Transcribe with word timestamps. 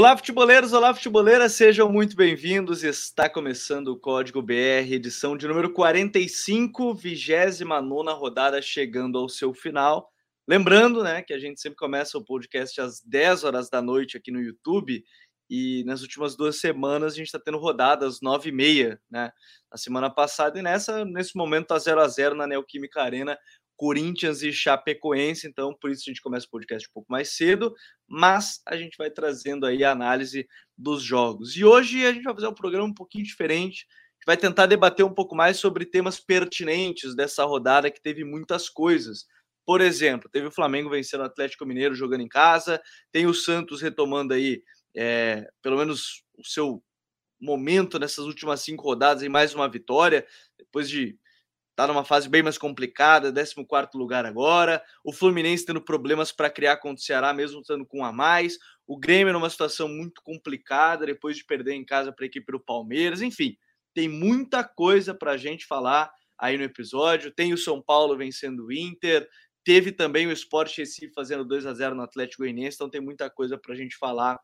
Olá, 0.00 0.16
futeboleiros, 0.16 0.72
olá, 0.72 0.94
futeboleiras, 0.94 1.52
sejam 1.52 1.92
muito 1.92 2.16
bem-vindos. 2.16 2.82
Está 2.82 3.28
começando 3.28 3.88
o 3.88 3.98
Código 3.98 4.40
BR, 4.40 4.90
edição 4.90 5.36
de 5.36 5.46
número 5.46 5.74
45, 5.74 6.94
29 6.94 8.10
rodada 8.18 8.62
chegando 8.62 9.18
ao 9.18 9.28
seu 9.28 9.52
final. 9.52 10.10
Lembrando, 10.48 11.04
né, 11.04 11.20
que 11.20 11.34
a 11.34 11.38
gente 11.38 11.60
sempre 11.60 11.76
começa 11.76 12.16
o 12.16 12.24
podcast 12.24 12.80
às 12.80 13.02
10 13.02 13.44
horas 13.44 13.68
da 13.68 13.82
noite 13.82 14.16
aqui 14.16 14.30
no 14.30 14.40
YouTube 14.40 15.04
e 15.50 15.84
nas 15.84 16.00
últimas 16.00 16.34
duas 16.34 16.58
semanas 16.58 17.12
a 17.12 17.16
gente 17.16 17.26
está 17.26 17.38
tendo 17.38 17.58
rodadas 17.58 18.22
9 18.22 18.48
e 18.48 18.52
meia, 18.52 18.98
né? 19.10 19.30
Na 19.70 19.76
semana 19.76 20.08
passada 20.08 20.58
e 20.58 20.62
nessa, 20.62 21.04
nesse 21.04 21.36
momento 21.36 21.66
tá 21.66 21.78
0 21.78 22.00
a 22.00 22.08
0 22.08 22.34
na 22.36 22.46
Neoquímica 22.46 23.02
Arena, 23.02 23.36
Corinthians 23.80 24.42
e 24.42 24.52
Chapecoense, 24.52 25.48
então 25.48 25.74
por 25.80 25.90
isso 25.90 26.02
a 26.06 26.10
gente 26.10 26.20
começa 26.20 26.44
o 26.44 26.50
podcast 26.50 26.86
um 26.86 26.92
pouco 26.92 27.10
mais 27.10 27.34
cedo, 27.34 27.74
mas 28.06 28.60
a 28.66 28.76
gente 28.76 28.94
vai 28.98 29.10
trazendo 29.10 29.64
aí 29.64 29.82
a 29.82 29.90
análise 29.90 30.46
dos 30.76 31.02
jogos. 31.02 31.56
E 31.56 31.64
hoje 31.64 32.04
a 32.04 32.12
gente 32.12 32.24
vai 32.24 32.34
fazer 32.34 32.46
um 32.46 32.54
programa 32.54 32.84
um 32.84 32.92
pouquinho 32.92 33.24
diferente, 33.24 33.86
vai 34.26 34.36
tentar 34.36 34.66
debater 34.66 35.02
um 35.02 35.14
pouco 35.14 35.34
mais 35.34 35.56
sobre 35.56 35.86
temas 35.86 36.20
pertinentes 36.20 37.16
dessa 37.16 37.42
rodada 37.46 37.90
que 37.90 38.02
teve 38.02 38.22
muitas 38.22 38.68
coisas. 38.68 39.24
Por 39.64 39.80
exemplo, 39.80 40.28
teve 40.30 40.48
o 40.48 40.52
Flamengo 40.52 40.90
vencendo 40.90 41.22
o 41.22 41.24
Atlético 41.24 41.64
Mineiro 41.64 41.94
jogando 41.94 42.20
em 42.20 42.28
casa, 42.28 42.82
tem 43.10 43.24
o 43.24 43.32
Santos 43.32 43.80
retomando 43.80 44.34
aí 44.34 44.62
é, 44.94 45.48
pelo 45.62 45.78
menos 45.78 46.22
o 46.36 46.44
seu 46.44 46.84
momento 47.40 47.98
nessas 47.98 48.26
últimas 48.26 48.60
cinco 48.60 48.84
rodadas 48.84 49.22
em 49.22 49.30
mais 49.30 49.54
uma 49.54 49.70
vitória, 49.70 50.26
depois 50.58 50.86
de 50.86 51.18
Está 51.80 51.86
numa 51.90 52.04
fase 52.04 52.28
bem 52.28 52.42
mais 52.42 52.58
complicada, 52.58 53.32
14 53.32 53.88
lugar 53.94 54.26
agora. 54.26 54.82
O 55.02 55.14
Fluminense 55.14 55.64
tendo 55.64 55.80
problemas 55.80 56.30
para 56.30 56.50
criar 56.50 56.76
contra 56.76 57.00
o 57.00 57.02
Ceará, 57.02 57.32
mesmo 57.32 57.62
estando 57.62 57.86
com 57.86 58.00
um 58.00 58.04
a 58.04 58.12
mais. 58.12 58.58
O 58.86 58.98
Grêmio 58.98 59.32
numa 59.32 59.48
situação 59.48 59.88
muito 59.88 60.20
complicada, 60.22 61.06
depois 61.06 61.38
de 61.38 61.44
perder 61.46 61.72
em 61.72 61.82
casa 61.82 62.12
para 62.12 62.26
a 62.26 62.28
equipe 62.28 62.52
do 62.52 62.60
Palmeiras. 62.60 63.22
Enfim, 63.22 63.56
tem 63.94 64.10
muita 64.10 64.62
coisa 64.62 65.14
para 65.14 65.32
a 65.32 65.36
gente 65.38 65.64
falar 65.64 66.12
aí 66.38 66.58
no 66.58 66.64
episódio. 66.64 67.30
Tem 67.30 67.54
o 67.54 67.56
São 67.56 67.80
Paulo 67.80 68.14
vencendo 68.14 68.66
o 68.66 68.70
Inter. 68.70 69.26
Teve 69.64 69.90
também 69.90 70.26
o 70.26 70.32
Sport 70.32 70.76
Recife 70.76 71.14
fazendo 71.14 71.46
2 71.46 71.64
a 71.64 71.72
0 71.72 71.94
no 71.94 72.02
Atlético 72.02 72.42
Goianiense. 72.42 72.74
Então 72.74 72.90
tem 72.90 73.00
muita 73.00 73.30
coisa 73.30 73.56
para 73.56 73.72
a 73.72 73.76
gente 73.76 73.96
falar 73.96 74.38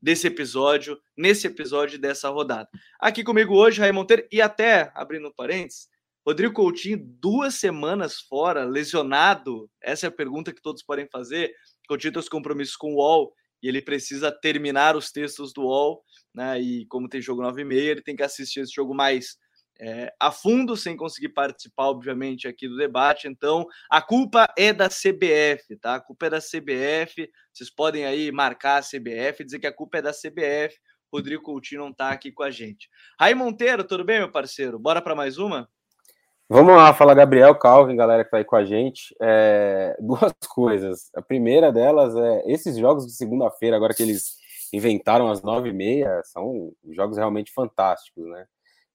desse 0.00 0.26
episódio, 0.26 0.98
nesse 1.14 1.46
episódio 1.48 1.98
dessa 1.98 2.30
rodada. 2.30 2.66
Aqui 2.98 3.22
comigo 3.22 3.54
hoje, 3.54 3.78
Raí 3.78 3.92
Monteiro, 3.92 4.26
e 4.32 4.40
até, 4.40 4.90
abrindo 4.94 5.30
parênteses, 5.34 5.86
Rodrigo 6.26 6.54
Coutinho, 6.54 6.98
duas 7.20 7.54
semanas 7.54 8.20
fora, 8.20 8.64
lesionado. 8.64 9.70
Essa 9.82 10.06
é 10.06 10.08
a 10.08 10.12
pergunta 10.12 10.52
que 10.52 10.60
todos 10.60 10.82
podem 10.82 11.08
fazer. 11.10 11.52
Coutinho 11.88 12.12
tem 12.12 12.20
os 12.20 12.28
compromissos 12.28 12.76
com 12.76 12.92
o 12.92 12.96
UOL 12.96 13.32
e 13.62 13.68
ele 13.68 13.82
precisa 13.82 14.30
terminar 14.30 14.96
os 14.96 15.10
textos 15.10 15.52
do 15.52 15.62
UOL, 15.62 16.02
né? 16.34 16.60
E 16.60 16.86
como 16.86 17.08
tem 17.08 17.20
jogo 17.20 17.42
9 17.42 17.62
e 17.62 17.64
meia, 17.64 17.90
ele 17.90 18.02
tem 18.02 18.14
que 18.14 18.22
assistir 18.22 18.60
esse 18.60 18.72
jogo 18.72 18.94
mais 18.94 19.38
é, 19.80 20.12
a 20.20 20.32
fundo, 20.32 20.76
sem 20.76 20.96
conseguir 20.96 21.30
participar, 21.30 21.84
obviamente, 21.84 22.48
aqui 22.48 22.68
do 22.68 22.76
debate. 22.76 23.28
Então, 23.28 23.64
a 23.90 24.02
culpa 24.02 24.52
é 24.56 24.72
da 24.72 24.88
CBF, 24.88 25.76
tá? 25.80 25.94
A 25.94 26.00
culpa 26.00 26.26
é 26.26 26.30
da 26.30 26.40
CBF. 26.40 27.30
Vocês 27.52 27.70
podem 27.70 28.04
aí 28.04 28.32
marcar 28.32 28.78
a 28.78 28.82
CBF, 28.82 29.44
dizer 29.44 29.60
que 29.60 29.66
a 29.66 29.72
culpa 29.72 29.98
é 29.98 30.02
da 30.02 30.12
CBF. 30.12 30.76
Rodrigo 31.12 31.42
Coutinho 31.42 31.80
não 31.80 31.92
tá 31.92 32.10
aqui 32.10 32.30
com 32.30 32.42
a 32.42 32.50
gente. 32.50 32.88
Raí 33.18 33.34
Monteiro, 33.34 33.84
tudo 33.84 34.04
bem, 34.04 34.18
meu 34.18 34.30
parceiro? 34.30 34.78
Bora 34.78 35.00
para 35.00 35.14
mais 35.14 35.38
uma? 35.38 35.68
Vamos 36.50 36.74
lá, 36.74 36.94
fala 36.94 37.14
Gabriel 37.14 37.54
Calvin, 37.54 37.94
galera 37.94 38.24
que 38.24 38.30
tá 38.30 38.38
aí 38.38 38.44
com 38.44 38.56
a 38.56 38.64
gente. 38.64 39.14
É, 39.20 39.94
duas 40.00 40.32
coisas. 40.48 41.10
A 41.14 41.20
primeira 41.20 41.70
delas 41.70 42.16
é 42.16 42.42
esses 42.46 42.78
jogos 42.78 43.06
de 43.06 43.12
segunda-feira, 43.12 43.76
agora 43.76 43.92
que 43.92 44.02
eles 44.02 44.38
inventaram 44.72 45.30
às 45.30 45.42
nove 45.42 45.68
e 45.68 45.72
meia, 45.74 46.22
são 46.24 46.72
jogos 46.92 47.18
realmente 47.18 47.52
fantásticos, 47.52 48.24
né? 48.30 48.46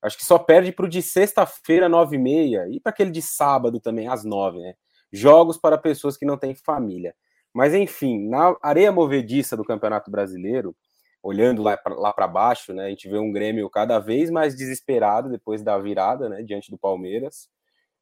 Acho 0.02 0.18
que 0.18 0.26
só 0.26 0.40
perde 0.40 0.72
para 0.72 0.86
o 0.86 0.90
de 0.90 1.02
sexta-feira, 1.04 1.88
nove 1.88 2.16
e 2.16 2.20
meia, 2.20 2.68
e 2.70 2.80
para 2.80 2.90
aquele 2.92 3.12
de 3.12 3.22
sábado 3.22 3.80
também, 3.80 4.08
às 4.08 4.24
nove, 4.24 4.60
né? 4.60 4.74
Jogos 5.12 5.56
para 5.58 5.78
pessoas 5.78 6.18
que 6.18 6.26
não 6.26 6.38
têm 6.38 6.56
família. 6.56 7.14
Mas 7.54 7.76
enfim, 7.76 8.28
na 8.30 8.56
areia 8.64 8.92
movediça 8.92 9.56
do 9.56 9.64
Campeonato 9.64 10.10
Brasileiro, 10.10 10.76
olhando 11.24 11.64
lá 11.64 11.78
para 12.14 12.28
baixo, 12.28 12.74
né, 12.74 12.88
a 12.88 12.90
gente 12.90 13.10
vê 13.10 13.18
um 13.18 13.32
Grêmio 13.32 13.70
cada 13.70 13.98
vez 13.98 14.30
mais 14.30 14.56
desesperado 14.56 15.30
depois 15.30 15.64
da 15.64 15.80
virada, 15.80 16.28
né, 16.28 16.44
diante 16.44 16.70
do 16.70 16.78
Palmeiras. 16.78 17.48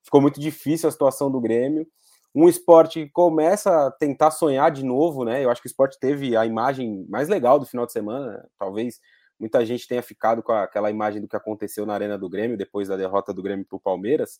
Ficou 0.03 0.19
muito 0.19 0.39
difícil 0.39 0.89
a 0.89 0.91
situação 0.91 1.31
do 1.31 1.39
Grêmio. 1.39 1.87
Um 2.33 2.49
esporte 2.49 3.05
que 3.05 3.11
começa 3.11 3.87
a 3.87 3.91
tentar 3.91 4.31
sonhar 4.31 4.71
de 4.71 4.83
novo, 4.83 5.23
né? 5.25 5.43
Eu 5.43 5.51
acho 5.51 5.61
que 5.61 5.67
o 5.67 5.69
esporte 5.69 5.99
teve 5.99 6.35
a 6.35 6.45
imagem 6.45 7.05
mais 7.09 7.27
legal 7.27 7.59
do 7.59 7.65
final 7.65 7.85
de 7.85 7.91
semana. 7.91 8.37
Né? 8.37 8.43
Talvez 8.57 8.99
muita 9.37 9.65
gente 9.65 9.87
tenha 9.87 10.01
ficado 10.01 10.41
com 10.41 10.53
aquela 10.53 10.89
imagem 10.89 11.21
do 11.21 11.27
que 11.27 11.35
aconteceu 11.35 11.85
na 11.85 11.93
Arena 11.93 12.17
do 12.17 12.29
Grêmio 12.29 12.57
depois 12.57 12.87
da 12.87 12.95
derrota 12.95 13.33
do 13.33 13.43
Grêmio 13.43 13.65
para 13.65 13.75
o 13.75 13.81
Palmeiras. 13.81 14.39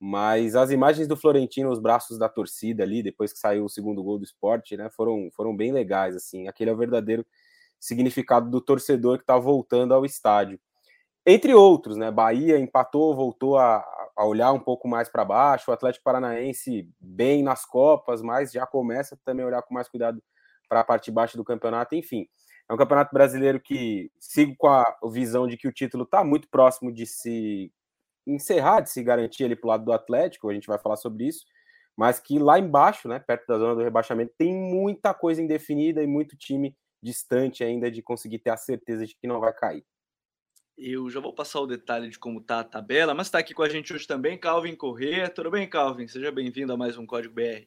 Mas 0.00 0.54
as 0.56 0.70
imagens 0.70 1.08
do 1.08 1.16
Florentino, 1.16 1.70
os 1.70 1.80
braços 1.80 2.18
da 2.18 2.28
torcida 2.28 2.82
ali, 2.82 3.02
depois 3.02 3.32
que 3.32 3.38
saiu 3.38 3.64
o 3.64 3.68
segundo 3.68 4.02
gol 4.02 4.18
do 4.18 4.24
esporte, 4.24 4.76
né? 4.76 4.90
Foram, 4.90 5.30
foram 5.32 5.56
bem 5.56 5.72
legais, 5.72 6.16
assim. 6.16 6.48
Aquele 6.48 6.70
é 6.70 6.72
o 6.72 6.76
verdadeiro 6.76 7.24
significado 7.78 8.50
do 8.50 8.60
torcedor 8.60 9.18
que 9.18 9.24
está 9.24 9.38
voltando 9.38 9.94
ao 9.94 10.04
estádio. 10.04 10.58
Entre 11.26 11.54
outros, 11.54 11.96
né? 11.96 12.10
Bahia 12.10 12.58
empatou, 12.58 13.14
voltou 13.14 13.58
a, 13.58 13.84
a 14.16 14.24
olhar 14.24 14.52
um 14.52 14.58
pouco 14.58 14.88
mais 14.88 15.08
para 15.08 15.24
baixo, 15.24 15.70
o 15.70 15.74
Atlético 15.74 16.04
Paranaense 16.04 16.88
bem 16.98 17.42
nas 17.42 17.64
Copas, 17.64 18.22
mas 18.22 18.50
já 18.50 18.66
começa 18.66 19.18
também 19.24 19.44
a 19.44 19.48
olhar 19.48 19.62
com 19.62 19.74
mais 19.74 19.88
cuidado 19.88 20.22
para 20.68 20.80
a 20.80 20.84
parte 20.84 21.06
de 21.06 21.12
baixo 21.12 21.36
do 21.36 21.44
campeonato, 21.44 21.94
enfim. 21.94 22.26
É 22.68 22.72
um 22.74 22.76
campeonato 22.76 23.14
brasileiro 23.14 23.60
que 23.60 24.10
sigo 24.18 24.54
com 24.56 24.68
a 24.68 24.84
visão 25.10 25.46
de 25.46 25.56
que 25.56 25.68
o 25.68 25.72
título 25.72 26.04
está 26.04 26.22
muito 26.22 26.48
próximo 26.48 26.92
de 26.92 27.06
se 27.06 27.72
encerrar, 28.26 28.80
de 28.80 28.90
se 28.90 29.02
garantir 29.02 29.44
ali 29.44 29.56
para 29.56 29.66
o 29.66 29.70
lado 29.70 29.84
do 29.84 29.92
Atlético, 29.92 30.50
a 30.50 30.54
gente 30.54 30.66
vai 30.66 30.78
falar 30.78 30.96
sobre 30.96 31.26
isso, 31.26 31.46
mas 31.96 32.20
que 32.20 32.38
lá 32.38 32.58
embaixo, 32.58 33.08
né, 33.08 33.18
perto 33.18 33.46
da 33.46 33.58
zona 33.58 33.74
do 33.74 33.82
rebaixamento, 33.82 34.34
tem 34.36 34.54
muita 34.54 35.14
coisa 35.14 35.42
indefinida 35.42 36.02
e 36.02 36.06
muito 36.06 36.36
time 36.36 36.76
distante 37.02 37.62
ainda 37.64 37.90
de 37.90 38.02
conseguir 38.02 38.38
ter 38.38 38.50
a 38.50 38.56
certeza 38.56 39.06
de 39.06 39.14
que 39.14 39.26
não 39.26 39.40
vai 39.40 39.52
cair. 39.52 39.84
Eu 40.76 41.10
já 41.10 41.18
vou 41.18 41.32
passar 41.32 41.60
o 41.60 41.66
detalhe 41.66 42.08
de 42.08 42.18
como 42.18 42.38
está 42.38 42.60
a 42.60 42.64
tabela, 42.64 43.12
mas 43.12 43.26
está 43.26 43.38
aqui 43.38 43.52
com 43.52 43.62
a 43.62 43.68
gente 43.68 43.92
hoje 43.92 44.06
também 44.06 44.38
Calvin 44.38 44.76
Corrêa. 44.76 45.28
Tudo 45.28 45.50
bem, 45.50 45.68
Calvin? 45.68 46.06
Seja 46.06 46.30
bem-vindo 46.30 46.72
a 46.72 46.76
mais 46.76 46.96
um 46.96 47.04
Código 47.04 47.34
BR. 47.34 47.66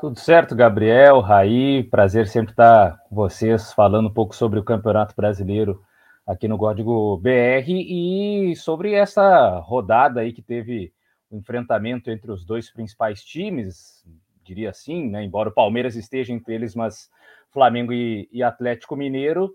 Tudo 0.00 0.18
certo, 0.18 0.54
Gabriel, 0.54 1.20
Raí, 1.20 1.84
prazer 1.84 2.26
sempre 2.26 2.52
estar 2.52 2.98
com 3.08 3.14
vocês 3.14 3.72
falando 3.72 4.08
um 4.08 4.12
pouco 4.12 4.34
sobre 4.34 4.58
o 4.58 4.64
Campeonato 4.64 5.14
Brasileiro 5.14 5.82
aqui 6.26 6.46
no 6.46 6.58
Código 6.58 7.16
BR 7.18 7.68
e 7.68 8.54
sobre 8.56 8.92
essa 8.94 9.58
rodada 9.60 10.20
aí 10.20 10.32
que 10.32 10.42
teve 10.42 10.92
o 11.30 11.36
um 11.36 11.38
enfrentamento 11.38 12.10
entre 12.10 12.30
os 12.30 12.44
dois 12.44 12.70
principais 12.70 13.24
times, 13.24 14.04
diria 14.44 14.70
assim, 14.70 15.08
né? 15.08 15.22
Embora 15.22 15.48
o 15.48 15.54
Palmeiras 15.54 15.96
esteja 15.96 16.32
entre 16.32 16.54
eles, 16.54 16.74
mas 16.74 17.10
Flamengo 17.50 17.92
e, 17.92 18.28
e 18.32 18.42
Atlético 18.42 18.96
Mineiro. 18.96 19.54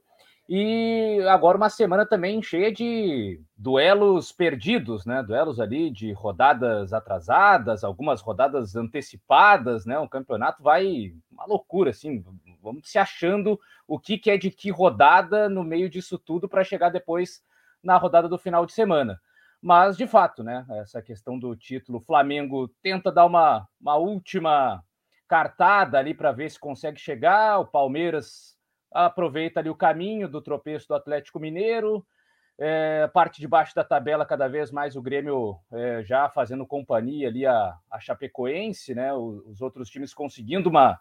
E 0.49 1.19
agora 1.27 1.57
uma 1.57 1.69
semana 1.69 2.05
também 2.05 2.41
cheia 2.41 2.71
de 2.71 3.41
duelos 3.57 4.31
perdidos, 4.31 5.05
né? 5.05 5.21
Duelos 5.21 5.59
ali 5.59 5.91
de 5.91 6.13
rodadas 6.13 6.93
atrasadas, 6.93 7.83
algumas 7.83 8.21
rodadas 8.21 8.73
antecipadas, 8.73 9.85
né? 9.85 9.99
O 9.99 10.07
campeonato 10.07 10.63
vai 10.63 11.13
uma 11.29 11.45
loucura, 11.45 11.89
assim. 11.89 12.23
Vamos 12.63 12.89
se 12.89 12.97
achando 12.97 13.59
o 13.85 13.99
que, 13.99 14.17
que 14.17 14.31
é 14.31 14.37
de 14.37 14.49
que 14.49 14.71
rodada 14.71 15.49
no 15.49 15.65
meio 15.65 15.89
disso 15.89 16.17
tudo 16.17 16.47
para 16.47 16.63
chegar 16.63 16.89
depois 16.89 17.43
na 17.83 17.97
rodada 17.97 18.29
do 18.29 18.37
final 18.37 18.65
de 18.65 18.71
semana. 18.71 19.19
Mas, 19.67 19.97
de 19.97 20.07
fato, 20.07 20.45
né? 20.45 20.66
Essa 20.79 21.01
questão 21.01 21.38
do 21.38 21.53
título, 21.53 21.97
o 21.97 22.02
Flamengo 22.02 22.69
tenta 22.81 23.11
dar 23.11 23.25
uma, 23.25 23.67
uma 23.81 23.97
última 23.97 24.81
cartada 25.28 25.99
ali 25.99 26.14
para 26.14 26.31
ver 26.31 26.49
se 26.49 26.58
consegue 26.58 26.97
chegar. 26.97 27.59
O 27.59 27.67
Palmeiras 27.67 28.55
aproveita 28.90 29.59
ali 29.59 29.69
o 29.69 29.75
caminho 29.75 30.29
do 30.29 30.41
tropeço 30.41 30.87
do 30.87 30.96
Atlético 30.96 31.37
Mineiro. 31.37 32.08
É, 32.58 33.09
parte 33.09 33.41
de 33.41 33.47
baixo 33.47 33.75
da 33.75 33.84
tabela, 33.84 34.25
cada 34.25 34.47
vez 34.47 34.72
mais 34.72 34.96
o 34.96 35.02
Grêmio 35.02 35.59
é, 35.73 36.02
já 36.02 36.29
fazendo 36.29 36.66
companhia 36.66 37.28
ali 37.28 37.46
a, 37.46 37.75
a 37.91 37.99
Chapecoense, 37.99 38.96
né? 38.96 39.14
Os, 39.14 39.46
os, 39.47 39.61
outros 39.61 39.90
times 39.90 40.14
conseguindo 40.14 40.69
uma, 40.69 40.97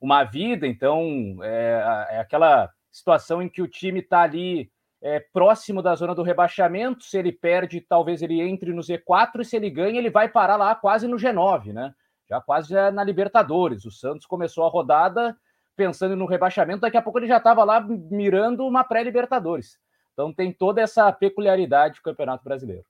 uma 0.00 0.24
vida. 0.24 0.66
Então, 0.66 1.36
é, 1.42 2.06
é 2.12 2.18
aquela 2.18 2.72
situação 2.90 3.42
em 3.42 3.48
que 3.50 3.60
o 3.60 3.68
time 3.68 4.00
está 4.00 4.22
ali 4.22 4.72
é, 5.02 5.20
próximo 5.20 5.82
da 5.82 5.94
zona 5.94 6.14
do 6.14 6.22
rebaixamento. 6.22 7.04
Se 7.04 7.18
ele 7.18 7.32
perde, 7.32 7.80
talvez 7.80 8.22
ele 8.22 8.40
entre 8.40 8.72
no 8.72 8.82
Z4, 8.82 9.40
e 9.40 9.44
se 9.44 9.56
ele 9.56 9.70
ganha, 9.70 9.98
ele 9.98 10.10
vai 10.10 10.28
parar 10.28 10.56
lá 10.56 10.74
quase 10.74 11.06
no 11.06 11.16
G9, 11.16 11.72
né? 11.72 11.94
já 12.28 12.40
quase 12.40 12.74
na 12.90 13.04
Libertadores. 13.04 13.84
O 13.84 13.90
Santos 13.90 14.26
começou 14.26 14.64
a 14.64 14.68
rodada 14.68 15.36
pensando 15.76 16.16
no 16.16 16.26
rebaixamento, 16.26 16.80
daqui 16.80 16.96
a 16.96 17.02
pouco 17.02 17.18
ele 17.18 17.26
já 17.26 17.36
estava 17.36 17.62
lá 17.62 17.80
mirando 17.80 18.66
uma 18.66 18.82
pré-Libertadores. 18.82 19.78
Então 20.12 20.32
tem 20.32 20.50
toda 20.50 20.80
essa 20.80 21.12
peculiaridade 21.12 21.96
do 21.96 22.02
Campeonato 22.02 22.42
Brasileiro. 22.42 22.84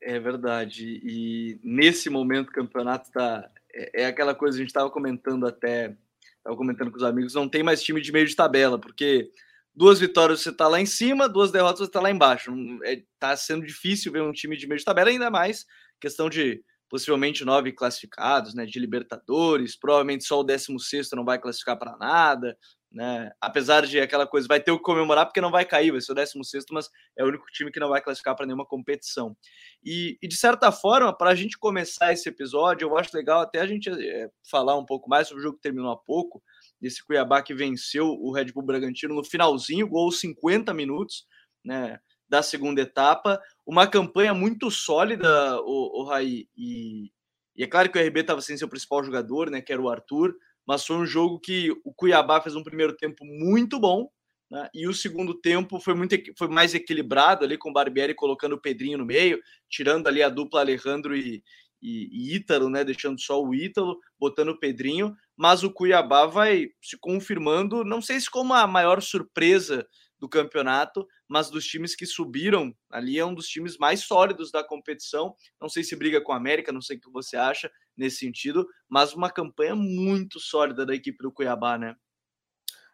É 0.00 0.18
verdade. 0.18 1.00
E 1.02 1.60
nesse 1.62 2.08
momento 2.08 2.48
o 2.48 2.52
campeonato 2.52 3.08
está. 3.08 3.50
É, 3.74 4.02
é, 4.02 4.06
aquela 4.06 4.34
coisa 4.34 4.56
que 4.56 4.62
a 4.62 4.64
gente 4.64 4.70
estava 4.70 4.90
comentando 4.90 5.46
até. 5.46 5.94
Estava 6.38 6.56
comentando 6.56 6.90
com 6.90 6.96
os 6.96 7.02
amigos, 7.02 7.34
não 7.34 7.48
tem 7.48 7.62
mais 7.62 7.82
time 7.82 8.00
de 8.00 8.10
meio 8.10 8.26
de 8.26 8.34
tabela, 8.34 8.78
porque 8.78 9.30
duas 9.74 10.00
vitórias 10.00 10.40
você 10.42 10.50
está 10.50 10.66
lá 10.68 10.80
em 10.80 10.86
cima, 10.86 11.28
duas 11.28 11.50
derrotas 11.50 11.78
você 11.80 11.84
está 11.84 12.00
lá 12.00 12.10
embaixo. 12.10 12.52
Está 12.82 13.32
é, 13.32 13.36
sendo 13.36 13.66
difícil 13.66 14.12
ver 14.12 14.22
um 14.22 14.32
time 14.32 14.56
de 14.56 14.66
meio 14.66 14.78
de 14.78 14.84
tabela, 14.84 15.10
ainda 15.10 15.30
mais 15.30 15.64
questão 16.00 16.28
de 16.28 16.62
possivelmente 16.88 17.44
nove 17.44 17.72
classificados, 17.72 18.54
né, 18.54 18.64
de 18.64 18.78
Libertadores, 18.78 19.76
provavelmente 19.76 20.24
só 20.24 20.40
o 20.40 20.44
16 20.44 21.10
não 21.12 21.24
vai 21.24 21.38
classificar 21.38 21.78
para 21.78 21.96
nada, 21.98 22.56
né? 22.90 23.30
Apesar 23.40 23.86
de 23.86 24.00
aquela 24.00 24.26
coisa, 24.26 24.48
vai 24.48 24.60
ter 24.60 24.70
o 24.70 24.78
que 24.78 24.82
comemorar 24.82 25.26
porque 25.26 25.40
não 25.40 25.50
vai 25.50 25.64
cair, 25.64 25.90
vai 25.90 26.00
ser 26.00 26.12
o 26.12 26.14
16, 26.14 26.64
mas 26.70 26.88
é 27.16 27.22
o 27.22 27.28
único 27.28 27.44
time 27.52 27.70
que 27.70 27.78
não 27.78 27.90
vai 27.90 28.00
classificar 28.00 28.34
para 28.34 28.46
nenhuma 28.46 28.64
competição. 28.64 29.36
E, 29.84 30.16
e, 30.22 30.26
de 30.28 30.36
certa 30.36 30.72
forma, 30.72 31.16
para 31.16 31.30
a 31.30 31.34
gente 31.34 31.58
começar 31.58 32.12
esse 32.12 32.28
episódio, 32.28 32.86
eu 32.86 32.96
acho 32.96 33.14
legal 33.14 33.42
até 33.42 33.60
a 33.60 33.66
gente 33.66 33.90
é, 33.90 34.30
falar 34.50 34.78
um 34.78 34.86
pouco 34.86 35.08
mais 35.08 35.28
sobre 35.28 35.42
o 35.42 35.44
jogo 35.44 35.56
que 35.56 35.62
terminou 35.62 35.92
há 35.92 35.98
pouco, 35.98 36.42
desse 36.80 37.04
Cuiabá 37.04 37.42
que 37.42 37.54
venceu 37.54 38.06
o 38.06 38.32
Red 38.32 38.52
Bull 38.52 38.62
Bragantino 38.62 39.14
no 39.14 39.24
finalzinho, 39.24 39.88
gol 39.88 40.10
50 40.10 40.72
minutos, 40.72 41.26
né? 41.64 41.98
Da 42.28 42.42
segunda 42.42 42.82
etapa, 42.82 43.40
uma 43.66 43.86
campanha 43.86 44.34
muito 44.34 44.70
sólida, 44.70 45.58
o, 45.62 46.02
o 46.02 46.04
Raí, 46.04 46.46
e, 46.56 47.10
e 47.56 47.64
é 47.64 47.66
claro 47.66 47.90
que 47.90 47.98
o 47.98 48.06
RB 48.06 48.20
estava 48.20 48.42
sem 48.42 48.56
seu 48.56 48.68
principal 48.68 49.02
jogador, 49.02 49.50
né? 49.50 49.62
Que 49.62 49.72
era 49.72 49.80
o 49.80 49.88
Arthur, 49.88 50.34
mas 50.66 50.84
foi 50.84 50.96
um 50.96 51.06
jogo 51.06 51.40
que 51.40 51.70
o 51.84 51.92
Cuiabá 51.94 52.40
fez 52.42 52.54
um 52.54 52.62
primeiro 52.62 52.94
tempo 52.94 53.24
muito 53.24 53.80
bom, 53.80 54.10
né? 54.50 54.68
e 54.74 54.86
o 54.86 54.94
segundo 54.94 55.34
tempo 55.34 55.80
foi 55.80 55.94
muito 55.94 56.14
foi 56.36 56.48
mais 56.48 56.74
equilibrado 56.74 57.44
ali 57.44 57.58
com 57.58 57.70
o 57.70 57.72
Barbieri 57.72 58.14
colocando 58.14 58.54
o 58.54 58.60
Pedrinho 58.60 58.98
no 58.98 59.04
meio, 59.04 59.40
tirando 59.68 60.06
ali 60.06 60.22
a 60.22 60.28
dupla 60.28 60.60
Alejandro 60.60 61.16
e, 61.16 61.42
e, 61.80 62.32
e 62.32 62.36
Ítalo, 62.36 62.68
né? 62.68 62.84
Deixando 62.84 63.20
só 63.20 63.42
o 63.42 63.54
Ítalo, 63.54 63.98
botando 64.18 64.50
o 64.50 64.58
Pedrinho, 64.58 65.16
mas 65.38 65.62
o 65.62 65.72
Cuiabá 65.72 66.26
vai 66.26 66.66
se 66.82 66.98
confirmando, 66.98 67.84
não 67.84 68.02
sei 68.02 68.18
se 68.20 68.28
como 68.28 68.52
a 68.52 68.66
maior 68.66 69.00
surpresa 69.00 69.86
do 70.18 70.28
campeonato, 70.28 71.06
mas 71.28 71.48
dos 71.48 71.64
times 71.64 71.94
que 71.94 72.04
subiram, 72.04 72.74
ali 72.90 73.20
é 73.20 73.24
um 73.24 73.32
dos 73.32 73.46
times 73.46 73.78
mais 73.78 74.00
sólidos 74.00 74.50
da 74.50 74.64
competição. 74.64 75.36
Não 75.60 75.68
sei 75.68 75.84
se 75.84 75.94
briga 75.94 76.20
com 76.20 76.32
a 76.32 76.36
América, 76.36 76.72
não 76.72 76.82
sei 76.82 76.96
o 76.96 77.00
que 77.00 77.08
você 77.12 77.36
acha 77.36 77.70
nesse 77.96 78.16
sentido, 78.16 78.66
mas 78.88 79.14
uma 79.14 79.30
campanha 79.30 79.76
muito 79.76 80.40
sólida 80.40 80.84
da 80.84 80.92
equipe 80.92 81.22
do 81.22 81.30
Cuiabá, 81.30 81.78
né? 81.78 81.94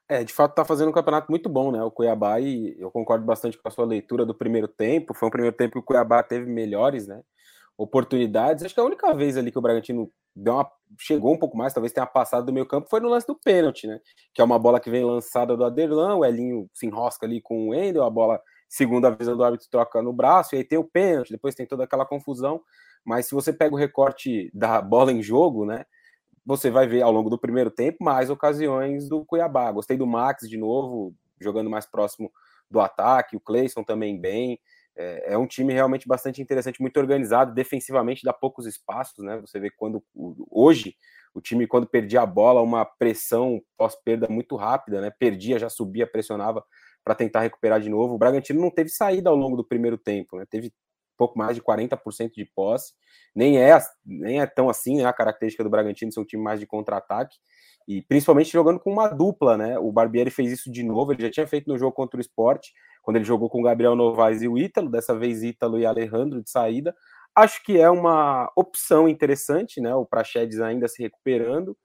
É, 0.06 0.23
de 0.23 0.35
fato 0.35 0.50
está 0.50 0.67
fazendo 0.67 0.91
um 0.91 0.93
campeonato 0.93 1.31
muito 1.31 1.49
bom, 1.49 1.73
né? 1.73 1.82
O 1.82 1.91
Cuiabá, 1.91 2.38
e 2.41 2.79
eu 2.79 2.91
concordo 2.91 3.25
bastante 3.25 3.56
com 3.56 3.67
a 3.67 3.70
sua 3.70 3.87
leitura 3.87 4.26
do 4.26 4.35
primeiro 4.35 4.69
tempo. 4.69 5.14
Foi 5.14 5.29
um 5.29 5.32
primeiro 5.32 5.56
tempo 5.56 5.73
que 5.73 5.79
o 5.79 5.82
Cuiabá 5.82 6.23
teve 6.23 6.44
melhores, 6.44 7.06
né? 7.06 7.23
Oportunidades. 7.75 8.62
Acho 8.62 8.75
que 8.75 8.81
a 8.81 8.85
única 8.85 9.14
vez 9.14 9.38
ali 9.38 9.50
que 9.50 9.58
o 9.58 9.62
Bragantino 9.62 10.12
deu 10.35 10.55
uma, 10.55 10.71
chegou 10.99 11.33
um 11.33 11.39
pouco 11.39 11.57
mais, 11.57 11.73
talvez 11.73 11.93
tenha 11.93 12.07
passado 12.07 12.47
do 12.47 12.53
meio 12.53 12.67
campo, 12.67 12.89
foi 12.89 13.01
no 13.01 13.09
lance 13.09 13.27
do 13.27 13.35
pênalti, 13.35 13.87
né? 13.87 14.01
Que 14.33 14.41
é 14.41 14.45
uma 14.45 14.59
bola 14.59 14.81
que 14.81 14.91
vem 14.91 15.05
lançada 15.05 15.57
do 15.57 15.65
Aderlan, 15.65 16.17
o 16.17 16.25
Elinho 16.25 16.69
se 16.73 16.87
enrosca 16.87 17.27
ali 17.27 17.41
com 17.41 17.69
o 17.69 17.75
Endel, 17.75 18.05
a 18.05 18.11
bola, 18.11 18.41
segundo 18.69 19.07
a 19.07 19.11
visão 19.11 19.37
do 19.37 19.45
árbitro, 19.45 19.69
troca 19.71 20.03
no 20.03 20.13
braço, 20.13 20.55
e 20.55 20.59
aí 20.59 20.65
tem 20.65 20.79
o 20.79 20.85
pênalti, 20.85 21.31
depois 21.33 21.55
tem 21.55 21.67
toda 21.67 21.85
aquela 21.85 22.07
confusão. 22.07 22.61
Mas 23.05 23.27
se 23.27 23.35
você 23.35 23.53
pega 23.53 23.75
o 23.75 23.79
recorte 23.79 24.51
da 24.55 24.81
bola 24.81 25.13
em 25.13 25.23
jogo, 25.23 25.65
né? 25.67 25.85
Você 26.47 26.71
vai 26.71 26.87
ver 26.87 27.03
ao 27.03 27.13
longo 27.13 27.31
do 27.31 27.39
primeiro 27.39 27.71
tempo 27.71 28.05
mais 28.05 28.29
ocasiões 28.31 29.09
do 29.09 29.25
Cuiabá. 29.25 29.73
Gostei 29.73 29.97
do 29.97 30.07
Max 30.07 30.49
de 30.49 30.59
novo, 30.59 31.15
jogando 31.41 31.71
mais 31.71 31.87
próximo 31.87 32.31
do 32.71 32.81
ataque, 32.81 33.37
o 33.37 33.41
Cleison 33.41 33.83
também 33.83 34.21
bem. 34.21 34.59
É, 34.96 35.35
é, 35.35 35.38
um 35.38 35.46
time 35.46 35.73
realmente 35.73 36.06
bastante 36.06 36.41
interessante, 36.41 36.81
muito 36.81 36.99
organizado, 36.99 37.52
defensivamente 37.52 38.25
dá 38.25 38.32
poucos 38.32 38.67
espaços, 38.67 39.25
né? 39.25 39.41
Você 39.41 39.58
vê 39.58 39.70
quando 39.70 40.02
hoje 40.50 40.94
o 41.35 41.41
time 41.41 41.67
quando 41.67 41.87
perdia 41.87 42.23
a 42.23 42.26
bola, 42.26 42.62
uma 42.62 42.85
pressão 42.85 43.61
pós-perda 43.76 44.29
muito 44.29 44.55
rápida, 44.55 45.00
né? 45.00 45.11
Perdia, 45.11 45.58
já 45.58 45.69
subia, 45.69 46.06
pressionava 46.06 46.64
para 47.02 47.14
tentar 47.14 47.41
recuperar 47.41 47.81
de 47.81 47.91
novo. 47.91 48.14
O 48.14 48.19
Bragantino 48.19 48.61
não 48.61 48.70
teve 48.70 48.88
saída 48.88 49.29
ao 49.31 49.37
longo 49.37 49.56
do 49.56 49.64
primeiro 49.64 49.99
tempo, 49.99 50.38
né? 50.38 50.44
Teve 50.49 50.73
pouco 51.17 51.37
mais 51.37 51.56
de 51.56 51.62
40% 51.62 52.32
de 52.37 52.44
posse. 52.55 52.93
Nem 53.35 53.58
é, 53.58 53.79
nem 54.05 54.41
é 54.41 54.46
tão 54.46 54.69
assim, 54.69 54.99
né? 54.99 55.05
A 55.05 55.12
característica 55.12 55.64
do 55.64 55.70
Bragantino 55.70 56.12
ser 56.12 56.20
um 56.20 56.25
time 56.25 56.43
mais 56.43 56.61
de 56.61 56.67
contra-ataque. 56.67 57.37
E 57.87 58.00
principalmente 58.00 58.50
jogando 58.50 58.81
com 58.81 58.91
uma 58.91 59.08
dupla, 59.08 59.56
né? 59.56 59.79
O 59.79 59.93
Barbieri 59.93 60.31
fez 60.31 60.50
isso 60.50 60.70
de 60.70 60.82
novo, 60.82 61.12
ele 61.12 61.23
já 61.23 61.31
tinha 61.31 61.46
feito 61.46 61.69
no 61.69 61.76
jogo 61.76 61.93
contra 61.93 62.17
o 62.17 62.20
esporte, 62.20 62.73
quando 63.05 63.17
ele 63.17 63.25
jogou 63.25 63.51
com 63.51 63.62
Gabriel 63.62 63.95
Novaes 63.95 64.41
e 64.41 64.49
o 64.49 64.56
Ítalo, 64.56 64.89
dessa 64.89 65.15
vez 65.15 65.43
Ítalo 65.43 65.79
e 65.79 65.85
Alejandro 65.85 66.43
de 66.43 66.49
saída. 66.49 66.97
Acho 67.37 67.62
que 67.62 67.79
é 67.79 67.91
uma 67.91 68.51
opção 68.56 69.06
interessante, 69.06 69.79
né? 69.79 69.95
O 69.95 70.06
Praxedes 70.06 70.59
ainda 70.59 70.89
se 70.89 71.03
recuperando. 71.03 71.77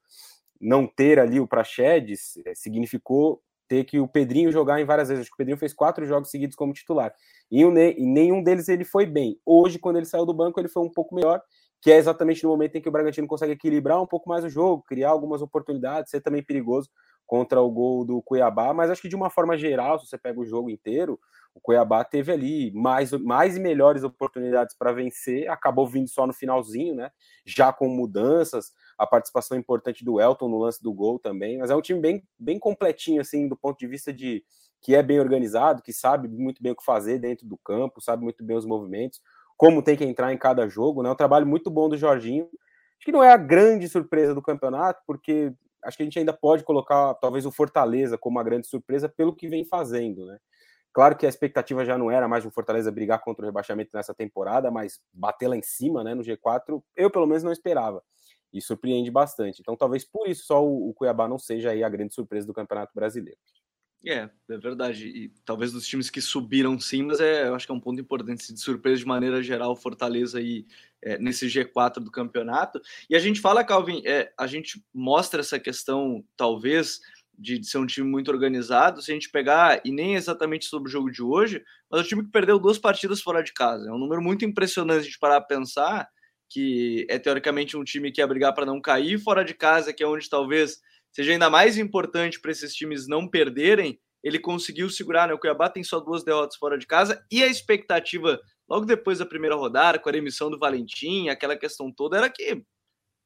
Não 0.58 0.86
ter 0.86 1.18
ali 1.18 1.38
o 1.38 1.46
Praxedes 1.46 2.38
é, 2.46 2.54
significou 2.54 3.42
ter 3.68 3.84
que 3.84 4.00
o 4.00 4.08
Pedrinho 4.08 4.50
jogar 4.50 4.80
em 4.80 4.86
várias 4.86 5.08
vezes. 5.08 5.22
Acho 5.22 5.30
que 5.30 5.34
o 5.34 5.36
Pedrinho 5.36 5.58
fez 5.58 5.74
quatro 5.74 6.06
jogos 6.06 6.30
seguidos 6.30 6.56
como 6.56 6.72
titular. 6.72 7.12
E 7.50 7.64
nenhum 7.66 8.42
deles 8.42 8.68
ele 8.68 8.84
foi 8.84 9.04
bem. 9.04 9.38
Hoje, 9.44 9.78
quando 9.78 9.96
ele 9.96 10.06
saiu 10.06 10.24
do 10.24 10.32
banco, 10.32 10.58
ele 10.58 10.68
foi 10.68 10.82
um 10.82 10.90
pouco 10.90 11.14
melhor, 11.14 11.42
que 11.82 11.90
é 11.90 11.96
exatamente 11.96 12.42
no 12.44 12.50
momento 12.50 12.76
em 12.76 12.80
que 12.80 12.88
o 12.88 12.92
Bragantino 12.92 13.26
consegue 13.26 13.52
equilibrar 13.52 14.02
um 14.02 14.06
pouco 14.06 14.28
mais 14.28 14.42
o 14.42 14.48
jogo, 14.48 14.82
criar 14.88 15.10
algumas 15.10 15.42
oportunidades, 15.42 16.10
ser 16.10 16.22
também 16.22 16.42
perigoso 16.42 16.88
contra 17.30 17.60
o 17.60 17.70
gol 17.70 18.04
do 18.04 18.20
Cuiabá, 18.20 18.74
mas 18.74 18.90
acho 18.90 19.00
que 19.00 19.08
de 19.08 19.14
uma 19.14 19.30
forma 19.30 19.56
geral, 19.56 20.00
se 20.00 20.08
você 20.08 20.18
pega 20.18 20.40
o 20.40 20.44
jogo 20.44 20.68
inteiro, 20.68 21.16
o 21.54 21.60
Cuiabá 21.60 22.02
teve 22.02 22.32
ali 22.32 22.72
mais, 22.72 23.12
mais 23.12 23.56
e 23.56 23.60
melhores 23.60 24.02
oportunidades 24.02 24.74
para 24.76 24.92
vencer, 24.92 25.48
acabou 25.48 25.86
vindo 25.86 26.08
só 26.08 26.26
no 26.26 26.32
finalzinho, 26.32 26.92
né? 26.92 27.12
Já 27.46 27.72
com 27.72 27.86
mudanças, 27.88 28.72
a 28.98 29.06
participação 29.06 29.56
importante 29.56 30.04
do 30.04 30.20
Elton 30.20 30.48
no 30.48 30.58
lance 30.58 30.82
do 30.82 30.92
gol 30.92 31.20
também, 31.20 31.58
mas 31.58 31.70
é 31.70 31.76
um 31.76 31.80
time 31.80 32.00
bem, 32.00 32.26
bem 32.36 32.58
completinho, 32.58 33.20
assim, 33.20 33.46
do 33.46 33.56
ponto 33.56 33.78
de 33.78 33.86
vista 33.86 34.12
de 34.12 34.42
que 34.82 34.96
é 34.96 35.02
bem 35.02 35.20
organizado, 35.20 35.82
que 35.82 35.92
sabe 35.92 36.26
muito 36.26 36.60
bem 36.60 36.72
o 36.72 36.76
que 36.76 36.84
fazer 36.84 37.20
dentro 37.20 37.46
do 37.46 37.56
campo, 37.58 38.00
sabe 38.00 38.24
muito 38.24 38.42
bem 38.42 38.56
os 38.56 38.66
movimentos, 38.66 39.20
como 39.56 39.84
tem 39.84 39.96
que 39.96 40.04
entrar 40.04 40.32
em 40.32 40.36
cada 40.36 40.66
jogo, 40.66 41.00
né? 41.00 41.08
Um 41.08 41.14
trabalho 41.14 41.46
muito 41.46 41.70
bom 41.70 41.88
do 41.88 41.96
Jorginho. 41.96 42.48
Acho 42.98 43.04
que 43.04 43.12
não 43.12 43.22
é 43.22 43.32
a 43.32 43.36
grande 43.36 43.88
surpresa 43.88 44.34
do 44.34 44.42
campeonato, 44.42 45.00
porque 45.06 45.54
acho 45.84 45.96
que 45.96 46.02
a 46.02 46.06
gente 46.06 46.18
ainda 46.18 46.32
pode 46.32 46.64
colocar 46.64 47.14
talvez 47.14 47.46
o 47.46 47.52
Fortaleza 47.52 48.18
como 48.18 48.36
uma 48.36 48.44
grande 48.44 48.66
surpresa 48.66 49.08
pelo 49.08 49.34
que 49.34 49.48
vem 49.48 49.64
fazendo, 49.64 50.26
né? 50.26 50.38
Claro 50.92 51.16
que 51.16 51.24
a 51.24 51.28
expectativa 51.28 51.84
já 51.84 51.96
não 51.96 52.10
era 52.10 52.26
mais 52.26 52.44
o 52.44 52.50
Fortaleza 52.50 52.90
brigar 52.90 53.22
contra 53.22 53.44
o 53.44 53.46
rebaixamento 53.46 53.90
nessa 53.94 54.14
temporada, 54.14 54.70
mas 54.70 55.00
bater 55.12 55.48
lá 55.48 55.56
em 55.56 55.62
cima, 55.62 56.02
né, 56.02 56.14
no 56.14 56.22
G4, 56.22 56.82
eu 56.96 57.10
pelo 57.10 57.26
menos 57.26 57.42
não 57.44 57.52
esperava. 57.52 58.02
E 58.52 58.60
surpreende 58.60 59.10
bastante. 59.10 59.60
Então, 59.60 59.76
talvez 59.76 60.04
por 60.04 60.28
isso 60.28 60.44
só 60.46 60.64
o 60.64 60.92
Cuiabá 60.94 61.28
não 61.28 61.38
seja 61.38 61.70
aí 61.70 61.84
a 61.84 61.88
grande 61.88 62.12
surpresa 62.14 62.46
do 62.46 62.52
Campeonato 62.52 62.92
Brasileiro. 62.92 63.38
É, 64.04 64.30
é 64.48 64.58
verdade. 64.58 65.06
E 65.06 65.28
talvez 65.44 65.72
dos 65.72 65.86
times 65.86 66.08
que 66.08 66.20
subiram 66.20 66.78
sim, 66.80 67.02
mas 67.02 67.20
é, 67.20 67.48
eu 67.48 67.54
acho 67.54 67.66
que 67.66 67.72
é 67.72 67.74
um 67.74 67.80
ponto 67.80 68.00
importante. 68.00 68.52
De 68.52 68.60
surpresa, 68.60 69.00
de 69.00 69.06
maneira 69.06 69.42
geral, 69.42 69.76
Fortaleza 69.76 70.38
aí 70.38 70.66
é, 71.02 71.18
nesse 71.18 71.46
G4 71.46 72.00
do 72.00 72.10
campeonato. 72.10 72.80
E 73.08 73.14
a 73.14 73.18
gente 73.18 73.40
fala, 73.40 73.64
Calvin, 73.64 74.02
é, 74.06 74.32
a 74.38 74.46
gente 74.46 74.82
mostra 74.92 75.40
essa 75.40 75.60
questão, 75.60 76.24
talvez, 76.34 77.00
de, 77.38 77.58
de, 77.58 77.66
ser 77.66 77.78
um 77.78 77.86
time 77.86 78.08
muito 78.08 78.30
organizado. 78.30 79.02
Se 79.02 79.10
a 79.10 79.14
gente 79.14 79.30
pegar, 79.30 79.80
e 79.84 79.92
nem 79.92 80.14
exatamente 80.14 80.64
sobre 80.64 80.88
o 80.88 80.92
jogo 80.92 81.10
de 81.10 81.22
hoje, 81.22 81.62
mas 81.90 82.00
o 82.00 82.04
time 82.04 82.24
que 82.24 82.30
perdeu 82.30 82.58
duas 82.58 82.78
partidas 82.78 83.20
fora 83.20 83.42
de 83.42 83.52
casa. 83.52 83.88
É 83.88 83.92
um 83.92 83.98
número 83.98 84.22
muito 84.22 84.46
impressionante 84.46 85.10
de 85.10 85.18
parar 85.18 85.36
a 85.36 85.42
pensar 85.42 86.08
que 86.48 87.06
é 87.08 87.18
teoricamente 87.18 87.76
um 87.76 87.84
time 87.84 88.10
que 88.10 88.20
ia 88.20 88.26
brigar 88.26 88.52
para 88.52 88.66
não 88.66 88.80
cair 88.80 89.20
fora 89.20 89.44
de 89.44 89.54
casa, 89.54 89.92
que 89.92 90.02
é 90.02 90.06
onde 90.06 90.28
talvez 90.28 90.80
seja 91.12 91.32
ainda 91.32 91.50
mais 91.50 91.78
importante 91.78 92.40
para 92.40 92.50
esses 92.50 92.74
times 92.74 93.06
não 93.08 93.28
perderem, 93.28 93.98
ele 94.22 94.38
conseguiu 94.38 94.90
segurar, 94.90 95.28
né? 95.28 95.34
O 95.34 95.38
Cuiabá 95.38 95.68
tem 95.68 95.82
só 95.82 95.98
duas 95.98 96.22
derrotas 96.22 96.56
fora 96.56 96.78
de 96.78 96.86
casa 96.86 97.24
e 97.30 97.42
a 97.42 97.46
expectativa 97.46 98.38
logo 98.68 98.84
depois 98.84 99.18
da 99.18 99.26
primeira 99.26 99.56
rodada, 99.56 99.98
com 99.98 100.08
a 100.08 100.16
emissão 100.16 100.50
do 100.50 100.58
Valentim, 100.58 101.28
aquela 101.28 101.56
questão 101.56 101.92
toda 101.92 102.16
era 102.16 102.30
que 102.30 102.62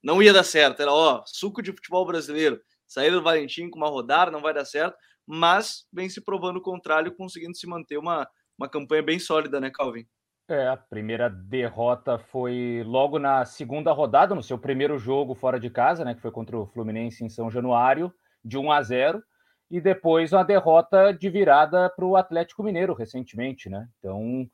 não 0.02 0.22
ia 0.22 0.32
dar 0.32 0.44
certo, 0.44 0.80
era 0.80 0.92
ó, 0.92 1.22
suco 1.26 1.62
de 1.62 1.72
futebol 1.72 2.06
brasileiro, 2.06 2.60
sair 2.86 3.10
do 3.10 3.22
Valentim 3.22 3.68
com 3.68 3.78
uma 3.78 3.88
rodada 3.88 4.30
não 4.30 4.40
vai 4.40 4.54
dar 4.54 4.64
certo, 4.64 4.96
mas 5.26 5.86
vem 5.92 6.08
se 6.08 6.20
provando 6.22 6.58
o 6.58 6.62
contrário, 6.62 7.14
conseguindo 7.14 7.56
se 7.56 7.66
manter 7.66 7.98
uma, 7.98 8.28
uma 8.58 8.68
campanha 8.68 9.02
bem 9.02 9.18
sólida, 9.18 9.60
né, 9.60 9.70
Calvin? 9.70 10.06
É, 10.46 10.68
a 10.68 10.76
primeira 10.76 11.30
derrota 11.30 12.18
foi 12.18 12.82
logo 12.84 13.18
na 13.18 13.46
segunda 13.46 13.90
rodada, 13.92 14.34
no 14.34 14.42
seu 14.42 14.58
primeiro 14.58 14.98
jogo 14.98 15.34
fora 15.34 15.58
de 15.58 15.70
casa, 15.70 16.04
né, 16.04 16.14
que 16.14 16.20
foi 16.20 16.30
contra 16.30 16.58
o 16.58 16.66
Fluminense 16.66 17.24
em 17.24 17.30
São 17.30 17.50
Januário, 17.50 18.12
de 18.44 18.58
1 18.58 18.70
a 18.70 18.82
0, 18.82 19.22
e 19.70 19.80
depois 19.80 20.34
uma 20.34 20.44
derrota 20.44 21.12
de 21.12 21.30
virada 21.30 21.88
para 21.88 22.04
o 22.04 22.14
Atlético 22.14 22.62
Mineiro 22.62 22.92
recentemente, 22.92 23.70
né? 23.70 23.88
Então, 23.98 24.46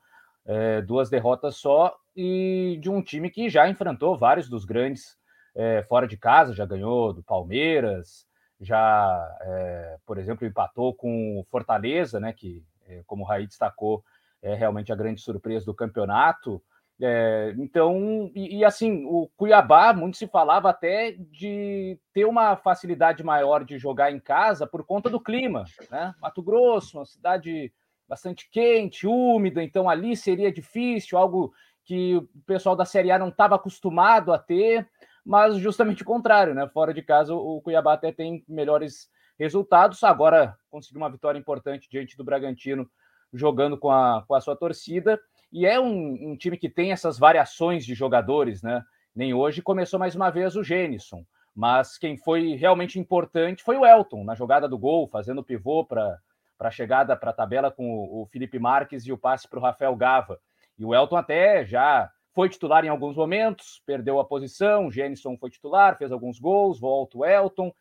é, 0.47 0.81
duas 0.81 1.11
derrotas 1.11 1.57
só 1.57 1.93
e 2.17 2.79
de 2.81 2.89
um 2.89 3.03
time 3.03 3.29
que 3.29 3.49
já 3.51 3.69
enfrentou 3.69 4.17
vários 4.17 4.49
dos 4.49 4.65
grandes 4.65 5.17
é, 5.57 5.83
fora 5.89 6.07
de 6.07 6.17
casa, 6.17 6.55
já 6.55 6.65
ganhou 6.65 7.13
do 7.13 7.25
Palmeiras, 7.25 8.25
já, 8.61 9.39
é, 9.41 9.99
por 10.07 10.19
exemplo, 10.19 10.47
empatou 10.47 10.95
com 10.95 11.41
o 11.41 11.45
Fortaleza, 11.51 12.21
né? 12.21 12.33
Que, 12.33 12.65
é, 12.87 13.03
como 13.07 13.25
o 13.25 13.27
Raí 13.27 13.45
destacou, 13.45 14.05
é 14.43 14.55
realmente 14.55 14.93
a 14.93 14.97
grande 14.97 15.21
surpresa 15.21 15.67
do 15.67 15.75
campeonato. 15.75 16.63
É, 17.03 17.55
então, 17.59 18.31
e, 18.35 18.59
e, 18.59 18.65
assim, 18.65 19.05
o 19.07 19.29
Cuiabá, 19.37 19.93
muito 19.95 20.19
se 20.19 20.27
falava 20.27 20.69
até 20.69 21.13
de 21.13 21.99
ter 22.13 22.27
uma 22.27 22.57
facilidade 22.57 23.25
maior 23.25 23.65
de 23.65 23.79
jogar 23.79 24.13
em 24.13 24.21
casa 24.21 24.67
por 24.67 24.85
conta 24.85 25.09
do 25.09 25.19
clima, 25.21 25.65
né? 25.91 26.15
Mato 26.21 26.43
Grosso, 26.43 26.99
uma 26.99 27.07
cidade 27.07 27.73
bastante 28.07 28.51
quente, 28.51 29.07
úmida, 29.07 29.63
então 29.63 29.89
ali 29.89 30.17
seria 30.17 30.53
difícil, 30.53 31.17
algo 31.17 31.53
que 31.85 32.17
o 32.17 32.29
pessoal 32.45 32.77
da 32.77 32.85
Série 32.85 33.11
A 33.11 33.19
não 33.19 33.29
estava 33.29 33.55
acostumado 33.55 34.33
a 34.33 34.39
ter, 34.39 34.87
mas 35.25 35.57
justamente 35.57 36.03
o 36.03 36.07
contrário, 36.07 36.55
né? 36.55 36.69
Fora 36.69 36.93
de 36.93 37.03
casa, 37.03 37.35
o 37.35 37.61
Cuiabá 37.63 37.95
até 37.95 38.13
tem 38.13 38.45
melhores 38.47 39.09
resultados. 39.39 40.05
Agora 40.05 40.57
conseguiu 40.71 41.01
uma 41.01 41.11
vitória 41.11 41.39
importante 41.39 41.89
diante 41.91 42.17
do 42.17 42.25
Bragantino, 42.25 42.91
jogando 43.33 43.79
com 43.79 43.91
a, 43.91 44.25
com 44.27 44.35
a 44.35 44.41
sua 44.41 44.57
torcida. 44.57 45.21
E 45.53 45.67
é 45.67 45.81
um, 45.81 46.31
um, 46.31 46.37
time 46.37 46.57
que 46.57 46.69
tem 46.69 46.93
essas 46.93 47.19
variações 47.19 47.85
de 47.85 47.95
jogadores, 47.95 48.63
né? 48.63 48.83
Nem 49.15 49.35
hoje 49.35 49.63
começou 49.63 49.99
mais 49.99 50.15
uma 50.15 50.31
vez 50.31 50.55
o 50.55 50.63
Gênison, 50.63 51.25
mas 51.55 51.99
quem 51.99 52.17
foi 52.17 52.55
realmente 52.55 52.99
importante 52.99 53.63
foi 53.63 53.77
o 53.77 53.85
Elton, 53.85 54.23
na 54.23 54.37
jogada 54.37 54.69
do 54.69 54.79
gol, 54.79 55.09
fazendo 55.09 55.43
pivô 55.43 55.85
para 55.85 56.19
a 56.61 56.71
chegada 56.71 57.17
para 57.17 57.31
a 57.31 57.35
tabela 57.35 57.71
com 57.71 57.93
o, 57.93 58.23
o 58.23 58.27
Felipe 58.27 58.59
Marques 58.59 59.05
e 59.05 59.13
o 59.13 59.19
passe 59.19 59.49
para 59.49 59.59
o 59.59 59.63
Rafael 59.63 59.97
Gava. 59.97 60.39
E 60.79 60.85
o 60.85 60.95
Elton 60.95 61.17
até 61.17 61.67
já 61.67 62.09
foi 62.33 62.49
titular 62.49 62.85
em 62.85 62.89
alguns 62.89 63.17
momentos, 63.17 63.83
perdeu 63.85 64.21
a 64.21 64.25
posição, 64.25 64.87
o 64.87 64.93
Gênison 64.93 65.37
foi 65.37 65.51
titular, 65.51 65.99
fez 65.99 66.13
alguns 66.13 66.39
gols, 66.39 66.79
volta 66.79 67.19
o 67.19 67.25
Elton, 67.25 67.73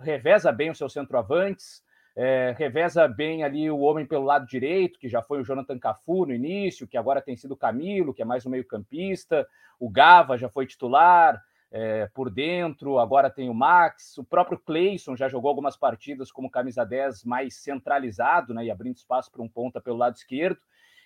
reveza 0.00 0.50
bem 0.50 0.70
os 0.70 0.78
seus 0.78 0.92
centroavantes, 0.92 1.82
é, 2.16 2.54
reveza 2.56 3.08
bem 3.08 3.42
ali 3.42 3.70
o 3.70 3.80
homem 3.80 4.06
pelo 4.06 4.24
lado 4.24 4.46
direito, 4.46 4.98
que 4.98 5.08
já 5.08 5.20
foi 5.20 5.40
o 5.40 5.44
Jonathan 5.44 5.78
Cafu 5.78 6.26
no 6.26 6.32
início, 6.32 6.86
que 6.86 6.96
agora 6.96 7.20
tem 7.20 7.36
sido 7.36 7.52
o 7.52 7.56
Camilo, 7.56 8.14
que 8.14 8.22
é 8.22 8.24
mais 8.24 8.46
um 8.46 8.50
meio-campista, 8.50 9.46
o 9.80 9.90
Gava 9.90 10.38
já 10.38 10.48
foi 10.48 10.66
titular 10.66 11.42
é, 11.72 12.08
por 12.14 12.30
dentro, 12.30 13.00
agora 13.00 13.28
tem 13.28 13.50
o 13.50 13.54
Max, 13.54 14.16
o 14.16 14.24
próprio 14.24 14.56
Cleison 14.56 15.16
já 15.16 15.28
jogou 15.28 15.48
algumas 15.48 15.76
partidas 15.76 16.30
como 16.30 16.48
camisa 16.48 16.84
10 16.84 17.24
mais 17.24 17.56
centralizado, 17.56 18.54
né, 18.54 18.66
e 18.66 18.70
abrindo 18.70 18.96
espaço 18.96 19.30
para 19.32 19.42
um 19.42 19.48
ponta 19.48 19.80
pelo 19.80 19.96
lado 19.96 20.14
esquerdo. 20.14 20.60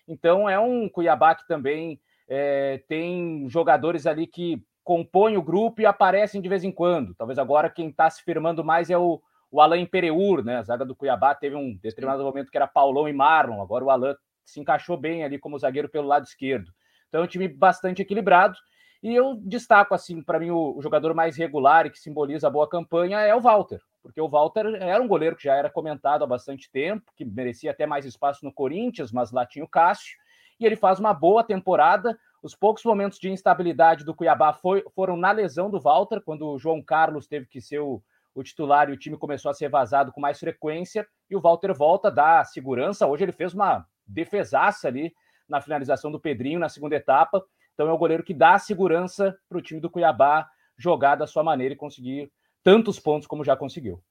Então 0.07 0.49
é 0.49 0.61
um 0.61 0.87
Cuiabá 0.89 1.35
que 1.35 1.49
também 1.49 1.99
é, 2.29 2.83
tem 2.87 3.49
jogadores 3.49 4.07
ali 4.07 4.27
que 4.27 4.63
compõem 4.85 5.39
o 5.39 5.43
grupo 5.43 5.81
e 5.81 5.87
aparecem 5.87 6.41
de 6.41 6.49
vez 6.51 6.65
em 6.65 6.73
quando. 6.73 7.15
Talvez 7.15 7.39
agora 7.39 7.71
quem 7.71 7.89
está 7.89 8.09
se 8.11 8.23
firmando 8.23 8.63
mais 8.63 8.91
é 8.91 8.99
o, 8.99 9.23
o 9.51 9.61
Alain 9.61 9.87
Pereur, 9.87 10.45
né? 10.45 10.57
A 10.57 10.63
zaga 10.63 10.85
do 10.85 10.95
Cuiabá 10.95 11.35
teve 11.35 11.57
um 11.57 11.77
determinado 11.77 12.23
momento 12.23 12.51
que 12.51 12.57
era 12.57 12.67
Paulão 12.67 13.09
e 13.09 13.13
Marlon, 13.13 13.63
agora 13.63 13.85
o 13.85 13.91
Alain 13.91 14.15
se 14.45 14.61
encaixou 14.61 14.97
bem 14.97 15.25
ali 15.25 15.39
como 15.39 15.59
zagueiro 15.59 15.89
pelo 15.89 16.07
lado 16.07 16.25
esquerdo. 16.25 16.73
Então 17.09 17.21
é 17.21 17.25
um 17.25 17.29
time 17.29 17.49
bastante 17.49 18.03
equilibrado. 18.03 18.57
E 19.03 19.15
eu 19.15 19.37
destaco, 19.37 19.95
assim, 19.95 20.21
para 20.23 20.41
mim, 20.41 20.51
o, 20.51 20.77
o, 20.77 20.83
jogador 20.83 21.15
mais 21.15 21.37
regular 21.37 21.87
e 21.87 21.91
que 21.91 21.99
simboliza 21.99 22.49
a 22.49 22.51
boa 22.51 22.69
campanha 22.69 23.21
é 23.21 23.33
o 23.35 23.41
Walter, 23.41 23.81
porque 24.03 24.21
o 24.21 24.29
Walter 24.29 24.67
era 24.81 25.01
um 25.01 25.07
goleiro 25.07 25.37
que 25.37 25.45
já 25.45 25.55
era 25.55 25.71
comentado 25.71 26.25
há 26.25 26.27
bastante 26.27 26.69
tempo, 26.71 27.13
que 27.15 27.25
merecia 27.25 27.71
até 27.71 27.87
mais 27.87 28.05
espaço 28.05 28.45
no 28.45 28.53
Corinthians, 28.53 29.13
mas 29.13 29.31
lá 29.31 29.47
tinha 29.47 29.65
o 29.65 29.69
Cássio, 29.69 30.17
e 30.59 30.67
ele 30.67 30.75
faz 30.75 30.99
uma 30.99 31.15
boa 31.15 31.45
temporada. 31.45 32.19
Os 32.43 32.57
poucos 32.57 32.85
momentos 32.85 33.21
de 33.21 33.31
instabilidade 33.31 34.05
do 34.05 34.15
Cuiabá 34.15 34.53
foi, 34.53 34.85
foram 34.97 35.17
na 35.17 35.31
lesão 35.31 35.71
do 35.71 35.79
Walter, 35.79 36.21
quando 36.21 36.49
o 36.49 36.59
João 36.59 36.83
Carlos 36.83 37.29
teve 37.29 37.47
que 37.47 37.61
ser 37.61 37.79
o, 37.79 38.03
o 38.39 38.43
titular 38.43 38.89
e 38.89 38.93
o 38.93 38.97
time 38.97 39.17
começou 39.17 39.51
a 39.51 39.55
ser 39.55 39.69
vazado 39.69 40.13
com 40.13 40.21
mais 40.21 40.39
frequência, 40.39 41.07
e 41.29 41.35
o 41.35 41.41
Walter 41.41 41.75
volta, 41.75 42.11
dá 42.11 42.45
segurança. 42.45 43.07
Hoje 43.07 43.25
ele 43.25 43.33
fez 43.33 43.53
uma 43.53 43.85
defesaça 44.07 44.87
ali 44.87 45.13
na 45.49 45.61
finalização 45.61 46.11
do 46.13 46.21
Pedrinho 46.21 46.61
na 46.61 46.69
segunda 46.69 46.95
etapa. 46.95 47.45
Então 47.75 47.89
é 47.89 47.93
o 47.93 47.99
goleiro 47.99 48.23
que 48.23 48.35
dá 48.35 48.59
segurança 48.59 49.37
para 49.49 49.59
o 49.59 49.63
time 49.63 49.81
do 49.81 49.91
Cuiabá 49.91 50.49
jogar 50.77 51.17
da 51.17 51.27
sua 51.27 51.43
maneira 51.43 51.75
e 51.75 51.77
conseguir 51.77 52.31
tantos 52.63 53.01
pontos 53.01 53.27
como 53.27 53.45
já 53.45 53.57
conseguiu. 53.57 54.03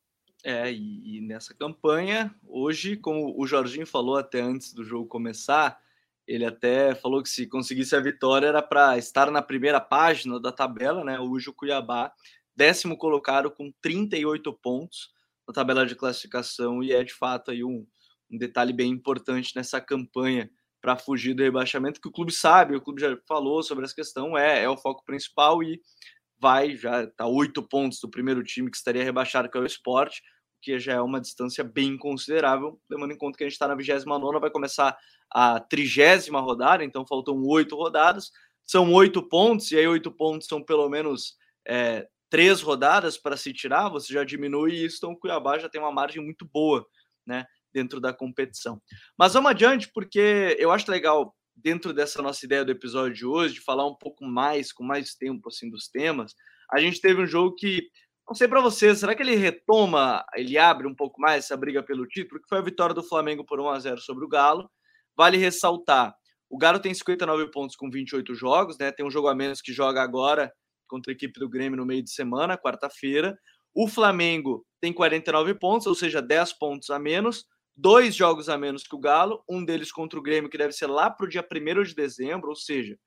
É, 0.43 0.71
e, 0.71 1.17
e 1.17 1.21
nessa 1.21 1.53
campanha, 1.53 2.33
hoje, 2.45 2.97
como 2.97 3.33
o 3.39 3.47
Jorginho 3.47 3.87
falou 3.87 4.17
até 4.17 4.41
antes 4.41 4.73
do 4.73 4.83
jogo 4.83 5.07
começar, 5.07 5.79
ele 6.27 6.45
até 6.45 6.93
falou 6.93 7.23
que 7.23 7.29
se 7.29 7.47
conseguisse 7.47 7.95
a 7.95 7.99
vitória 7.99 8.47
era 8.47 8.61
para 8.61 8.97
estar 8.97 9.31
na 9.31 9.41
primeira 9.41 9.79
página 9.79 10.39
da 10.39 10.51
tabela, 10.51 11.03
né? 11.03 11.19
Hoje 11.19 11.49
o 11.49 11.53
Cuiabá 11.53 12.11
décimo 12.57 12.97
colocado 12.97 13.51
com 13.51 13.71
38 13.81 14.51
pontos 14.53 15.11
na 15.47 15.53
tabela 15.53 15.85
de 15.85 15.95
classificação 15.95 16.83
e 16.83 16.91
é 16.91 17.03
de 17.03 17.13
fato 17.13 17.51
aí 17.51 17.63
um, 17.63 17.85
um 18.31 18.37
detalhe 18.37 18.73
bem 18.73 18.91
importante 18.91 19.55
nessa 19.55 19.79
campanha 19.79 20.49
para 20.81 20.97
fugir 20.97 21.35
do 21.35 21.43
rebaixamento 21.43 22.01
que 22.01 22.07
o 22.07 22.11
clube 22.11 22.31
sabe, 22.31 22.75
o 22.75 22.81
clube 22.81 22.99
já 22.99 23.15
falou 23.27 23.61
sobre 23.61 23.85
essa 23.85 23.93
questão, 23.93 24.37
é, 24.37 24.63
é 24.63 24.69
o 24.69 24.77
foco 24.77 25.03
principal 25.05 25.61
e 25.61 25.79
vai, 26.39 26.75
já 26.75 27.03
está 27.03 27.27
oito 27.27 27.61
pontos 27.61 27.99
do 27.99 28.09
primeiro 28.09 28.43
time 28.43 28.71
que 28.71 28.77
estaria 28.77 29.03
rebaixado, 29.03 29.49
que 29.49 29.57
é 29.57 29.61
o 29.61 29.65
esporte, 29.65 30.21
que 30.61 30.79
já 30.79 30.93
é 30.93 31.01
uma 31.01 31.21
distância 31.21 31.63
bem 31.63 31.97
considerável, 31.97 32.79
levando 32.89 33.11
em 33.11 33.17
conta 33.17 33.37
que 33.37 33.43
a 33.43 33.47
gente 33.47 33.53
está 33.53 33.67
na 33.67 33.75
29 33.75 34.39
vai 34.39 34.49
começar 34.49 34.97
a 35.31 35.59
trigésima 35.59 36.39
rodada, 36.39 36.83
então 36.83 37.05
faltam 37.05 37.41
oito 37.43 37.75
rodadas, 37.75 38.31
são 38.63 38.91
oito 38.93 39.21
pontos, 39.21 39.71
e 39.71 39.77
aí 39.77 39.87
oito 39.87 40.11
pontos 40.11 40.47
são 40.47 40.63
pelo 40.63 40.89
menos 40.89 41.35
é, 41.67 42.07
três 42.29 42.61
rodadas 42.61 43.17
para 43.17 43.37
se 43.37 43.53
tirar, 43.53 43.89
você 43.89 44.13
já 44.13 44.23
diminui 44.23 44.73
isso, 44.73 44.97
então 44.97 45.11
o 45.11 45.17
Cuiabá 45.17 45.57
já 45.57 45.69
tem 45.69 45.79
uma 45.81 45.91
margem 45.91 46.23
muito 46.23 46.45
boa, 46.45 46.85
né, 47.25 47.45
dentro 47.73 47.99
da 47.99 48.13
competição. 48.13 48.81
Mas 49.17 49.33
vamos 49.33 49.51
adiante, 49.51 49.89
porque 49.93 50.55
eu 50.59 50.71
acho 50.71 50.89
legal, 50.89 51.35
dentro 51.55 51.93
dessa 51.93 52.21
nossa 52.21 52.45
ideia 52.45 52.63
do 52.63 52.71
episódio 52.71 53.13
de 53.13 53.25
hoje, 53.25 53.55
de 53.55 53.61
falar 53.61 53.87
um 53.87 53.95
pouco 53.95 54.25
mais, 54.25 54.71
com 54.71 54.83
mais 54.83 55.15
tempo, 55.15 55.49
assim, 55.49 55.69
dos 55.69 55.87
temas. 55.87 56.33
A 56.71 56.79
gente 56.79 57.01
teve 57.01 57.21
um 57.21 57.27
jogo 57.27 57.55
que, 57.55 57.87
não 58.27 58.35
sei 58.35 58.47
para 58.47 58.61
vocês, 58.61 58.99
será 58.99 59.15
que 59.15 59.23
ele 59.23 59.35
retoma, 59.35 60.23
ele 60.35 60.57
abre 60.57 60.87
um 60.87 60.95
pouco 60.95 61.19
mais 61.19 61.45
essa 61.45 61.57
briga 61.57 61.81
pelo 61.81 62.05
título, 62.07 62.41
que 62.41 62.49
foi 62.49 62.59
a 62.59 62.63
vitória 62.63 62.93
do 62.93 63.03
Flamengo 63.03 63.45
por 63.45 63.59
1 63.59 63.69
a 63.69 63.79
0 63.79 64.01
sobre 64.01 64.25
o 64.25 64.29
Galo. 64.29 64.69
Vale 65.15 65.37
ressaltar, 65.37 66.13
o 66.49 66.57
Galo 66.57 66.79
tem 66.79 66.93
59 66.93 67.51
pontos 67.51 67.75
com 67.75 67.89
28 67.89 68.33
jogos, 68.35 68.77
né? 68.77 68.91
Tem 68.91 69.05
um 69.05 69.11
jogo 69.11 69.27
a 69.27 69.35
menos 69.35 69.61
que 69.61 69.73
joga 69.73 70.01
agora, 70.01 70.51
contra 70.87 71.11
a 71.11 71.15
equipe 71.15 71.39
do 71.39 71.49
Grêmio 71.49 71.77
no 71.77 71.85
meio 71.85 72.03
de 72.03 72.11
semana, 72.11 72.57
quarta-feira. 72.57 73.37
O 73.73 73.87
Flamengo 73.87 74.65
tem 74.81 74.91
49 74.91 75.53
pontos, 75.55 75.87
ou 75.87 75.95
seja, 75.95 76.21
10 76.21 76.53
pontos 76.53 76.89
a 76.89 76.97
menos, 76.97 77.45
dois 77.75 78.15
jogos 78.15 78.49
a 78.49 78.57
menos 78.57 78.83
que 78.83 78.95
o 78.95 78.99
Galo, 78.99 79.43
um 79.47 79.63
deles 79.63 79.91
contra 79.91 80.17
o 80.17 80.21
Grêmio, 80.21 80.49
que 80.49 80.57
deve 80.57 80.73
ser 80.73 80.87
lá 80.87 81.09
para 81.09 81.25
o 81.25 81.29
dia 81.29 81.45
1 81.45 81.83
de 81.83 81.93
dezembro, 81.93 82.49
ou 82.49 82.55
seja, 82.55 82.97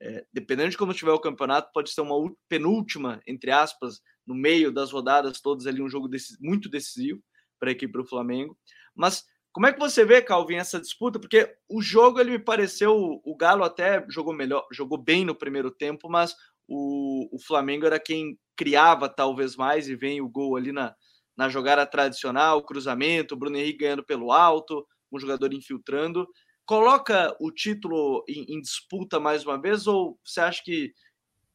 é, 0.00 0.24
dependendo 0.32 0.70
de 0.70 0.78
como 0.78 0.92
estiver 0.92 1.12
o 1.12 1.20
campeonato, 1.20 1.70
pode 1.72 1.90
ser 1.90 2.00
uma 2.00 2.16
penúltima, 2.48 3.20
entre 3.26 3.50
aspas, 3.50 4.00
no 4.26 4.34
meio 4.34 4.72
das 4.72 4.90
rodadas 4.90 5.40
todas 5.40 5.66
ali, 5.66 5.82
um 5.82 5.88
jogo 5.88 6.08
desse, 6.08 6.36
muito 6.40 6.68
decisivo 6.68 7.22
para 7.58 7.70
a 7.70 7.72
equipe 7.72 7.92
do 7.92 8.04
Flamengo. 8.04 8.56
Mas 8.94 9.24
como 9.52 9.66
é 9.66 9.72
que 9.72 9.78
você 9.78 10.04
vê, 10.04 10.20
Calvin, 10.20 10.56
essa 10.56 10.80
disputa? 10.80 11.20
Porque 11.20 11.56
o 11.68 11.80
jogo 11.80 12.18
ele 12.18 12.32
me 12.32 12.38
pareceu, 12.38 13.20
o 13.24 13.36
Galo 13.36 13.62
até 13.62 14.04
jogou 14.08 14.34
melhor, 14.34 14.66
jogou 14.72 14.98
bem 14.98 15.24
no 15.24 15.34
primeiro 15.34 15.70
tempo, 15.70 16.08
mas 16.08 16.34
o, 16.68 17.28
o 17.34 17.38
Flamengo 17.38 17.86
era 17.86 18.00
quem 18.00 18.38
criava 18.56 19.08
talvez 19.08 19.56
mais 19.56 19.88
e 19.88 19.96
vem 19.96 20.20
o 20.20 20.28
gol 20.28 20.56
ali 20.56 20.72
na, 20.72 20.94
na 21.36 21.48
jogada 21.48 21.84
tradicional, 21.86 22.64
cruzamento, 22.64 23.36
Bruno 23.36 23.56
Henrique 23.56 23.78
ganhando 23.78 24.04
pelo 24.04 24.32
alto, 24.32 24.86
um 25.12 25.18
jogador 25.18 25.52
infiltrando. 25.52 26.26
Coloca 26.64 27.36
o 27.40 27.50
título 27.50 28.24
em, 28.28 28.56
em, 28.56 28.60
disputa 28.60 29.20
mais 29.20 29.44
uma 29.44 29.60
vez 29.60 29.86
ou 29.86 30.18
você 30.24 30.40
acha 30.40 30.62
que 30.64 30.92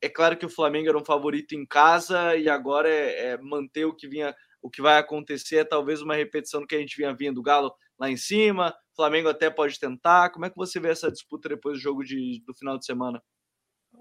é 0.01 0.07
claro 0.09 0.37
que 0.37 0.45
o 0.45 0.49
Flamengo 0.49 0.89
era 0.89 0.97
um 0.97 1.05
favorito 1.05 1.53
em 1.53 1.65
casa 1.65 2.35
e 2.35 2.47
agora 2.47 2.89
é, 2.89 3.31
é 3.31 3.37
manter 3.37 3.85
o 3.85 3.95
que 3.95 4.07
vinha, 4.07 4.35
o 4.61 4.69
que 4.69 4.81
vai 4.81 4.97
acontecer 4.97 5.57
é 5.57 5.63
talvez 5.63 6.01
uma 6.01 6.15
repetição 6.15 6.61
do 6.61 6.67
que 6.67 6.75
a 6.75 6.79
gente 6.79 6.95
vinha 6.95 7.13
vindo, 7.13 7.41
Galo 7.41 7.73
lá 7.99 8.09
em 8.09 8.15
cima, 8.15 8.73
Flamengo 8.95 9.29
até 9.29 9.49
pode 9.49 9.79
tentar. 9.79 10.29
Como 10.29 10.45
é 10.45 10.49
que 10.49 10.55
você 10.55 10.79
vê 10.79 10.89
essa 10.89 11.11
disputa 11.11 11.49
depois 11.49 11.77
do 11.77 11.81
jogo 11.81 12.03
de, 12.03 12.41
do 12.45 12.53
final 12.53 12.77
de 12.77 12.85
semana? 12.85 13.21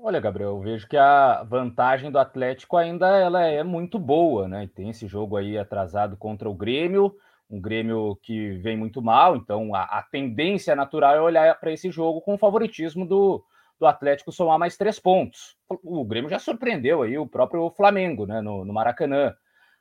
Olha, 0.01 0.21
Gabriel, 0.21 0.51
eu 0.51 0.61
vejo 0.61 0.87
que 0.87 0.97
a 0.97 1.43
vantagem 1.43 2.11
do 2.11 2.21
Atlético 2.21 2.77
ainda 2.77 3.09
ela 3.19 3.45
é 3.45 3.65
muito 3.65 3.99
boa, 3.99 4.47
né? 4.47 4.71
Tem 4.73 4.89
esse 4.91 5.09
jogo 5.09 5.37
aí 5.37 5.59
atrasado 5.59 6.17
contra 6.17 6.49
o 6.49 6.55
Grêmio, 6.55 7.17
um 7.51 7.61
Grêmio 7.61 8.17
que 8.23 8.53
vem 8.59 8.77
muito 8.77 9.03
mal, 9.03 9.35
então 9.35 9.75
a, 9.75 9.83
a 9.83 10.03
tendência 10.03 10.77
natural 10.77 11.17
é 11.17 11.21
olhar 11.21 11.59
para 11.59 11.73
esse 11.73 11.91
jogo 11.91 12.21
com 12.21 12.35
o 12.35 12.39
favoritismo 12.39 13.05
do, 13.05 13.45
do 13.79 13.87
Atlético 13.87 14.31
somar 14.31 14.57
mais 14.57 14.77
três 14.77 15.01
pontos. 15.01 15.57
O 15.83 16.05
Grêmio 16.05 16.31
já 16.31 16.39
surpreendeu 16.39 17.03
aí 17.03 17.19
o 17.19 17.27
próprio 17.27 17.69
Flamengo, 17.71 18.25
né, 18.25 18.41
no, 18.41 18.65
no 18.65 18.73
Maracanã. 18.73 19.35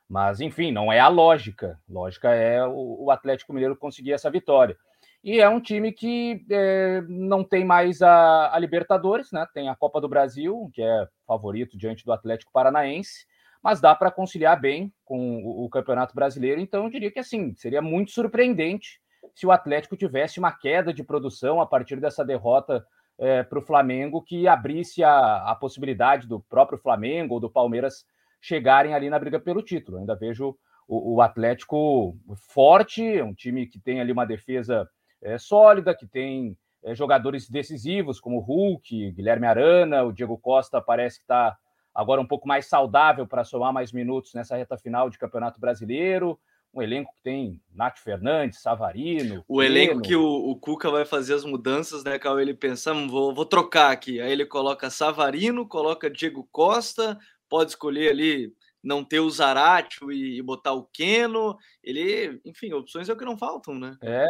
Mas, 0.08 0.40
enfim, 0.40 0.72
não 0.72 0.92
é 0.92 0.98
a 0.98 1.08
lógica. 1.08 1.78
Lógica 1.88 2.34
é 2.34 2.64
o, 2.66 3.04
o 3.04 3.10
Atlético 3.12 3.52
Mineiro 3.52 3.76
conseguir 3.76 4.14
essa 4.14 4.30
vitória. 4.30 4.76
E 5.22 5.40
é 5.40 5.48
um 5.48 5.60
time 5.60 5.92
que 5.92 6.44
é, 6.50 7.02
não 7.08 7.42
tem 7.42 7.64
mais 7.64 8.00
a, 8.02 8.54
a, 8.54 8.58
Libertadores, 8.58 9.32
né? 9.32 9.46
Tem 9.52 9.68
a 9.68 9.74
Copa 9.76 10.00
do 10.00 10.08
Brasil, 10.08 10.70
que 10.72 10.80
é 10.80 11.06
favorito 11.26 11.76
diante 11.76 12.04
do 12.04 12.12
Atlético 12.12 12.52
Paranaense, 12.52 13.26
mas 13.62 13.80
dá 13.80 13.94
para 13.94 14.12
conciliar 14.12 14.60
bem 14.60 14.92
com 15.04 15.42
o, 15.44 15.64
o, 15.64 15.68
Campeonato 15.68 16.14
Brasileiro. 16.14 16.60
Então, 16.60 16.84
eu 16.84 16.90
diria 16.90 17.10
que 17.10 17.18
assim 17.18 17.52
seria 17.56 17.82
muito 17.82 18.12
surpreendente 18.12 19.00
se 19.34 19.46
o 19.46 19.50
Atlético 19.50 19.96
tivesse 19.96 20.38
uma 20.38 20.52
queda 20.52 20.94
de 20.94 21.02
produção 21.02 21.60
a 21.60 21.66
partir 21.66 22.00
dessa 22.00 22.24
derrota 22.24 22.84
é, 23.18 23.42
para 23.42 23.58
o 23.58 23.62
Flamengo 23.62 24.22
que 24.22 24.46
abrisse 24.46 25.02
a, 25.02 25.50
a 25.50 25.54
possibilidade 25.56 26.28
do 26.28 26.40
próprio 26.40 26.78
Flamengo 26.78 27.34
ou 27.34 27.40
do 27.40 27.50
Palmeiras 27.50 28.04
chegarem 28.40 28.94
ali 28.94 29.10
na 29.10 29.18
briga 29.18 29.40
pelo 29.40 29.62
título. 29.62 29.98
ainda 29.98 30.14
vejo 30.14 30.56
o, 30.86 31.16
o 31.16 31.20
Atlético 31.20 32.16
forte, 32.36 33.20
um 33.20 33.34
time 33.34 33.66
que 33.66 33.80
tem 33.80 34.00
ali 34.00 34.12
uma 34.12 34.24
defesa 34.24 34.88
é, 35.22 35.38
sólida, 35.38 35.94
que 35.94 36.06
tem 36.06 36.56
é, 36.82 36.94
jogadores 36.94 37.48
decisivos 37.48 38.20
como 38.20 38.38
o 38.38 38.40
Hulk, 38.40 39.12
Guilherme 39.12 39.46
Arana, 39.46 40.04
o 40.04 40.12
Diego 40.12 40.38
Costa 40.38 40.80
parece 40.80 41.18
que 41.18 41.24
está 41.24 41.56
agora 41.94 42.20
um 42.20 42.26
pouco 42.26 42.46
mais 42.46 42.66
saudável 42.66 43.26
para 43.26 43.44
somar 43.44 43.72
mais 43.72 43.92
minutos 43.92 44.32
nessa 44.34 44.56
reta 44.56 44.78
final 44.78 45.10
de 45.10 45.18
Campeonato 45.18 45.60
Brasileiro. 45.60 46.38
Um 46.72 46.82
elenco 46.82 47.12
que 47.14 47.22
tem 47.22 47.60
Nath 47.74 47.98
Fernandes, 47.98 48.60
Savarino. 48.60 49.42
O 49.48 49.62
elenco 49.62 50.02
que 50.02 50.14
o, 50.14 50.50
o, 50.50 50.54
Cuca 50.54 50.90
vai 50.90 51.04
fazer 51.04 51.34
as 51.34 51.44
mudanças, 51.44 52.04
né, 52.04 52.18
Cal? 52.18 52.38
Ele 52.38 52.52
pensa, 52.52 52.92
hum, 52.92 53.08
vou, 53.08 53.34
vou 53.34 53.46
trocar 53.46 53.90
aqui. 53.90 54.20
Aí 54.20 54.30
ele 54.30 54.44
coloca 54.44 54.90
Savarino, 54.90 55.66
coloca 55.66 56.10
Diego 56.10 56.46
Costa, 56.52 57.18
pode 57.48 57.70
escolher 57.70 58.10
ali 58.10 58.52
não 58.82 59.04
ter 59.04 59.20
o 59.20 59.30
Zaratio 59.30 60.12
e, 60.12 60.40
botar 60.42 60.72
o 60.72 60.84
Keno. 60.84 61.56
Ele, 61.82 62.40
enfim, 62.44 62.72
opções 62.72 63.08
é 63.08 63.12
o 63.12 63.16
que 63.16 63.24
não 63.24 63.36
faltam, 63.36 63.74
né? 63.74 63.96
É, 64.00 64.26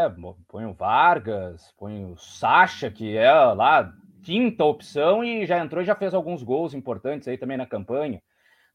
põe 0.47 0.67
o 0.67 0.75
Vargas, 0.75 1.73
põe 1.79 2.05
o 2.05 2.17
Sacha, 2.17 2.91
que 2.91 3.17
é 3.17 3.33
lá 3.33 3.93
quinta 4.23 4.65
opção 4.65 5.23
e 5.23 5.47
já 5.47 5.59
entrou 5.59 5.83
e 5.83 5.87
já 5.87 5.95
fez 5.95 6.13
alguns 6.13 6.43
gols 6.43 6.75
importantes 6.75 7.29
aí 7.29 7.39
também 7.39 7.57
na 7.57 7.67
campanha. 7.67 8.21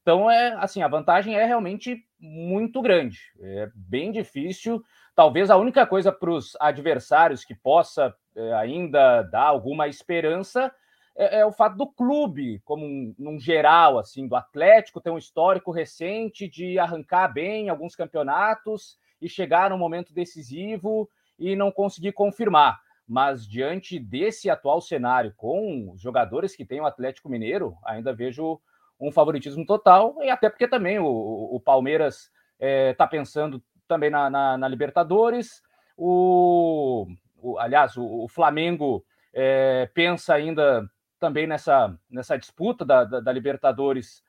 Então, 0.01 0.29
é 0.29 0.53
assim, 0.55 0.81
a 0.81 0.87
vantagem 0.87 1.35
é 1.35 1.45
realmente 1.45 2.05
muito 2.19 2.81
grande. 2.81 3.19
É 3.39 3.69
bem 3.73 4.11
difícil. 4.11 4.83
Talvez 5.15 5.49
a 5.49 5.57
única 5.57 5.85
coisa 5.85 6.11
para 6.11 6.31
os 6.31 6.57
adversários 6.59 7.45
que 7.45 7.55
possa 7.55 8.13
é, 8.35 8.53
ainda 8.53 9.21
dar 9.23 9.45
alguma 9.45 9.87
esperança 9.87 10.73
é, 11.15 11.39
é, 11.39 11.45
o 11.45 11.51
fato 11.51 11.77
do 11.77 11.87
clube, 11.87 12.59
como 12.65 12.85
um, 12.85 13.13
num 13.17 13.39
geral, 13.39 13.99
assim, 13.99 14.27
do 14.27 14.35
Atlético 14.35 15.01
ter 15.01 15.11
um 15.11 15.17
histórico 15.17 15.71
recente 15.71 16.47
de 16.47 16.79
arrancar 16.79 17.27
bem 17.27 17.69
alguns 17.69 17.95
campeonatos 17.95 18.97
e 19.21 19.29
chegar 19.29 19.69
no 19.69 19.77
momento 19.77 20.13
decisivo 20.13 21.09
e 21.37 21.55
não 21.55 21.71
conseguir 21.71 22.13
confirmar. 22.13 22.79
Mas 23.07 23.47
diante 23.47 23.99
desse 23.99 24.49
atual 24.49 24.81
cenário, 24.81 25.33
com 25.37 25.91
os 25.91 26.01
jogadores 26.01 26.55
que 26.55 26.65
tem 26.65 26.81
o 26.81 26.85
Atlético 26.85 27.29
Mineiro, 27.29 27.75
ainda 27.85 28.13
vejo 28.13 28.59
um 28.99 29.11
favoritismo 29.11 29.65
total, 29.65 30.15
e 30.21 30.29
até 30.29 30.49
porque 30.49 30.67
também 30.67 30.97
o, 30.99 31.05
o 31.05 31.59
Palmeiras 31.59 32.15
está 32.15 32.31
é, 32.59 32.93
tá 32.93 33.05
pensando 33.05 33.61
também 33.87 34.09
na, 34.09 34.29
na, 34.29 34.57
na 34.57 34.67
Libertadores, 34.67 35.61
o, 35.97 37.05
o, 37.37 37.59
aliás, 37.59 37.97
o, 37.97 38.23
o 38.23 38.27
Flamengo 38.29 39.05
é, 39.33 39.89
pensa 39.93 40.33
ainda 40.33 40.89
também 41.23 41.47
nessa, 41.47 41.97
nessa 42.09 42.37
disputa 42.37 42.83
da, 42.83 43.05
da, 43.05 43.21
da 43.21 43.31
Libertadores. 43.31 44.21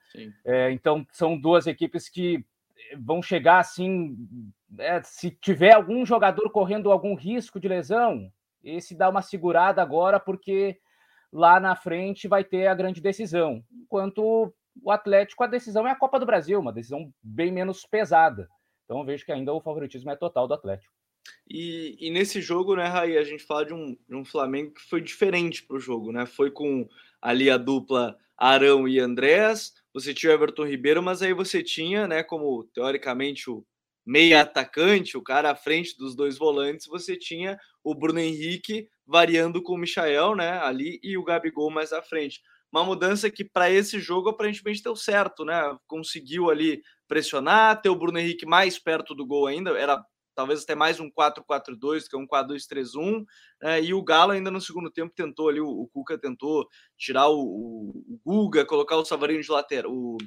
É, 0.45 0.71
então, 0.71 1.05
são 1.11 1.37
duas 1.37 1.67
equipes 1.67 2.09
que 2.09 2.47
vão 2.97 3.21
chegar 3.21 3.59
assim. 3.59 4.17
É, 4.79 5.03
se 5.03 5.33
tiver 5.33 5.75
algum 5.75 6.07
jogador 6.07 6.49
correndo 6.51 6.93
algum 6.93 7.17
risco 7.17 7.59
de 7.59 7.67
lesão, 7.67 8.31
esse 8.63 8.97
dá 8.97 9.09
uma 9.09 9.23
segurada 9.23 9.83
agora, 9.83 10.21
porque 10.21 10.79
lá 11.33 11.59
na 11.59 11.75
frente 11.75 12.29
vai 12.29 12.45
ter 12.45 12.69
a 12.69 12.75
grande 12.75 13.01
decisão. 13.01 13.61
Enquanto 13.73 14.55
o 14.81 14.93
Atlético, 14.93 15.43
a 15.43 15.49
decisão 15.49 15.89
é 15.89 15.91
a 15.91 15.97
Copa 15.97 16.21
do 16.21 16.27
Brasil, 16.27 16.61
uma 16.61 16.73
decisão 16.73 17.13
bem 17.21 17.51
menos 17.51 17.85
pesada. 17.85 18.49
Então, 18.85 19.01
eu 19.01 19.05
vejo 19.05 19.25
que 19.25 19.33
ainda 19.33 19.53
o 19.53 19.61
favoritismo 19.61 20.13
é 20.13 20.17
total 20.17 20.47
do 20.47 20.55
Atlético. 20.55 20.95
E, 21.49 21.97
e, 22.01 22.11
nesse 22.11 22.41
jogo, 22.41 22.75
né, 22.75 22.87
Raí, 22.87 23.17
a 23.17 23.25
gente 23.25 23.45
fala 23.45 23.67
de 23.67 23.75
um, 23.75 23.97
de 24.09 24.15
um 24.15 24.25
Flamengo 24.25 24.73
que 24.73 24.83
foi 24.83 25.01
diferente 25.01 25.63
para 25.63 25.77
o 25.77 25.81
jogo, 25.81 26.11
né? 26.13 26.27
Foi 26.27 26.51
com 26.51 26.89
ali 27.21 27.51
a 27.51 27.57
dupla 27.57 28.17
Arão 28.37 28.89
e 28.89 28.99
Andrés, 28.99 29.73
você 29.93 30.13
tinha 30.13 30.33
o 30.33 30.35
Everton 30.35 30.67
Ribeiro, 30.67 31.03
mas 31.03 31.23
aí 31.23 31.33
você 31.33 31.63
tinha, 31.63 32.07
né, 32.09 32.23
como 32.23 32.65
teoricamente 32.75 33.49
o 33.49 33.65
meia 34.05 34.43
atacante, 34.43 35.17
o 35.17 35.23
cara 35.23 35.51
à 35.51 35.57
frente 35.57 35.97
dos 35.97 36.15
dois 36.15 36.37
volantes, 36.37 36.87
você 36.87 37.17
tinha 37.17 37.59
o 37.83 37.95
Bruno 37.95 38.19
Henrique 38.19 38.89
variando 39.07 39.63
com 39.63 39.75
o 39.75 39.79
Michael, 39.79 40.35
né, 40.35 40.59
ali 40.59 41.01
e 41.03 41.17
o 41.17 41.25
Gabigol 41.25 41.71
mais 41.71 41.93
à 41.93 42.03
frente. 42.03 42.43
Uma 42.71 42.85
mudança 42.85 43.31
que 43.31 43.45
para 43.45 43.71
esse 43.71 44.01
jogo 44.01 44.29
aparentemente 44.29 44.83
deu 44.83 44.97
certo, 44.97 45.45
né? 45.45 45.79
Conseguiu 45.87 46.51
ali 46.51 46.83
pressionar, 47.07 47.81
ter 47.81 47.89
o 47.89 47.95
Bruno 47.95 48.19
Henrique 48.19 48.45
mais 48.45 48.81
perto 48.81 49.15
do 49.15 49.25
gol 49.25 49.47
ainda, 49.47 49.71
era 49.79 50.05
talvez 50.35 50.63
até 50.63 50.75
mais 50.75 51.01
um 51.01 51.11
4-4-2, 51.11 52.09
que 52.09 52.17
é 52.17 52.19
um 52.19 52.27
4-2-3-1, 52.27 53.25
é, 53.63 53.83
e 53.83 53.95
o 53.95 54.03
Galo 54.03 54.33
ainda 54.33 54.51
no 54.51 54.61
segundo 54.61 54.91
tempo 54.91 55.15
tentou 55.15 55.49
ali, 55.49 55.61
o, 55.61 55.69
o 55.69 55.89
Cuca 55.89 56.19
tentou 56.19 56.69
tirar 56.99 57.29
o, 57.29 57.39
o, 57.39 58.21
Guga, 58.25 58.65
colocar 58.67 58.97
o 58.97 59.05
Savarino 59.05 59.43
de 59.43 59.51
lateral, 59.51 59.91
o, 59.93 60.19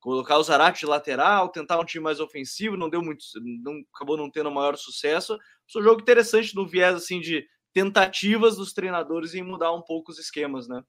colocar 0.00 0.36
o 0.36 0.42
Zarate 0.42 0.80
de 0.80 0.86
lateral, 0.86 1.48
tentar 1.48 1.78
um 1.80 1.84
time 1.84 2.04
mais 2.04 2.20
ofensivo, 2.20 2.76
não 2.76 2.90
deu 2.90 3.02
muito, 3.02 3.24
não, 3.62 3.82
acabou 3.94 4.16
não 4.16 4.30
tendo 4.30 4.50
maior 4.50 4.76
sucesso. 4.76 5.38
Foi 5.72 5.80
um 5.80 5.84
jogo 5.84 6.02
interessante 6.02 6.54
no 6.54 6.66
viés 6.66 6.94
assim 6.94 7.20
de 7.20 7.46
tentativas 7.72 8.56
dos 8.56 8.74
treinadores 8.74 9.34
em 9.34 9.42
mudar 9.42 9.72
um 9.72 9.80
pouco 9.80 10.12
os 10.12 10.18
esquemas, 10.18 10.68
né? 10.68 10.82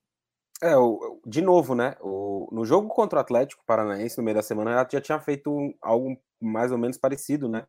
É, 0.62 0.74
de 1.26 1.42
novo, 1.42 1.76
né? 1.76 1.96
O, 2.02 2.50
no 2.52 2.66
jogo 2.66 2.88
contra 2.90 3.20
o 3.20 3.22
Atlético 3.22 3.64
Paranaense, 3.66 4.18
no 4.18 4.24
meio 4.24 4.36
da 4.36 4.44
semana, 4.44 4.88
já 4.90 5.02
tinha 5.02 5.20
feito 5.20 5.74
algo 5.82 6.18
mais 6.42 6.72
ou 6.72 6.78
menos 6.78 6.98
parecido, 6.98 7.50
né? 7.50 7.66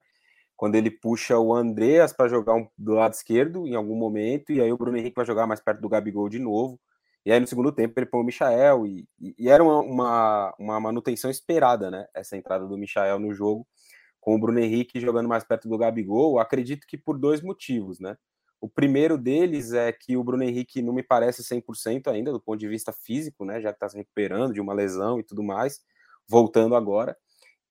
Quando 0.57 0.75
ele 0.75 0.90
puxa 0.90 1.38
o 1.38 1.55
Andreas 1.55 2.12
para 2.12 2.29
jogar 2.29 2.55
um, 2.55 2.66
do 2.79 2.95
lado 2.95 3.12
esquerdo 3.12 3.66
em 3.66 3.75
algum 3.75 3.95
momento, 3.95 4.53
e 4.53 4.61
aí 4.61 4.73
o 4.73 4.79
Bruno 4.79 4.97
Henrique 4.97 5.16
vai 5.16 5.27
jogar 5.27 5.47
mais 5.47 5.61
perto 5.61 5.81
do 5.81 5.88
Gabigol 5.88 6.29
de 6.29 6.38
novo. 6.38 6.81
E 7.25 7.33
aí 7.33 7.40
no 7.40 7.47
segundo 7.47 7.73
tempo 7.73 7.99
ele 7.99 8.07
põe 8.07 8.21
o 8.21 8.25
Michael, 8.25 8.87
e, 8.87 9.07
e, 9.21 9.35
e 9.38 9.49
era 9.49 9.62
uma, 9.62 9.81
uma, 9.81 10.55
uma, 10.59 10.81
manutenção 10.81 11.31
esperada, 11.31 11.90
né? 11.90 12.07
Essa 12.14 12.37
entrada 12.37 12.66
do 12.66 12.79
Michael 12.79 13.19
no 13.19 13.35
jogo, 13.35 13.66
com 14.21 14.35
o 14.35 14.38
Bruno 14.38 14.59
Henrique 14.61 15.01
jogando 15.01 15.29
mais 15.29 15.45
perto 15.45 15.69
do 15.69 15.77
Gabigol, 15.77 16.38
acredito 16.38 16.87
que 16.87 16.97
por 16.97 17.19
dois 17.19 17.42
motivos, 17.42 18.01
né? 18.01 18.16
O 18.61 18.69
primeiro 18.69 19.19
deles 19.19 19.73
é 19.73 19.92
que 19.92 20.16
o 20.16 20.25
Bruno 20.25 20.42
Henrique 20.42 20.81
não 20.81 20.92
me 20.92 21.03
parece 21.03 21.42
100% 21.42 22.09
ainda 22.09 22.33
do 22.33 22.40
ponto 22.40 22.59
de 22.59 22.69
vista 22.69 22.92
físico, 22.92 23.45
né? 23.45 23.61
Já 23.61 23.71
que 23.71 23.77
está 23.77 23.88
se 23.88 23.97
recuperando 23.97 24.55
de 24.55 24.61
uma 24.61 24.73
lesão 24.73 25.21
e 25.21 25.23
tudo 25.23 25.42
mais, 25.42 25.81
voltando 26.29 26.75
agora. 26.75 27.16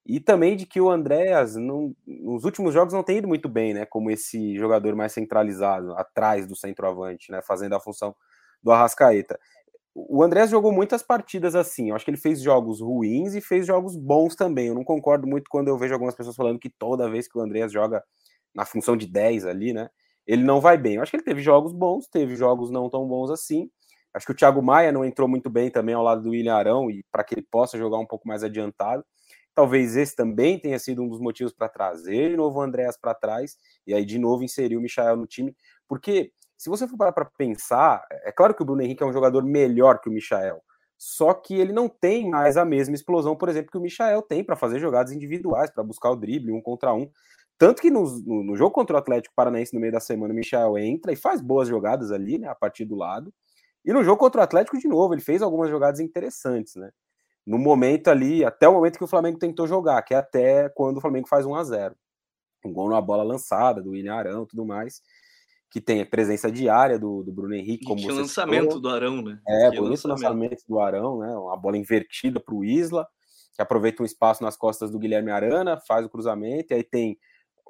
E 0.06 0.20
também 0.20 0.56
de 0.56 0.66
que 0.68 0.80
o 0.80 0.90
Andréas, 0.90 1.56
nos 1.56 2.44
últimos 2.46 2.74
jogos, 2.74 2.94
não 2.94 3.04
tem 3.04 3.18
ido 3.18 3.28
muito 3.28 3.50
bem, 3.50 3.74
né? 3.74 3.86
Como 3.86 4.12
esse 4.12 4.56
jogador 4.56 4.96
mais 4.96 5.14
centralizado, 5.14 5.94
atrás 5.94 6.46
do 6.48 6.56
centroavante, 6.56 7.32
né? 7.32 7.42
Fazendo 7.42 7.74
a 7.76 7.80
função 7.80 8.16
do 8.62 8.72
Arrascaeta. 8.72 9.40
O 9.96 10.22
Andréas 10.24 10.50
jogou 10.52 10.72
muitas 10.72 11.02
partidas 11.02 11.56
assim. 11.56 11.90
Eu 11.90 11.96
acho 11.96 12.06
que 12.06 12.12
ele 12.12 12.18
fez 12.18 12.42
jogos 12.42 12.82
ruins 12.82 13.34
e 13.34 13.42
fez 13.42 13.66
jogos 13.66 13.96
bons 13.96 14.36
também. 14.36 14.68
Eu 14.68 14.76
não 14.76 14.84
concordo 14.84 15.26
muito 15.26 15.50
quando 15.50 15.70
eu 15.70 15.78
vejo 15.78 15.94
algumas 15.94 16.16
pessoas 16.16 16.36
falando 16.36 16.60
que 16.60 16.70
toda 16.70 17.10
vez 17.10 17.28
que 17.28 17.38
o 17.38 17.42
Andréas 17.42 17.72
joga 17.72 18.04
na 18.54 18.66
função 18.66 18.96
de 18.98 19.08
10 19.08 19.46
ali, 19.46 19.74
né? 19.74 19.90
Ele 20.28 20.44
não 20.44 20.62
vai 20.62 20.78
bem. 20.78 20.96
Eu 20.96 21.02
acho 21.02 21.12
que 21.12 21.18
ele 21.18 21.24
teve 21.24 21.42
jogos 21.42 21.74
bons, 21.74 22.08
teve 22.08 22.36
jogos 22.36 22.70
não 22.72 22.90
tão 22.90 23.08
bons 23.08 23.32
assim. 23.32 23.70
Acho 24.14 24.26
que 24.26 24.32
o 24.34 24.36
Thiago 24.36 24.62
Maia 24.62 24.92
não 24.92 25.04
entrou 25.06 25.28
muito 25.28 25.50
bem 25.50 25.70
também 25.72 25.96
ao 25.96 26.04
lado 26.04 26.22
do 26.24 26.30
William 26.30 26.56
Arão 26.56 26.92
e 26.92 27.04
para 27.12 27.24
que 27.24 27.36
ele 27.36 27.46
possa 27.50 27.78
jogar 27.78 27.98
um 27.98 28.06
pouco 28.06 28.28
mais 28.28 28.44
adiantado. 28.44 29.04
Talvez 29.56 29.96
esse 29.96 30.16
também 30.16 30.60
tenha 30.60 30.78
sido 30.78 31.02
um 31.02 31.08
dos 31.08 31.20
motivos 31.20 31.54
para 31.54 31.70
trazer 31.70 32.32
de 32.32 32.38
novo 32.38 32.60
o 32.60 32.62
Andréas 32.62 32.98
para 32.98 33.16
trás 33.16 33.58
e 33.88 33.94
aí 33.94 34.06
de 34.06 34.20
novo 34.20 34.44
inserir 34.44 34.76
o 34.76 34.82
Michael 34.82 35.16
no 35.16 35.26
time, 35.26 35.56
porque 35.88 36.32
se 36.58 36.70
você 36.70 36.88
for 36.88 36.98
parar 36.98 37.14
para 37.14 37.26
pensar, 37.26 38.06
é 38.12 38.32
claro 38.32 38.54
que 38.54 38.62
o 38.62 38.66
Bruno 38.66 38.82
Henrique 38.82 39.02
é 39.02 39.06
um 39.06 39.14
jogador 39.14 39.44
melhor 39.44 40.00
que 40.00 40.10
o 40.10 40.12
Michael, 40.12 40.62
só 40.98 41.34
que 41.34 41.54
ele 41.56 41.74
não 41.74 41.90
tem 41.90 42.30
mais 42.30 42.58
a 42.58 42.66
mesma 42.66 42.96
explosão, 42.96 43.36
por 43.36 43.50
exemplo, 43.50 43.72
que 43.72 43.78
o 43.78 43.82
Michael 43.82 44.22
tem 44.22 44.44
para 44.44 44.56
fazer 44.56 44.80
jogadas 44.80 45.12
individuais, 45.12 45.70
para 45.70 45.84
buscar 45.84 46.10
o 46.10 46.16
drible 46.16 46.52
um 46.52 46.62
contra 46.62 46.94
um. 46.94 47.10
Tanto 47.58 47.82
que 47.82 47.90
no, 47.90 48.04
no, 48.26 48.44
no, 48.44 48.56
jogo 48.56 48.72
contra 48.72 48.96
o 48.96 49.00
Atlético 49.00 49.34
Paranaense 49.36 49.74
no 49.74 49.80
meio 49.80 49.94
da 49.94 50.00
semana, 50.00 50.34
o 50.34 50.36
Michael 50.36 50.78
entra 50.78 51.12
e 51.12 51.16
faz 51.16 51.42
boas 51.42 51.68
jogadas 51.68 52.12
ali, 52.12 52.38
né, 52.38 52.48
a 52.50 52.56
partir 52.56 52.86
do 52.86 52.96
lado. 52.96 53.34
E 53.84 53.94
no 53.94 54.04
jogo 54.04 54.18
contra 54.18 54.42
o 54.42 54.44
Atlético, 54.44 54.78
de 54.78 54.88
novo, 54.88 55.14
ele 55.14 55.22
fez 55.22 55.42
algumas 55.42 55.70
jogadas 55.70 56.00
interessantes, 56.00 56.76
né? 56.76 56.92
No 57.46 57.60
momento 57.60 58.08
ali, 58.08 58.44
até 58.44 58.68
o 58.68 58.74
momento 58.74 58.98
que 58.98 59.04
o 59.04 59.08
Flamengo 59.08 59.38
tentou 59.38 59.68
jogar, 59.68 60.02
que 60.02 60.14
é 60.14 60.18
até 60.18 60.68
quando 60.70 60.98
o 60.98 61.02
Flamengo 61.02 61.28
faz 61.28 61.46
1 61.46 61.56
a 61.56 61.64
0 61.64 61.96
Um 62.66 62.74
gol 62.74 62.90
na 62.90 63.00
bola 63.00 63.24
lançada 63.24 63.82
do 63.82 63.92
William 63.92 64.16
Arão 64.16 64.46
tudo 64.46 64.66
mais, 64.66 65.02
que 65.70 65.80
tem 65.80 66.02
a 66.02 66.06
presença 66.06 66.52
diária 66.52 66.98
do, 66.98 67.22
do 67.22 67.32
Bruno 67.32 67.54
Henrique. 67.54 67.86
Como 67.86 68.00
e 68.00 68.10
o 68.10 68.16
lançamento 68.16 68.66
falou. 68.66 68.82
do 68.82 68.90
Arão, 68.90 69.22
né? 69.22 69.40
É, 69.48 69.70
que 69.70 69.78
bonito 69.78 70.08
lançamento. 70.08 70.22
lançamento 70.24 70.64
do 70.68 70.80
Arão, 70.80 71.20
né? 71.20 71.36
Uma 71.36 71.58
bola 71.58 71.78
invertida 71.78 72.40
para 72.40 72.56
o 72.56 72.64
Isla, 72.64 73.08
que 73.54 73.62
aproveita 73.62 74.02
um 74.02 74.06
espaço 74.06 74.42
nas 74.42 74.58
costas 74.58 74.90
do 74.90 74.98
Guilherme 74.98 75.32
Arana, 75.32 75.80
faz 75.88 76.06
o 76.06 76.10
cruzamento, 76.10 76.74
e 76.74 76.76
aí 76.76 76.84
tem. 76.84 77.18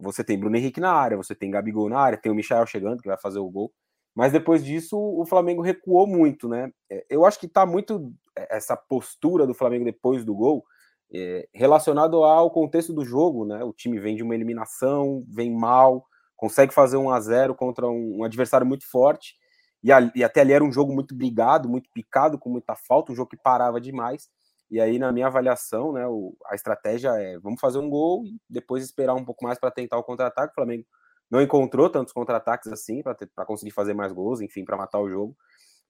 Você 0.01 0.25
tem 0.25 0.38
Bruno 0.38 0.57
Henrique 0.57 0.79
na 0.79 0.91
área, 0.91 1.15
você 1.15 1.33
tem 1.33 1.49
Gabigol 1.49 1.88
na 1.88 1.97
área, 1.97 2.17
tem 2.17 2.29
o 2.29 2.35
Michel 2.35 2.65
chegando, 2.65 3.01
que 3.01 3.07
vai 3.07 3.17
fazer 3.17 3.39
o 3.39 3.49
gol. 3.49 3.73
Mas 4.13 4.31
depois 4.31 4.63
disso, 4.63 4.97
o 4.97 5.25
Flamengo 5.25 5.61
recuou 5.61 6.05
muito, 6.05 6.49
né? 6.49 6.69
É, 6.91 7.05
eu 7.09 7.25
acho 7.25 7.39
que 7.39 7.45
está 7.45 7.65
muito 7.65 8.13
essa 8.35 8.75
postura 8.75 9.47
do 9.47 9.53
Flamengo 9.53 9.85
depois 9.85 10.25
do 10.25 10.35
gol 10.35 10.65
é, 11.13 11.47
relacionado 11.53 12.23
ao 12.23 12.49
contexto 12.51 12.93
do 12.93 13.05
jogo, 13.05 13.45
né? 13.45 13.63
O 13.63 13.73
time 13.73 13.99
vem 13.99 14.15
de 14.15 14.23
uma 14.23 14.35
eliminação, 14.35 15.23
vem 15.27 15.51
mal, 15.51 16.05
consegue 16.35 16.73
fazer 16.73 16.97
um 16.97 17.09
a 17.09 17.19
0 17.19 17.55
contra 17.55 17.87
um, 17.87 18.19
um 18.19 18.23
adversário 18.23 18.65
muito 18.65 18.89
forte. 18.89 19.35
e, 19.83 19.91
a, 19.91 20.11
e 20.15 20.23
até 20.23 20.41
ali 20.41 20.53
era 20.53 20.63
um 20.63 20.71
jogo 20.71 20.93
muito 20.93 21.15
brigado, 21.15 21.69
muito 21.69 21.89
picado, 21.93 22.39
com 22.39 22.49
muita 22.49 22.75
falta, 22.75 23.11
um 23.11 23.15
jogo 23.15 23.29
que 23.29 23.37
parava 23.37 23.79
demais. 23.79 24.29
E 24.69 24.81
aí, 24.81 24.97
na 24.97 25.11
minha 25.11 25.27
avaliação, 25.27 25.93
né, 25.93 26.07
o, 26.07 26.35
a 26.47 26.55
estratégia 26.55 27.09
é 27.09 27.37
vamos 27.39 27.59
fazer 27.61 27.77
um 27.77 27.89
gol 27.89 28.25
e 28.25 28.37
depois 28.49 28.83
esperar 28.83 29.13
um 29.13 29.23
pouco 29.23 29.45
mais 29.45 29.59
para 29.59 29.71
tentar 29.71 29.97
o 29.97 30.03
contra-ataque. 30.03 30.51
O 30.51 30.55
Flamengo 30.55 30.85
não 31.29 31.41
encontrou 31.41 31.89
tantos 31.89 32.13
contra-ataques 32.13 32.71
assim 32.71 33.01
para 33.03 33.45
conseguir 33.45 33.71
fazer 33.71 33.93
mais 33.93 34.11
gols, 34.11 34.41
enfim, 34.41 34.65
para 34.65 34.77
matar 34.77 34.99
o 34.99 35.09
jogo. 35.09 35.35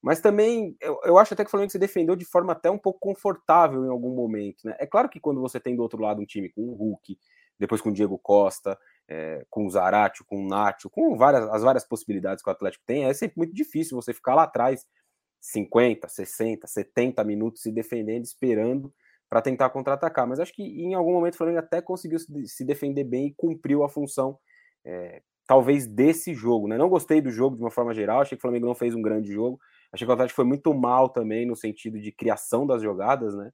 Mas 0.02 0.22
também 0.22 0.76
eu, 0.80 1.00
eu 1.04 1.18
acho 1.18 1.34
até 1.34 1.44
que 1.44 1.48
o 1.48 1.52
Flamengo 1.52 1.72
se 1.72 1.80
defendeu 1.80 2.16
de 2.16 2.26
forma 2.26 2.54
até 2.54 2.70
um 2.70 2.78
pouco 2.78 3.00
confortável 3.00 3.86
em 3.86 3.90
algum 3.90 4.14
momento. 4.14 4.66
Né? 4.66 4.76
É 4.80 4.86
claro 4.86 5.10
que 5.10 5.20
quando 5.20 5.42
você 5.42 5.60
tem 5.60 5.76
do 5.76 5.82
outro 5.82 6.02
lado 6.02 6.22
um 6.22 6.26
time 6.26 6.50
com 6.50 6.62
o 6.62 6.74
Hulk, 6.74 7.18
depois 7.60 7.82
com 7.82 7.90
o 7.90 7.94
Diego 7.94 8.18
Costa, 8.18 8.78
é, 9.08 9.46
com 9.50 9.66
o 9.66 9.70
Zarate, 9.70 10.24
com 10.24 10.44
o 10.44 10.48
Nacho, 10.48 10.90
com 10.90 11.16
várias, 11.18 11.50
as 11.50 11.64
várias 11.64 11.86
possibilidades 11.86 12.44
que 12.44 12.50
o 12.50 12.54
Atlético 12.54 12.84
tem, 12.86 13.06
é 13.06 13.14
sempre 13.14 13.38
muito 13.38 13.54
difícil 13.54 14.00
você 14.00 14.14
ficar 14.14 14.36
lá 14.36 14.44
atrás 14.44 14.86
50, 15.42 16.08
60, 16.08 16.68
70 16.68 17.24
minutos 17.24 17.62
se 17.62 17.72
defendendo, 17.72 18.24
esperando 18.24 18.94
para 19.30 19.42
tentar 19.42 19.70
contra-atacar. 19.70 20.28
Mas 20.28 20.40
acho 20.40 20.54
que 20.54 20.64
em 20.64 20.94
algum 20.94 21.14
momento 21.14 21.36
o 21.36 21.38
Flamengo 21.38 21.60
até 21.60 21.82
conseguiu 21.82 22.18
se 22.20 22.66
defender 22.66 23.04
bem 23.04 23.28
e 23.28 23.34
cumpriu 23.36 23.84
a 23.84 23.90
função, 23.90 24.38
é, 24.84 25.22
talvez, 25.48 25.86
desse 25.86 26.34
jogo. 26.34 26.68
Né? 26.68 26.78
Não 26.78 26.90
gostei 26.90 27.22
do 27.22 27.30
jogo 27.30 27.56
de 27.56 27.62
uma 27.62 27.72
forma 27.72 27.94
geral, 27.94 28.22
achei 28.22 28.36
que 28.36 28.40
o 28.40 28.42
Flamengo 28.42 28.66
não 28.66 28.76
fez 28.76 28.96
um 28.96 29.02
grande 29.02 29.32
jogo. 29.32 29.60
Achei 29.96 30.06
que 30.06 30.12
o 30.12 30.14
Atlético 30.14 30.36
foi 30.36 30.46
muito 30.46 30.74
mal 30.74 31.08
também 31.08 31.46
no 31.46 31.56
sentido 31.56 32.00
de 32.00 32.12
criação 32.12 32.68
das 32.68 32.82
jogadas, 32.82 33.34
né? 33.34 33.52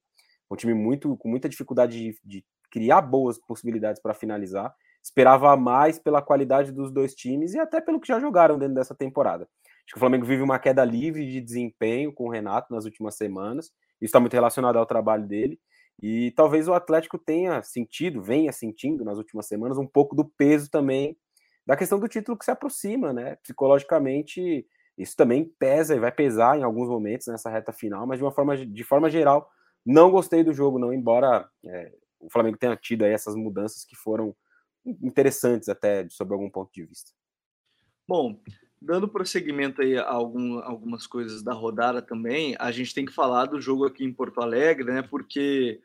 Um 0.49 0.55
time 0.55 0.73
muito 0.73 1.15
com 1.15 1.29
muita 1.29 1.47
dificuldade 1.47 1.97
de, 1.97 2.19
de 2.25 2.45
criar 2.71 3.01
boas 3.01 3.37
possibilidades 3.37 4.01
para 4.01 4.15
finalizar. 4.15 4.73
Esperava 5.03 5.55
mais 5.55 5.99
pela 5.99 6.21
qualidade 6.21 6.71
dos 6.71 6.91
dois 6.91 7.13
times 7.13 7.53
e 7.53 7.59
até 7.59 7.79
pelo 7.79 7.99
que 7.99 8.07
já 8.07 8.19
jogaram 8.19 8.57
dentro 8.57 8.73
dessa 8.73 8.95
temporada. 8.95 9.43
Acho 9.43 9.93
que 9.93 9.97
o 9.97 9.99
Flamengo 9.99 10.25
vive 10.25 10.41
uma 10.41 10.57
queda 10.57 10.83
livre 10.83 11.29
de 11.29 11.39
desempenho 11.39 12.11
com 12.11 12.25
o 12.25 12.29
Renato 12.29 12.73
nas 12.73 12.85
últimas 12.85 13.15
semanas. 13.15 13.67
Isso 13.67 14.05
está 14.05 14.19
muito 14.19 14.33
relacionado 14.33 14.77
ao 14.77 14.85
trabalho 14.85 15.27
dele. 15.27 15.59
E 16.01 16.31
talvez 16.31 16.67
o 16.67 16.73
Atlético 16.73 17.19
tenha 17.19 17.61
sentido, 17.61 18.21
venha 18.21 18.51
sentindo 18.51 19.05
nas 19.05 19.19
últimas 19.19 19.45
semanas, 19.45 19.77
um 19.77 19.87
pouco 19.87 20.15
do 20.15 20.25
peso 20.25 20.69
também 20.71 21.15
da 21.65 21.75
questão 21.77 21.99
do 21.99 22.07
título 22.07 22.37
que 22.37 22.45
se 22.45 22.51
aproxima, 22.51 23.13
né? 23.13 23.35
Psicologicamente, 23.43 24.65
isso 24.97 25.15
também 25.15 25.45
pesa 25.57 25.95
e 25.95 25.99
vai 25.99 26.11
pesar 26.11 26.57
em 26.57 26.63
alguns 26.63 26.87
momentos 26.87 27.27
nessa 27.27 27.49
reta 27.49 27.71
final, 27.71 28.05
mas 28.05 28.19
de 28.19 28.23
uma 28.23 28.31
forma, 28.31 28.57
de 28.57 28.83
forma 28.83 29.09
geral, 29.09 29.51
não 29.85 30.11
gostei 30.11 30.43
do 30.43 30.53
jogo, 30.53 30.77
não, 30.77 30.93
embora 30.93 31.49
é, 31.65 31.91
o 32.19 32.29
Flamengo 32.29 32.57
tenha 32.57 32.75
tido 32.75 33.03
aí 33.03 33.11
essas 33.11 33.35
mudanças 33.35 33.83
que 33.83 33.95
foram 33.95 34.35
interessantes 34.85 35.69
até 35.69 36.07
sob 36.09 36.33
algum 36.33 36.49
ponto 36.49 36.71
de 36.73 36.85
vista. 36.85 37.11
Bom, 38.07 38.39
dando 38.81 39.07
prosseguimento 39.07 39.81
aí 39.81 39.97
a 39.97 40.09
algum, 40.09 40.59
algumas 40.59 41.05
coisas 41.05 41.43
da 41.43 41.53
rodada 41.53 42.01
também, 42.01 42.55
a 42.59 42.71
gente 42.71 42.93
tem 42.93 43.05
que 43.05 43.13
falar 43.13 43.45
do 43.45 43.61
jogo 43.61 43.85
aqui 43.85 44.03
em 44.03 44.13
Porto 44.13 44.41
Alegre, 44.41 44.91
né? 44.91 45.01
Porque 45.01 45.79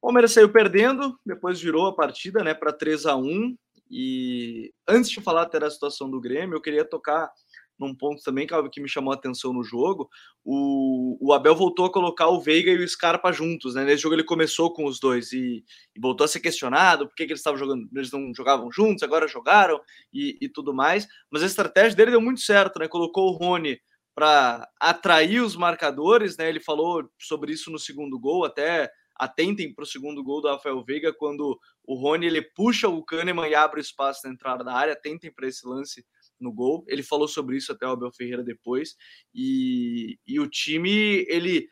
o 0.00 0.06
Palmeiras 0.06 0.32
saiu 0.32 0.48
perdendo, 0.48 1.18
depois 1.24 1.60
virou 1.60 1.86
a 1.86 1.94
partida, 1.94 2.44
né, 2.44 2.54
para 2.54 2.72
3 2.72 3.06
a 3.06 3.16
1 3.16 3.56
e 3.90 4.72
antes 4.86 5.10
de 5.10 5.20
falar 5.20 5.42
até 5.42 5.58
da 5.58 5.70
situação 5.70 6.10
do 6.10 6.20
Grêmio, 6.20 6.56
eu 6.56 6.60
queria 6.60 6.84
tocar 6.84 7.30
num 7.78 7.94
ponto 7.94 8.22
também 8.22 8.46
que 8.46 8.80
me 8.80 8.88
chamou 8.88 9.12
a 9.12 9.16
atenção 9.16 9.52
no 9.52 9.62
jogo. 9.62 10.08
O, 10.44 11.18
o 11.20 11.32
Abel 11.32 11.54
voltou 11.54 11.86
a 11.86 11.92
colocar 11.92 12.28
o 12.28 12.40
Veiga 12.40 12.70
e 12.70 12.78
o 12.78 12.88
Scarpa 12.88 13.32
juntos, 13.32 13.74
né? 13.74 13.84
Nesse 13.84 14.02
jogo 14.02 14.14
ele 14.14 14.24
começou 14.24 14.72
com 14.72 14.86
os 14.86 14.98
dois 14.98 15.32
e, 15.32 15.64
e 15.94 16.00
voltou 16.00 16.24
a 16.24 16.28
ser 16.28 16.40
questionado 16.40 17.06
por 17.06 17.14
que, 17.14 17.26
que 17.26 17.32
eles 17.32 17.40
estavam 17.40 17.58
jogando, 17.58 17.88
eles 17.94 18.10
não 18.10 18.32
jogavam 18.34 18.70
juntos, 18.72 19.02
agora 19.02 19.28
jogaram 19.28 19.80
e, 20.12 20.38
e 20.40 20.48
tudo 20.48 20.74
mais. 20.74 21.06
Mas 21.30 21.42
a 21.42 21.46
estratégia 21.46 21.96
dele 21.96 22.12
deu 22.12 22.20
muito 22.20 22.40
certo, 22.40 22.78
né? 22.78 22.88
Colocou 22.88 23.28
o 23.28 23.36
Rony 23.36 23.78
para 24.14 24.66
atrair 24.80 25.42
os 25.42 25.56
marcadores, 25.56 26.36
né? 26.38 26.48
Ele 26.48 26.60
falou 26.60 27.06
sobre 27.20 27.52
isso 27.52 27.70
no 27.70 27.78
segundo 27.78 28.18
gol, 28.18 28.44
até 28.44 28.90
atentem 29.18 29.74
para 29.74 29.82
o 29.82 29.86
segundo 29.86 30.22
gol 30.22 30.40
do 30.40 30.48
Rafael 30.48 30.82
Veiga, 30.84 31.12
quando 31.12 31.58
o 31.84 31.94
Rony 31.94 32.26
ele 32.26 32.42
puxa 32.42 32.88
o 32.88 33.04
Kahneman 33.04 33.48
e 33.48 33.54
abre 33.54 33.80
o 33.80 33.82
espaço 33.82 34.20
na 34.24 34.32
entrada 34.32 34.62
da 34.62 34.74
área, 34.74 34.92
atentem 34.92 35.32
para 35.32 35.48
esse 35.48 35.66
lance 35.66 36.04
no 36.40 36.52
gol. 36.52 36.84
Ele 36.88 37.02
falou 37.02 37.28
sobre 37.28 37.56
isso 37.56 37.72
até 37.72 37.86
o 37.86 37.90
Abel 37.90 38.12
Ferreira 38.12 38.42
depois. 38.42 38.96
E, 39.34 40.18
e 40.26 40.38
o 40.40 40.48
time, 40.48 41.24
ele 41.28 41.68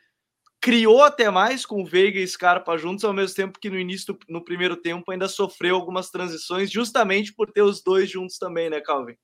criou 0.65 1.03
até 1.03 1.29
mais 1.29 1.63
com 1.63 1.81
o 1.81 1.85
Veiga 1.85 2.19
e 2.19 2.27
Scarpa 2.27 2.75
juntos, 2.75 3.05
ao 3.05 3.13
mesmo 3.13 3.35
tempo 3.35 3.59
que 3.59 3.69
no 3.69 3.79
início, 3.79 4.17
no 4.27 4.43
primeiro 4.43 4.75
tempo, 4.75 5.11
ainda 5.11 5.27
sofreu 5.27 5.75
algumas 5.75 6.09
transições, 6.09 6.71
justamente 6.71 7.31
por 7.33 7.51
ter 7.51 7.61
os 7.61 7.83
dois 7.83 8.09
juntos 8.09 8.39
também, 8.39 8.69
né, 8.69 8.81
Calvin? 8.81 9.15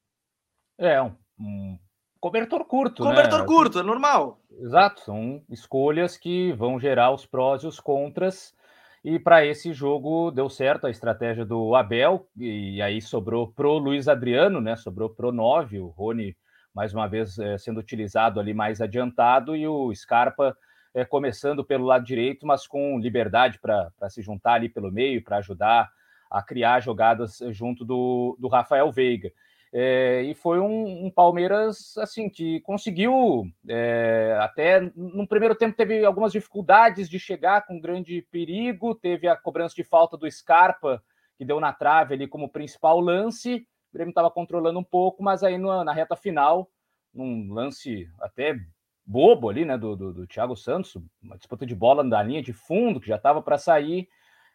É, 0.78 1.02
um, 1.02 1.16
um 1.40 1.80
cobertor 2.20 2.64
curto. 2.66 3.04
Cobertor 3.04 3.40
né? 3.40 3.46
curto, 3.46 3.80
é 3.80 3.84
normal. 3.84 4.40
Exato, 4.52 5.02
são 5.02 5.44
escolhas 5.50 6.16
que 6.16 6.54
vão 6.54 6.80
gerar 6.80 7.12
os 7.12 7.26
prós 7.26 7.64
e 7.64 7.68
os 7.68 7.80
contras. 7.80 8.54
E 9.04 9.18
para 9.18 9.44
esse 9.46 9.74
jogo 9.74 10.30
deu 10.30 10.48
certo 10.48 10.86
a 10.86 10.92
estratégia 10.92 11.44
do 11.44 11.76
Abel, 11.76 12.28
e 12.38 12.80
aí 12.82 13.02
sobrou 13.02 13.52
pro 13.52 13.80
Luiz 13.80 14.08
Adriano, 14.08 14.62
né? 14.62 14.76
Sobrou 14.76 15.10
pro 15.10 15.32
9, 15.32 15.80
o 15.80 15.88
Rony 15.88 16.36
mais 16.74 16.94
uma 16.94 17.08
vez 17.08 17.38
é, 17.38 17.58
sendo 17.58 17.80
utilizado 17.80 18.40
ali 18.40 18.54
mais 18.54 18.80
adiantado, 18.80 19.56
e 19.56 19.68
o 19.68 19.94
Scarpa 19.94 20.56
é, 20.94 21.04
começando 21.04 21.64
pelo 21.64 21.86
lado 21.86 22.06
direito, 22.06 22.46
mas 22.46 22.68
com 22.68 23.00
liberdade 23.00 23.60
para 23.60 23.92
se 24.10 24.22
juntar 24.22 24.54
ali 24.54 24.70
pelo 24.70 24.92
meio, 24.92 25.24
para 25.24 25.38
ajudar 25.38 25.90
a 26.30 26.42
criar 26.42 26.80
jogadas 26.80 27.40
junto 27.50 27.84
do, 27.84 28.38
do 28.40 28.48
Rafael 28.48 28.92
Veiga. 28.92 29.32
É, 29.74 30.24
e 30.24 30.34
foi 30.34 30.60
um, 30.60 31.06
um, 31.06 31.10
Palmeiras 31.10 31.98
assim 31.98 32.30
que 32.30 32.60
conseguiu 32.60 33.46
é, 33.70 34.38
até 34.42 34.82
no 34.94 35.26
primeiro 35.26 35.56
tempo 35.56 35.78
teve 35.78 36.04
algumas 36.04 36.34
dificuldades 36.34 37.10
de 37.10 37.18
chegar 37.18 37.66
com 37.66 37.80
grande 37.80 38.22
perigo, 38.30 38.94
teve 38.94 39.30
a 39.30 39.36
cobrança 39.38 39.74
de 39.74 39.84
falta 39.86 40.18
do 40.18 40.30
Scarpa 40.30 41.02
que 41.38 41.46
deu 41.46 41.60
na 41.60 41.72
trave 41.72 42.14
ali 42.14 42.28
como 42.28 42.50
principal 42.50 43.00
lance. 43.00 43.66
O 43.92 43.94
Grêmio 43.94 44.12
estava 44.12 44.30
controlando 44.30 44.78
um 44.78 44.84
pouco, 44.84 45.24
mas 45.24 45.42
aí 45.42 45.58
na, 45.58 45.86
na, 45.86 45.94
reta 45.94 46.18
final, 46.18 46.70
num 47.14 47.54
lance 47.54 48.10
até 48.20 48.60
bobo 49.06 49.50
ali, 49.50 49.64
né, 49.64 49.78
do, 49.78 49.96
do, 49.96 50.14
do 50.14 50.28
Thiago 50.28 50.56
Santos, 50.56 50.98
uma 51.22 51.38
disputa 51.38 51.66
de 51.66 51.74
bola 51.74 52.04
da 52.04 52.22
linha 52.22 52.44
de 52.44 52.54
fundo 52.54 53.00
que 53.00 53.08
já 53.08 53.16
estava 53.16 53.42
para 53.42 53.58
sair 53.58 54.08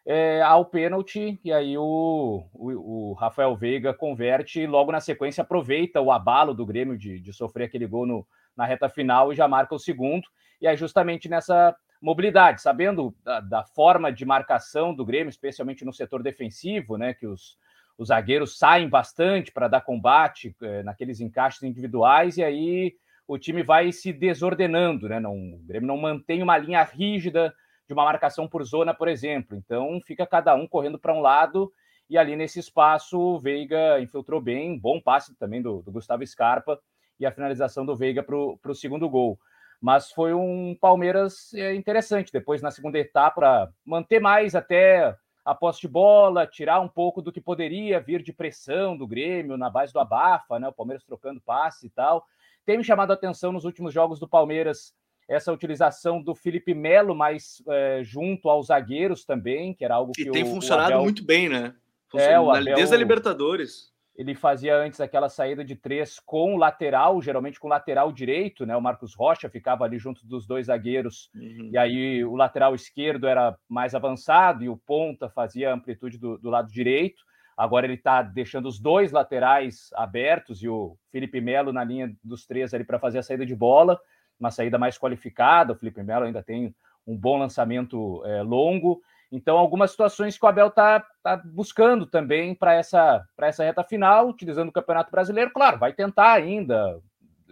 é, 0.09 0.41
ao 0.41 0.63
pênalti, 0.63 1.37
e 1.43 1.51
aí 1.51 1.77
o, 1.77 2.41
o, 2.53 3.09
o, 3.09 3.13
Rafael 3.15 3.53
Veiga 3.57 3.93
converte 3.93 4.61
e 4.61 4.65
logo 4.65 4.89
na 4.89 5.01
sequência 5.01 5.41
aproveita 5.41 5.99
o 5.99 6.13
abalo 6.13 6.53
do 6.53 6.65
Grêmio 6.65 6.97
de, 6.97 7.19
de 7.19 7.33
sofrer 7.33 7.65
aquele 7.65 7.85
gol 7.85 8.05
no, 8.05 8.25
na 8.55 8.65
reta 8.65 8.87
final 8.87 9.33
e 9.33 9.35
já 9.35 9.49
marca 9.49 9.75
o 9.75 9.79
segundo. 9.79 10.25
E 10.61 10.67
aí, 10.67 10.77
justamente 10.77 11.27
nessa 11.27 11.75
mobilidade, 12.01 12.61
sabendo 12.61 13.13
da, 13.21 13.41
da 13.41 13.63
forma 13.65 14.09
de 14.09 14.23
marcação 14.23 14.95
do 14.95 15.05
Grêmio, 15.05 15.29
especialmente 15.29 15.83
no 15.83 15.91
setor 15.91 16.23
defensivo, 16.23 16.95
né, 16.97 17.13
que 17.13 17.27
os, 17.27 17.57
os 17.97 18.07
zagueiros 18.07 18.57
saem 18.57 18.87
bastante 18.87 19.51
para 19.51 19.67
dar 19.67 19.81
combate 19.81 20.55
é, 20.61 20.83
naqueles 20.83 21.19
encaixes 21.19 21.63
individuais, 21.63 22.37
e 22.37 22.43
aí 22.45 22.95
o 23.27 23.37
time 23.37 23.61
vai 23.61 23.91
se 23.91 24.13
desordenando, 24.13 25.09
né? 25.09 25.19
Não, 25.19 25.35
o 25.35 25.59
Grêmio 25.65 25.85
não 25.85 25.97
mantém 25.97 26.41
uma 26.41 26.57
linha 26.57 26.81
rígida 26.81 27.53
de 27.87 27.93
uma 27.93 28.03
marcação 28.03 28.47
por 28.47 28.63
zona, 28.63 28.93
por 28.93 29.07
exemplo. 29.07 29.57
Então 29.57 29.99
fica 30.05 30.27
cada 30.27 30.53
um 30.53 30.67
correndo 30.67 30.99
para 30.99 31.13
um 31.13 31.21
lado 31.21 31.71
e 32.09 32.17
ali 32.17 32.35
nesse 32.35 32.59
espaço 32.59 33.19
o 33.19 33.39
Veiga 33.39 33.99
infiltrou 33.99 34.41
bem, 34.41 34.77
bom 34.77 34.99
passe 34.99 35.35
também 35.35 35.61
do, 35.61 35.81
do 35.81 35.91
Gustavo 35.91 36.25
Scarpa 36.25 36.79
e 37.19 37.25
a 37.25 37.31
finalização 37.31 37.85
do 37.85 37.95
Veiga 37.95 38.21
para 38.23 38.35
o 38.35 38.75
segundo 38.75 39.09
gol. 39.09 39.39
Mas 39.81 40.11
foi 40.11 40.33
um 40.33 40.75
Palmeiras 40.79 41.53
é, 41.53 41.75
interessante 41.75 42.31
depois 42.31 42.61
na 42.61 42.71
segunda 42.71 42.97
etapa 42.97 43.71
manter 43.85 44.19
mais 44.19 44.55
até 44.55 45.15
a 45.45 45.55
posse 45.55 45.81
de 45.81 45.87
bola, 45.87 46.45
tirar 46.45 46.81
um 46.81 46.89
pouco 46.89 47.21
do 47.21 47.31
que 47.31 47.39
poderia 47.39 48.01
vir 48.01 48.21
de 48.21 48.33
pressão 48.33 48.97
do 48.97 49.07
Grêmio 49.07 49.55
na 49.55 49.69
base 49.69 49.93
do 49.93 49.99
abafa, 49.99 50.59
né? 50.59 50.67
O 50.67 50.73
Palmeiras 50.73 51.05
trocando 51.05 51.39
passe 51.39 51.87
e 51.87 51.89
tal. 51.89 52.25
Tem 52.65 52.77
me 52.77 52.83
chamado 52.83 53.11
a 53.11 53.13
atenção 53.13 53.53
nos 53.53 53.63
últimos 53.63 53.93
jogos 53.93 54.19
do 54.19 54.27
Palmeiras 54.27 54.93
essa 55.27 55.51
utilização 55.51 56.21
do 56.21 56.33
Felipe 56.33 56.73
Melo 56.73 57.13
mais 57.13 57.61
é, 57.67 58.01
junto 58.03 58.49
aos 58.49 58.67
zagueiros 58.67 59.25
também, 59.25 59.73
que 59.73 59.83
era 59.83 59.95
algo 59.95 60.13
que 60.13 60.23
e 60.23 60.31
tem 60.31 60.43
o, 60.43 60.47
funcionado 60.47 60.91
o 60.91 60.93
Abel... 60.93 61.03
muito 61.03 61.23
bem, 61.23 61.49
né? 61.49 61.73
é, 62.15 62.39
o 62.39 62.49
Abel... 62.49 62.75
Desde 62.75 62.95
a 62.95 62.97
Libertadores. 62.97 63.91
Ele 64.15 64.33
fazia 64.33 64.75
antes 64.75 64.99
aquela 64.99 65.29
saída 65.29 65.63
de 65.63 65.75
três 65.75 66.19
com 66.19 66.55
o 66.55 66.57
lateral, 66.57 67.21
geralmente 67.21 67.59
com 67.59 67.67
o 67.67 67.69
lateral 67.69 68.11
direito, 68.11 68.65
né? 68.65 68.75
O 68.75 68.81
Marcos 68.81 69.13
Rocha 69.13 69.47
ficava 69.47 69.83
ali 69.83 69.99
junto 69.99 70.25
dos 70.25 70.47
dois 70.47 70.67
zagueiros, 70.67 71.29
uhum. 71.35 71.69
e 71.71 71.77
aí 71.77 72.25
o 72.25 72.35
lateral 72.35 72.73
esquerdo 72.73 73.27
era 73.27 73.55
mais 73.69 73.93
avançado 73.93 74.63
e 74.63 74.69
o 74.69 74.77
ponta 74.77 75.29
fazia 75.29 75.69
a 75.69 75.73
amplitude 75.75 76.17
do, 76.17 76.35
do 76.39 76.49
lado 76.49 76.71
direito. 76.71 77.21
Agora 77.55 77.85
ele 77.85 77.93
está 77.93 78.23
deixando 78.23 78.67
os 78.67 78.79
dois 78.79 79.11
laterais 79.11 79.89
abertos 79.93 80.63
e 80.63 80.69
o 80.69 80.97
Felipe 81.11 81.39
Melo 81.39 81.71
na 81.71 81.83
linha 81.83 82.11
dos 82.23 82.45
três 82.47 82.73
ali 82.73 82.83
para 82.83 82.99
fazer 82.99 83.19
a 83.19 83.23
saída 83.23 83.45
de 83.45 83.55
bola 83.55 83.99
uma 84.39 84.51
saída 84.51 84.77
mais 84.77 84.97
qualificada. 84.97 85.73
O 85.73 85.75
Felipe 85.75 86.03
Melo 86.03 86.25
ainda 86.25 86.43
tem 86.43 86.75
um 87.05 87.17
bom 87.17 87.37
lançamento 87.37 88.23
é, 88.25 88.41
longo. 88.41 89.01
Então, 89.31 89.57
algumas 89.57 89.91
situações 89.91 90.37
que 90.37 90.45
o 90.45 90.47
Abel 90.47 90.67
está 90.67 91.05
tá 91.21 91.37
buscando 91.37 92.05
também 92.05 92.55
para 92.55 92.73
essa, 92.73 93.25
essa 93.39 93.63
reta 93.63 93.83
final, 93.83 94.29
utilizando 94.29 94.69
o 94.69 94.73
Campeonato 94.73 95.11
Brasileiro. 95.11 95.51
Claro, 95.51 95.77
vai 95.77 95.93
tentar 95.93 96.33
ainda, 96.33 96.99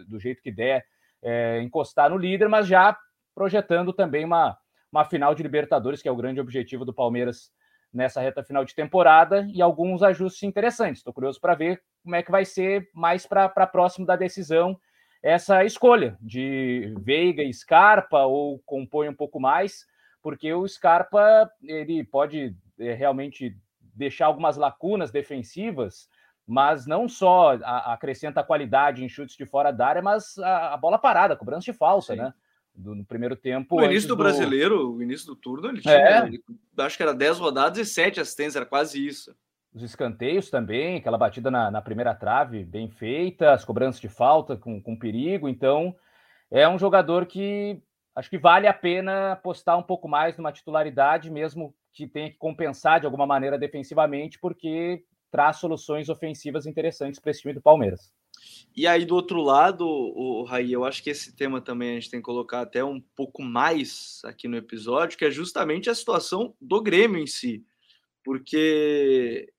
do 0.08 0.18
jeito 0.18 0.42
que 0.42 0.50
der, 0.50 0.86
é, 1.22 1.60
encostar 1.60 2.08
no 2.08 2.16
líder, 2.16 2.48
mas 2.48 2.66
já 2.66 2.96
projetando 3.34 3.92
também 3.92 4.24
uma, 4.24 4.56
uma 4.90 5.04
final 5.04 5.34
de 5.34 5.42
Libertadores, 5.42 6.00
que 6.00 6.08
é 6.08 6.12
o 6.12 6.16
grande 6.16 6.40
objetivo 6.40 6.84
do 6.84 6.94
Palmeiras 6.94 7.50
nessa 7.92 8.20
reta 8.20 8.42
final 8.42 8.64
de 8.64 8.74
temporada, 8.74 9.46
e 9.52 9.60
alguns 9.60 10.02
ajustes 10.02 10.42
interessantes. 10.42 10.98
Estou 10.98 11.12
curioso 11.12 11.40
para 11.40 11.54
ver 11.54 11.82
como 12.02 12.14
é 12.14 12.22
que 12.22 12.30
vai 12.30 12.44
ser 12.44 12.88
mais 12.94 13.26
para 13.26 13.66
próximo 13.66 14.06
da 14.06 14.16
decisão 14.16 14.78
essa 15.26 15.64
escolha 15.64 16.16
de 16.20 16.94
Veiga 17.00 17.42
e 17.42 17.52
Scarpa, 17.52 18.20
ou 18.26 18.60
compõe 18.60 19.08
um 19.08 19.14
pouco 19.14 19.40
mais, 19.40 19.84
porque 20.22 20.52
o 20.54 20.66
Scarpa 20.68 21.50
ele 21.64 22.04
pode 22.04 22.54
é, 22.78 22.94
realmente 22.94 23.56
deixar 23.80 24.26
algumas 24.26 24.56
lacunas 24.56 25.10
defensivas, 25.10 26.08
mas 26.46 26.86
não 26.86 27.08
só 27.08 27.54
acrescenta 27.64 28.44
qualidade 28.44 29.02
em 29.02 29.08
chutes 29.08 29.36
de 29.36 29.44
fora 29.44 29.72
da 29.72 29.88
área, 29.88 30.00
mas 30.00 30.38
a, 30.38 30.74
a 30.74 30.76
bola 30.76 30.96
parada, 30.96 31.34
a 31.34 31.36
cobrança 31.36 31.72
de 31.72 31.76
falta, 31.76 32.14
Sim. 32.14 32.20
né? 32.20 32.34
Do, 32.72 32.94
no 32.94 33.04
primeiro 33.04 33.34
tempo. 33.34 33.80
No 33.80 33.84
início 33.84 34.06
do, 34.06 34.14
do, 34.14 34.22
brasileiro, 34.22 34.92
o 34.92 35.02
início 35.02 35.26
do 35.26 35.34
turno, 35.34 35.70
ele 35.70 35.80
tinha, 35.80 35.94
é. 35.94 36.26
ele, 36.26 36.40
acho 36.78 36.96
que 36.96 37.02
era 37.02 37.12
10 37.12 37.38
rodadas 37.40 37.78
e 37.78 37.84
7 37.84 38.20
assistências, 38.20 38.54
era 38.54 38.66
quase 38.66 39.04
isso. 39.04 39.34
Os 39.76 39.82
escanteios 39.82 40.48
também, 40.48 40.96
aquela 40.96 41.18
batida 41.18 41.50
na, 41.50 41.70
na 41.70 41.82
primeira 41.82 42.14
trave 42.14 42.64
bem 42.64 42.88
feita, 42.88 43.52
as 43.52 43.62
cobranças 43.62 44.00
de 44.00 44.08
falta 44.08 44.56
com, 44.56 44.80
com 44.80 44.96
perigo. 44.96 45.50
Então, 45.50 45.94
é 46.50 46.66
um 46.66 46.78
jogador 46.78 47.26
que 47.26 47.78
acho 48.14 48.30
que 48.30 48.38
vale 48.38 48.66
a 48.66 48.72
pena 48.72 49.32
apostar 49.32 49.78
um 49.78 49.82
pouco 49.82 50.08
mais 50.08 50.34
numa 50.38 50.50
titularidade, 50.50 51.30
mesmo 51.30 51.74
que 51.92 52.06
tenha 52.08 52.30
que 52.30 52.38
compensar 52.38 53.00
de 53.00 53.04
alguma 53.04 53.26
maneira 53.26 53.58
defensivamente, 53.58 54.38
porque 54.38 55.04
traz 55.30 55.58
soluções 55.58 56.08
ofensivas 56.08 56.64
interessantes 56.64 57.20
para 57.20 57.30
esse 57.30 57.42
time 57.42 57.52
do 57.52 57.60
Palmeiras. 57.60 58.10
E 58.74 58.86
aí, 58.86 59.04
do 59.04 59.14
outro 59.14 59.42
lado, 59.42 59.86
o 59.86 60.42
Raí, 60.44 60.72
eu 60.72 60.86
acho 60.86 61.02
que 61.02 61.10
esse 61.10 61.36
tema 61.36 61.60
também 61.60 61.90
a 61.90 61.94
gente 61.96 62.10
tem 62.10 62.20
que 62.20 62.24
colocar 62.24 62.62
até 62.62 62.82
um 62.82 62.98
pouco 63.14 63.42
mais 63.42 64.22
aqui 64.24 64.48
no 64.48 64.56
episódio, 64.56 65.18
que 65.18 65.26
é 65.26 65.30
justamente 65.30 65.90
a 65.90 65.94
situação 65.94 66.54
do 66.58 66.82
Grêmio 66.82 67.20
em 67.20 67.26
si. 67.26 67.62
Porque 68.24 69.52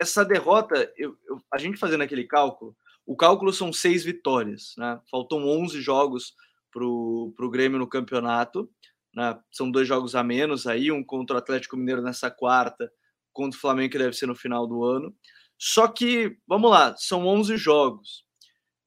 essa 0.00 0.24
derrota, 0.24 0.90
eu, 0.96 1.16
eu, 1.28 1.40
a 1.52 1.58
gente 1.58 1.76
fazendo 1.76 2.02
aquele 2.02 2.24
cálculo, 2.24 2.74
o 3.06 3.16
cálculo 3.16 3.52
são 3.52 3.72
seis 3.72 4.02
vitórias, 4.02 4.74
né? 4.78 5.00
Faltam 5.10 5.46
11 5.46 5.80
jogos 5.80 6.34
para 6.72 6.84
o 6.84 7.50
Grêmio 7.50 7.78
no 7.78 7.88
campeonato, 7.88 8.70
né? 9.14 9.38
São 9.50 9.70
dois 9.70 9.86
jogos 9.86 10.14
a 10.14 10.22
menos 10.22 10.66
aí, 10.66 10.90
um 10.90 11.04
contra 11.04 11.36
o 11.36 11.38
Atlético 11.38 11.76
Mineiro 11.76 12.02
nessa 12.02 12.30
quarta 12.30 12.90
contra 13.32 13.56
o 13.56 13.60
Flamengo, 13.60 13.92
que 13.92 13.98
deve 13.98 14.16
ser 14.16 14.26
no 14.26 14.34
final 14.34 14.66
do 14.66 14.84
ano. 14.84 15.14
Só 15.58 15.86
que, 15.86 16.36
vamos 16.46 16.70
lá, 16.70 16.96
são 16.96 17.26
11 17.26 17.56
jogos. 17.56 18.24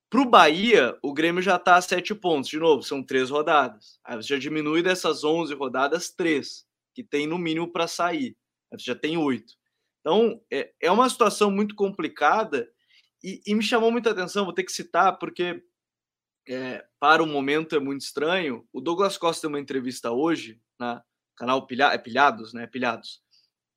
Para 0.10 0.22
o 0.22 0.30
Bahia, 0.30 0.98
o 1.02 1.14
Grêmio 1.14 1.42
já 1.42 1.56
está 1.56 1.76
a 1.76 1.82
7 1.82 2.14
pontos. 2.16 2.50
De 2.50 2.60
novo, 2.60 2.84
são 2.84 3.04
três 3.04 3.30
rodadas. 3.30 4.00
Aí 4.04 4.16
você 4.16 4.30
já 4.30 4.38
diminui 4.38 4.84
dessas 4.84 5.24
11 5.24 5.54
rodadas, 5.56 6.12
três, 6.12 6.66
que 6.94 7.04
tem 7.04 7.26
no 7.26 7.38
mínimo 7.38 7.72
para 7.72 7.88
sair. 7.88 8.36
Aí 8.72 8.80
você 8.80 8.86
já 8.86 8.96
tem 8.96 9.18
oito. 9.18 9.54
Então, 10.04 10.42
é, 10.52 10.72
é 10.82 10.92
uma 10.92 11.10
situação 11.10 11.50
muito 11.50 11.76
complicada 11.76 12.70
e, 13.24 13.42
e, 13.48 13.56
me 13.56 13.64
chamou 13.64 13.90
muita 13.90 14.12
atenção, 14.12 14.44
vou 14.44 14.54
ter 14.54 14.64
que 14.64 14.72
citar, 14.72 15.18
porque 15.18 15.64
é, 16.48 16.86
para 17.00 17.24
o 17.24 17.28
momento 17.28 17.76
é 17.76 17.80
muito 17.80 18.02
estranho. 18.02 18.68
O 18.74 18.82
Douglas 18.82 19.18
Costa 19.18 19.44
deu 19.44 19.50
uma 19.50 19.62
entrevista 19.62 20.12
hoje, 20.12 20.60
na 20.78 21.02
canal 21.38 21.66
Pilha, 21.66 21.86
é 21.94 21.98
Pilhados, 21.98 22.54
né? 22.54 22.68
Pilhados 22.68 23.24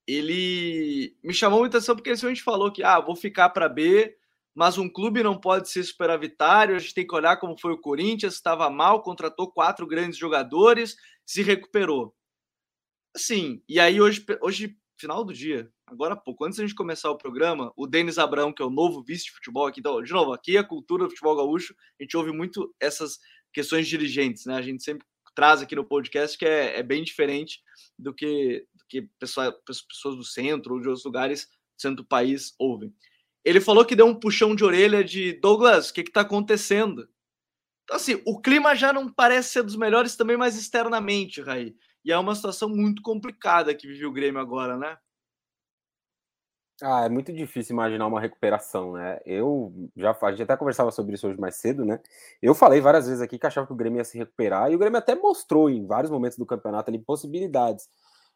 ele 0.07 1.17
me 1.23 1.35
chamou 1.35 1.61
muita 1.61 1.79
atenção 1.79 1.97
porque 1.97 2.11
a 2.11 2.15
gente 2.15 2.43
falou 2.43 2.71
que 2.71 2.83
ah, 2.83 3.01
vou 3.01 3.17
ficar 3.17 3.51
para 3.51 3.69
B, 3.69 4.17
mas 4.55 4.79
um 4.79 4.89
clube 4.89 5.23
não 5.23 5.39
pode 5.39 5.69
ser 5.69 5.83
superavitário, 5.83 6.77
a 6.77 6.79
gente 6.79 6.95
tem 6.95 7.07
que 7.07 7.15
olhar 7.15 7.39
como 7.39 7.59
foi 7.59 7.73
o 7.73 7.81
Corinthians, 7.81 8.35
estava 8.35 8.71
mal, 8.71 9.03
contratou 9.03 9.51
quatro 9.51 9.87
grandes 9.87 10.17
jogadores, 10.17 10.97
se 11.27 11.43
recuperou. 11.43 12.15
Assim, 13.15 13.63
e 13.69 13.81
aí 13.81 14.01
hoje, 14.01 14.25
hoje 14.41 14.77
final 14.97 15.25
do 15.25 15.33
dia, 15.33 15.71
agora 15.87 16.15
há 16.15 16.17
pouco, 16.17 16.45
antes 16.45 16.59
da 16.59 16.65
gente 16.65 16.75
começar 16.75 17.11
o 17.11 17.17
programa, 17.17 17.73
o 17.77 17.87
Denis 17.87 18.19
Abrão, 18.19 18.53
que 18.53 18.63
é 18.63 18.65
o 18.65 18.71
novo 18.71 19.03
vice 19.03 19.27
de 19.27 19.33
futebol 19.33 19.67
aqui, 19.67 19.81
então, 19.81 20.03
de 20.03 20.13
novo, 20.13 20.33
aqui 20.33 20.57
é 20.57 20.61
a 20.61 20.65
cultura 20.65 21.05
do 21.05 21.11
futebol 21.11 21.37
gaúcho, 21.37 21.75
a 21.99 22.03
gente 22.03 22.17
ouve 22.17 22.33
muito 22.33 22.75
essas 22.81 23.19
questões 23.53 23.87
dirigentes, 23.87 24.45
né? 24.45 24.57
A 24.57 24.63
gente 24.63 24.83
sempre 24.83 25.07
traz 25.35 25.63
aqui 25.63 25.77
no 25.77 25.85
podcast 25.85 26.37
que 26.37 26.45
é, 26.45 26.79
é 26.79 26.83
bem 26.83 27.05
diferente 27.05 27.61
do 27.99 28.13
que, 28.13 28.67
que 28.89 29.03
pessoa, 29.19 29.57
pessoas 29.65 30.17
do 30.17 30.25
centro 30.25 30.75
ou 30.75 30.81
de 30.81 30.89
outros 30.89 31.05
lugares 31.05 31.47
do 31.47 31.83
centro 31.83 32.03
do 32.03 32.09
país 32.09 32.55
ouvem. 32.59 32.93
Ele 33.45 33.61
falou 33.61 33.85
que 33.85 33.95
deu 33.95 34.07
um 34.07 34.19
puxão 34.19 34.57
de 34.57 34.65
orelha 34.65 35.05
de 35.05 35.35
Douglas, 35.35 35.91
o 35.91 35.95
que 35.95 36.01
está 36.01 36.23
acontecendo? 36.23 37.09
Então, 37.85 37.97
assim, 37.97 38.21
o 38.27 38.41
clima 38.41 38.75
já 38.75 38.93
não 38.93 39.09
parece 39.09 39.51
ser 39.51 39.63
dos 39.63 39.77
melhores 39.77 40.17
também, 40.17 40.37
mais 40.37 40.59
externamente, 40.59 41.41
Raí. 41.41 41.77
E 42.05 42.11
é 42.11 42.19
uma 42.19 42.35
situação 42.35 42.69
muito 42.69 43.01
complicada 43.03 43.75
que 43.75 43.87
vive 43.87 44.05
o 44.07 44.13
Grêmio 44.13 44.41
agora, 44.41 44.77
né? 44.77 44.99
Ah, 46.83 47.07
é 47.07 47.09
muito 47.09 47.33
difícil 47.33 47.73
imaginar 47.73 48.07
uma 48.07 48.21
recuperação, 48.21 48.93
né? 48.93 49.19
Eu 49.25 49.73
já 49.97 50.15
a 50.21 50.31
gente 50.31 50.43
até 50.43 50.57
conversava 50.59 50.91
sobre 50.91 51.15
isso 51.15 51.27
hoje 51.27 51.41
mais 51.41 51.57
cedo, 51.57 51.87
né? 51.87 51.99
Eu 52.43 52.55
falei 52.55 52.81
várias 52.83 53.07
vezes 53.07 53.23
aqui 53.23 53.39
que 53.39 53.47
achava 53.47 53.67
que 53.67 53.73
o 53.73 53.77
Grêmio 53.77 53.97
ia 53.99 54.05
se 54.05 54.19
recuperar, 54.19 54.71
e 54.71 54.77
o 54.77 54.79
Grêmio 54.79 54.99
até 54.99 55.15
mostrou 55.15 55.71
em 55.71 55.87
vários 55.87 56.11
momentos 56.11 56.37
do 56.37 56.45
campeonato 56.45 56.91
ali 56.91 56.99
possibilidades. 56.99 57.89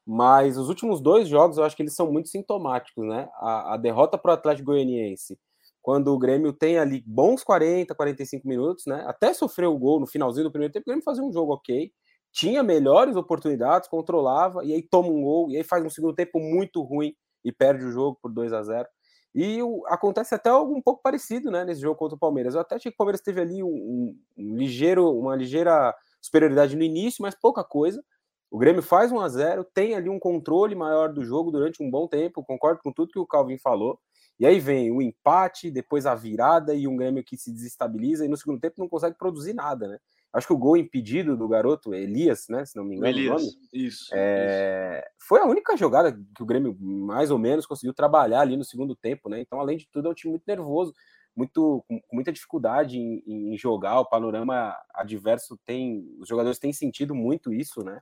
Mas 0.06 0.56
os 0.56 0.70
últimos 0.70 1.02
dois 1.02 1.28
jogos 1.28 1.58
eu 1.58 1.64
acho 1.64 1.76
que 1.76 1.82
eles 1.82 1.94
são 1.94 2.10
muito 2.10 2.30
sintomáticos, 2.30 3.06
né? 3.06 3.28
A, 3.34 3.74
a 3.74 3.76
derrota 3.76 4.16
para 4.16 4.30
o 4.30 4.34
Atlético 4.34 4.66
Goianiense, 4.72 5.38
quando 5.82 6.08
o 6.08 6.18
Grêmio 6.18 6.50
tem 6.54 6.78
ali 6.78 7.02
bons 7.06 7.44
40, 7.44 7.94
45 7.94 8.48
minutos, 8.48 8.86
né? 8.86 9.04
Até 9.06 9.34
sofreu 9.34 9.74
o 9.74 9.78
gol 9.78 10.00
no 10.00 10.06
finalzinho 10.06 10.44
do 10.44 10.50
primeiro 10.50 10.72
tempo, 10.72 10.84
o 10.84 10.90
Grêmio 10.90 11.04
fazia 11.04 11.22
um 11.22 11.30
jogo 11.32 11.52
ok, 11.52 11.92
tinha 12.32 12.62
melhores 12.62 13.16
oportunidades, 13.16 13.86
controlava, 13.88 14.64
e 14.64 14.72
aí 14.72 14.82
toma 14.82 15.08
um 15.10 15.20
gol, 15.22 15.50
e 15.50 15.58
aí 15.58 15.62
faz 15.64 15.84
um 15.84 15.90
segundo 15.90 16.14
tempo 16.14 16.40
muito 16.40 16.82
ruim 16.82 17.14
e 17.44 17.52
perde 17.52 17.84
o 17.84 17.90
jogo 17.90 18.18
por 18.20 18.32
2 18.32 18.52
a 18.52 18.62
0 18.62 18.88
E 19.34 19.62
o, 19.62 19.84
acontece 19.86 20.34
até 20.34 20.50
algo 20.50 20.74
um 20.74 20.82
pouco 20.82 21.02
parecido 21.02 21.50
né, 21.50 21.64
nesse 21.64 21.80
jogo 21.80 21.96
contra 21.96 22.16
o 22.16 22.18
Palmeiras. 22.18 22.54
Eu 22.54 22.60
até 22.60 22.76
achei 22.76 22.90
que 22.90 22.96
o 22.96 22.98
Palmeiras 22.98 23.20
teve 23.20 23.40
ali 23.40 23.62
um, 23.62 24.14
um, 24.36 24.56
ligeiro, 24.56 25.10
uma 25.10 25.36
ligeira 25.36 25.94
superioridade 26.20 26.76
no 26.76 26.82
início, 26.82 27.22
mas 27.22 27.34
pouca 27.34 27.64
coisa. 27.64 28.02
O 28.50 28.58
Grêmio 28.58 28.82
faz 28.82 29.12
1 29.12 29.20
a 29.20 29.28
0 29.28 29.64
tem 29.72 29.94
ali 29.94 30.08
um 30.08 30.18
controle 30.18 30.74
maior 30.74 31.12
do 31.12 31.24
jogo 31.24 31.52
durante 31.52 31.82
um 31.82 31.90
bom 31.90 32.08
tempo, 32.08 32.44
concordo 32.44 32.80
com 32.82 32.92
tudo 32.92 33.12
que 33.12 33.18
o 33.18 33.26
Calvin 33.26 33.58
falou. 33.58 33.98
E 34.40 34.46
aí 34.46 34.58
vem 34.58 34.90
o 34.90 35.00
empate, 35.02 35.70
depois 35.70 36.06
a 36.06 36.14
virada 36.14 36.74
e 36.74 36.88
um 36.88 36.96
Grêmio 36.96 37.22
que 37.22 37.36
se 37.36 37.52
desestabiliza 37.52 38.24
e 38.24 38.28
no 38.28 38.36
segundo 38.36 38.58
tempo 38.58 38.76
não 38.78 38.88
consegue 38.88 39.16
produzir 39.16 39.52
nada, 39.52 39.86
né? 39.86 39.98
Acho 40.32 40.46
que 40.46 40.52
o 40.52 40.58
gol 40.58 40.76
impedido 40.76 41.36
do 41.36 41.48
garoto, 41.48 41.92
Elias, 41.92 42.46
né? 42.48 42.64
Se 42.64 42.76
não 42.76 42.84
me 42.84 42.96
engano. 42.96 43.08
Elias, 43.08 43.42
isso, 43.72 44.10
é, 44.12 45.04
isso. 45.04 45.26
Foi 45.26 45.40
a 45.40 45.44
única 45.46 45.76
jogada 45.76 46.12
que 46.12 46.42
o 46.42 46.46
Grêmio, 46.46 46.76
mais 46.80 47.32
ou 47.32 47.38
menos, 47.38 47.66
conseguiu 47.66 47.92
trabalhar 47.92 48.40
ali 48.40 48.56
no 48.56 48.64
segundo 48.64 48.94
tempo, 48.94 49.28
né? 49.28 49.40
Então, 49.40 49.58
além 49.58 49.76
de 49.76 49.88
tudo, 49.90 50.06
é 50.06 50.10
um 50.12 50.14
time 50.14 50.30
muito 50.30 50.44
nervoso, 50.46 50.94
muito, 51.36 51.84
com 51.88 52.00
muita 52.12 52.32
dificuldade 52.32 52.96
em, 52.96 53.22
em 53.26 53.58
jogar. 53.58 53.98
O 53.98 54.08
panorama 54.08 54.76
adverso 54.94 55.58
tem. 55.66 56.06
Os 56.20 56.28
jogadores 56.28 56.60
têm 56.60 56.72
sentido 56.72 57.12
muito 57.12 57.52
isso, 57.52 57.82
né? 57.82 58.00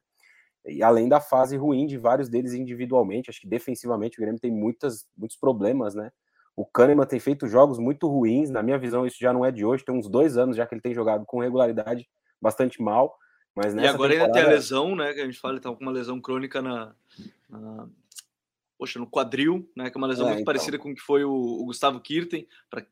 E 0.67 0.83
além 0.83 1.09
da 1.09 1.21
fase 1.21 1.57
ruim 1.57 1.87
de 1.87 1.97
vários 1.97 2.29
deles 2.29 2.53
individualmente, 2.53 3.31
acho 3.31 3.41
que 3.41 3.49
defensivamente 3.49 4.19
o 4.19 4.21
Grêmio 4.21 4.41
tem 4.41 4.51
muitas, 4.51 5.07
muitos 5.17 5.37
problemas, 5.37 5.95
né? 5.95 6.11
O 6.59 6.67
Kahneman 6.67 7.07
tem 7.07 7.21
feito 7.21 7.47
jogos 7.47 7.79
muito 7.79 8.09
ruins, 8.09 8.51
na 8.51 8.65
minha 8.65 8.77
visão 8.77 9.07
isso 9.07 9.17
já 9.21 9.33
não 9.33 9.45
é 9.45 9.53
de 9.53 9.65
hoje, 9.65 9.85
tem 9.85 9.95
uns 9.95 10.09
dois 10.09 10.37
anos 10.37 10.57
já 10.57 10.67
que 10.67 10.75
ele 10.75 10.83
tem 10.83 10.93
jogado 10.93 11.25
com 11.25 11.39
regularidade 11.39 12.09
bastante 12.43 12.83
mal. 12.83 13.17
Mas 13.55 13.75
e 13.75 13.87
agora 13.87 14.13
temporada... 14.13 14.25
ainda 14.25 14.33
tem 14.33 14.43
a 14.43 14.49
lesão, 14.49 14.97
né? 14.97 15.13
Que 15.13 15.21
a 15.21 15.25
gente 15.25 15.39
fala, 15.39 15.55
ele 15.55 15.61
tá 15.61 15.73
com 15.73 15.81
uma 15.81 15.93
lesão 15.93 16.21
crônica 16.21 16.61
na, 16.61 16.93
na, 17.49 17.89
Poxa, 18.77 18.99
no 18.99 19.09
quadril, 19.09 19.71
né? 19.77 19.89
Que 19.89 19.97
é 19.97 19.99
uma 19.99 20.09
lesão 20.09 20.27
é, 20.27 20.31
muito 20.31 20.41
então. 20.41 20.53
parecida 20.53 20.77
com 20.79 20.91
o 20.91 20.95
que 20.97 21.01
foi 21.01 21.25
o, 21.25 21.33
o 21.33 21.65
Gustavo 21.67 22.01
Kirten, 22.01 22.45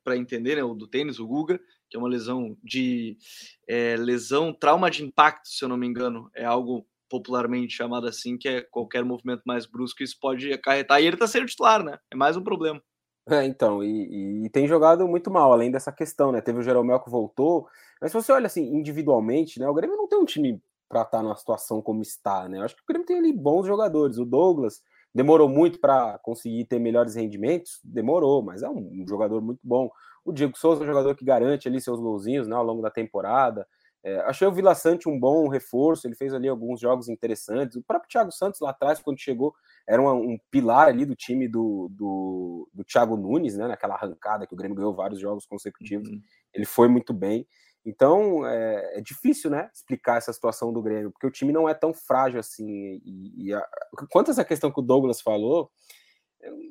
para 0.05 0.17
entender, 0.17 0.55
né? 0.55 0.63
O 0.63 0.73
do 0.73 0.87
tênis, 0.87 1.19
o 1.19 1.27
Guga, 1.27 1.61
que 1.91 1.97
é 1.97 1.99
uma 1.99 2.09
lesão 2.09 2.57
de 2.63 3.19
é, 3.67 3.97
lesão, 3.97 4.53
trauma 4.53 4.89
de 4.89 5.05
impacto, 5.05 5.49
se 5.49 5.65
eu 5.65 5.69
não 5.69 5.77
me 5.77 5.89
engano. 5.89 6.31
É 6.37 6.45
algo 6.45 6.87
popularmente 7.09 7.75
chamado 7.75 8.07
assim, 8.07 8.39
que 8.39 8.49
é 8.49 8.61
qualquer 8.61 9.05
movimento 9.05 9.43
mais 9.45 9.67
brusco, 9.67 10.05
isso 10.05 10.17
pode 10.21 10.53
acarretar. 10.53 11.03
E 11.03 11.07
ele 11.07 11.17
tá 11.17 11.27
sendo 11.27 11.47
titular, 11.47 11.83
né? 11.83 11.99
É 12.13 12.17
mais 12.17 12.37
um 12.37 12.45
problema. 12.45 12.81
É, 13.29 13.45
então, 13.45 13.83
e, 13.83 14.45
e, 14.47 14.51
tem 14.51 14.69
jogado 14.69 15.07
muito 15.09 15.31
mal, 15.33 15.53
além 15.53 15.71
dessa 15.71 15.91
questão, 15.91 16.31
né? 16.31 16.41
Teve 16.41 16.61
o 16.61 16.63
Jeromel 16.63 17.01
que 17.01 17.11
voltou, 17.11 17.67
mas 18.01 18.13
se 18.13 18.17
você 18.17 18.31
olha 18.31 18.47
assim, 18.47 18.63
individualmente, 18.77 19.59
né? 19.59 19.69
O 19.69 19.75
Grêmio 19.75 19.97
não 19.97 20.07
tem 20.07 20.17
um 20.19 20.25
time 20.25 20.63
para 20.89 21.03
estar 21.03 21.19
tá 21.19 21.23
numa 21.25 21.35
situação 21.35 21.83
como 21.83 22.03
está, 22.03 22.49
né? 22.49 22.59
Eu 22.59 22.63
acho 22.63 22.77
que 22.77 22.83
o 22.83 22.87
Grêmio 22.87 23.07
tem 23.07 23.19
ali 23.19 23.33
bons 23.33 23.67
jogadores. 23.67 24.17
O 24.19 24.25
Douglas 24.25 24.81
demorou 25.13 25.49
muito 25.49 25.81
para 25.81 26.19
conseguir 26.19 26.67
ter 26.67 26.79
melhores 26.79 27.17
rendimentos, 27.17 27.81
demorou, 27.83 28.43
mas 28.43 28.63
é 28.63 28.69
um, 28.69 29.03
um, 29.03 29.05
jogador 29.09 29.41
muito 29.41 29.61
bom. 29.65 29.91
O 30.25 30.33
Diego 30.33 30.57
Souza 30.57 30.83
é 30.83 30.85
um 30.85 30.87
jogador 30.87 31.17
que 31.17 31.25
garante 31.25 31.67
ali 31.67 31.81
seus 31.81 31.99
golzinhos 31.99 32.47
né, 32.47 32.55
ao 32.55 32.65
longo 32.65 32.83
da 32.83 32.91
temporada. 32.91 33.67
É, 34.07 34.21
achei 34.21 34.47
o 34.47 34.53
Vila 34.53 34.73
Sante 34.73 35.09
um 35.09 35.19
bom 35.19 35.49
reforço, 35.49 36.07
ele 36.07 36.15
fez 36.15 36.33
ali 36.33 36.47
alguns 36.47 36.79
jogos 36.79 37.09
interessantes. 37.09 37.77
O 37.77 37.83
próprio 37.83 38.09
Thiago 38.09 38.31
Santos 38.31 38.61
lá 38.61 38.71
atrás, 38.71 39.01
quando 39.01 39.19
chegou, 39.19 39.53
era 39.85 40.01
um, 40.01 40.35
um 40.35 40.39
pilar 40.49 40.87
ali 40.87 41.05
do 41.05 41.17
time 41.17 41.49
do, 41.49 41.89
do, 41.91 42.69
do, 42.73 42.85
Thiago 42.85 43.17
Nunes, 43.17 43.57
né? 43.57 43.67
Naquela 43.67 43.95
arrancada 43.95 44.47
que 44.47 44.55
o 44.55 44.57
Grêmio 44.57 44.77
ganhou 44.77 44.95
vários 44.95 45.19
jogos 45.19 45.45
consecutivos. 45.45 46.09
Uhum. 46.09 46.23
Ele 46.55 46.65
foi 46.65 46.87
muito 46.87 47.13
bem. 47.13 47.49
Então 47.85 48.47
é, 48.47 48.99
é, 48.99 49.01
difícil, 49.01 49.51
né, 49.51 49.69
explicar 49.75 50.19
essa 50.19 50.33
situação 50.33 50.73
do 50.73 50.83
Grêmio, 50.83 51.11
porque 51.11 51.27
o 51.27 51.31
time 51.31 51.53
não 51.53 51.69
é 51.69 51.75
tão 51.75 51.93
frágil 51.93 52.39
assim. 52.39 53.01
E, 53.05 53.49
e 53.49 53.55
a, 53.55 53.69
quanto 54.09 54.29
a 54.29 54.31
essa 54.31 54.45
questão 54.45 54.71
que 54.71 54.79
o 54.79 54.85
Douglas 54.85 55.21
falou, 55.21 55.69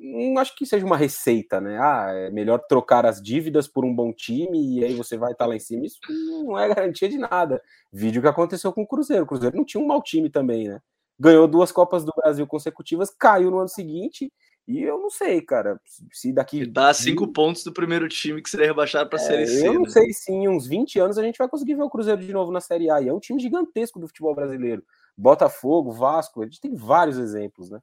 não 0.00 0.38
acho 0.38 0.54
que 0.56 0.66
seja 0.66 0.84
uma 0.84 0.96
receita, 0.96 1.60
né? 1.60 1.78
Ah, 1.78 2.10
é 2.12 2.30
melhor 2.30 2.58
trocar 2.68 3.04
as 3.06 3.20
dívidas 3.20 3.66
por 3.68 3.84
um 3.84 3.94
bom 3.94 4.12
time 4.12 4.78
e 4.78 4.84
aí 4.84 4.94
você 4.94 5.16
vai 5.16 5.32
estar 5.32 5.46
lá 5.46 5.56
em 5.56 5.60
cima. 5.60 5.84
Isso 5.84 5.98
não 6.08 6.58
é 6.58 6.68
garantia 6.68 7.08
de 7.08 7.18
nada. 7.18 7.60
Vídeo 7.92 8.22
que 8.22 8.28
aconteceu 8.28 8.72
com 8.72 8.82
o 8.82 8.86
Cruzeiro. 8.86 9.24
O 9.24 9.26
Cruzeiro 9.26 9.56
não 9.56 9.64
tinha 9.64 9.82
um 9.82 9.86
mau 9.86 10.02
time 10.02 10.30
também, 10.30 10.68
né? 10.68 10.80
Ganhou 11.18 11.48
duas 11.48 11.72
Copas 11.72 12.04
do 12.04 12.12
Brasil 12.16 12.46
consecutivas, 12.46 13.10
caiu 13.10 13.50
no 13.50 13.58
ano 13.58 13.68
seguinte 13.68 14.30
e 14.68 14.82
eu 14.82 14.98
não 14.98 15.10
sei, 15.10 15.40
cara, 15.40 15.80
se 16.12 16.32
daqui. 16.32 16.62
E 16.62 16.66
dá 16.66 16.92
cinco 16.92 17.28
pontos 17.28 17.62
do 17.62 17.72
primeiro 17.72 18.08
time 18.08 18.42
que 18.42 18.50
seria 18.50 18.66
rebaixado 18.66 19.08
para 19.08 19.18
a 19.18 19.22
é, 19.22 19.24
Série 19.24 19.46
C. 19.46 19.68
Eu 19.68 19.74
não 19.74 19.82
né? 19.82 19.90
sei 19.90 20.12
se 20.12 20.32
em 20.32 20.48
uns 20.48 20.66
20 20.66 20.98
anos 20.98 21.18
a 21.18 21.22
gente 21.22 21.38
vai 21.38 21.48
conseguir 21.48 21.76
ver 21.76 21.82
o 21.82 21.90
Cruzeiro 21.90 22.20
de 22.20 22.32
novo 22.32 22.50
na 22.50 22.60
Série 22.60 22.90
A. 22.90 23.00
E 23.00 23.08
é 23.08 23.12
um 23.12 23.20
time 23.20 23.40
gigantesco 23.40 24.00
do 24.00 24.08
futebol 24.08 24.34
brasileiro. 24.34 24.82
Botafogo, 25.16 25.92
Vasco, 25.92 26.42
a 26.42 26.44
gente 26.44 26.60
tem 26.60 26.74
vários 26.74 27.16
exemplos, 27.16 27.70
né? 27.70 27.78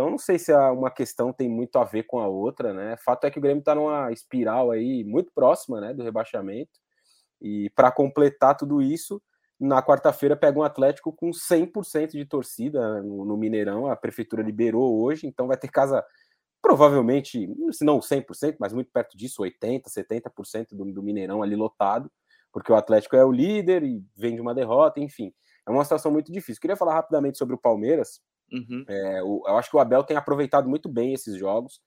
Então 0.00 0.08
não 0.08 0.16
sei 0.16 0.38
se 0.38 0.50
uma 0.54 0.90
questão 0.90 1.30
tem 1.30 1.46
muito 1.46 1.76
a 1.76 1.84
ver 1.84 2.04
com 2.04 2.20
a 2.20 2.26
outra, 2.26 2.72
né? 2.72 2.96
Fato 3.04 3.26
é 3.26 3.30
que 3.30 3.38
o 3.38 3.42
Grêmio 3.42 3.58
está 3.58 3.74
numa 3.74 4.10
espiral 4.10 4.70
aí 4.70 5.04
muito 5.04 5.30
próxima, 5.30 5.78
né, 5.78 5.92
do 5.92 6.02
rebaixamento. 6.02 6.70
E 7.38 7.68
para 7.76 7.92
completar 7.92 8.56
tudo 8.56 8.80
isso, 8.80 9.20
na 9.60 9.82
quarta-feira 9.82 10.34
pega 10.34 10.58
um 10.58 10.62
Atlético 10.62 11.12
com 11.12 11.32
100% 11.32 12.12
de 12.12 12.24
torcida 12.24 13.02
no, 13.02 13.36
Mineirão. 13.36 13.88
A 13.88 13.94
prefeitura 13.94 14.42
liberou 14.42 15.02
hoje, 15.02 15.26
então 15.26 15.46
vai 15.46 15.58
ter 15.58 15.68
casa 15.68 16.02
provavelmente, 16.62 17.46
se 17.70 17.84
não 17.84 18.00
100%, 18.00 18.56
mas 18.58 18.72
muito 18.72 18.90
perto 18.90 19.18
disso, 19.18 19.42
80%, 19.42 19.82
70% 19.86 20.68
do, 20.72 20.86
do 20.94 21.02
Mineirão 21.02 21.42
ali 21.42 21.56
lotado, 21.56 22.10
porque 22.50 22.72
o 22.72 22.74
Atlético 22.74 23.16
é 23.16 23.24
o 23.24 23.30
líder 23.30 23.82
e 23.82 24.02
vem 24.16 24.34
de 24.34 24.40
uma 24.40 24.54
derrota, 24.54 24.98
enfim. 24.98 25.30
É 25.68 25.70
uma 25.70 25.84
situação 25.84 26.10
muito 26.10 26.32
difícil. 26.32 26.58
Queria 26.58 26.76
falar 26.76 26.94
rapidamente 26.94 27.36
sobre 27.36 27.54
o 27.54 27.58
Palmeiras. 27.58 28.22
Uhum. 28.52 28.84
É, 28.88 29.22
o, 29.22 29.42
eu 29.46 29.56
acho 29.56 29.70
que 29.70 29.76
o 29.76 29.80
Abel 29.80 30.02
tem 30.02 30.16
aproveitado 30.16 30.68
muito 30.68 30.88
bem 30.88 31.12
esses 31.12 31.36
jogos. 31.36 31.80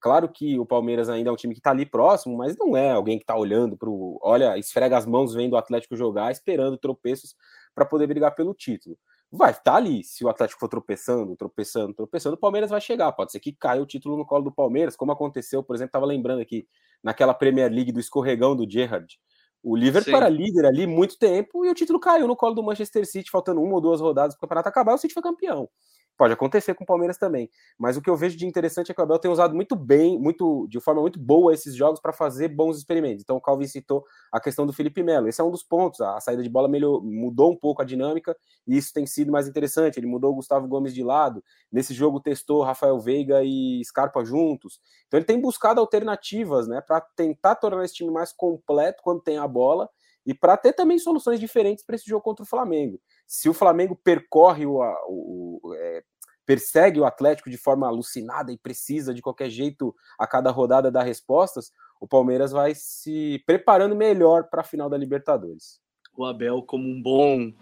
Claro 0.00 0.28
que 0.28 0.58
o 0.58 0.66
Palmeiras 0.66 1.08
ainda 1.08 1.30
é 1.30 1.32
um 1.32 1.36
time 1.36 1.54
que 1.54 1.60
está 1.60 1.70
ali 1.70 1.86
próximo, 1.86 2.36
mas 2.36 2.56
não 2.56 2.76
é 2.76 2.90
alguém 2.90 3.18
que 3.18 3.24
está 3.24 3.36
olhando 3.36 3.76
para 3.76 3.88
o. 3.88 4.18
Olha, 4.22 4.56
esfrega 4.58 4.96
as 4.96 5.06
mãos 5.06 5.34
vendo 5.34 5.54
o 5.54 5.56
Atlético 5.56 5.96
jogar, 5.96 6.30
esperando 6.30 6.78
tropeços 6.78 7.34
para 7.74 7.84
poder 7.84 8.06
brigar 8.06 8.34
pelo 8.34 8.54
título 8.54 8.96
vai 9.30 9.50
estar 9.50 9.62
tá 9.62 9.76
ali. 9.76 10.02
Se 10.04 10.24
o 10.24 10.28
Atlético 10.28 10.60
for 10.60 10.68
tropeçando, 10.68 11.36
tropeçando, 11.36 11.94
tropeçando, 11.94 12.36
o 12.36 12.38
Palmeiras 12.38 12.70
vai 12.70 12.80
chegar. 12.80 13.12
Pode 13.12 13.32
ser 13.32 13.40
que 13.40 13.52
caia 13.52 13.82
o 13.82 13.86
título 13.86 14.16
no 14.16 14.26
colo 14.26 14.44
do 14.44 14.52
Palmeiras, 14.52 14.96
como 14.96 15.12
aconteceu, 15.12 15.62
por 15.62 15.74
exemplo, 15.74 15.88
estava 15.88 16.06
lembrando 16.06 16.40
aqui, 16.40 16.66
naquela 17.02 17.34
Premier 17.34 17.70
League 17.70 17.92
do 17.92 18.00
escorregão 18.00 18.56
do 18.56 18.68
Gerrard. 18.68 19.18
O 19.62 19.76
Liverpool 19.76 20.12
Sim. 20.12 20.16
era 20.16 20.28
líder 20.28 20.64
ali 20.64 20.86
muito 20.86 21.18
tempo 21.18 21.64
e 21.64 21.68
o 21.68 21.74
título 21.74 21.98
caiu 21.98 22.28
no 22.28 22.36
colo 22.36 22.54
do 22.54 22.62
Manchester 22.62 23.04
City, 23.04 23.30
faltando 23.30 23.60
uma 23.60 23.74
ou 23.74 23.80
duas 23.80 24.00
rodadas 24.00 24.34
para 24.34 24.38
o 24.38 24.40
campeonato 24.42 24.68
acabar, 24.68 24.94
o 24.94 24.98
City 24.98 25.12
foi 25.12 25.22
campeão. 25.22 25.68
Pode 26.16 26.32
acontecer 26.32 26.74
com 26.74 26.84
o 26.84 26.86
Palmeiras 26.86 27.18
também. 27.18 27.50
Mas 27.78 27.96
o 27.96 28.00
que 28.00 28.08
eu 28.08 28.16
vejo 28.16 28.36
de 28.38 28.46
interessante 28.46 28.90
é 28.90 28.94
que 28.94 29.00
o 29.00 29.04
Abel 29.04 29.18
tem 29.18 29.30
usado 29.30 29.54
muito 29.54 29.76
bem, 29.76 30.18
muito 30.18 30.66
de 30.68 30.80
forma 30.80 31.02
muito 31.02 31.18
boa 31.18 31.52
esses 31.52 31.74
jogos 31.74 32.00
para 32.00 32.12
fazer 32.12 32.48
bons 32.48 32.78
experimentos. 32.78 33.22
Então 33.22 33.36
o 33.36 33.40
Calvin 33.40 33.66
citou 33.66 34.02
a 34.32 34.40
questão 34.40 34.64
do 34.64 34.72
Felipe 34.72 35.02
Melo. 35.02 35.28
Esse 35.28 35.42
é 35.42 35.44
um 35.44 35.50
dos 35.50 35.62
pontos. 35.62 36.00
A 36.00 36.18
saída 36.20 36.42
de 36.42 36.48
bola 36.48 36.68
melhor, 36.68 37.02
mudou 37.02 37.52
um 37.52 37.56
pouco 37.56 37.82
a 37.82 37.84
dinâmica 37.84 38.34
e 38.66 38.78
isso 38.78 38.94
tem 38.94 39.04
sido 39.04 39.30
mais 39.30 39.46
interessante. 39.46 39.98
Ele 39.98 40.06
mudou 40.06 40.32
o 40.32 40.36
Gustavo 40.36 40.66
Gomes 40.66 40.94
de 40.94 41.02
lado. 41.02 41.44
Nesse 41.70 41.92
jogo 41.92 42.18
testou 42.18 42.62
Rafael 42.62 42.98
Veiga 42.98 43.42
e 43.44 43.82
Scarpa 43.84 44.24
juntos. 44.24 44.80
Então 45.06 45.18
ele 45.18 45.26
tem 45.26 45.38
buscado 45.38 45.80
alternativas, 45.80 46.66
né, 46.66 46.80
para 46.80 47.00
tentar 47.14 47.56
tornar 47.56 47.84
esse 47.84 47.94
time 47.94 48.10
mais 48.10 48.32
completo 48.32 49.02
quando 49.02 49.20
tem 49.20 49.36
a 49.36 49.46
bola 49.46 49.88
e 50.26 50.34
para 50.34 50.56
ter 50.56 50.72
também 50.72 50.98
soluções 50.98 51.38
diferentes 51.38 51.84
para 51.84 51.94
esse 51.94 52.06
jogo 52.06 52.22
contra 52.22 52.42
o 52.42 52.46
Flamengo. 52.46 52.98
Se 53.26 53.48
o 53.48 53.54
Flamengo 53.54 53.96
percorre 53.96 54.64
o, 54.66 54.80
o, 55.08 55.60
o 55.62 55.74
é, 55.74 56.02
persegue 56.46 57.00
o 57.00 57.04
Atlético 57.04 57.50
de 57.50 57.56
forma 57.56 57.86
alucinada 57.86 58.52
e 58.52 58.58
precisa 58.58 59.12
de 59.12 59.20
qualquer 59.20 59.50
jeito 59.50 59.94
a 60.18 60.26
cada 60.26 60.50
rodada 60.50 60.90
dar 60.90 61.02
respostas, 61.02 61.72
o 62.00 62.06
Palmeiras 62.06 62.52
vai 62.52 62.74
se 62.74 63.42
preparando 63.44 63.96
melhor 63.96 64.44
para 64.44 64.60
a 64.60 64.64
final 64.64 64.88
da 64.88 64.96
Libertadores. 64.96 65.80
O 66.16 66.24
Abel, 66.24 66.62
como 66.62 66.88
um 66.88 67.02
bom, 67.02 67.52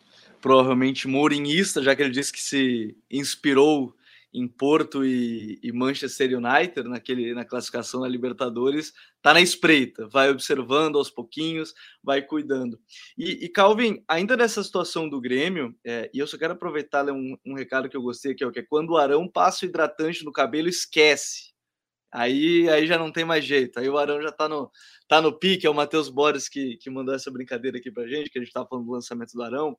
provavelmente 0.40 1.08
mourinhista, 1.08 1.82
já 1.82 1.96
que 1.96 2.02
ele 2.02 2.10
disse 2.10 2.32
que 2.32 2.42
se 2.42 2.96
inspirou 3.10 3.94
em 4.34 4.48
Porto 4.48 5.04
e, 5.04 5.60
e, 5.62 5.72
Manchester 5.72 6.36
United 6.36 6.88
naquele, 6.88 7.32
na 7.34 7.44
classificação 7.44 8.00
da 8.00 8.08
Libertadores, 8.08 8.92
tá 9.22 9.32
na 9.32 9.40
espreita, 9.40 10.08
vai 10.08 10.28
observando 10.28 10.98
aos 10.98 11.08
pouquinhos, 11.08 11.72
vai 12.02 12.20
cuidando. 12.20 12.78
E, 13.16 13.44
e 13.44 13.48
Calvin, 13.48 14.02
ainda 14.08 14.36
nessa 14.36 14.62
situação 14.64 15.08
do 15.08 15.20
Grêmio, 15.20 15.72
é, 15.84 16.10
e 16.12 16.18
eu 16.18 16.26
só 16.26 16.36
quero 16.36 16.54
aproveitar 16.54 17.08
um, 17.10 17.36
um 17.46 17.54
recado 17.54 17.88
que 17.88 17.96
eu 17.96 18.02
gostei 18.02 18.32
aqui, 18.32 18.44
ó, 18.44 18.50
que 18.50 18.58
é 18.58 18.66
quando 18.68 18.90
o 18.90 18.96
Arão 18.96 19.28
passa 19.28 19.64
o 19.64 19.68
hidratante 19.68 20.24
no 20.24 20.32
cabelo, 20.32 20.68
esquece. 20.68 21.54
Aí, 22.10 22.68
aí 22.68 22.86
já 22.86 22.96
não 22.96 23.10
tem 23.10 23.24
mais 23.24 23.44
jeito. 23.44 23.78
Aí 23.78 23.88
o 23.88 23.98
Arão 23.98 24.22
já 24.22 24.30
tá 24.30 24.48
no, 24.48 24.70
tá 25.08 25.20
no 25.20 25.36
pique. 25.36 25.66
É 25.66 25.70
o 25.70 25.74
Matheus 25.74 26.08
Borges 26.08 26.48
que, 26.48 26.76
que 26.76 26.88
mandou 26.88 27.12
essa 27.12 27.28
brincadeira 27.28 27.76
aqui 27.76 27.90
pra 27.90 28.06
gente, 28.06 28.30
que 28.30 28.38
a 28.38 28.42
gente 28.42 28.52
tava 28.52 28.68
falando 28.68 28.86
do 28.86 28.92
lançamento 28.92 29.32
do 29.32 29.42
Arão 29.42 29.76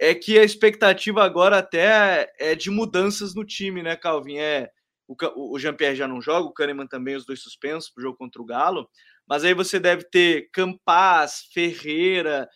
é 0.00 0.14
que 0.14 0.38
a 0.38 0.42
expectativa 0.42 1.22
agora 1.22 1.58
até 1.58 2.32
é 2.38 2.54
de 2.54 2.70
mudanças 2.70 3.34
no 3.34 3.44
time, 3.44 3.82
né, 3.82 3.94
Calvin? 3.94 4.38
É, 4.38 4.70
o, 5.06 5.54
o 5.54 5.58
Jean-Pierre 5.58 5.94
já 5.94 6.08
não 6.08 6.22
joga, 6.22 6.48
o 6.48 6.52
Kahneman 6.54 6.86
também, 6.86 7.16
os 7.16 7.26
dois 7.26 7.42
suspensos 7.42 7.90
para 7.90 8.00
o 8.00 8.04
jogo 8.04 8.16
contra 8.16 8.40
o 8.40 8.46
Galo, 8.46 8.88
mas 9.28 9.44
aí 9.44 9.52
você 9.52 9.78
deve 9.78 10.04
ter 10.04 10.48
Campaz, 10.52 11.42
Ferreira, 11.52 12.48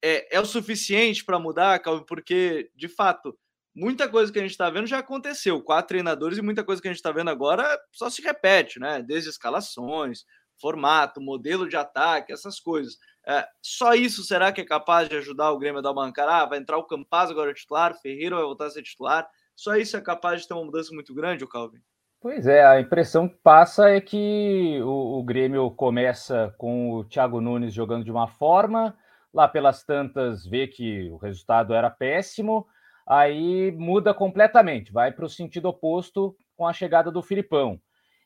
é, 0.00 0.36
é 0.36 0.40
o 0.40 0.44
suficiente 0.46 1.24
para 1.24 1.40
mudar, 1.40 1.80
Calvin? 1.80 2.04
Porque, 2.06 2.70
de 2.76 2.86
fato, 2.88 3.36
muita 3.74 4.08
coisa 4.08 4.32
que 4.32 4.38
a 4.38 4.42
gente 4.42 4.52
está 4.52 4.70
vendo 4.70 4.86
já 4.86 4.98
aconteceu, 4.98 5.60
quatro 5.60 5.88
treinadores 5.88 6.38
e 6.38 6.42
muita 6.42 6.62
coisa 6.62 6.80
que 6.80 6.86
a 6.86 6.92
gente 6.92 6.98
está 6.98 7.10
vendo 7.10 7.30
agora 7.30 7.66
só 7.90 8.08
se 8.08 8.22
repete, 8.22 8.78
né? 8.78 9.02
Desde 9.02 9.28
escalações, 9.28 10.24
formato, 10.60 11.20
modelo 11.20 11.68
de 11.68 11.76
ataque, 11.76 12.32
essas 12.32 12.60
coisas. 12.60 12.96
É, 13.26 13.46
só 13.62 13.94
isso 13.94 14.24
será 14.24 14.50
que 14.52 14.60
é 14.60 14.64
capaz 14.64 15.08
de 15.08 15.16
ajudar 15.16 15.52
o 15.52 15.58
Grêmio 15.58 15.78
a 15.78 15.82
dar 15.82 15.92
uma 15.92 16.08
encarada? 16.08 16.44
Ah, 16.44 16.46
vai 16.46 16.58
entrar 16.58 16.76
o 16.76 16.86
Campaz 16.86 17.30
agora 17.30 17.54
titular, 17.54 17.94
Ferreira 18.00 18.36
vai 18.36 18.44
voltar 18.44 18.66
a 18.66 18.70
ser 18.70 18.82
titular. 18.82 19.28
Só 19.54 19.76
isso 19.76 19.96
é 19.96 20.00
capaz 20.00 20.42
de 20.42 20.48
ter 20.48 20.54
uma 20.54 20.64
mudança 20.64 20.92
muito 20.92 21.14
grande, 21.14 21.44
o 21.44 21.48
Calvin? 21.48 21.78
Pois 22.20 22.46
é, 22.46 22.64
a 22.64 22.80
impressão 22.80 23.28
que 23.28 23.36
passa 23.42 23.90
é 23.90 24.00
que 24.00 24.80
o, 24.82 25.18
o, 25.18 25.24
Grêmio 25.24 25.70
começa 25.72 26.54
com 26.56 26.92
o 26.92 27.04
Thiago 27.04 27.40
Nunes 27.40 27.74
jogando 27.74 28.04
de 28.04 28.12
uma 28.12 28.28
forma, 28.28 28.96
lá 29.34 29.48
pelas 29.48 29.82
tantas 29.82 30.46
vê 30.46 30.68
que 30.68 31.10
o 31.10 31.16
resultado 31.16 31.74
era 31.74 31.90
péssimo, 31.90 32.66
aí 33.04 33.72
muda 33.72 34.14
completamente, 34.14 34.92
vai 34.92 35.10
para 35.10 35.24
o 35.24 35.28
sentido 35.28 35.66
oposto 35.66 36.36
com 36.56 36.66
a 36.66 36.72
chegada 36.72 37.10
do 37.10 37.22
Filipão. 37.22 37.80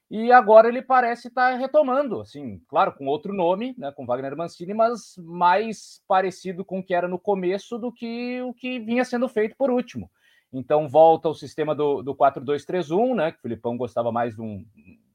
E 0.08 0.30
agora 0.30 0.68
ele 0.68 0.82
parece 0.82 1.28
estar 1.28 1.52
tá 1.52 1.56
retomando, 1.56 2.20
assim, 2.20 2.60
claro, 2.68 2.92
com 2.92 3.06
outro 3.06 3.34
nome, 3.34 3.74
né, 3.76 3.90
com 3.90 4.06
Wagner 4.06 4.36
Mancini, 4.36 4.72
mas 4.72 5.16
mais 5.18 6.00
parecido 6.06 6.64
com 6.64 6.78
o 6.78 6.82
que 6.82 6.94
era 6.94 7.08
no 7.08 7.18
começo 7.18 7.76
do 7.76 7.92
que 7.92 8.40
o 8.42 8.54
que 8.54 8.78
vinha 8.78 9.04
sendo 9.04 9.28
feito 9.28 9.56
por 9.56 9.68
último. 9.68 10.08
Então 10.52 10.88
volta 10.88 11.28
o 11.28 11.34
sistema 11.34 11.74
do, 11.74 12.02
do 12.02 12.14
4-2-3-1, 12.14 13.16
né, 13.16 13.32
que 13.32 13.38
o 13.38 13.42
Filipão 13.42 13.76
gostava 13.76 14.12
mais 14.12 14.36
de 14.36 14.40
um, 14.40 14.64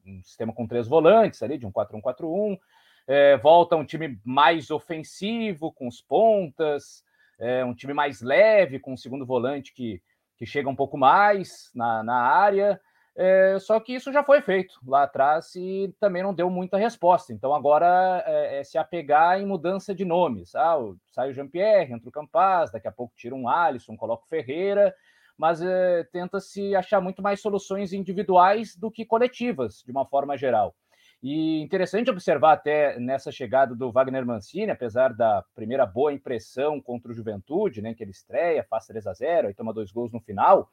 um 0.06 0.22
sistema 0.22 0.52
com 0.52 0.66
três 0.66 0.86
volantes 0.86 1.42
ali, 1.42 1.56
de 1.56 1.66
um 1.66 1.72
4-1-4-1. 1.72 2.58
É, 3.06 3.36
volta 3.38 3.76
um 3.76 3.84
time 3.84 4.20
mais 4.24 4.70
ofensivo, 4.70 5.72
com 5.72 5.88
os 5.88 6.02
pontas, 6.02 7.02
é, 7.38 7.64
um 7.64 7.74
time 7.74 7.94
mais 7.94 8.20
leve, 8.20 8.78
com 8.78 8.92
o 8.92 8.98
segundo 8.98 9.24
volante 9.24 9.72
que, 9.72 10.02
que 10.36 10.44
chega 10.44 10.68
um 10.68 10.76
pouco 10.76 10.98
mais 10.98 11.70
na, 11.74 12.02
na 12.02 12.16
área. 12.20 12.78
É, 13.14 13.58
só 13.58 13.78
que 13.78 13.94
isso 13.94 14.10
já 14.10 14.24
foi 14.24 14.40
feito 14.40 14.74
lá 14.86 15.02
atrás 15.02 15.54
e 15.54 15.94
também 16.00 16.22
não 16.22 16.32
deu 16.32 16.48
muita 16.48 16.78
resposta. 16.78 17.32
Então 17.32 17.54
agora 17.54 18.22
é, 18.26 18.60
é 18.60 18.64
se 18.64 18.78
apegar 18.78 19.38
em 19.38 19.46
mudança 19.46 19.94
de 19.94 20.04
nomes. 20.04 20.54
Ah, 20.54 20.76
sai 21.10 21.30
o 21.30 21.32
Jean-Pierre, 21.32 21.92
entra 21.92 22.08
o 22.08 22.12
Campaz, 22.12 22.70
daqui 22.72 22.88
a 22.88 22.92
pouco 22.92 23.14
tira 23.14 23.34
um 23.34 23.48
Alisson, 23.48 23.96
coloca 23.96 24.24
o 24.24 24.28
Ferreira, 24.28 24.94
mas 25.36 25.60
é, 25.60 26.04
tenta 26.04 26.40
se 26.40 26.74
achar 26.74 27.00
muito 27.00 27.22
mais 27.22 27.40
soluções 27.40 27.92
individuais 27.92 28.76
do 28.76 28.90
que 28.90 29.04
coletivas, 29.04 29.82
de 29.84 29.92
uma 29.92 30.06
forma 30.06 30.36
geral. 30.36 30.74
E 31.22 31.60
interessante 31.60 32.10
observar 32.10 32.52
até 32.52 32.98
nessa 32.98 33.30
chegada 33.30 33.76
do 33.76 33.92
Wagner 33.92 34.26
Mancini, 34.26 34.72
apesar 34.72 35.14
da 35.14 35.44
primeira 35.54 35.86
boa 35.86 36.12
impressão 36.12 36.80
contra 36.80 37.12
o 37.12 37.14
Juventude, 37.14 37.80
né, 37.80 37.94
que 37.94 38.02
ele 38.02 38.10
estreia, 38.10 38.66
faz 38.68 38.86
3 38.86 39.06
a 39.06 39.12
0 39.12 39.50
e 39.50 39.54
toma 39.54 39.72
dois 39.72 39.92
gols 39.92 40.10
no 40.10 40.20
final, 40.20 40.68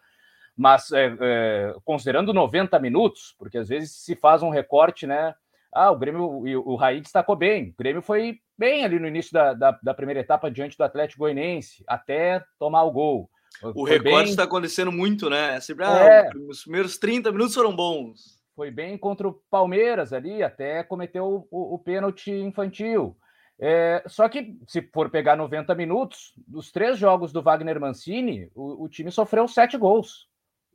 mas 0.59 0.91
é, 0.91 1.15
é, 1.21 1.75
considerando 1.85 2.33
90 2.33 2.77
minutos, 2.79 3.33
porque 3.39 3.57
às 3.57 3.69
vezes 3.69 3.91
se 3.91 4.13
faz 4.13 4.43
um 4.43 4.49
recorte, 4.49 5.07
né? 5.07 5.33
Ah, 5.73 5.89
o 5.89 5.97
Grêmio 5.97 6.45
e 6.45 6.53
o 6.53 6.75
Raí 6.75 6.99
destacou 6.99 7.33
bem. 7.33 7.69
O 7.69 7.75
Grêmio 7.77 8.01
foi 8.01 8.39
bem 8.57 8.83
ali 8.83 8.99
no 8.99 9.07
início 9.07 9.31
da, 9.31 9.53
da, 9.53 9.79
da 9.81 9.93
primeira 9.93 10.19
etapa 10.19 10.51
diante 10.51 10.77
do 10.77 10.83
Atlético 10.83 11.19
Goianiense, 11.19 11.81
até 11.87 12.43
tomar 12.59 12.83
o 12.83 12.91
gol. 12.91 13.29
O 13.63 13.85
foi 13.85 13.91
recorte 13.91 14.31
está 14.31 14.41
bem... 14.41 14.47
acontecendo 14.49 14.91
muito, 14.91 15.29
né? 15.29 15.55
É 15.55 15.59
sempre, 15.61 15.85
ah, 15.85 16.03
é... 16.03 16.29
Os 16.49 16.63
primeiros 16.63 16.97
30 16.97 17.31
minutos 17.31 17.55
foram 17.55 17.73
bons. 17.73 18.37
Foi 18.53 18.69
bem 18.69 18.97
contra 18.97 19.29
o 19.29 19.41
Palmeiras 19.49 20.11
ali, 20.11 20.43
até 20.43 20.83
cometeu 20.83 21.23
o, 21.23 21.47
o, 21.49 21.75
o 21.75 21.79
pênalti 21.79 22.31
infantil. 22.31 23.15
É, 23.61 24.01
só 24.07 24.29
que, 24.29 24.57
se 24.67 24.81
for 24.81 25.09
pegar 25.09 25.35
90 25.35 25.75
minutos, 25.75 26.33
dos 26.47 26.71
três 26.71 26.97
jogos 26.97 27.33
do 27.33 27.41
Wagner 27.41 27.79
Mancini, 27.79 28.49
o, 28.55 28.85
o, 28.85 28.89
time 28.89 29.11
sofreu 29.11 29.47
sete 29.49 29.77
gols. 29.77 30.28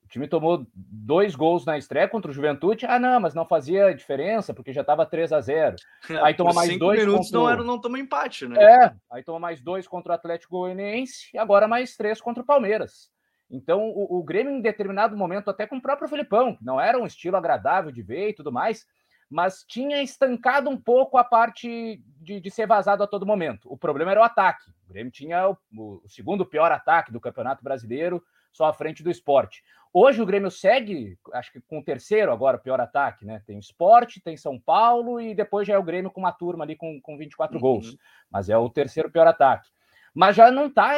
O 0.05 0.09
time 0.09 0.28
tomou 0.28 0.66
dois 0.74 1.34
gols 1.34 1.64
na 1.64 1.78
estreia 1.78 2.09
contra 2.09 2.30
o 2.30 2.34
Juventude. 2.34 2.86
Ah, 2.86 2.98
não, 2.98 3.18
mas 3.18 3.34
não 3.34 3.46
fazia 3.46 3.94
diferença, 3.94 4.52
porque 4.52 4.72
já 4.72 4.82
estava 4.82 5.07
3 5.07 5.32
a 5.32 5.40
0 5.40 5.76
é, 6.11 6.16
Aí 6.18 6.34
toma 6.34 6.52
mais 6.52 6.78
dois. 6.78 7.00
minutos 7.00 7.26
contra... 7.26 7.40
não, 7.40 7.50
era, 7.50 7.64
não 7.64 7.80
toma 7.80 7.98
empate, 7.98 8.46
né? 8.46 8.62
É, 8.62 8.94
aí 9.11 9.22
toma 9.22 9.38
mais 9.38 9.61
dois 9.61 9.88
contra 9.88 10.12
o 10.12 10.14
Atlético 10.14 10.59
Goianiense 10.59 11.30
e 11.32 11.38
agora 11.38 11.66
mais 11.66 11.96
três 11.96 12.20
contra 12.20 12.42
o 12.42 12.46
Palmeiras. 12.46 13.11
Então, 13.50 13.88
o, 13.88 14.18
o 14.18 14.22
Grêmio, 14.22 14.52
em 14.52 14.61
determinado 14.61 15.16
momento, 15.16 15.48
até 15.50 15.66
com 15.66 15.76
o 15.76 15.82
próprio 15.82 16.09
Filipão, 16.09 16.57
que 16.57 16.64
não 16.64 16.80
era 16.80 16.98
um 16.98 17.07
estilo 17.07 17.36
agradável 17.36 17.90
de 17.90 18.02
ver 18.02 18.30
e 18.30 18.34
tudo 18.34 18.52
mais, 18.52 18.86
mas 19.30 19.64
tinha 19.66 20.02
estancado 20.02 20.68
um 20.68 20.76
pouco 20.76 21.16
a 21.16 21.24
parte 21.24 22.02
de, 22.20 22.40
de, 22.40 22.50
ser 22.50 22.66
vazado 22.66 23.02
a 23.02 23.07
todo 23.07 23.26
momento. 23.26 23.72
O 23.72 23.76
problema 23.76 24.11
era 24.11 24.20
o 24.20 24.24
ataque. 24.24 24.70
O 24.86 24.92
Grêmio 24.92 25.12
tinha 25.12 25.48
o, 25.48 25.57
o, 25.76 26.02
segundo 26.09 26.46
pior 26.46 26.70
ataque 26.70 27.12
do 27.12 27.20
Campeonato 27.20 27.62
Brasileiro, 27.62 28.22
só 28.55 28.66
à 28.66 28.72
frente 28.72 29.02
do 29.02 29.11
esporte. 29.11 29.62
Hoje 29.92 30.22
o 30.22 30.26
Grêmio 30.26 30.50
segue, 30.50 31.18
acho 31.34 31.52
que 31.52 31.61
com 31.61 31.78
o 31.78 31.84
terceiro 31.84 32.32
agora, 32.32 32.59
pior 32.59 32.80
ataque, 32.80 33.24
né? 33.24 33.42
Tem 33.46 33.59
esporte, 33.59 34.20
tem 34.20 34.36
São 34.36 34.59
Paulo 34.59 35.20
e 35.20 35.34
depois 35.34 35.68
já 35.68 35.74
é 35.74 35.78
o 35.78 35.82
Grêmio 35.82 36.11
com 36.11 36.20
uma 36.20 36.32
turma 36.32 36.64
ali 36.64 36.74
com, 36.74 37.00
com 37.00 37.18
24 37.18 37.57
uhum. 37.57 37.61
gols. 37.61 37.96
Mas 38.30 38.48
é 38.48 38.57
o 38.57 38.70
terceiro 38.70 39.11
pior 39.11 39.26
ataque. 39.26 39.68
Mas 40.14 40.34
já 40.34 40.50
não 40.50 40.66
está 40.66 40.94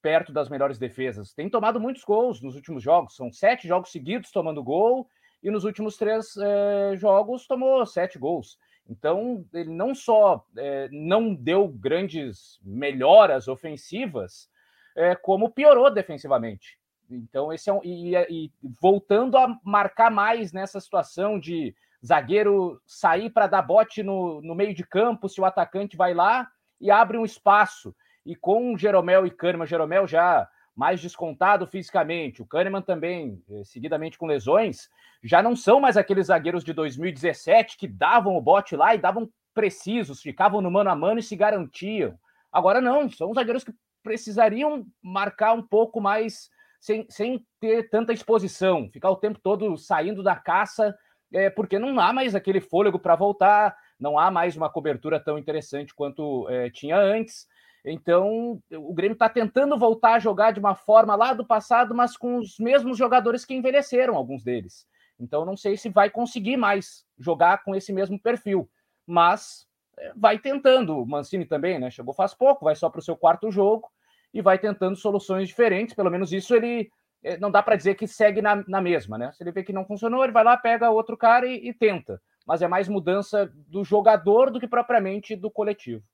perto 0.00 0.32
das 0.32 0.48
melhores 0.48 0.78
defesas. 0.78 1.34
Tem 1.34 1.50
tomado 1.50 1.80
muitos 1.80 2.04
gols 2.04 2.40
nos 2.40 2.54
últimos 2.54 2.82
jogos. 2.82 3.16
São 3.16 3.32
sete 3.32 3.66
jogos 3.66 3.90
seguidos 3.90 4.30
tomando 4.30 4.62
gol 4.62 5.08
e 5.42 5.50
nos 5.50 5.64
últimos 5.64 5.96
três 5.96 6.36
é, 6.36 6.96
jogos 6.96 7.46
tomou 7.46 7.84
sete 7.84 8.18
gols. 8.18 8.58
Então, 8.88 9.44
ele 9.52 9.70
não 9.70 9.94
só 9.94 10.46
é, 10.56 10.88
não 10.92 11.34
deu 11.34 11.68
grandes 11.68 12.58
melhoras 12.62 13.48
ofensivas, 13.48 14.48
é, 14.96 15.14
como 15.14 15.50
piorou 15.50 15.90
defensivamente. 15.90 16.78
Então, 17.08 17.52
esse 17.52 17.70
é 17.70 17.72
um. 17.72 17.80
E, 17.84 18.16
e, 18.16 18.50
voltando 18.80 19.36
a 19.36 19.56
marcar 19.62 20.10
mais 20.10 20.52
nessa 20.52 20.80
situação 20.80 21.38
de 21.38 21.74
zagueiro 22.04 22.80
sair 22.84 23.30
para 23.30 23.46
dar 23.46 23.62
bote 23.62 24.02
no, 24.02 24.40
no 24.40 24.54
meio 24.54 24.74
de 24.74 24.84
campo, 24.84 25.28
se 25.28 25.40
o 25.40 25.44
atacante 25.44 25.96
vai 25.96 26.14
lá 26.14 26.48
e 26.80 26.90
abre 26.90 27.16
um 27.16 27.24
espaço. 27.24 27.94
E 28.24 28.34
com 28.34 28.76
Jeromel 28.76 29.24
e 29.26 29.30
Kahneman, 29.30 29.66
Jeromel 29.66 30.06
já 30.06 30.48
mais 30.74 31.00
descontado 31.00 31.66
fisicamente, 31.66 32.42
o 32.42 32.46
Kahneman 32.46 32.82
também, 32.82 33.42
eh, 33.48 33.64
seguidamente 33.64 34.18
com 34.18 34.26
lesões, 34.26 34.90
já 35.22 35.42
não 35.42 35.56
são 35.56 35.80
mais 35.80 35.96
aqueles 35.96 36.26
zagueiros 36.26 36.62
de 36.62 36.74
2017 36.74 37.78
que 37.78 37.88
davam 37.88 38.36
o 38.36 38.42
bote 38.42 38.76
lá 38.76 38.94
e 38.94 38.98
davam 38.98 39.30
precisos, 39.54 40.20
ficavam 40.20 40.60
no 40.60 40.70
mano 40.70 40.90
a 40.90 40.94
mano 40.94 41.18
e 41.18 41.22
se 41.22 41.34
garantiam. 41.34 42.18
Agora 42.52 42.78
não, 42.78 43.08
são 43.08 43.32
zagueiros 43.32 43.64
que 43.64 43.72
precisariam 44.06 44.86
marcar 45.02 45.52
um 45.52 45.62
pouco 45.62 46.00
mais, 46.00 46.48
sem, 46.78 47.04
sem 47.10 47.44
ter 47.58 47.90
tanta 47.90 48.12
exposição, 48.12 48.88
ficar 48.92 49.10
o 49.10 49.16
tempo 49.16 49.40
todo 49.42 49.76
saindo 49.76 50.22
da 50.22 50.36
caça, 50.36 50.96
é, 51.32 51.50
porque 51.50 51.76
não 51.76 51.98
há 51.98 52.12
mais 52.12 52.36
aquele 52.36 52.60
fôlego 52.60 53.00
para 53.00 53.16
voltar, 53.16 53.76
não 53.98 54.16
há 54.16 54.30
mais 54.30 54.56
uma 54.56 54.70
cobertura 54.70 55.18
tão 55.18 55.36
interessante 55.36 55.92
quanto 55.92 56.48
é, 56.48 56.70
tinha 56.70 56.96
antes. 56.96 57.48
Então, 57.84 58.62
o 58.70 58.94
Grêmio 58.94 59.14
está 59.14 59.28
tentando 59.28 59.76
voltar 59.76 60.14
a 60.14 60.18
jogar 60.20 60.52
de 60.52 60.60
uma 60.60 60.76
forma 60.76 61.16
lá 61.16 61.32
do 61.32 61.44
passado, 61.44 61.92
mas 61.92 62.16
com 62.16 62.38
os 62.38 62.60
mesmos 62.60 62.96
jogadores 62.96 63.44
que 63.44 63.54
envelheceram, 63.54 64.14
alguns 64.14 64.44
deles. 64.44 64.86
Então, 65.18 65.44
não 65.44 65.56
sei 65.56 65.76
se 65.76 65.88
vai 65.88 66.10
conseguir 66.10 66.56
mais 66.56 67.04
jogar 67.18 67.64
com 67.64 67.74
esse 67.74 67.92
mesmo 67.92 68.20
perfil, 68.20 68.70
mas 69.04 69.66
é, 69.98 70.12
vai 70.14 70.38
tentando. 70.38 70.96
O 70.96 71.06
Mancini 71.06 71.44
também, 71.44 71.76
né? 71.80 71.90
Chegou 71.90 72.14
faz 72.14 72.34
pouco, 72.34 72.66
vai 72.66 72.76
só 72.76 72.88
para 72.88 73.00
o 73.00 73.02
seu 73.02 73.16
quarto 73.16 73.50
jogo 73.50 73.90
e 74.36 74.42
vai 74.42 74.58
tentando 74.58 74.96
soluções 74.96 75.48
diferentes. 75.48 75.94
Pelo 75.94 76.10
menos 76.10 76.30
isso 76.30 76.54
ele 76.54 76.90
é, 77.22 77.38
não 77.38 77.50
dá 77.50 77.62
para 77.62 77.74
dizer 77.74 77.94
que 77.94 78.06
segue 78.06 78.42
na, 78.42 78.62
na, 78.68 78.80
mesma, 78.82 79.16
né? 79.16 79.32
Se 79.32 79.42
ele 79.42 79.50
vê 79.50 79.64
que 79.64 79.72
não 79.72 79.86
funcionou, 79.86 80.22
ele 80.22 80.32
vai 80.32 80.44
lá, 80.44 80.56
pega 80.56 80.90
outro 80.90 81.16
cara 81.16 81.46
e, 81.46 81.68
e 81.68 81.72
tenta. 81.72 82.20
Mas 82.46 82.60
é 82.60 82.68
mais 82.68 82.86
mudança 82.86 83.50
do 83.66 83.82
jogador 83.82 84.50
do 84.50 84.60
que 84.60 84.68
propriamente 84.68 85.34
do 85.34 85.50
coletivo. 85.50 86.04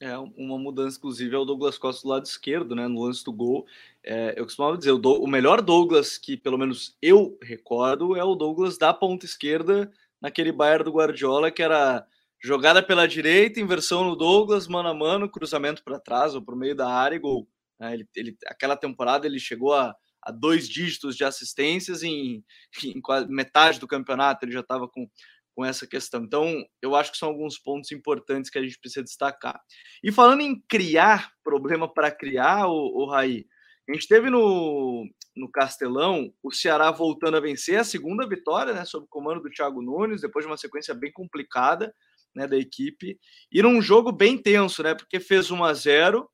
É, 0.00 0.16
uma 0.16 0.58
mudança, 0.58 0.96
inclusive, 0.96 1.34
é 1.34 1.38
o 1.38 1.44
Douglas 1.44 1.76
Costa 1.76 2.02
do 2.02 2.08
lado 2.08 2.24
esquerdo, 2.24 2.74
né? 2.74 2.86
No 2.86 3.02
lance 3.02 3.24
do 3.24 3.32
gol. 3.32 3.66
É, 4.02 4.34
eu 4.36 4.44
costumava 4.44 4.78
dizer, 4.78 4.92
o, 4.92 4.98
do, 4.98 5.22
o, 5.22 5.26
melhor 5.26 5.60
Douglas 5.60 6.16
que, 6.16 6.36
pelo 6.36 6.58
menos, 6.58 6.96
eu 7.02 7.36
recordo, 7.42 8.16
é 8.16 8.22
o 8.22 8.36
Douglas 8.36 8.78
da 8.78 8.94
ponta 8.94 9.26
esquerda, 9.26 9.90
naquele 10.20 10.52
Bayern 10.52 10.84
do 10.84 10.92
Guardiola, 10.92 11.50
que 11.50 11.62
era 11.62 12.06
jogada 12.40 12.82
pela 12.82 13.06
direita, 13.06 13.60
inversão 13.60 14.04
no 14.04 14.16
Douglas, 14.16 14.66
mano 14.68 14.88
a 14.88 14.94
mano, 14.94 15.28
cruzamento 15.28 15.82
para 15.82 16.00
trás 16.00 16.34
ou 16.34 16.42
para 16.42 16.54
o 16.54 16.58
meio 16.58 16.74
da 16.74 16.88
área 16.88 17.16
e 17.16 17.18
gol. 17.18 17.46
É, 17.82 17.94
ele, 17.94 18.08
ele, 18.14 18.36
aquela 18.46 18.76
temporada 18.76 19.26
ele 19.26 19.38
chegou 19.38 19.74
a, 19.74 19.94
a 20.22 20.30
dois 20.30 20.68
dígitos 20.68 21.16
de 21.16 21.24
assistências 21.24 22.02
em, 22.02 22.44
em 22.84 23.00
quase 23.00 23.28
metade 23.28 23.80
do 23.80 23.88
campeonato, 23.88 24.44
ele 24.44 24.52
já 24.52 24.60
estava 24.60 24.88
com 24.88 25.08
com 25.54 25.64
essa 25.64 25.86
questão. 25.86 26.24
Então, 26.24 26.64
eu 26.80 26.94
acho 26.94 27.12
que 27.12 27.18
são 27.18 27.28
alguns 27.28 27.58
pontos 27.58 27.92
importantes 27.92 28.50
que 28.50 28.58
a 28.58 28.62
gente 28.62 28.78
precisa 28.78 29.04
destacar. 29.04 29.60
E 30.02 30.10
falando 30.10 30.40
em 30.40 30.60
criar 30.68 31.30
problema 31.44 31.92
para 31.92 32.10
criar, 32.10 32.66
o, 32.68 33.02
o 33.02 33.06
Raí, 33.06 33.46
a 33.88 33.92
gente 33.92 34.08
teve 34.08 34.30
no, 34.30 35.04
no 35.36 35.50
Castelão 35.50 36.32
o 36.42 36.52
Ceará 36.52 36.90
voltando 36.90 37.36
a 37.36 37.40
vencer 37.40 37.78
a 37.78 37.84
segunda 37.84 38.26
vitória, 38.26 38.72
né, 38.72 38.84
sob 38.84 39.04
o 39.04 39.08
comando 39.08 39.42
do 39.42 39.50
Thiago 39.50 39.82
Nunes, 39.82 40.22
depois 40.22 40.44
de 40.44 40.50
uma 40.50 40.56
sequência 40.56 40.94
bem 40.94 41.12
complicada, 41.12 41.94
né, 42.34 42.46
da 42.46 42.56
equipe, 42.56 43.18
e 43.50 43.62
num 43.62 43.82
jogo 43.82 44.10
bem 44.10 44.38
tenso, 44.38 44.82
né, 44.82 44.94
porque 44.94 45.20
fez 45.20 45.50
1 45.50 45.64
a 45.64 45.74
0 45.74 46.28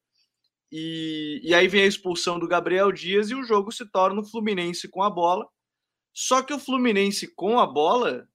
e, 0.70 1.40
e 1.42 1.54
aí 1.54 1.66
vem 1.68 1.82
a 1.82 1.86
expulsão 1.86 2.38
do 2.38 2.48
Gabriel 2.48 2.92
Dias 2.92 3.30
e 3.30 3.34
o 3.34 3.44
jogo 3.44 3.72
se 3.72 3.86
torna 3.86 4.20
o 4.20 4.24
Fluminense 4.24 4.88
com 4.88 5.02
a 5.02 5.10
bola. 5.10 5.48
Só 6.12 6.42
que 6.42 6.52
o 6.52 6.58
Fluminense 6.58 7.34
com 7.34 7.58
a 7.58 7.66
bola 7.66 8.28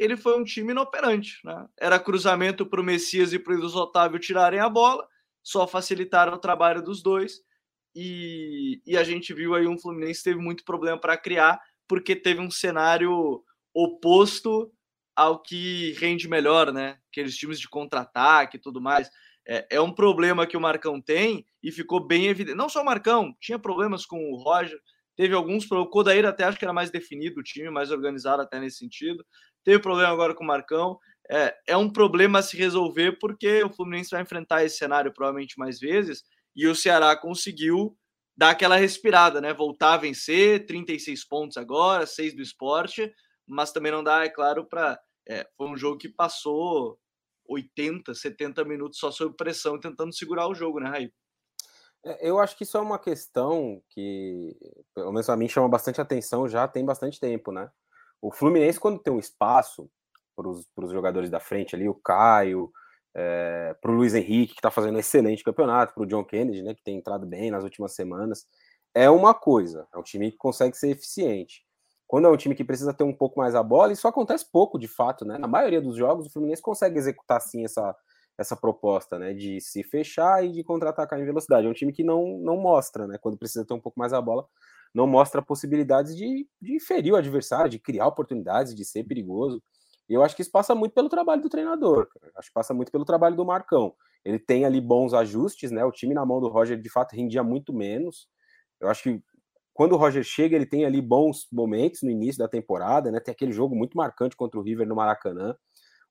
ele 0.00 0.16
foi 0.16 0.40
um 0.40 0.44
time 0.44 0.72
inoperante. 0.72 1.38
Né? 1.44 1.68
Era 1.78 2.00
cruzamento 2.00 2.64
para 2.64 2.80
o 2.80 2.84
Messias 2.84 3.34
e 3.34 3.38
para 3.38 3.52
o 3.52 3.58
Luiz 3.58 3.74
Otávio 3.74 4.18
tirarem 4.18 4.58
a 4.58 4.68
bola, 4.68 5.06
só 5.42 5.66
facilitaram 5.66 6.32
o 6.32 6.40
trabalho 6.40 6.82
dos 6.82 7.02
dois. 7.02 7.42
E, 7.94 8.80
e 8.86 8.96
a 8.96 9.04
gente 9.04 9.34
viu 9.34 9.54
aí 9.54 9.66
um 9.66 9.78
Fluminense 9.78 10.24
teve 10.24 10.40
muito 10.40 10.64
problema 10.64 10.98
para 10.98 11.18
criar, 11.18 11.60
porque 11.86 12.16
teve 12.16 12.40
um 12.40 12.50
cenário 12.50 13.44
oposto 13.74 14.72
ao 15.14 15.42
que 15.42 15.92
rende 15.98 16.26
melhor, 16.28 16.72
né? 16.72 16.98
Aqueles 17.10 17.36
times 17.36 17.60
de 17.60 17.68
contra-ataque 17.68 18.56
e 18.56 18.60
tudo 18.60 18.80
mais. 18.80 19.10
É, 19.46 19.66
é, 19.70 19.80
um 19.80 19.92
problema 19.92 20.46
que 20.46 20.56
o 20.56 20.60
Marcão 20.60 21.00
tem 21.00 21.44
e 21.62 21.72
ficou 21.72 22.06
bem 22.06 22.26
evidente. 22.26 22.56
Não 22.56 22.68
só 22.68 22.82
o 22.82 22.84
Marcão, 22.84 23.34
tinha 23.40 23.58
problemas 23.58 24.06
com 24.06 24.30
o 24.30 24.36
Roger, 24.36 24.78
teve 25.16 25.34
alguns. 25.34 25.70
O 25.70 25.86
Kodair 25.86 26.26
até 26.26 26.44
acho 26.44 26.58
que 26.58 26.64
era 26.64 26.72
mais 26.72 26.90
definido 26.90 27.40
o 27.40 27.42
time, 27.42 27.70
mais 27.70 27.90
organizado 27.90 28.42
até 28.42 28.60
nesse 28.60 28.78
sentido 28.78 29.24
teve 29.64 29.78
problema 29.78 30.10
agora 30.10 30.34
com 30.34 30.44
o 30.44 30.46
Marcão. 30.46 30.98
É, 31.30 31.54
é 31.68 31.76
um 31.76 31.90
problema 31.90 32.40
a 32.40 32.42
se 32.42 32.56
resolver 32.56 33.18
porque 33.20 33.62
o 33.62 33.70
Fluminense 33.70 34.10
vai 34.10 34.22
enfrentar 34.22 34.64
esse 34.64 34.78
cenário 34.78 35.12
provavelmente 35.12 35.58
mais 35.58 35.78
vezes 35.78 36.24
e 36.56 36.66
o 36.66 36.74
Ceará 36.74 37.14
conseguiu 37.16 37.96
dar 38.36 38.50
aquela 38.50 38.76
respirada, 38.76 39.40
né? 39.40 39.52
Voltar 39.52 39.94
a 39.94 39.98
vencer, 39.98 40.66
36 40.66 41.24
pontos 41.26 41.56
agora, 41.56 42.06
6 42.06 42.34
do 42.34 42.42
esporte, 42.42 43.12
mas 43.46 43.70
também 43.70 43.92
não 43.92 44.02
dá, 44.02 44.24
é 44.24 44.28
claro, 44.28 44.64
para. 44.64 44.98
É, 45.28 45.46
foi 45.56 45.68
um 45.68 45.76
jogo 45.76 45.98
que 45.98 46.08
passou 46.08 46.98
80, 47.50 48.14
70 48.14 48.64
minutos 48.64 48.98
só 48.98 49.10
sob 49.10 49.34
pressão 49.36 49.78
tentando 49.78 50.14
segurar 50.14 50.48
o 50.48 50.54
jogo, 50.54 50.78
né, 50.78 50.88
Raí? 50.88 51.12
É, 52.04 52.28
eu 52.28 52.38
acho 52.38 52.56
que 52.56 52.62
isso 52.62 52.78
é 52.78 52.80
uma 52.80 52.98
questão 52.98 53.82
que, 53.90 54.56
pelo 54.94 55.12
menos 55.12 55.28
a 55.28 55.36
mim, 55.36 55.48
chama 55.48 55.68
bastante 55.68 56.00
atenção 56.00 56.48
já 56.48 56.66
tem 56.66 56.84
bastante 56.84 57.18
tempo, 57.18 57.52
né? 57.52 57.70
O 58.22 58.30
Fluminense, 58.30 58.78
quando 58.78 58.98
tem 58.98 59.12
um 59.12 59.18
espaço 59.18 59.90
para 60.36 60.48
os 60.48 60.92
jogadores 60.92 61.28
da 61.28 61.40
frente 61.40 61.74
ali, 61.74 61.88
o 61.88 61.94
Caio, 61.94 62.72
é, 63.14 63.74
para 63.80 63.90
o 63.90 63.94
Luiz 63.94 64.14
Henrique, 64.14 64.54
que 64.54 64.60
está 64.60 64.70
fazendo 64.70 64.96
um 64.96 65.00
excelente 65.00 65.44
campeonato, 65.44 65.94
para 65.94 66.02
o 66.02 66.06
John 66.06 66.24
Kennedy, 66.24 66.62
né, 66.62 66.74
que 66.74 66.82
tem 66.82 66.96
entrado 66.96 67.26
bem 67.26 67.50
nas 67.50 67.64
últimas 67.64 67.92
semanas, 67.92 68.46
é 68.94 69.10
uma 69.10 69.34
coisa, 69.34 69.86
é 69.92 69.98
um 69.98 70.02
time 70.02 70.30
que 70.30 70.36
consegue 70.36 70.76
ser 70.76 70.90
eficiente. 70.90 71.64
Quando 72.10 72.26
é 72.26 72.28
um 72.28 72.36
time 72.36 72.56
que 72.56 72.64
precisa 72.64 72.92
ter 72.92 73.04
um 73.04 73.12
pouco 73.12 73.38
mais 73.38 73.54
a 73.54 73.62
bola, 73.62 73.92
isso 73.92 74.08
acontece 74.08 74.44
pouco 74.50 74.80
de 74.80 74.88
fato, 74.88 75.24
né? 75.24 75.38
Na 75.38 75.46
maioria 75.46 75.80
dos 75.80 75.96
jogos, 75.96 76.26
o 76.26 76.30
Fluminense 76.32 76.60
consegue 76.60 76.98
executar 76.98 77.40
sim 77.40 77.64
essa, 77.64 77.94
essa 78.36 78.56
proposta, 78.56 79.16
né? 79.16 79.32
De 79.32 79.60
se 79.60 79.84
fechar 79.84 80.44
e 80.44 80.50
de 80.50 80.64
contra-atacar 80.64 81.20
em 81.20 81.24
velocidade. 81.24 81.68
É 81.68 81.70
um 81.70 81.72
time 81.72 81.92
que 81.92 82.02
não, 82.02 82.36
não 82.38 82.56
mostra, 82.56 83.06
né? 83.06 83.16
Quando 83.16 83.38
precisa 83.38 83.64
ter 83.64 83.74
um 83.74 83.80
pouco 83.80 83.96
mais 83.96 84.12
a 84.12 84.20
bola, 84.20 84.44
não 84.92 85.06
mostra 85.06 85.40
possibilidades 85.40 86.16
de, 86.16 86.48
de 86.60 86.80
ferir 86.80 87.12
o 87.12 87.16
adversário, 87.16 87.70
de 87.70 87.78
criar 87.78 88.08
oportunidades, 88.08 88.74
de 88.74 88.84
ser 88.84 89.04
perigoso. 89.04 89.62
E 90.08 90.12
eu 90.12 90.24
acho 90.24 90.34
que 90.34 90.42
isso 90.42 90.50
passa 90.50 90.74
muito 90.74 90.92
pelo 90.92 91.08
trabalho 91.08 91.40
do 91.40 91.48
treinador, 91.48 92.08
cara. 92.08 92.32
acho 92.34 92.48
que 92.48 92.54
passa 92.54 92.74
muito 92.74 92.90
pelo 92.90 93.04
trabalho 93.04 93.36
do 93.36 93.46
Marcão. 93.46 93.94
Ele 94.24 94.40
tem 94.40 94.64
ali 94.64 94.80
bons 94.80 95.14
ajustes, 95.14 95.70
né? 95.70 95.84
O 95.84 95.92
time 95.92 96.12
na 96.12 96.26
mão 96.26 96.40
do 96.40 96.48
Roger 96.48 96.76
de 96.76 96.90
fato 96.90 97.14
rendia 97.14 97.44
muito 97.44 97.72
menos. 97.72 98.26
Eu 98.80 98.88
acho 98.88 99.04
que 99.04 99.22
quando 99.80 99.92
o 99.94 99.96
Roger 99.96 100.22
chega, 100.22 100.54
ele 100.54 100.66
tem 100.66 100.84
ali 100.84 101.00
bons 101.00 101.48
momentos 101.50 102.02
no 102.02 102.10
início 102.10 102.38
da 102.38 102.46
temporada, 102.46 103.10
né? 103.10 103.18
Tem 103.18 103.32
aquele 103.32 103.50
jogo 103.50 103.74
muito 103.74 103.96
marcante 103.96 104.36
contra 104.36 104.60
o 104.60 104.62
River 104.62 104.86
no 104.86 104.94
Maracanã. 104.94 105.56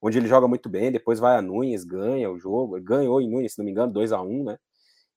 onde 0.02 0.18
ele 0.18 0.26
joga 0.26 0.48
muito 0.48 0.68
bem, 0.68 0.90
depois 0.90 1.20
vai 1.20 1.36
a 1.36 1.42
Nunes, 1.42 1.84
ganha 1.84 2.28
o 2.28 2.36
jogo, 2.36 2.80
ganhou 2.80 3.20
em 3.20 3.30
Nunes, 3.30 3.52
se 3.52 3.58
não 3.58 3.64
me 3.64 3.70
engano, 3.70 3.92
2 3.92 4.10
a 4.10 4.20
1 4.20 4.42
né? 4.42 4.58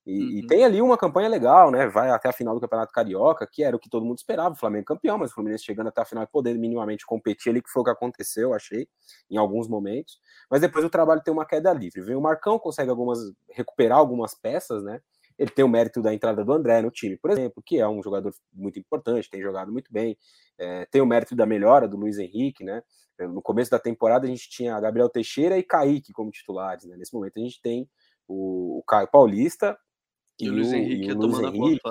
E, 0.06 0.24
uhum. 0.24 0.30
e, 0.38 0.46
tem 0.46 0.64
ali 0.64 0.84
uma 0.84 1.00
campanha 1.00 1.28
legal, 1.30 1.72
né? 1.72 1.88
Vai 1.88 2.12
até 2.12 2.30
a 2.30 2.32
final 2.32 2.54
do 2.54 2.62
Campeonato 2.62 2.94
Carioca, 2.94 3.50
que 3.52 3.64
era 3.64 3.76
o 3.76 3.80
que 3.80 3.90
todo 3.90 4.06
mundo 4.06 4.20
esperava, 4.20 4.54
o 4.54 4.58
Flamengo 4.60 4.86
campeão, 4.86 5.18
mas 5.18 5.32
o 5.32 5.34
Fluminense 5.34 5.64
chegando 5.64 5.88
até 5.88 6.02
a 6.02 6.06
final 6.06 6.24
e 6.24 6.28
poder 6.28 6.54
minimamente 6.56 7.08
competir 7.08 7.50
ali, 7.50 7.60
que 7.60 7.72
foi 7.72 7.82
o 7.82 7.86
que 7.86 7.90
aconteceu, 7.90 8.54
achei, 8.54 8.88
em 9.32 9.38
alguns 9.38 9.68
momentos. 9.68 10.20
Mas 10.48 10.62
depois 10.62 10.86
o 10.86 10.92
trabalho 10.92 11.24
tem 11.24 11.34
uma 11.34 11.46
queda 11.46 11.74
livre. 11.74 12.02
Vem 12.04 12.16
o 12.16 12.22
Marcão, 12.22 12.60
consegue 12.60 12.92
algumas 12.92 13.18
recuperar 13.50 13.98
algumas 13.98 14.36
peças, 14.36 14.84
né? 14.84 15.02
Ele 15.38 15.50
tem 15.50 15.64
o 15.64 15.70
mérito 15.70 16.02
da 16.02 16.14
entrada 16.14 16.44
do 16.44 16.54
André 16.54 16.82
no 16.82 16.92
time, 16.92 17.18
por 17.18 17.32
exemplo, 17.32 17.62
que 17.66 17.80
é 17.80 17.88
um 17.88 18.02
jogador 18.02 18.34
muito 18.52 18.80
importante, 18.80 19.30
tem 19.30 19.42
jogado 19.42 19.72
muito 19.72 19.92
bem. 19.92 20.18
É, 20.58 20.86
tem 20.86 21.02
o 21.02 21.06
mérito 21.06 21.36
da 21.36 21.46
melhora 21.46 21.88
do 21.88 21.98
Luiz 21.98 22.18
Henrique, 22.18 22.64
né? 22.64 22.82
No 23.20 23.42
começo 23.42 23.72
da 23.72 23.80
temporada 23.80 24.26
a 24.26 24.30
gente 24.30 24.50
tinha 24.50 24.80
Gabriel 24.80 25.10
Teixeira 25.10 25.58
e 25.58 25.64
Kaique 25.64 26.14
como 26.14 26.32
titulares, 26.32 26.86
né? 26.86 26.98
Nesse 26.98 27.14
momento 27.14 27.38
a 27.38 27.42
gente 27.42 27.62
tem 27.62 27.90
o, 28.28 28.80
o 28.80 28.84
Caio 28.84 29.08
Paulista, 29.08 29.78
e, 30.40 30.46
e 30.46 30.50
o 30.50 30.54
Luiz 30.54 30.74
Henrique 30.74 31.12
o 31.12 31.16
Luiz 31.16 31.40
Henrique. 31.40 31.82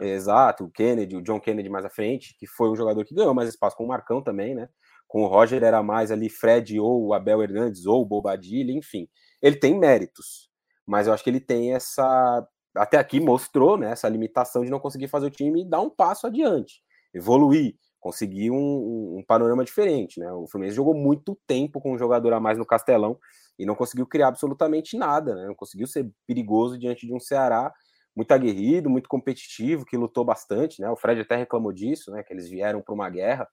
É. 0.00 0.08
Exato, 0.10 0.64
o 0.64 0.70
Kennedy, 0.70 1.16
o 1.16 1.22
John 1.22 1.40
Kennedy 1.40 1.68
mais 1.68 1.84
à 1.84 1.90
frente, 1.90 2.36
que 2.38 2.46
foi 2.46 2.70
um 2.70 2.76
jogador 2.76 3.04
que 3.04 3.14
ganhou 3.14 3.34
mais 3.34 3.48
espaço 3.48 3.76
com 3.76 3.84
o 3.84 3.88
Marcão 3.88 4.22
também, 4.22 4.54
né? 4.54 4.68
Com 5.08 5.22
o 5.22 5.26
Roger 5.26 5.62
era 5.62 5.82
mais 5.82 6.12
ali 6.12 6.28
Fred 6.28 6.78
ou 6.78 7.06
o 7.06 7.14
Abel 7.14 7.42
Hernandes 7.42 7.86
ou 7.86 8.02
o 8.02 8.06
Bobadilha, 8.06 8.72
enfim. 8.72 9.08
Ele 9.42 9.56
tem 9.56 9.76
méritos, 9.76 10.48
mas 10.86 11.06
eu 11.06 11.12
acho 11.12 11.24
que 11.24 11.30
ele 11.30 11.40
tem 11.40 11.74
essa 11.74 12.46
até 12.74 12.98
aqui 12.98 13.20
mostrou 13.20 13.76
né, 13.76 13.92
essa 13.92 14.08
limitação 14.08 14.64
de 14.64 14.70
não 14.70 14.80
conseguir 14.80 15.08
fazer 15.08 15.26
o 15.26 15.30
time 15.30 15.64
dar 15.64 15.80
um 15.80 15.90
passo 15.90 16.26
adiante, 16.26 16.82
evoluir, 17.12 17.74
conseguir 17.98 18.50
um, 18.50 19.18
um, 19.18 19.24
panorama 19.26 19.64
diferente. 19.64 20.18
Né? 20.20 20.32
O 20.32 20.46
Fluminense 20.46 20.76
jogou 20.76 20.94
muito 20.94 21.38
tempo 21.46 21.80
com 21.80 21.92
um 21.92 21.98
jogador 21.98 22.32
a 22.32 22.40
mais 22.40 22.56
no 22.56 22.66
Castelão 22.66 23.18
e 23.58 23.66
não 23.66 23.74
conseguiu 23.74 24.06
criar 24.06 24.28
absolutamente 24.28 24.96
nada, 24.96 25.34
né? 25.34 25.46
não 25.46 25.54
conseguiu 25.54 25.86
ser 25.86 26.10
perigoso 26.26 26.78
diante 26.78 27.06
de 27.06 27.14
um 27.14 27.20
Ceará 27.20 27.72
muito 28.16 28.32
aguerrido, 28.32 28.90
muito 28.90 29.08
competitivo, 29.08 29.84
que 29.84 29.96
lutou 29.96 30.24
bastante, 30.24 30.80
né? 30.80 30.90
O 30.90 30.96
Fred 30.96 31.20
até 31.20 31.36
reclamou 31.36 31.72
disso, 31.72 32.10
né? 32.10 32.22
Que 32.22 32.32
eles 32.32 32.48
vieram 32.48 32.82
para 32.82 32.94
uma 32.94 33.08
guerra. 33.08 33.48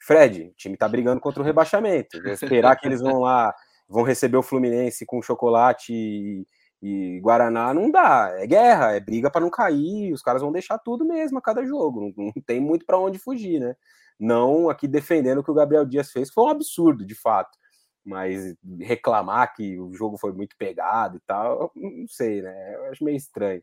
Fred, 0.00 0.44
o 0.44 0.54
time 0.54 0.74
está 0.74 0.88
brigando 0.88 1.20
contra 1.20 1.42
o 1.42 1.44
rebaixamento. 1.44 2.16
Esperar 2.28 2.76
que 2.76 2.86
eles 2.86 3.00
vão 3.00 3.20
lá, 3.20 3.54
vão 3.88 4.02
receber 4.02 4.36
o 4.36 4.42
Fluminense 4.42 5.06
com 5.06 5.22
chocolate 5.22 5.92
e, 5.92 6.46
e 6.84 7.20
Guaraná 7.20 7.72
não 7.72 7.90
dá. 7.90 8.30
É 8.38 8.46
guerra, 8.46 8.92
é 8.92 9.00
briga 9.00 9.30
para 9.30 9.40
não 9.40 9.50
cair. 9.50 10.12
Os 10.12 10.22
caras 10.22 10.42
vão 10.42 10.52
deixar 10.52 10.78
tudo 10.78 11.04
mesmo 11.04 11.38
a 11.38 11.42
cada 11.42 11.64
jogo. 11.64 12.12
Não, 12.16 12.26
não 12.26 12.42
tem 12.46 12.60
muito 12.60 12.84
para 12.84 12.98
onde 12.98 13.18
fugir, 13.18 13.60
né? 13.60 13.74
Não 14.20 14.68
aqui 14.68 14.86
defendendo 14.86 15.38
o 15.38 15.44
que 15.44 15.50
o 15.50 15.54
Gabriel 15.54 15.84
Dias 15.84 16.12
fez, 16.12 16.30
foi 16.30 16.44
um 16.44 16.48
absurdo, 16.48 17.04
de 17.06 17.14
fato 17.14 17.58
mas 18.04 18.54
reclamar 18.80 19.54
que 19.54 19.80
o 19.80 19.92
jogo 19.94 20.18
foi 20.18 20.32
muito 20.32 20.56
pegado 20.58 21.16
e 21.16 21.20
tal, 21.20 21.72
não 21.74 22.06
sei, 22.06 22.42
né? 22.42 22.74
Eu 22.74 22.90
acho 22.90 23.02
meio 23.02 23.16
estranho. 23.16 23.62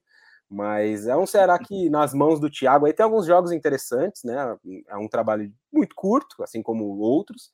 Mas 0.49 1.07
é 1.07 1.15
um 1.15 1.25
Ceará 1.25 1.57
que, 1.59 1.89
nas 1.89 2.13
mãos 2.13 2.39
do 2.39 2.49
Thiago, 2.49 2.85
aí 2.85 2.91
tem 2.91 3.03
alguns 3.03 3.25
jogos 3.25 3.51
interessantes, 3.51 4.23
né? 4.23 4.57
É 4.89 4.97
um 4.97 5.07
trabalho 5.07 5.53
muito 5.71 5.95
curto, 5.95 6.43
assim 6.43 6.61
como 6.61 6.97
outros, 6.97 7.51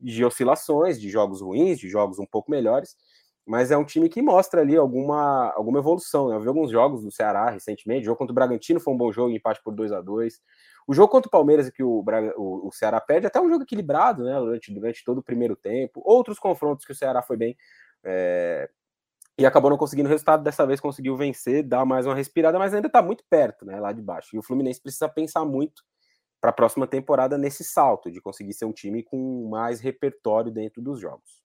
de 0.00 0.24
oscilações, 0.24 1.00
de 1.00 1.10
jogos 1.10 1.42
ruins, 1.42 1.78
de 1.78 1.88
jogos 1.88 2.18
um 2.18 2.26
pouco 2.26 2.50
melhores, 2.50 2.96
mas 3.46 3.70
é 3.70 3.76
um 3.76 3.84
time 3.84 4.08
que 4.08 4.22
mostra 4.22 4.60
ali 4.60 4.76
alguma, 4.76 5.52
alguma 5.52 5.78
evolução. 5.78 6.28
Né? 6.28 6.36
Eu 6.36 6.40
vi 6.40 6.48
alguns 6.48 6.70
jogos 6.70 7.02
do 7.02 7.10
Ceará 7.10 7.50
recentemente, 7.50 8.02
o 8.02 8.06
jogo 8.06 8.18
contra 8.18 8.32
o 8.32 8.34
Bragantino 8.34 8.80
foi 8.80 8.94
um 8.94 8.96
bom 8.96 9.10
jogo, 9.12 9.30
empate 9.30 9.62
por 9.62 9.74
2 9.74 9.92
a 9.92 10.00
2 10.00 10.40
o 10.90 10.94
jogo 10.94 11.08
contra 11.08 11.28
o 11.28 11.30
Palmeiras, 11.30 11.70
que 11.70 11.84
o, 11.84 12.02
o, 12.36 12.70
Ceará 12.72 13.00
perde, 13.00 13.24
até 13.24 13.40
um 13.40 13.48
jogo 13.48 13.62
equilibrado, 13.62 14.24
né? 14.24 14.34
Durante, 14.40 14.74
durante 14.74 15.04
todo 15.04 15.18
o 15.18 15.22
primeiro 15.22 15.54
tempo. 15.54 16.02
Outros 16.04 16.36
confrontos 16.36 16.84
que 16.84 16.90
o 16.90 16.94
Ceará 16.96 17.22
foi 17.22 17.36
bem. 17.36 17.56
É, 18.02 18.68
e 19.38 19.46
acabou 19.46 19.70
não 19.70 19.78
conseguindo 19.78 20.08
o 20.08 20.10
resultado. 20.10 20.42
Dessa 20.42 20.66
vez 20.66 20.80
conseguiu 20.80 21.16
vencer, 21.16 21.62
dar 21.62 21.84
mais 21.84 22.06
uma 22.06 22.14
respirada, 22.16 22.58
mas 22.58 22.74
ainda 22.74 22.88
está 22.88 23.00
muito 23.00 23.22
perto, 23.30 23.64
né? 23.64 23.78
Lá 23.78 23.92
de 23.92 24.02
baixo. 24.02 24.34
E 24.34 24.38
o 24.40 24.42
Fluminense 24.42 24.82
precisa 24.82 25.08
pensar 25.08 25.44
muito 25.44 25.80
para 26.40 26.50
a 26.50 26.52
próxima 26.52 26.88
temporada 26.88 27.38
nesse 27.38 27.62
salto, 27.62 28.10
de 28.10 28.20
conseguir 28.20 28.54
ser 28.54 28.64
um 28.64 28.72
time 28.72 29.04
com 29.04 29.48
mais 29.48 29.78
repertório 29.78 30.50
dentro 30.50 30.82
dos 30.82 30.98
jogos. 30.98 31.39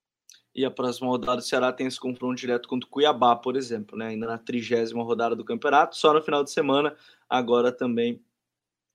E 0.56 0.64
a 0.64 0.72
próxima 0.72 1.10
rodada 1.10 1.38
do 1.38 1.44
Ceará 1.44 1.74
tem 1.74 1.86
esse 1.86 2.00
confronto 2.00 2.36
direto 2.36 2.70
contra 2.70 2.88
o 2.88 2.90
Cuiabá, 2.90 3.36
por 3.36 3.58
exemplo, 3.58 3.98
né? 3.98 4.08
Ainda 4.08 4.26
na 4.26 4.38
trigésima 4.38 5.04
rodada 5.04 5.36
do 5.36 5.44
campeonato, 5.44 5.98
só 5.98 6.14
no 6.14 6.22
final 6.22 6.46
de 6.46 6.52
semana, 6.52 6.96
agora 7.30 7.74
também 7.74 8.24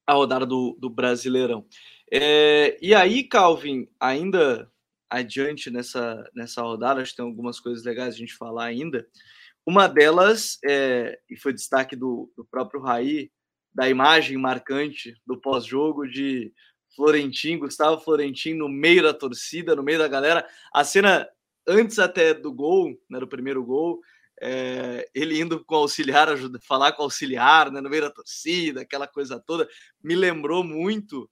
a 0.06 0.14
rodada 0.14 0.46
do, 0.46 0.74
do 0.80 0.88
Brasileirão. 0.88 1.66
É, 2.10 2.78
e 2.80 2.94
aí, 2.94 3.22
Calvin, 3.22 3.86
ainda 4.00 4.72
adiante 5.10 5.70
nessa, 5.70 6.28
nessa 6.34 6.62
rodada, 6.62 7.02
acho 7.02 7.10
que 7.10 7.18
tem 7.18 7.26
algumas 7.26 7.60
coisas 7.60 7.84
legais 7.84 8.14
a 8.14 8.18
gente 8.18 8.34
falar 8.34 8.64
ainda. 8.64 9.06
Uma 9.66 9.86
delas, 9.86 10.58
é, 10.64 11.20
e 11.28 11.36
foi 11.36 11.52
destaque 11.52 11.94
do, 11.94 12.32
do 12.36 12.44
próprio 12.44 12.80
Raí, 12.80 13.30
da 13.72 13.88
imagem 13.88 14.38
marcante 14.38 15.14
do 15.26 15.38
pós-jogo 15.38 16.08
de 16.08 16.52
Florentin, 16.96 17.58
Gustavo 17.58 18.00
Florentin 18.00 18.54
no 18.54 18.68
meio 18.68 19.02
da 19.02 19.12
torcida, 19.12 19.76
no 19.76 19.82
meio 19.82 19.98
da 19.98 20.08
galera. 20.08 20.46
A 20.72 20.82
cena 20.82 21.28
antes 21.70 21.98
até 21.98 22.34
do 22.34 22.52
gol, 22.52 22.98
né, 23.08 23.20
do 23.20 23.28
primeiro 23.28 23.64
gol, 23.64 24.00
é, 24.42 25.06
ele 25.14 25.38
indo 25.38 25.64
com 25.64 25.74
o 25.74 25.78
auxiliar, 25.78 26.28
ajuda, 26.28 26.58
falar 26.66 26.92
com 26.92 27.02
o 27.02 27.04
auxiliar 27.04 27.70
né, 27.70 27.80
no 27.80 27.90
meio 27.90 28.02
da 28.02 28.10
torcida, 28.10 28.80
aquela 28.80 29.06
coisa 29.06 29.38
toda, 29.38 29.68
me 30.02 30.14
lembrou 30.14 30.64
muito 30.64 31.30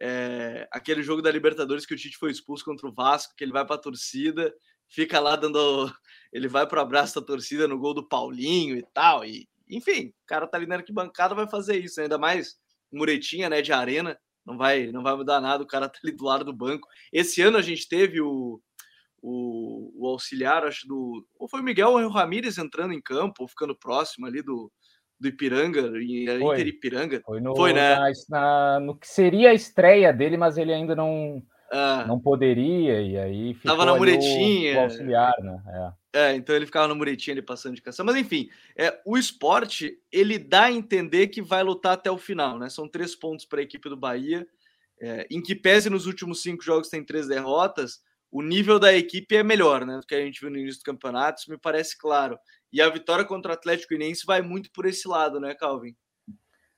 é, 0.00 0.68
aquele 0.70 1.02
jogo 1.02 1.22
da 1.22 1.30
Libertadores 1.30 1.86
que 1.86 1.94
o 1.94 1.96
Tite 1.96 2.18
foi 2.18 2.30
expulso 2.30 2.64
contra 2.64 2.86
o 2.86 2.92
Vasco, 2.92 3.34
que 3.36 3.44
ele 3.44 3.52
vai 3.52 3.64
para 3.64 3.76
a 3.76 3.80
torcida, 3.80 4.52
fica 4.88 5.20
lá 5.20 5.36
dando. 5.36 5.92
Ele 6.32 6.48
vai 6.48 6.66
para 6.66 6.80
o 6.80 6.82
abraço 6.82 7.20
da 7.20 7.26
torcida 7.26 7.66
no 7.68 7.78
gol 7.78 7.94
do 7.94 8.06
Paulinho 8.06 8.76
e 8.76 8.82
tal. 8.92 9.24
E, 9.24 9.48
enfim, 9.68 10.08
o 10.08 10.26
cara 10.26 10.46
tá 10.46 10.56
ali 10.56 10.66
na 10.66 10.76
arquibancada, 10.76 11.34
vai 11.34 11.48
fazer 11.48 11.78
isso, 11.82 12.00
ainda 12.00 12.18
mais 12.18 12.56
muretinha 12.92 13.48
né, 13.48 13.62
de 13.62 13.72
arena, 13.72 14.18
não 14.44 14.56
vai, 14.56 14.92
não 14.92 15.02
vai 15.02 15.16
mudar 15.16 15.40
nada, 15.40 15.64
o 15.64 15.66
cara 15.66 15.88
tá 15.88 15.98
ali 16.02 16.12
do 16.12 16.24
lado 16.24 16.44
do 16.44 16.52
banco. 16.52 16.86
Esse 17.12 17.40
ano 17.42 17.56
a 17.56 17.62
gente 17.62 17.88
teve 17.88 18.20
o 18.20 18.60
o, 19.26 19.90
o 19.96 20.06
auxiliar, 20.06 20.64
acho 20.64 20.86
do. 20.86 21.26
Ou 21.38 21.48
foi 21.48 21.60
o 21.60 21.64
Miguel 21.64 21.88
ou 21.88 21.98
o 21.98 22.10
Ramírez 22.10 22.58
entrando 22.58 22.92
em 22.92 23.00
campo, 23.00 23.42
ou 23.42 23.48
ficando 23.48 23.74
próximo 23.74 24.26
ali 24.26 24.42
do, 24.42 24.70
do 25.18 25.28
Ipiranga, 25.28 25.90
foi. 25.90 26.02
Inter 26.02 26.66
Ipiranga. 26.66 27.22
Foi, 27.24 27.40
no, 27.40 27.56
foi 27.56 27.72
né? 27.72 27.96
Na, 27.96 28.12
na, 28.28 28.80
no 28.80 28.94
que 28.94 29.08
seria 29.08 29.50
a 29.50 29.54
estreia 29.54 30.12
dele, 30.12 30.36
mas 30.36 30.58
ele 30.58 30.74
ainda 30.74 30.94
não, 30.94 31.42
ah. 31.72 32.04
não 32.06 32.20
poderia, 32.20 33.00
e 33.00 33.16
aí 33.16 33.54
ficou 33.54 33.70
Tava 33.70 33.86
na 33.86 33.96
muretinha. 33.96 34.74
O, 34.74 34.76
o 34.76 34.80
auxiliar, 34.82 35.34
né? 35.40 35.94
É. 36.12 36.20
é. 36.20 36.36
então 36.36 36.54
ele 36.54 36.66
ficava 36.66 36.86
na 36.86 36.94
muretinha 36.94 37.32
ali 37.32 37.42
passando 37.42 37.76
de 37.76 37.82
canção. 37.82 38.04
Mas 38.04 38.16
enfim, 38.16 38.50
é, 38.76 39.00
o 39.06 39.16
esporte 39.16 39.98
ele 40.12 40.36
dá 40.36 40.64
a 40.64 40.72
entender 40.72 41.28
que 41.28 41.40
vai 41.40 41.62
lutar 41.62 41.94
até 41.94 42.10
o 42.10 42.18
final, 42.18 42.58
né? 42.58 42.68
São 42.68 42.86
três 42.86 43.14
pontos 43.14 43.46
para 43.46 43.60
a 43.60 43.62
equipe 43.62 43.88
do 43.88 43.96
Bahia. 43.96 44.46
É, 45.00 45.26
em 45.30 45.42
que 45.42 45.56
pese 45.56 45.90
nos 45.90 46.06
últimos 46.06 46.42
cinco 46.42 46.62
jogos 46.62 46.88
tem 46.88 47.02
três 47.02 47.26
derrotas, 47.26 48.00
o 48.34 48.42
nível 48.42 48.80
da 48.80 48.92
equipe 48.92 49.36
é 49.36 49.44
melhor, 49.44 49.86
né? 49.86 49.96
Do 49.96 50.04
que 50.04 50.14
a 50.14 50.20
gente 50.20 50.40
viu 50.40 50.50
no 50.50 50.58
início 50.58 50.80
do 50.80 50.84
campeonato, 50.84 51.38
isso 51.38 51.50
me 51.52 51.56
parece 51.56 51.96
claro. 51.96 52.36
E 52.72 52.82
a 52.82 52.90
vitória 52.90 53.24
contra 53.24 53.52
o 53.52 53.54
Atlético 53.54 53.94
Inense 53.94 54.26
vai 54.26 54.42
muito 54.42 54.72
por 54.72 54.86
esse 54.86 55.06
lado, 55.06 55.38
né, 55.38 55.54
Calvin? 55.54 55.94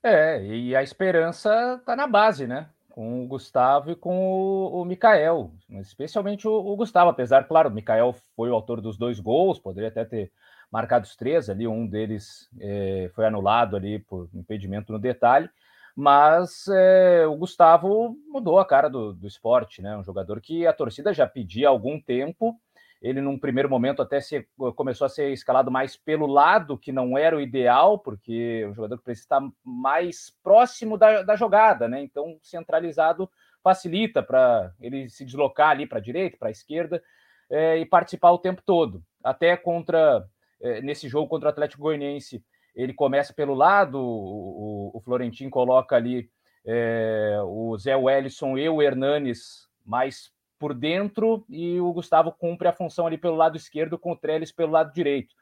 É, 0.02 0.44
e 0.44 0.76
a 0.76 0.82
esperança 0.82 1.82
tá 1.86 1.96
na 1.96 2.06
base, 2.06 2.46
né? 2.46 2.68
Com 2.90 3.24
o 3.24 3.26
Gustavo 3.26 3.90
e 3.90 3.96
com 3.96 4.18
o, 4.18 4.82
o 4.82 4.84
Mikael, 4.84 5.50
especialmente 5.80 6.46
o, 6.46 6.52
o, 6.52 6.76
Gustavo, 6.76 7.08
apesar, 7.08 7.44
claro, 7.48 7.70
o 7.70 7.72
Mikael 7.72 8.14
foi 8.34 8.50
o 8.50 8.54
autor 8.54 8.82
dos 8.82 8.98
dois 8.98 9.18
gols, 9.18 9.58
poderia 9.58 9.88
até 9.88 10.04
ter 10.04 10.30
marcado 10.70 11.06
os 11.06 11.16
três 11.16 11.48
ali, 11.48 11.66
um 11.66 11.86
deles 11.86 12.50
é, 12.60 13.10
foi 13.14 13.24
anulado 13.24 13.76
ali 13.76 13.98
por 13.98 14.28
impedimento 14.34 14.92
no 14.92 14.98
detalhe, 14.98 15.48
mas 15.96 16.68
é, 16.68 17.26
o 17.26 17.34
Gustavo 17.36 18.14
mudou 18.28 18.58
a 18.58 18.66
cara 18.66 18.90
do, 18.90 19.14
do 19.14 19.26
esporte, 19.26 19.80
né? 19.80 19.96
Um 19.96 20.04
jogador 20.04 20.42
que 20.42 20.66
a 20.66 20.72
torcida 20.72 21.14
já 21.14 21.26
pedia 21.26 21.68
há 21.68 21.70
algum 21.70 21.98
tempo. 21.98 22.54
Ele, 23.00 23.22
num 23.22 23.38
primeiro 23.38 23.70
momento, 23.70 24.02
até 24.02 24.20
se, 24.20 24.46
começou 24.74 25.06
a 25.06 25.08
ser 25.08 25.32
escalado 25.32 25.70
mais 25.70 25.96
pelo 25.96 26.26
lado, 26.26 26.76
que 26.76 26.92
não 26.92 27.16
era 27.16 27.34
o 27.34 27.40
ideal, 27.40 27.98
porque 27.98 28.62
é 28.62 28.68
um 28.68 28.74
jogador 28.74 28.98
que 28.98 29.04
precisa 29.04 29.24
estar 29.24 29.40
mais 29.64 30.30
próximo 30.42 30.98
da, 30.98 31.22
da 31.22 31.34
jogada, 31.34 31.88
né? 31.88 32.02
Então, 32.02 32.38
centralizado 32.42 33.30
facilita 33.62 34.22
para 34.22 34.72
ele 34.78 35.08
se 35.08 35.24
deslocar 35.24 35.70
ali 35.70 35.86
para 35.86 35.98
a 35.98 36.02
direita, 36.02 36.36
para 36.36 36.48
a 36.48 36.52
esquerda 36.52 37.02
é, 37.50 37.78
e 37.78 37.86
participar 37.86 38.32
o 38.32 38.38
tempo 38.38 38.62
todo. 38.64 39.02
Até 39.24 39.56
contra, 39.56 40.28
é, 40.60 40.82
nesse 40.82 41.08
jogo 41.08 41.28
contra 41.28 41.48
o 41.48 41.52
Atlético 41.52 41.82
Goianiense, 41.82 42.44
ele 42.76 42.92
começa 42.92 43.32
pelo 43.32 43.54
lado, 43.54 43.98
o, 43.98 44.90
o 44.94 45.00
Florentin 45.00 45.48
coloca 45.48 45.96
ali 45.96 46.28
é, 46.64 47.38
o 47.42 47.76
Zé 47.78 47.96
Wellison 47.96 48.58
e 48.58 48.68
o 48.68 48.82
Hernanes 48.82 49.66
mais 49.84 50.30
por 50.58 50.74
dentro 50.74 51.44
e 51.48 51.80
o 51.80 51.92
Gustavo 51.92 52.32
cumpre 52.32 52.68
a 52.68 52.72
função 52.72 53.06
ali 53.06 53.16
pelo 53.16 53.36
lado 53.36 53.56
esquerdo 53.56 53.98
com 53.98 54.12
o 54.12 54.16
Trellis 54.16 54.52
pelo 54.52 54.72
lado 54.72 54.92
direito. 54.92 55.34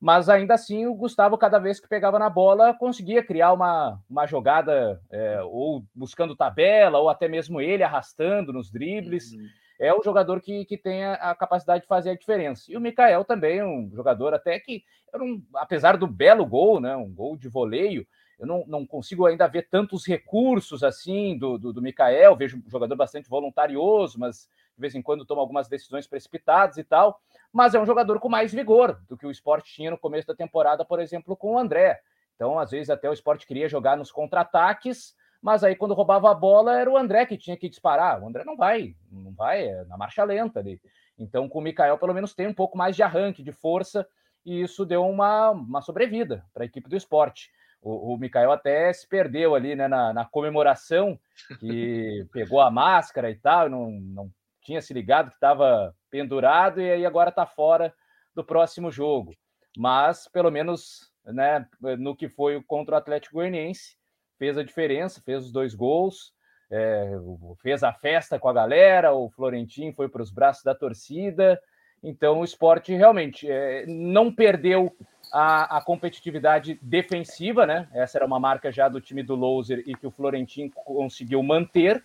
Mas 0.00 0.28
ainda 0.28 0.54
assim, 0.54 0.86
o 0.86 0.94
Gustavo, 0.94 1.36
cada 1.36 1.58
vez 1.58 1.80
que 1.80 1.88
pegava 1.88 2.18
na 2.18 2.30
bola, 2.30 2.72
conseguia 2.72 3.22
criar 3.22 3.52
uma, 3.52 4.00
uma 4.08 4.26
jogada, 4.26 5.00
é, 5.10 5.42
ou 5.42 5.84
buscando 5.92 6.36
tabela, 6.36 6.98
ou 6.98 7.08
até 7.08 7.26
mesmo 7.26 7.60
ele 7.60 7.82
arrastando 7.82 8.52
nos 8.52 8.70
dribles. 8.70 9.32
Uhum. 9.32 9.46
É 9.78 9.94
o 9.94 10.02
jogador 10.02 10.40
que, 10.40 10.64
que 10.64 10.76
tem 10.76 11.04
a, 11.04 11.14
a 11.14 11.34
capacidade 11.34 11.82
de 11.82 11.88
fazer 11.88 12.10
a 12.10 12.16
diferença. 12.16 12.64
E 12.68 12.76
o 12.76 12.80
Mikael 12.80 13.24
também, 13.24 13.62
um 13.62 13.90
jogador 13.94 14.34
até 14.34 14.58
que, 14.58 14.82
não, 15.12 15.40
apesar 15.54 15.96
do 15.96 16.06
belo 16.06 16.44
gol, 16.44 16.80
né, 16.80 16.96
um 16.96 17.12
gol 17.12 17.36
de 17.36 17.48
voleio, 17.48 18.06
eu 18.38 18.46
não, 18.46 18.64
não 18.66 18.86
consigo 18.86 19.26
ainda 19.26 19.48
ver 19.48 19.68
tantos 19.68 20.06
recursos 20.06 20.84
assim 20.84 21.36
do, 21.36 21.58
do, 21.58 21.72
do 21.72 21.82
Mikael. 21.82 22.36
Vejo 22.36 22.58
um 22.64 22.70
jogador 22.70 22.94
bastante 22.94 23.28
voluntarioso, 23.28 24.18
mas 24.18 24.48
de 24.76 24.80
vez 24.80 24.94
em 24.94 25.02
quando 25.02 25.24
toma 25.24 25.42
algumas 25.42 25.68
decisões 25.68 26.06
precipitadas 26.06 26.76
e 26.76 26.84
tal. 26.84 27.20
Mas 27.52 27.74
é 27.74 27.80
um 27.80 27.86
jogador 27.86 28.20
com 28.20 28.28
mais 28.28 28.52
vigor 28.52 29.00
do 29.08 29.16
que 29.16 29.26
o 29.26 29.30
esporte 29.30 29.74
tinha 29.74 29.90
no 29.90 29.98
começo 29.98 30.28
da 30.28 30.36
temporada, 30.36 30.84
por 30.84 31.00
exemplo, 31.00 31.36
com 31.36 31.54
o 31.54 31.58
André. 31.58 32.00
Então, 32.36 32.56
às 32.56 32.70
vezes, 32.70 32.88
até 32.88 33.10
o 33.10 33.12
esporte 33.12 33.44
queria 33.44 33.68
jogar 33.68 33.96
nos 33.96 34.12
contra-ataques, 34.12 35.16
mas 35.42 35.62
aí 35.62 35.76
quando 35.76 35.94
roubava 35.94 36.30
a 36.30 36.34
bola 36.34 36.78
era 36.78 36.90
o 36.90 36.96
André 36.96 37.26
que 37.26 37.36
tinha 37.36 37.56
que 37.56 37.68
disparar. 37.68 38.22
O 38.22 38.26
André 38.26 38.44
não 38.44 38.56
vai, 38.56 38.94
não 39.10 39.32
vai, 39.32 39.66
é 39.66 39.84
na 39.84 39.96
marcha 39.96 40.24
lenta 40.24 40.60
ali. 40.60 40.80
Então, 41.18 41.48
com 41.48 41.58
o 41.58 41.62
Mikael, 41.62 41.98
pelo 41.98 42.14
menos 42.14 42.34
tem 42.34 42.46
um 42.46 42.54
pouco 42.54 42.78
mais 42.78 42.94
de 42.94 43.02
arranque, 43.02 43.42
de 43.42 43.52
força, 43.52 44.06
e 44.44 44.62
isso 44.62 44.86
deu 44.86 45.04
uma, 45.04 45.50
uma 45.50 45.82
sobrevida 45.82 46.44
para 46.54 46.62
a 46.62 46.66
equipe 46.66 46.88
do 46.88 46.96
esporte. 46.96 47.50
O, 47.80 48.14
o 48.14 48.18
Mikael 48.18 48.52
até 48.52 48.92
se 48.92 49.06
perdeu 49.06 49.54
ali 49.54 49.74
né, 49.74 49.88
na, 49.88 50.12
na 50.12 50.24
comemoração, 50.24 51.18
que 51.60 52.26
pegou 52.32 52.60
a 52.60 52.70
máscara 52.70 53.30
e 53.30 53.36
tal, 53.36 53.68
não, 53.68 53.90
não 53.90 54.30
tinha 54.62 54.80
se 54.80 54.94
ligado 54.94 55.30
que 55.30 55.36
estava 55.36 55.94
pendurado 56.10 56.80
e 56.80 56.90
aí 56.90 57.06
agora 57.06 57.30
está 57.30 57.46
fora 57.46 57.92
do 58.34 58.44
próximo 58.44 58.90
jogo. 58.90 59.34
Mas 59.76 60.28
pelo 60.28 60.50
menos 60.50 61.12
né, 61.24 61.66
no 61.98 62.16
que 62.16 62.28
foi 62.28 62.62
contra 62.62 62.94
o 62.94 62.98
Atlético 62.98 63.34
Goianiense, 63.34 63.97
fez 64.38 64.56
a 64.56 64.62
diferença, 64.62 65.20
fez 65.20 65.44
os 65.44 65.52
dois 65.52 65.74
gols, 65.74 66.32
é, 66.70 67.10
fez 67.62 67.82
a 67.82 67.92
festa 67.92 68.38
com 68.38 68.48
a 68.48 68.52
galera, 68.52 69.12
o 69.12 69.28
Florentim 69.30 69.92
foi 69.92 70.08
para 70.08 70.22
os 70.22 70.30
braços 70.30 70.62
da 70.62 70.74
torcida. 70.74 71.60
Então 72.02 72.40
o 72.40 72.44
esporte 72.44 72.94
realmente 72.94 73.50
é, 73.50 73.84
não 73.86 74.32
perdeu 74.32 74.94
a, 75.32 75.78
a, 75.78 75.80
competitividade 75.80 76.78
defensiva, 76.80 77.66
né? 77.66 77.88
Essa 77.92 78.18
era 78.18 78.26
uma 78.26 78.38
marca 78.38 78.70
já 78.70 78.88
do 78.88 79.00
time 79.00 79.22
do 79.22 79.34
Loser 79.34 79.82
e 79.86 79.94
que 79.94 80.06
o 80.06 80.10
Florentim 80.10 80.70
conseguiu 80.84 81.42
manter 81.42 82.02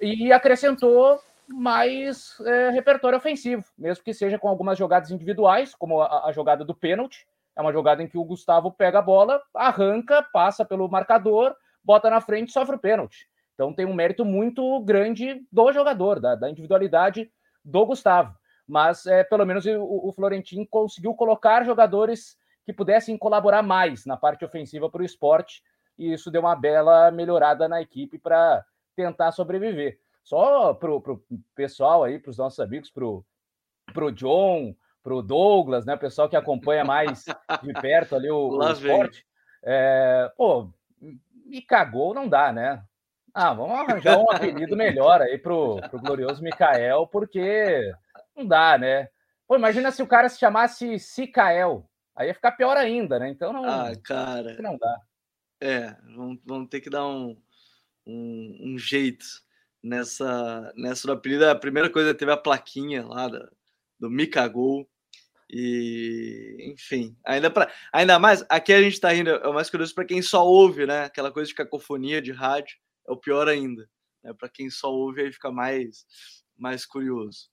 e 0.00 0.32
acrescentou 0.32 1.20
mais 1.48 2.38
é, 2.40 2.70
repertório 2.70 3.18
ofensivo, 3.18 3.64
mesmo 3.76 4.04
que 4.04 4.14
seja 4.14 4.38
com 4.38 4.48
algumas 4.48 4.78
jogadas 4.78 5.10
individuais, 5.10 5.74
como 5.74 6.00
a, 6.00 6.28
a, 6.28 6.32
jogada 6.32 6.64
do 6.64 6.74
pênalti. 6.74 7.26
É 7.56 7.60
uma 7.60 7.72
jogada 7.72 8.02
em 8.02 8.06
que 8.06 8.16
o 8.16 8.24
Gustavo 8.24 8.70
pega 8.70 8.98
a 8.98 9.02
bola, 9.02 9.42
arranca, 9.54 10.22
passa 10.22 10.64
pelo 10.64 10.88
marcador, 10.88 11.54
bota 11.84 12.10
na 12.10 12.20
frente 12.20 12.48
e 12.48 12.52
sofre 12.52 12.76
o 12.76 12.78
pênalti. 12.78 13.28
Então 13.54 13.72
tem 13.72 13.86
um 13.86 13.94
mérito 13.94 14.24
muito 14.24 14.80
grande 14.80 15.46
do 15.50 15.72
jogador, 15.72 16.20
da, 16.20 16.34
da 16.34 16.50
individualidade 16.50 17.30
do 17.64 17.86
Gustavo. 17.86 18.34
Mas 18.66 19.06
é, 19.06 19.24
pelo 19.24 19.44
menos 19.44 19.66
o, 19.66 20.08
o 20.08 20.12
Florentino 20.12 20.66
conseguiu 20.66 21.14
colocar 21.14 21.64
jogadores 21.64 22.36
que 22.64 22.72
pudessem 22.72 23.18
colaborar 23.18 23.62
mais 23.62 24.06
na 24.06 24.16
parte 24.16 24.44
ofensiva 24.44 24.88
para 24.88 25.02
o 25.02 25.04
esporte, 25.04 25.62
e 25.98 26.12
isso 26.12 26.30
deu 26.30 26.42
uma 26.42 26.54
bela 26.54 27.10
melhorada 27.10 27.68
na 27.68 27.82
equipe 27.82 28.18
para 28.18 28.64
tentar 28.96 29.32
sobreviver. 29.32 29.98
Só 30.22 30.72
para 30.72 30.92
o 30.92 31.22
pessoal 31.54 32.04
aí, 32.04 32.18
para 32.18 32.30
os 32.30 32.38
nossos 32.38 32.60
amigos, 32.60 32.90
para 32.90 33.04
o 34.04 34.12
John, 34.12 34.74
para 35.02 35.14
o 35.14 35.22
Douglas, 35.22 35.84
né? 35.84 35.94
O 35.94 35.98
pessoal 35.98 36.28
que 36.28 36.36
acompanha 36.36 36.84
mais 36.84 37.24
de 37.62 37.72
perto 37.74 38.14
ali 38.14 38.30
o, 38.30 38.50
o 38.56 38.70
esporte. 38.70 39.26
É, 39.64 40.30
pô, 40.36 40.70
me 41.52 41.60
cagou, 41.60 42.14
não 42.14 42.26
dá, 42.26 42.50
né? 42.50 42.82
Ah, 43.34 43.52
vamos 43.52 43.78
arranjar 43.78 44.18
um 44.18 44.30
apelido 44.30 44.74
melhor 44.74 45.20
aí 45.20 45.36
pro, 45.36 45.76
pro 45.90 46.00
glorioso 46.00 46.42
Mikael, 46.42 47.06
porque 47.06 47.92
não 48.34 48.46
dá, 48.46 48.78
né? 48.78 49.08
Pô, 49.46 49.56
imagina 49.56 49.90
se 49.90 50.02
o 50.02 50.06
cara 50.06 50.30
se 50.30 50.38
chamasse 50.38 50.98
Sicael. 50.98 51.86
Aí 52.16 52.28
ia 52.28 52.34
ficar 52.34 52.52
pior 52.52 52.76
ainda, 52.76 53.18
né? 53.18 53.28
Então 53.28 53.52
não. 53.52 53.64
Ah, 53.64 53.92
cara. 54.02 54.56
Não 54.62 54.78
dá. 54.78 54.98
É, 55.60 55.94
vamos, 56.14 56.38
vamos 56.44 56.68
ter 56.70 56.80
que 56.80 56.88
dar 56.88 57.06
um, 57.06 57.36
um, 58.06 58.58
um 58.62 58.78
jeito 58.78 59.26
nessa, 59.82 60.72
nessa 60.74 61.06
do 61.06 61.12
apelido. 61.12 61.46
A 61.46 61.54
primeira 61.54 61.90
coisa 61.90 62.14
teve 62.14 62.32
a 62.32 62.36
plaquinha 62.36 63.06
lá 63.06 63.28
da, 63.28 63.46
do 64.00 64.10
Mikagol. 64.10 64.88
E, 65.54 66.56
enfim, 66.72 67.14
ainda, 67.26 67.50
pra, 67.50 67.70
ainda 67.92 68.18
mais, 68.18 68.42
aqui 68.48 68.72
a 68.72 68.80
gente 68.80 68.98
tá 68.98 69.12
rindo, 69.12 69.28
é 69.28 69.46
o 69.46 69.52
mais 69.52 69.68
curioso 69.68 69.94
para 69.94 70.06
quem 70.06 70.22
só 70.22 70.46
ouve, 70.46 70.86
né? 70.86 71.04
Aquela 71.04 71.30
coisa 71.30 71.48
de 71.48 71.54
cacofonia 71.54 72.22
de 72.22 72.32
rádio, 72.32 72.78
é 73.06 73.12
o 73.12 73.18
pior 73.18 73.46
ainda. 73.48 73.86
Né? 74.24 74.32
Para 74.32 74.48
quem 74.48 74.70
só 74.70 74.90
ouve, 74.90 75.20
aí 75.20 75.30
fica 75.30 75.52
mais, 75.52 76.06
mais 76.56 76.86
curioso. 76.86 77.50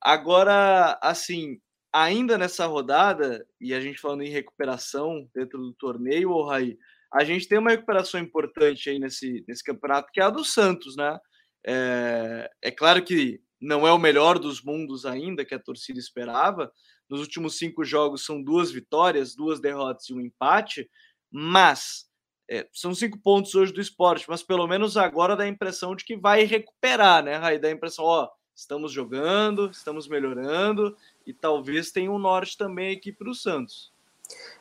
Agora, 0.00 0.96
assim, 1.02 1.60
ainda 1.92 2.38
nessa 2.38 2.66
rodada, 2.66 3.44
e 3.60 3.74
a 3.74 3.80
gente 3.80 4.00
falando 4.00 4.22
em 4.22 4.30
recuperação 4.30 5.28
dentro 5.34 5.58
do 5.58 5.72
torneio, 5.72 6.30
oh, 6.30 6.46
Raí, 6.46 6.78
a 7.12 7.24
gente 7.24 7.48
tem 7.48 7.58
uma 7.58 7.70
recuperação 7.70 8.20
importante 8.20 8.88
aí 8.88 9.00
nesse, 9.00 9.44
nesse 9.48 9.64
campeonato, 9.64 10.12
que 10.12 10.20
é 10.20 10.24
a 10.24 10.30
do 10.30 10.44
Santos, 10.44 10.94
né? 10.94 11.18
É, 11.66 12.48
é 12.62 12.70
claro 12.70 13.02
que 13.02 13.40
não 13.60 13.86
é 13.86 13.92
o 13.92 13.98
melhor 13.98 14.38
dos 14.38 14.62
mundos 14.62 15.04
ainda, 15.04 15.44
que 15.44 15.54
a 15.54 15.58
torcida 15.58 15.98
esperava. 15.98 16.72
Nos 17.10 17.20
últimos 17.20 17.58
cinco 17.58 17.84
jogos 17.84 18.24
são 18.24 18.40
duas 18.40 18.70
vitórias, 18.70 19.34
duas 19.34 19.58
derrotas 19.58 20.08
e 20.08 20.14
um 20.14 20.20
empate, 20.20 20.88
mas 21.28 22.08
é, 22.48 22.68
são 22.72 22.94
cinco 22.94 23.18
pontos 23.18 23.54
hoje 23.54 23.72
do 23.72 23.80
esporte, 23.80 24.26
mas 24.28 24.44
pelo 24.44 24.66
menos 24.68 24.96
agora 24.96 25.36
dá 25.36 25.42
a 25.42 25.48
impressão 25.48 25.96
de 25.96 26.04
que 26.04 26.16
vai 26.16 26.44
recuperar, 26.44 27.24
né, 27.24 27.36
Raí? 27.36 27.58
Dá 27.58 27.66
a 27.66 27.72
impressão, 27.72 28.04
ó, 28.04 28.28
estamos 28.54 28.92
jogando, 28.92 29.70
estamos 29.70 30.06
melhorando 30.06 30.96
e 31.26 31.32
talvez 31.32 31.90
tenha 31.90 32.12
um 32.12 32.18
norte 32.18 32.56
também 32.56 32.96
aqui 32.96 33.12
para 33.12 33.28
o 33.28 33.34
Santos. 33.34 33.92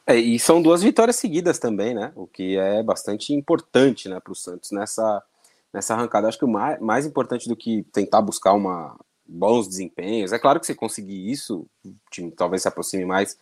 É, 0.07 0.15
e 0.15 0.39
são 0.39 0.61
duas 0.61 0.81
vitórias 0.81 1.17
seguidas 1.17 1.59
também, 1.59 1.93
né? 1.93 2.11
O 2.15 2.25
que 2.25 2.57
é 2.57 2.81
bastante 2.81 3.33
importante 3.33 4.09
né, 4.09 4.19
para 4.19 4.33
o 4.33 4.35
Santos 4.35 4.71
nessa, 4.71 5.23
nessa 5.71 5.93
arrancada. 5.93 6.27
Acho 6.27 6.39
que 6.39 6.45
o 6.45 6.49
mais, 6.49 6.79
mais 6.79 7.05
importante 7.05 7.47
do 7.47 7.55
que 7.55 7.83
tentar 7.91 8.21
buscar 8.21 8.53
uma, 8.53 8.99
bons 9.30 9.67
desempenhos. 9.67 10.34
É 10.34 10.39
claro 10.39 10.59
que 10.59 10.65
você 10.65 10.73
conseguir 10.73 11.30
isso, 11.30 11.65
o 11.86 11.93
time 12.09 12.32
talvez 12.32 12.63
se 12.63 12.67
aproxime 12.67 13.05
mais 13.05 13.38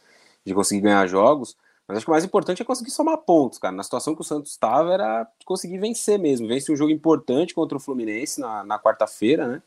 de 0.46 0.54
conseguir 0.54 0.82
ganhar 0.82 1.08
jogos, 1.08 1.56
mas 1.88 1.98
acho 1.98 2.06
que 2.06 2.12
o 2.12 2.14
mais 2.14 2.26
importante 2.26 2.62
é 2.62 2.66
conseguir 2.66 2.92
somar 2.92 3.18
pontos, 3.20 3.58
cara. 3.58 3.74
Na 3.74 3.84
situação 3.84 4.14
que 4.14 4.22
o 4.22 4.24
Santos 4.24 4.52
estava, 4.52 4.94
era 4.94 5.26
conseguir 5.46 5.78
vencer 5.78 6.20
mesmo. 6.20 6.48
Vence 6.48 6.70
um 6.72 6.76
jogo 6.76 6.92
importante 6.92 7.56
contra 7.56 7.78
o 7.78 7.80
Fluminense 7.80 8.42
na, 8.42 8.64
na 8.64 8.78
quarta-feira, 8.78 9.48
né? 9.48 9.62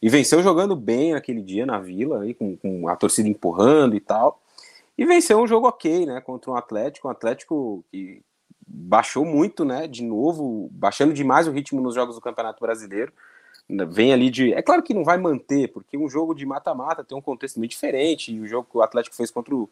E 0.00 0.08
venceu 0.10 0.42
jogando 0.42 0.76
bem 0.76 1.14
aquele 1.14 1.40
dia 1.40 1.64
na 1.64 1.78
Vila, 1.78 2.22
aí, 2.22 2.34
com, 2.34 2.56
com, 2.56 2.88
a 2.88 2.96
torcida 2.96 3.28
empurrando 3.28 3.94
e 3.96 4.00
tal. 4.00 4.42
E 4.98 5.06
venceu 5.06 5.38
um 5.38 5.46
jogo 5.46 5.66
ok, 5.66 6.04
né? 6.04 6.20
Contra 6.20 6.50
um 6.50 6.56
Atlético, 6.56 7.08
um 7.08 7.10
Atlético 7.10 7.82
que 7.90 8.20
baixou 8.66 9.24
muito, 9.24 9.64
né? 9.64 9.88
De 9.88 10.02
novo, 10.02 10.68
baixando 10.72 11.14
demais 11.14 11.48
o 11.48 11.52
ritmo 11.52 11.80
nos 11.80 11.94
jogos 11.94 12.16
do 12.16 12.20
Campeonato 12.20 12.60
Brasileiro. 12.60 13.12
Vem 13.68 14.12
ali 14.12 14.30
de. 14.30 14.52
É 14.52 14.60
claro 14.60 14.82
que 14.82 14.92
não 14.92 15.04
vai 15.04 15.18
manter, 15.18 15.68
porque 15.68 15.96
um 15.96 16.08
jogo 16.08 16.34
de 16.34 16.44
mata-mata 16.44 17.04
tem 17.04 17.16
um 17.16 17.22
contexto 17.22 17.58
muito 17.58 17.70
diferente. 17.70 18.32
E 18.32 18.40
o 18.40 18.46
jogo 18.46 18.68
que 18.70 18.76
o 18.76 18.82
Atlético 18.82 19.16
fez 19.16 19.30
contra 19.30 19.54
o 19.54 19.68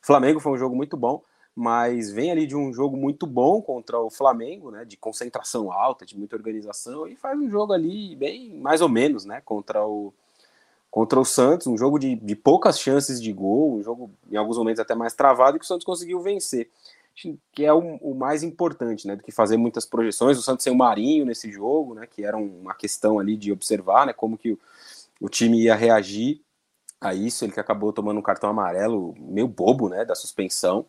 Flamengo 0.00 0.40
foi 0.40 0.52
um 0.52 0.58
jogo 0.58 0.74
muito 0.74 0.96
bom 0.96 1.22
mas 1.54 2.10
vem 2.10 2.32
ali 2.32 2.46
de 2.46 2.56
um 2.56 2.72
jogo 2.72 2.96
muito 2.96 3.26
bom 3.26 3.62
contra 3.62 3.98
o 4.00 4.10
Flamengo, 4.10 4.70
né, 4.70 4.84
de 4.84 4.96
concentração 4.96 5.70
alta, 5.70 6.04
de 6.04 6.18
muita 6.18 6.34
organização, 6.34 7.06
e 7.06 7.14
faz 7.14 7.38
um 7.38 7.48
jogo 7.48 7.72
ali 7.72 8.16
bem 8.16 8.54
mais 8.54 8.80
ou 8.80 8.88
menos, 8.88 9.24
né, 9.24 9.40
contra 9.44 9.86
o 9.86 10.12
contra 10.90 11.18
o 11.18 11.24
Santos, 11.24 11.66
um 11.66 11.76
jogo 11.76 11.98
de, 11.98 12.14
de 12.14 12.36
poucas 12.36 12.78
chances 12.78 13.20
de 13.20 13.32
gol, 13.32 13.74
um 13.74 13.82
jogo 13.82 14.12
em 14.30 14.36
alguns 14.36 14.56
momentos 14.56 14.78
até 14.78 14.94
mais 14.94 15.12
travado, 15.12 15.56
e 15.56 15.58
que 15.58 15.64
o 15.64 15.66
Santos 15.66 15.84
conseguiu 15.84 16.20
vencer, 16.20 16.70
que 17.52 17.64
é 17.64 17.72
o, 17.72 17.96
o 17.96 18.14
mais 18.14 18.42
importante, 18.42 19.06
né, 19.06 19.14
do 19.16 19.22
que 19.22 19.30
fazer 19.30 19.56
muitas 19.56 19.86
projeções, 19.86 20.36
o 20.36 20.42
Santos 20.42 20.64
sem 20.64 20.72
o 20.72 20.76
Marinho 20.76 21.24
nesse 21.24 21.50
jogo, 21.50 21.94
né, 21.94 22.06
que 22.06 22.24
era 22.24 22.36
uma 22.36 22.74
questão 22.74 23.18
ali 23.18 23.36
de 23.36 23.52
observar, 23.52 24.06
né, 24.06 24.12
como 24.12 24.36
que 24.36 24.52
o, 24.52 24.58
o 25.20 25.28
time 25.28 25.62
ia 25.62 25.74
reagir 25.74 26.40
a 27.00 27.14
isso, 27.14 27.44
ele 27.44 27.52
que 27.52 27.60
acabou 27.60 27.92
tomando 27.92 28.18
um 28.18 28.22
cartão 28.22 28.50
amarelo 28.50 29.14
meio 29.18 29.46
bobo, 29.46 29.88
né, 29.88 30.04
da 30.04 30.14
suspensão, 30.14 30.86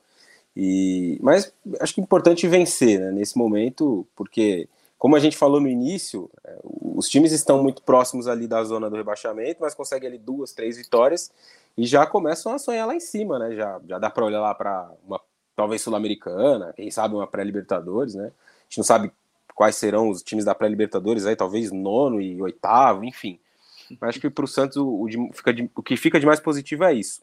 e, 0.56 1.20
mas 1.22 1.54
acho 1.80 1.94
que 1.94 2.02
é 2.02 2.04
importante 2.04 2.48
vencer 2.48 3.00
né, 3.00 3.12
nesse 3.12 3.38
momento, 3.38 4.08
porque, 4.16 4.70
como 4.98 5.16
a 5.16 5.20
gente 5.20 5.38
falou 5.38 5.60
no 5.60 5.68
início, 5.68 6.30
é, 6.44 6.58
os 6.64 7.10
times 7.10 7.34
estão 7.34 7.62
muito 7.62 7.84
próximos 7.84 8.28
ali 8.28 8.48
da 8.48 8.64
zona 8.64 8.90
do 8.90 8.96
rebaixamento, 8.96 9.62
mas 9.62 9.76
conseguem 9.76 10.08
ali 10.08 10.18
duas, 10.18 10.54
três 10.54 10.78
vitórias 10.78 11.30
e 11.78 11.86
já 11.86 12.06
começam 12.08 12.54
a 12.54 12.58
sonhar 12.58 12.88
lá 12.88 12.96
em 12.96 13.02
cima, 13.02 13.38
né? 13.38 13.54
Já, 13.54 13.82
já 13.86 14.00
dá 14.00 14.10
para 14.10 14.26
olhar 14.26 14.40
lá 14.40 14.56
para 14.56 14.90
uma 15.06 15.20
talvez 15.56 15.82
sul-americana, 15.82 16.74
quem 16.74 16.92
sabe 16.92 17.16
uma 17.16 17.28
pré-libertadores, 17.28 18.16
né? 18.16 18.26
A 18.26 18.64
gente 18.70 18.78
não 18.78 18.84
sabe 18.84 19.12
quais 19.54 19.76
serão 19.76 20.10
os 20.10 20.22
times 20.22 20.44
da 20.44 20.54
pré-libertadores 20.54 21.26
aí, 21.26 21.36
talvez 21.36 21.72
nono 21.72 22.20
e 22.22 22.42
oitavo, 22.42 23.04
enfim. 23.04 23.40
Mas 24.00 24.10
acho 24.10 24.20
que 24.20 24.30
para 24.30 24.46
o 24.46 24.48
Santos 24.48 24.78
o, 24.78 25.08
o, 25.76 25.84
que 25.84 25.96
fica 25.96 26.20
de 26.20 26.26
mais 26.26 26.40
positivo 26.40 26.84
é 26.84 26.94
isso. 26.94 27.22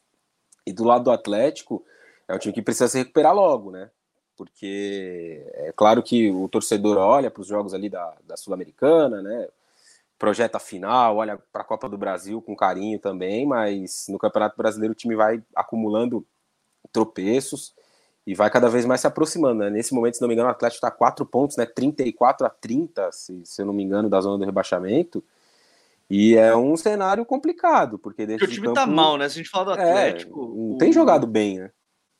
E 0.66 0.72
do 0.72 0.85
lado 0.85 1.05
do 1.05 1.11
Atlético, 1.11 1.85
é 2.26 2.35
um 2.35 2.39
time 2.39 2.55
que 2.55 2.62
precisa 2.62 2.89
se 2.89 2.99
recuperar 2.99 3.35
logo, 3.35 3.70
né? 3.70 3.91
Porque 4.37 5.45
é 5.55 5.72
claro 5.72 6.03
que 6.03 6.30
o 6.30 6.49
torcedor 6.49 6.97
olha 6.97 7.30
para 7.30 7.43
os 7.43 7.47
jogos 7.47 7.74
ali 7.74 7.91
da, 7.91 8.14
da 8.24 8.37
Sul-Americana, 8.37 9.20
né? 9.20 9.49
projeta 10.22 10.59
a 10.59 10.61
final, 10.61 11.16
olha 11.16 11.37
para 11.53 11.62
a 11.62 11.64
Copa 11.64 11.89
do 11.89 11.99
Brasil 11.99 12.41
com 12.41 12.55
carinho 12.55 12.97
também, 12.97 13.45
mas 13.45 14.07
no 14.09 14.18
Campeonato 14.18 14.57
Brasileiro 14.57 14.93
o 14.93 14.95
time 14.95 15.16
vai 15.16 15.43
acumulando 15.53 16.24
tropeços 16.93 17.74
e 18.27 18.35
vai 18.35 18.49
cada 18.51 18.68
vez 18.68 18.85
mais 18.85 19.01
se 19.01 19.07
aproximando. 19.07 19.61
Né? 19.61 19.70
Nesse 19.70 19.95
momento, 19.95 20.14
se 20.14 20.20
não 20.20 20.29
me 20.29 20.35
engano, 20.35 20.49
o 20.49 20.53
Atlético 20.53 20.77
está 20.77 20.89
a 20.89 20.93
4 20.93 21.27
pontos, 21.27 21.57
né? 21.57 21.66
34 21.66 22.47
a 22.47 22.51
30, 22.51 23.11
se, 23.12 23.41
se 23.45 23.62
eu 23.62 23.66
não 23.66 23.73
me 23.73 23.83
engano, 23.83 24.09
da 24.09 24.20
zona 24.20 24.39
do 24.39 24.45
rebaixamento. 24.45 25.23
E 26.09 26.37
é 26.37 26.55
um 26.55 26.77
cenário 26.77 27.25
complicado, 27.25 27.99
porque, 27.99 28.27
porque 28.27 28.45
o 28.45 28.49
time 28.49 28.68
tá 28.68 28.75
campo, 28.75 28.87
tá 28.87 28.87
mal, 28.87 29.16
né? 29.16 29.29
Se 29.29 29.35
a 29.35 29.43
gente 29.43 29.51
fala 29.51 29.75
do 29.75 29.81
é, 29.81 29.91
Atlético. 29.91 30.45
É, 30.45 30.47
não 30.47 30.75
o... 30.75 30.79
tem 30.79 30.93
jogado 30.93 31.27
bem, 31.27 31.59
né? 31.59 31.70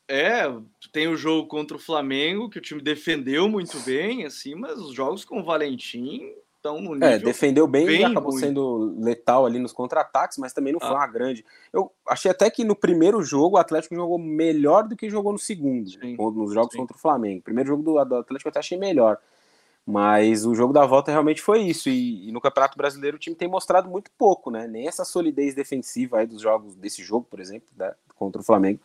É, 0.09 0.43
tem 0.91 1.07
o 1.07 1.15
jogo 1.15 1.47
contra 1.47 1.77
o 1.77 1.79
Flamengo, 1.79 2.49
que 2.49 2.57
o 2.57 2.61
time 2.61 2.81
defendeu 2.81 3.47
muito 3.47 3.79
bem, 3.81 4.25
assim, 4.25 4.55
mas 4.55 4.77
os 4.77 4.93
jogos 4.93 5.23
com 5.23 5.39
o 5.39 5.43
Valentim 5.43 6.33
estão 6.63 6.81
no 6.81 6.91
é, 6.91 6.93
nível. 6.93 7.09
É, 7.09 7.19
defendeu 7.19 7.67
bem, 7.67 7.85
bem 7.85 8.01
e 8.01 8.05
acabou 8.05 8.31
ruim. 8.31 8.39
sendo 8.39 8.95
letal 8.97 9.45
ali 9.45 9.59
nos 9.59 9.73
contra-ataques, 9.73 10.37
mas 10.37 10.53
também 10.53 10.71
não 10.71 10.79
foi 10.79 10.89
ah. 10.89 10.93
uma 10.93 11.07
grande. 11.07 11.45
Eu 11.71 11.91
achei 12.07 12.31
até 12.31 12.49
que 12.49 12.63
no 12.63 12.75
primeiro 12.75 13.21
jogo 13.21 13.57
o 13.57 13.59
Atlético 13.59 13.95
jogou 13.95 14.17
melhor 14.17 14.87
do 14.87 14.95
que 14.95 15.09
jogou 15.09 15.33
no 15.33 15.39
segundo, 15.39 15.89
sim, 15.89 16.15
nos 16.17 16.53
jogos 16.53 16.71
sim. 16.71 16.77
contra 16.77 16.95
o 16.95 16.99
Flamengo. 16.99 17.43
primeiro 17.43 17.67
jogo 17.67 17.83
do, 17.83 18.05
do 18.05 18.15
Atlético 18.15 18.47
eu 18.47 18.51
até 18.51 18.59
achei 18.59 18.77
melhor. 18.77 19.17
Mas 19.85 20.45
o 20.45 20.55
jogo 20.55 20.71
da 20.71 20.85
volta 20.85 21.11
realmente 21.11 21.41
foi 21.41 21.61
isso. 21.61 21.89
E, 21.89 22.29
e, 22.29 22.31
no 22.31 22.39
Campeonato 22.39 22.77
Brasileiro 22.77 23.17
o 23.17 23.19
time 23.19 23.35
tem 23.35 23.49
mostrado 23.49 23.89
muito 23.89 24.09
pouco, 24.17 24.49
né? 24.49 24.65
Nem 24.65 24.87
essa 24.87 25.03
solidez 25.03 25.53
defensiva 25.53 26.19
aí 26.19 26.25
dos 26.25 26.41
jogos 26.41 26.73
desse 26.75 27.03
jogo, 27.03 27.27
por 27.29 27.41
exemplo, 27.41 27.67
né? 27.75 27.93
contra 28.15 28.41
o 28.41 28.45
Flamengo, 28.45 28.79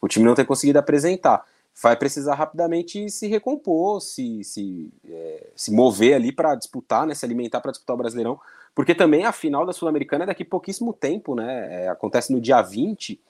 o 0.00 0.08
time 0.08 0.26
não 0.26 0.34
tem 0.34 0.44
conseguido 0.44 0.78
apresentar. 0.78 1.46
Vai 1.80 1.96
precisar 1.96 2.34
rapidamente 2.34 3.08
se 3.08 3.26
recompor, 3.26 4.00
se, 4.00 4.44
se, 4.44 4.92
é, 5.08 5.50
se 5.56 5.72
mover 5.72 6.14
ali 6.14 6.32
para 6.32 6.54
disputar, 6.54 7.06
né? 7.06 7.14
Se 7.14 7.24
alimentar 7.24 7.60
para 7.60 7.72
disputar 7.72 7.94
o 7.94 7.98
Brasileirão. 7.98 8.38
Porque 8.74 8.94
também 8.94 9.24
a 9.24 9.32
final 9.32 9.66
da 9.66 9.72
Sul-Americana 9.72 10.24
é 10.24 10.26
daqui 10.26 10.44
pouquíssimo 10.44 10.92
tempo, 10.92 11.34
né? 11.34 11.84
É, 11.84 11.88
acontece 11.88 12.32
no 12.32 12.40
dia 12.40 12.60
20. 12.60 13.20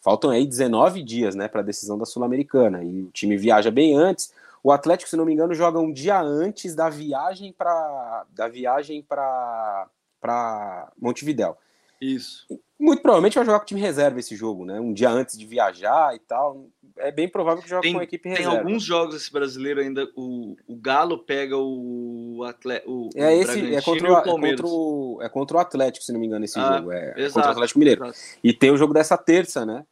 Faltam 0.00 0.30
aí 0.30 0.46
19 0.46 1.02
dias, 1.02 1.34
né, 1.34 1.48
para 1.48 1.60
a 1.60 1.64
decisão 1.64 1.98
da 1.98 2.04
Sul-Americana. 2.04 2.84
E 2.84 3.02
o 3.02 3.10
time 3.10 3.36
viaja 3.36 3.70
bem 3.70 3.96
antes. 3.96 4.32
O 4.62 4.72
Atlético, 4.72 5.10
se 5.10 5.16
não 5.16 5.24
me 5.24 5.32
engano, 5.32 5.54
joga 5.54 5.78
um 5.78 5.92
dia 5.92 6.20
antes 6.20 6.74
da 6.74 6.88
viagem 6.88 7.52
para 7.52 8.24
da 8.30 8.48
viagem 8.48 9.02
para 9.02 9.88
para 10.20 10.92
Montevidéu. 11.00 11.56
Isso. 12.00 12.46
Muito 12.78 13.02
provavelmente 13.02 13.34
vai 13.34 13.44
jogar 13.44 13.58
com 13.58 13.64
o 13.64 13.66
time 13.66 13.80
reserva 13.80 14.20
esse 14.20 14.36
jogo, 14.36 14.64
né? 14.64 14.80
Um 14.80 14.92
dia 14.92 15.10
antes 15.10 15.36
de 15.36 15.46
viajar 15.46 16.14
e 16.14 16.18
tal. 16.20 16.66
É 16.98 17.12
bem 17.12 17.28
provável 17.28 17.62
que 17.62 17.68
jogue 17.68 17.82
tem, 17.82 17.94
com 17.94 18.00
a 18.00 18.04
equipe 18.04 18.28
reserva. 18.28 18.50
Tem 18.50 18.58
alguns 18.58 18.82
jogos 18.82 19.14
esse 19.14 19.32
brasileiro 19.32 19.80
ainda. 19.80 20.08
O, 20.16 20.56
o 20.66 20.76
Galo 20.76 21.18
pega 21.18 21.56
o 21.56 22.44
Atlético. 22.46 23.10
É 23.14 23.36
esse 23.36 23.74
é 23.74 23.82
contra, 23.82 24.12
o, 24.12 24.16
é, 24.16 24.22
contra 24.22 24.66
o, 24.66 25.18
é 25.22 25.28
contra 25.28 25.56
o 25.56 25.60
Atlético, 25.60 26.04
se 26.04 26.12
não 26.12 26.20
me 26.20 26.26
engano, 26.26 26.44
esse 26.44 26.58
ah, 26.58 26.78
jogo. 26.78 26.92
É, 26.92 27.14
exato, 27.16 27.34
contra 27.34 27.48
o 27.48 27.52
Atlético 27.52 27.78
Mineiro. 27.78 28.04
Exato. 28.04 28.18
E 28.42 28.52
tem 28.52 28.70
o 28.70 28.76
jogo 28.76 28.92
dessa 28.92 29.16
terça, 29.16 29.64
né? 29.64 29.84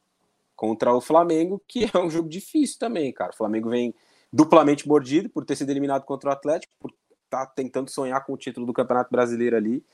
Contra 0.55 0.93
o 0.95 1.01
Flamengo, 1.01 1.63
que 1.67 1.89
é 1.93 1.99
um 1.99 2.11
jogo 2.11 2.29
difícil 2.29 2.79
também, 2.79 3.13
cara. 3.13 3.31
O 3.33 3.37
Flamengo 3.37 3.71
vem 3.71 3.95
duplamente 4.33 4.89
mordido 4.89 5.29
por 5.29 5.45
ter 5.45 5.57
sido 5.57 5.71
eliminado 5.71 6.05
contra 6.05 6.31
o 6.31 6.33
Atlético, 6.33 6.73
por 6.79 6.93
estar 7.25 7.47
tá 7.47 7.53
tentando 7.55 7.91
sonhar 7.91 8.25
com 8.25 8.33
o 8.33 8.37
título 8.37 8.67
do 8.67 8.73
Campeonato 8.73 9.11
Brasileiro 9.11 9.57
ali. 9.57 9.85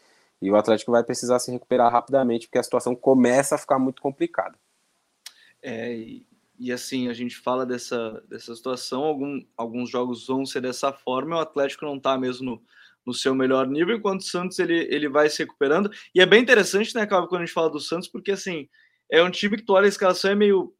E 0.40 0.50
o 0.50 0.56
Atlético 0.56 0.90
vai 0.90 1.04
precisar 1.04 1.38
se 1.38 1.52
recuperar 1.52 1.92
rapidamente, 1.92 2.48
porque 2.48 2.58
a 2.58 2.62
situação 2.62 2.96
começa 2.96 3.54
a 3.54 3.58
ficar 3.58 3.78
muito 3.78 4.02
complicada. 4.02 4.56
É, 5.62 5.94
e, 5.94 6.26
e 6.62 6.70
assim, 6.70 7.08
a 7.08 7.12
gente 7.12 7.36
fala 7.36 7.66
dessa, 7.66 8.22
dessa 8.28 8.54
situação, 8.54 9.02
algum, 9.02 9.44
alguns 9.56 9.90
jogos 9.90 10.26
vão 10.26 10.46
ser 10.46 10.60
dessa 10.60 10.92
forma, 10.92 11.36
o 11.36 11.40
Atlético 11.40 11.84
não 11.84 11.96
está 11.96 12.16
mesmo 12.16 12.44
no, 12.44 12.62
no 13.04 13.12
seu 13.12 13.34
melhor 13.34 13.66
nível, 13.66 13.96
enquanto 13.96 14.20
o 14.20 14.24
Santos 14.24 14.58
ele, 14.60 14.86
ele 14.88 15.08
vai 15.08 15.28
se 15.28 15.40
recuperando. 15.40 15.90
E 16.14 16.20
é 16.20 16.26
bem 16.26 16.40
interessante, 16.40 16.94
né, 16.94 17.04
Cláudio, 17.04 17.28
quando 17.28 17.42
a 17.42 17.44
gente 17.44 17.54
fala 17.54 17.68
do 17.68 17.80
Santos, 17.80 18.08
porque 18.08 18.30
assim, 18.30 18.68
é 19.10 19.22
um 19.22 19.30
time 19.30 19.56
que 19.56 19.64
tu 19.64 19.72
olha 19.72 19.86
a 19.86 19.88
escalação 19.88 20.30
é 20.30 20.34
meio 20.36 20.72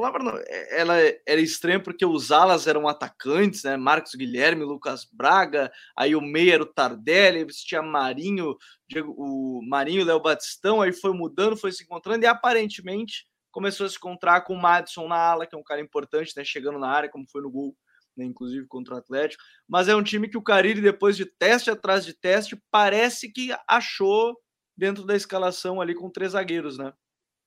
palavra 0.00 0.22
não, 0.22 0.36
é, 0.36 0.80
ela 0.80 0.96
era 1.26 1.40
estranha 1.40 1.80
porque 1.80 2.06
os 2.06 2.32
alas 2.32 2.66
eram 2.66 2.88
atacantes, 2.88 3.64
né? 3.64 3.76
Marcos 3.76 4.14
Guilherme, 4.14 4.64
Lucas 4.64 5.06
Braga, 5.12 5.70
aí 5.96 6.14
o 6.16 6.20
meia 6.20 6.54
era 6.54 6.62
o 6.62 6.66
Tardelli, 6.66 7.46
tinha 7.46 7.82
Marinho, 7.82 8.56
Diego, 8.88 9.14
o 9.16 9.60
Marinho, 9.68 10.04
Léo 10.04 10.20
Batistão, 10.20 10.80
aí 10.80 10.92
foi 10.92 11.12
mudando, 11.12 11.56
foi 11.56 11.70
se 11.72 11.84
encontrando 11.84 12.24
e 12.24 12.26
aparentemente 12.26 13.26
começou 13.50 13.86
a 13.86 13.88
se 13.88 13.96
encontrar 13.96 14.42
com 14.42 14.54
o 14.54 14.60
Madison 14.60 15.08
na 15.08 15.16
ala, 15.16 15.46
que 15.46 15.54
é 15.54 15.58
um 15.58 15.62
cara 15.62 15.80
importante, 15.80 16.32
né? 16.36 16.44
Chegando 16.44 16.78
na 16.78 16.88
área, 16.88 17.08
como 17.08 17.28
foi 17.30 17.42
no 17.42 17.50
gol, 17.50 17.76
né? 18.16 18.24
inclusive 18.24 18.66
contra 18.66 18.94
o 18.94 18.98
Atlético. 18.98 19.42
Mas 19.68 19.88
é 19.88 19.94
um 19.94 20.02
time 20.02 20.28
que 20.28 20.38
o 20.38 20.42
Carille, 20.42 20.80
depois 20.80 21.16
de 21.16 21.26
teste 21.26 21.70
atrás 21.70 22.04
de 22.04 22.14
teste, 22.14 22.60
parece 22.70 23.30
que 23.32 23.54
achou 23.68 24.36
dentro 24.76 25.04
da 25.04 25.14
escalação 25.14 25.80
ali 25.80 25.94
com 25.94 26.10
três 26.10 26.32
zagueiros, 26.32 26.78
né? 26.78 26.92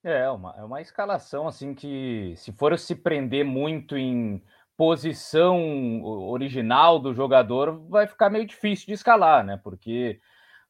É, 0.04 0.30
uma, 0.30 0.54
é 0.58 0.64
uma 0.64 0.82
escalação 0.82 1.48
assim 1.48 1.74
que, 1.74 2.34
se 2.36 2.52
for 2.52 2.78
se 2.78 2.94
prender 2.94 3.46
muito 3.46 3.96
em 3.96 4.44
posição 4.76 6.04
original 6.04 7.00
do 7.00 7.14
jogador, 7.14 7.88
vai 7.88 8.06
ficar 8.06 8.30
meio 8.30 8.46
difícil 8.46 8.88
de 8.88 8.94
escalar, 8.94 9.46
né? 9.46 9.58
Porque 9.64 10.20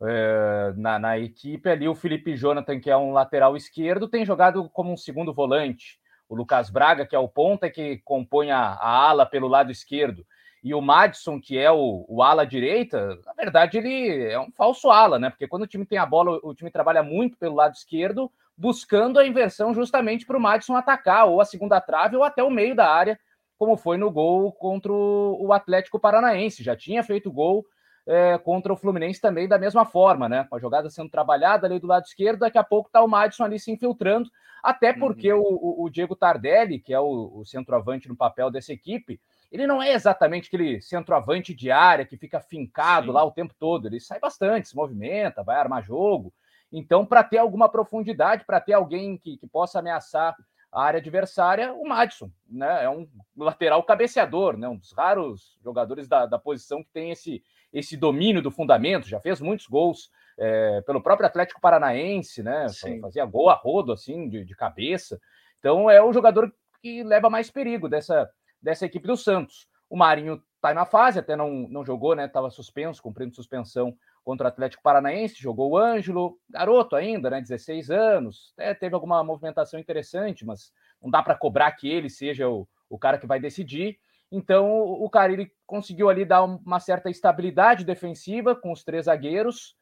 é, 0.06 0.74
na, 0.76 1.00
na, 1.00 1.18
equipe 1.18 1.70
ali, 1.70 1.88
o 1.88 1.96
Felipe 1.96 2.36
Jonathan, 2.36 2.80
que 2.80 2.90
é 2.90 2.98
um 2.98 3.14
lateral 3.14 3.56
esquerdo, 3.56 4.08
tem 4.08 4.26
jogado 4.26 4.70
como 4.70 4.92
um 4.92 4.98
segundo 4.98 5.34
volante. 5.34 6.00
O 6.28 6.36
Lucas 6.36 6.70
Braga, 6.70 7.06
que 7.06 7.16
é 7.16 7.20
o 7.20 7.28
ponta 7.28 7.70
que 7.70 7.98
compõe 8.04 8.52
a, 8.52 8.60
a 8.60 9.10
ala 9.10 9.26
pelo 9.26 9.48
lado 9.48 9.72
esquerdo. 9.72 10.26
E 10.64 10.74
o 10.74 10.82
Madison, 10.82 11.40
que 11.40 11.58
é 11.58 11.70
o, 11.72 12.06
o, 12.08 12.24
ala 12.24 12.46
direita, 12.46 13.20
na 13.26 13.34
verdade 13.34 13.78
ele 13.78 14.32
é 14.32 14.40
um 14.40 14.50
falso 14.52 14.90
ala, 14.90 15.20
né? 15.20 15.30
Porque 15.30 15.48
quando 15.48 15.64
o 15.64 15.68
time 15.68 15.86
tem 15.86 15.98
a 15.98 16.06
bola, 16.06 16.40
o 16.42 16.54
time 16.54 16.72
trabalha 16.72 17.04
muito 17.04 17.38
pelo 17.38 17.56
lado 17.56 17.74
esquerdo, 17.74 18.32
buscando 18.58 19.20
a 19.20 19.28
inversão 19.28 19.74
justamente 19.74 20.26
para 20.26 20.38
o 20.38 20.42
Madison 20.42 20.76
atacar, 20.76 21.28
ou 21.28 21.42
a 21.42 21.46
segunda 21.46 21.82
trave, 21.82 22.16
ou 22.16 22.24
até 22.24 22.42
o 22.42 22.50
meio 22.50 22.76
da 22.76 22.90
área, 22.90 23.20
como 23.58 23.76
foi 23.76 23.98
no 23.98 24.10
gol 24.10 24.54
contra 24.54 24.92
o 24.92 25.52
Atlético 25.52 26.00
Paranaense. 26.00 26.64
Já 26.64 26.76
tinha 26.76 27.04
feito 27.04 27.32
gol 27.32 27.66
é, 28.06 28.38
contra 28.38 28.74
o 28.74 28.78
Fluminense 28.78 29.22
também 29.22 29.48
da 29.48 29.58
mesma 29.58 29.86
forma, 29.86 30.28
né? 30.28 30.46
Com 30.50 30.56
a 30.56 30.60
jogada 30.60 30.90
sendo 30.90 31.10
trabalhada 31.10 31.68
ali 31.68 31.80
do 31.80 31.88
lado 31.88 32.04
esquerdo, 32.06 32.40
daqui 32.40 32.58
a 32.58 32.64
pouco 32.64 32.90
está 32.90 33.02
o 33.02 33.08
Madison 33.08 33.44
ali 33.44 33.60
se 33.60 33.72
infiltrando, 33.72 34.30
até 34.62 34.92
uhum. 34.92 35.00
porque 35.00 35.32
uhum. 35.32 35.42
o, 35.42 35.84
o, 35.84 35.90
Diego 35.90 36.16
Tardelli, 36.16 36.80
que 36.80 36.94
é 36.94 37.00
o, 37.00 37.40
o 37.40 37.46
centroavante 37.46 38.10
no 38.10 38.16
papel 38.16 38.52
dessa 38.52 38.74
equipe, 38.74 39.20
ele 39.52 39.68
não 39.68 39.82
é 39.82 39.94
exatamente 39.94 40.48
aquele 40.48 40.82
centroavante 40.82 41.54
de 41.54 41.70
área 41.70 42.06
que 42.06 42.18
fica 42.18 42.40
fincado 42.40 43.08
Sim. 43.08 43.14
lá 43.14 43.24
o 43.24 43.32
tempo 43.32 43.54
todo. 43.58 43.88
Ele 43.88 44.00
sai 44.00 44.20
bastante, 44.20 44.68
se 44.68 44.76
movimenta, 44.76 45.44
vai 45.44 45.58
armar 45.58 45.84
jogo. 45.84 46.34
Então, 46.72 47.06
para 47.06 47.24
ter 47.24 47.38
alguma 47.38 47.70
profundidade, 47.70 48.46
para 48.46 48.60
ter 48.60 48.74
alguém 48.74 49.16
que, 49.16 49.38
que 49.38 49.46
possa 49.46 49.78
ameaçar 49.78 50.36
a 50.74 50.84
área 50.84 51.00
adversária, 51.00 51.72
o 51.72 51.88
Madison, 51.88 52.32
né? 52.50 52.84
É 52.84 52.90
um 52.90 53.08
lateral 53.38 53.84
cabeceador, 53.84 54.58
né? 54.58 54.68
Um 54.68 54.78
dos 54.78 54.92
raros 54.92 55.58
jogadores 55.64 56.08
da, 56.08 56.26
da 56.26 56.40
posição 56.40 56.84
que 56.84 56.90
tem 56.92 57.12
esse, 57.12 57.44
esse 57.72 57.96
domínio 57.96 58.42
do 58.42 58.50
fundamento, 58.50 59.08
já 59.08 59.20
fez 59.20 59.40
muitos 59.40 59.68
gols 59.68 60.10
é, 60.38 60.82
pelo 60.82 61.02
próprio 61.02 61.28
Atlético 61.28 61.62
Paranaense, 61.62 62.42
né? 62.42 62.68
Sim. 62.70 63.00
Fazia 63.00 63.24
gol 63.24 63.50
a 63.50 63.54
rodo, 63.54 63.92
assim, 63.92 64.28
de, 64.28 64.44
de 64.44 64.56
cabeça. 64.56 65.22
Então 65.60 65.90
é 65.90 66.02
o 66.02 66.12
jogador 66.12 66.52
que 66.82 67.04
leva 67.04 67.30
mais 67.30 67.52
perigo 67.52 67.88
dessa, 67.88 68.28
dessa 68.60 68.86
equipe 68.86 69.08
do 69.08 69.16
Santos. 69.16 69.68
O 69.88 69.96
Marinho 69.96 70.42
está 70.56 70.74
na 70.74 70.86
fase, 70.86 71.20
até 71.20 71.36
não, 71.36 71.68
não 71.70 71.86
jogou, 71.86 72.16
né? 72.16 72.26
Estava 72.26 72.50
suspenso, 72.50 73.02
cumprindo 73.02 73.36
suspensão 73.36 73.96
contra 74.24 74.46
o 74.46 74.48
Atlético 74.48 74.84
Paranaense, 74.84 75.42
jogou 75.42 75.72
o 75.72 75.78
Ângelo, 75.78 76.38
garoto 76.50 76.96
ainda, 76.96 77.30
né, 77.30 77.42
16 77.42 77.92
anos, 77.92 78.54
até 78.58 78.74
teve 78.74 78.96
alguma 78.96 79.24
movimentação 79.24 79.80
interessante, 79.80 80.46
mas 80.46 80.72
não 81.02 81.10
dá 81.10 81.22
para 81.22 81.36
cobrar 81.36 81.72
que 81.74 81.90
ele 81.90 82.10
seja 82.10 82.48
o, 82.48 82.68
o 82.90 82.98
cara 82.98 83.18
que 83.18 83.28
vai 83.28 83.40
decidir. 83.40 84.00
Então 84.32 84.68
o 84.82 85.08
Carille 85.10 85.52
conseguiu 85.68 86.10
ali 86.10 86.26
dar 86.26 86.44
uma 86.44 86.80
certa 86.80 87.10
estabilidade 87.10 87.86
defensiva 87.86 88.56
com 88.56 88.72
os 88.72 88.84
três 88.84 89.06
zagueiros. 89.06 89.76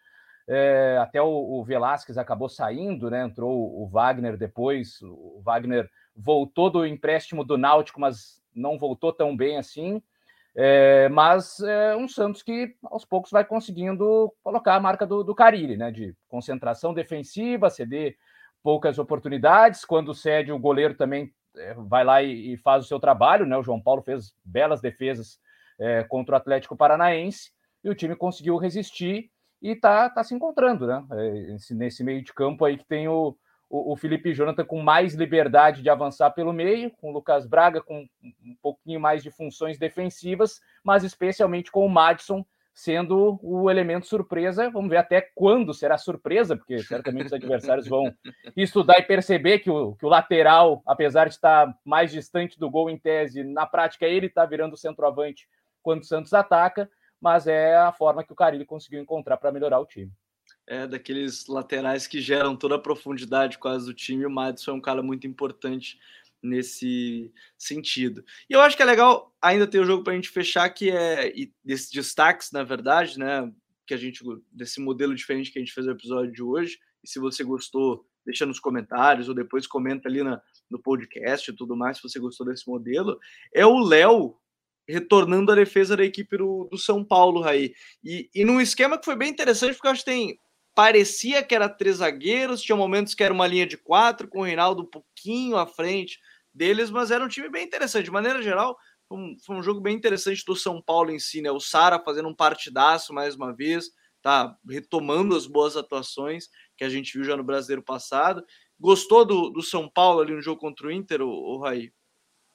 É, 0.48 0.98
até 1.00 1.22
o, 1.22 1.28
o 1.28 1.64
Velasquez 1.64 2.18
acabou 2.18 2.50
saindo, 2.50 3.10
né? 3.10 3.24
Entrou 3.24 3.82
o 3.82 3.88
Wagner 3.88 4.36
depois. 4.36 5.02
O 5.04 5.42
Wagner 5.42 5.89
voltou 6.14 6.70
do 6.70 6.86
empréstimo 6.86 7.46
do 7.46 7.58
Náutico, 7.58 8.02
mas 8.02 8.42
não 8.54 8.78
voltou 8.78 9.14
tão 9.14 9.38
bem 9.38 9.58
assim. 9.58 10.02
É, 10.56 11.08
mas 11.10 11.60
é 11.62 11.95
um 11.95 12.08
Santos 12.08 12.43
que 12.43 12.76
aos 12.84 13.06
poucos 13.06 13.32
vai 13.32 13.45
conseguindo 13.45 14.34
colocar 14.43 14.76
a 14.76 14.80
marca 14.80 15.06
do, 15.06 15.24
do 15.24 15.36
Carilli, 15.36 15.78
né? 15.78 15.91
De 15.91 16.16
concentração 16.28 16.93
defensiva, 16.93 17.70
ceder 17.70 18.18
poucas 18.62 18.99
oportunidades. 18.99 19.86
Quando 19.86 20.14
cede, 20.14 20.52
o 20.52 20.60
goleiro 20.60 20.93
também 20.93 21.34
é, 21.56 21.74
vai 21.74 22.04
lá 22.04 22.22
e, 22.22 22.54
e, 22.54 22.58
faz 22.58 22.86
o 22.86 22.88
seu 22.88 22.99
trabalho, 22.99 23.45
né? 23.45 23.58
O 23.58 23.64
João 23.64 23.82
Paulo 23.82 24.02
fez 24.02 24.34
belas 24.43 24.82
defesas 24.82 25.39
é, 25.80 26.04
contra 26.04 26.36
o 26.36 26.38
Atlético 26.38 26.76
Paranaense 26.76 27.52
e 27.84 27.89
o 27.89 27.95
time 27.95 28.16
conseguiu 28.16 28.58
resistir 28.58 29.32
e 29.62 29.76
tá, 29.76 30.10
tá 30.10 30.24
se 30.24 30.34
encontrando, 30.34 30.86
né? 30.86 31.06
É, 31.12 31.56
nesse 31.74 32.04
meio 32.04 32.24
de 32.24 32.34
campo 32.34 32.66
aí 32.66 32.78
que 32.78 32.86
tem 32.86 33.08
o, 33.08 33.38
o, 33.72 33.93
o 33.93 33.95
Felipe 33.95 34.34
Jonathan 34.34 34.65
com 34.65 34.82
mais 34.82 35.13
liberdade 35.13 35.82
de 35.82 35.89
avançar 35.89 36.30
pelo 36.32 36.51
meio, 36.51 36.91
com 36.91 37.09
o 37.09 37.13
Lucas 37.13 37.47
Braga 37.47 37.82
com 37.82 38.05
um 38.22 38.55
pouquinho 38.61 38.99
mais 38.99 39.24
de 39.24 39.32
funções 39.32 39.80
defensivas, 39.80 40.59
mas 40.84 41.05
especialmente 41.05 41.72
com 41.72 41.86
o 41.86 41.89
Madison 41.89 42.45
sendo 42.74 43.39
o 43.41 43.69
elemento 43.69 44.07
surpresa. 44.07 44.69
Vamos 44.69 44.89
ver 44.89 44.97
até 44.97 45.22
quando 45.36 45.74
será 45.74 45.97
surpresa, 45.97 46.55
porque 46.55 46.80
certamente 46.80 47.28
os 47.28 47.34
adversários 47.34 47.88
vão 47.88 48.13
estudar 48.55 48.99
e 48.99 49.03
perceber 49.03 49.59
que 49.59 49.69
o, 49.69 49.95
que 49.95 50.05
o 50.05 50.09
lateral, 50.09 50.82
apesar 50.86 51.28
de 51.28 51.36
estar 51.36 51.74
mais 51.86 52.11
distante 52.11 52.59
do 52.59 52.69
gol 52.69 52.89
em 52.89 52.97
tese, 52.97 53.43
na 53.43 53.65
prática 53.65 54.05
ele 54.05 54.28
está 54.28 54.45
virando 54.45 54.78
centroavante 54.78 55.47
quando 55.82 56.01
o 56.01 56.05
Santos 56.05 56.34
ataca, 56.34 56.89
mas 57.19 57.47
é 57.47 57.76
a 57.76 57.91
forma 57.91 58.24
que 58.24 58.34
o 58.34 58.36
Carilli 58.36 58.65
conseguiu 58.65 59.01
encontrar 59.01 59.38
para 59.38 59.51
melhorar 59.51 59.80
o 59.80 59.86
time. 59.86 60.11
É, 60.72 60.88
daqueles 60.88 61.47
laterais 61.47 62.07
que 62.07 62.22
geram 62.22 62.55
toda 62.55 62.76
a 62.76 62.80
profundidade 62.80 63.57
quase 63.57 63.86
do 63.86 63.93
time, 63.93 64.26
o 64.26 64.32
Madison 64.32 64.72
é 64.72 64.74
um 64.74 64.80
cara 64.80 65.03
muito 65.03 65.28
importante 65.28 65.99
nesse 66.41 67.30
sentido. 67.57 68.24
E 68.49 68.53
eu 68.53 68.61
acho 68.61 68.78
que 68.78 68.82
é 68.82 68.86
legal 68.86 69.36
ainda 69.41 69.67
ter 69.67 69.82
o 69.82 69.86
jogo 69.86 70.01
para 70.01 70.13
a 70.13 70.15
gente 70.15 70.30
fechar, 70.30 70.69
que 70.69 70.89
é 70.89 71.30
desses 71.61 71.91
destaques, 71.91 72.53
na 72.53 72.63
verdade, 72.63 73.19
né? 73.19 73.51
Que 73.86 73.93
a 73.93 73.97
gente 73.97 74.24
desse 74.49 74.80
modelo 74.80 75.13
diferente 75.13 75.51
que 75.51 75.59
a 75.59 75.61
gente 75.61 75.74
fez 75.74 75.86
no 75.86 75.91
episódio 75.91 76.32
de 76.32 76.41
hoje. 76.41 76.80
E 77.03 77.09
se 77.09 77.19
você 77.19 77.43
gostou, 77.43 78.07
deixa 78.26 78.45
nos 78.45 78.57
comentários 78.57 79.28
ou 79.28 79.36
depois 79.36 79.67
comenta 79.67 80.07
ali 80.07 80.24
na, 80.24 80.41
no 80.69 80.80
podcast 80.80 81.51
e 81.51 81.53
tudo 81.53 81.76
mais, 81.76 81.97
se 81.97 82.03
você 82.03 82.17
gostou 82.17 82.47
desse 82.47 82.65
modelo. 82.65 83.19
É 83.53 83.65
o 83.65 83.78
Léo 83.78 84.38
retornando 84.88 85.51
à 85.51 85.55
defesa 85.55 85.97
da 85.97 86.05
equipe 86.05 86.38
do, 86.38 86.69
do 86.72 86.78
São 86.78 87.03
Paulo, 87.03 87.41
Raí. 87.41 87.74
E, 88.01 88.30
e 88.34 88.45
num 88.45 88.61
esquema 88.61 88.97
que 88.97 89.03
foi 89.03 89.17
bem 89.17 89.30
interessante, 89.30 89.74
porque 89.74 89.88
eu 89.88 89.91
acho 89.91 90.05
que 90.05 90.11
tem 90.11 90.39
parecia 90.74 91.43
que 91.43 91.53
era 91.53 91.69
três 91.69 91.97
zagueiros, 91.97 92.61
tinha 92.61 92.76
momentos 92.76 93.13
que 93.13 93.24
era 93.24 93.34
uma 93.34 93.47
linha 93.47 93.65
de 93.65 93.78
quatro, 93.78 94.28
com 94.28 94.39
o 94.39 94.43
Reinaldo 94.43 94.84
um 94.84 94.89
pouquinho 94.89 95.57
à 95.57 95.65
frente 95.65 96.19
deles, 96.53 96.89
mas 96.89 97.11
era 97.11 97.24
um 97.24 97.28
time 97.28 97.49
bem 97.49 97.65
interessante. 97.65 98.05
De 98.05 98.11
maneira 98.11 98.41
geral, 98.41 98.78
foi 99.07 99.17
um, 99.17 99.38
foi 99.45 99.55
um 99.55 99.63
jogo 99.63 99.82
bem 99.82 99.95
interessante 99.95 100.43
do 100.45 100.55
São 100.55 100.82
Paulo 100.82 101.11
em 101.11 101.19
si, 101.19 101.41
né? 101.41 101.51
O 101.51 101.59
Sara 101.59 101.99
fazendo 101.99 102.30
um 102.30 102.36
partidaço 102.36 103.13
mais 103.13 103.36
uma 103.36 103.53
vez, 103.53 103.91
tá 104.22 104.55
retomando 104.69 105.36
as 105.36 105.45
boas 105.45 105.76
atuações 105.76 106.47
que 106.78 106.84
a 106.84 106.89
gente 106.89 107.13
viu 107.13 107.24
já 107.24 107.36
no 107.36 107.43
brasileiro 107.43 107.84
passado. 107.84 108.43
Gostou 108.80 109.26
do, 109.26 109.49
do 109.49 109.61
São 109.61 109.89
Paulo 109.89 110.22
ali 110.22 110.34
no 110.34 110.41
jogo 110.41 110.59
contra 110.59 110.88
o 110.88 110.91
Inter, 110.91 111.22
o, 111.22 111.30
o 111.30 111.59
Raí? 111.59 111.91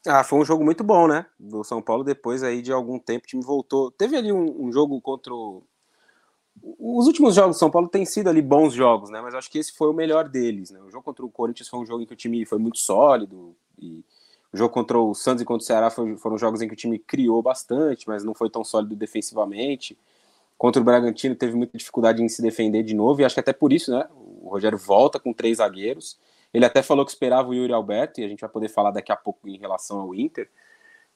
Ah, 0.06 0.22
foi 0.22 0.38
um 0.38 0.44
jogo 0.44 0.64
muito 0.64 0.84
bom, 0.84 1.08
né? 1.08 1.26
Do 1.38 1.64
São 1.64 1.82
Paulo, 1.82 2.04
depois 2.04 2.42
aí 2.42 2.62
de 2.62 2.72
algum 2.72 2.98
tempo, 2.98 3.24
o 3.24 3.28
time 3.28 3.44
voltou. 3.44 3.90
Teve 3.90 4.16
ali 4.16 4.32
um, 4.32 4.66
um 4.66 4.72
jogo 4.72 5.00
contra 5.00 5.34
o. 5.34 5.66
Os 6.62 7.06
últimos 7.06 7.34
jogos 7.34 7.56
do 7.56 7.58
São 7.58 7.70
Paulo 7.70 7.88
têm 7.88 8.04
sido 8.04 8.28
ali 8.28 8.42
bons 8.42 8.72
jogos, 8.72 9.10
né? 9.10 9.20
Mas 9.20 9.34
acho 9.34 9.50
que 9.50 9.58
esse 9.58 9.72
foi 9.72 9.88
o 9.88 9.92
melhor 9.92 10.28
deles, 10.28 10.70
né? 10.70 10.80
O 10.80 10.90
jogo 10.90 11.04
contra 11.04 11.24
o 11.24 11.30
Corinthians 11.30 11.68
foi 11.68 11.80
um 11.80 11.86
jogo 11.86 12.02
em 12.02 12.06
que 12.06 12.12
o 12.12 12.16
time 12.16 12.44
foi 12.44 12.58
muito 12.58 12.78
sólido, 12.78 13.54
e 13.78 14.04
o 14.52 14.56
jogo 14.56 14.72
contra 14.72 14.98
o 14.98 15.14
Santos 15.14 15.42
e 15.42 15.44
contra 15.44 15.62
o 15.62 15.66
Ceará 15.66 15.90
foram 15.90 16.38
jogos 16.38 16.62
em 16.62 16.68
que 16.68 16.74
o 16.74 16.76
time 16.76 16.98
criou 16.98 17.42
bastante, 17.42 18.08
mas 18.08 18.24
não 18.24 18.34
foi 18.34 18.48
tão 18.48 18.64
sólido 18.64 18.96
defensivamente. 18.96 19.98
Contra 20.56 20.80
o 20.80 20.84
Bragantino 20.84 21.34
teve 21.34 21.54
muita 21.54 21.76
dificuldade 21.76 22.22
em 22.22 22.28
se 22.28 22.40
defender 22.40 22.82
de 22.82 22.94
novo, 22.94 23.20
e 23.20 23.24
acho 23.24 23.34
que 23.34 23.40
até 23.40 23.52
por 23.52 23.72
isso, 23.72 23.90
né? 23.90 24.08
O 24.40 24.48
Rogério 24.48 24.78
volta 24.78 25.20
com 25.20 25.32
três 25.32 25.58
zagueiros. 25.58 26.18
Ele 26.54 26.64
até 26.64 26.82
falou 26.82 27.04
que 27.04 27.10
esperava 27.10 27.48
o 27.48 27.54
Yuri 27.54 27.72
Alberto, 27.72 28.20
e 28.20 28.24
a 28.24 28.28
gente 28.28 28.40
vai 28.40 28.48
poder 28.48 28.68
falar 28.68 28.90
daqui 28.90 29.12
a 29.12 29.16
pouco 29.16 29.46
em 29.48 29.58
relação 29.58 30.00
ao 30.00 30.14
Inter. 30.14 30.48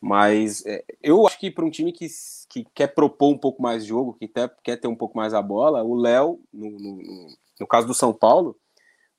Mas 0.01 0.65
é, 0.65 0.83
eu 1.03 1.27
acho 1.27 1.39
que 1.39 1.51
para 1.51 1.65
um 1.65 1.71
time 1.71 1.93
que, 1.93 2.07
que 2.49 2.67
quer 2.75 2.89
propor 2.89 3.29
um 3.29 3.39
pouco 3.39 3.61
mais 3.61 3.83
de 3.83 3.91
jogo, 3.91 4.17
que 4.19 4.25
até 4.25 4.51
quer 4.63 4.77
ter 4.77 4.89
um 4.89 4.97
pouco 4.97 5.17
mais 5.17 5.35
a 5.35 5.43
bola, 5.43 5.83
o 5.83 5.95
Léo, 5.95 6.41
no, 6.53 6.71
no, 6.71 7.29
no 7.61 7.67
caso 7.67 7.87
do 7.87 7.95
São 7.95 8.13
Paulo, 8.13 8.57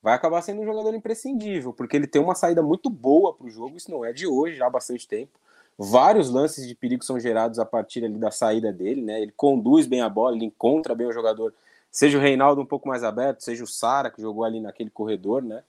vai 0.02 0.16
acabar 0.16 0.42
sendo 0.42 0.62
um 0.62 0.66
jogador 0.66 0.94
imprescindível, 0.96 1.72
porque 1.72 1.96
ele 1.96 2.08
tem 2.08 2.22
uma 2.22 2.34
saída 2.34 2.64
muito 2.64 2.90
boa 2.90 3.34
para 3.34 3.46
o 3.46 3.50
jogo, 3.50 3.78
isso 3.78 3.92
não 3.92 4.04
é 4.04 4.12
de 4.12 4.26
hoje, 4.26 4.56
já 4.56 4.66
há 4.66 4.70
bastante 4.70 5.08
tempo. 5.08 5.40
Vários 5.78 6.30
lances 6.30 6.68
de 6.68 6.76
perigo 6.76 7.04
são 7.04 7.20
gerados 7.20 7.60
a 7.60 7.66
partir 7.66 8.04
ali 8.04 8.18
da 8.18 8.32
saída 8.32 8.72
dele, 8.74 9.02
né? 9.02 9.22
Ele 9.22 9.32
conduz 9.36 9.88
bem 9.88 10.02
a 10.02 10.10
bola, 10.10 10.36
ele 10.36 10.46
encontra 10.46 10.94
bem 10.94 11.08
o 11.08 11.14
jogador, 11.14 11.54
seja 11.92 12.18
o 12.18 12.22
Reinaldo 12.22 12.62
um 12.62 12.66
pouco 12.66 12.88
mais 12.88 13.04
aberto, 13.04 13.42
seja 13.42 13.64
o 13.64 13.68
Sara, 13.68 14.10
que 14.10 14.22
jogou 14.22 14.44
ali 14.44 14.60
naquele 14.60 14.90
corredor, 14.90 15.42
né? 15.44 15.64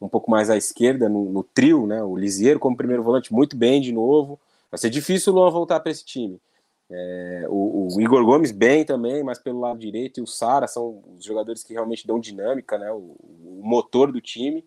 Um 0.00 0.08
pouco 0.08 0.30
mais 0.30 0.50
à 0.50 0.56
esquerda, 0.56 1.08
no, 1.08 1.24
no 1.24 1.42
trio, 1.42 1.86
né? 1.86 2.02
O 2.02 2.16
Lisieiro 2.16 2.60
como 2.60 2.76
primeiro 2.76 3.02
volante, 3.02 3.32
muito 3.32 3.56
bem 3.56 3.80
de 3.80 3.92
novo. 3.92 4.38
Vai 4.70 4.78
ser 4.78 4.90
difícil 4.90 5.32
o 5.32 5.36
Luan 5.36 5.50
voltar 5.50 5.80
para 5.80 5.92
esse 5.92 6.04
time. 6.04 6.40
É, 6.88 7.46
o, 7.48 7.88
o, 7.94 8.00
Igor 8.00 8.24
Gomes 8.24 8.52
bem 8.52 8.84
também, 8.84 9.22
mas 9.22 9.38
pelo 9.38 9.60
lado 9.60 9.78
direito, 9.78 10.20
e 10.20 10.22
o 10.22 10.26
Sara 10.26 10.68
são 10.68 11.02
os 11.16 11.24
jogadores 11.24 11.64
que 11.64 11.72
realmente 11.72 12.06
dão 12.06 12.20
dinâmica, 12.20 12.78
né, 12.78 12.90
o, 12.92 13.16
o 13.18 13.60
motor 13.64 14.12
do 14.12 14.20
time. 14.20 14.64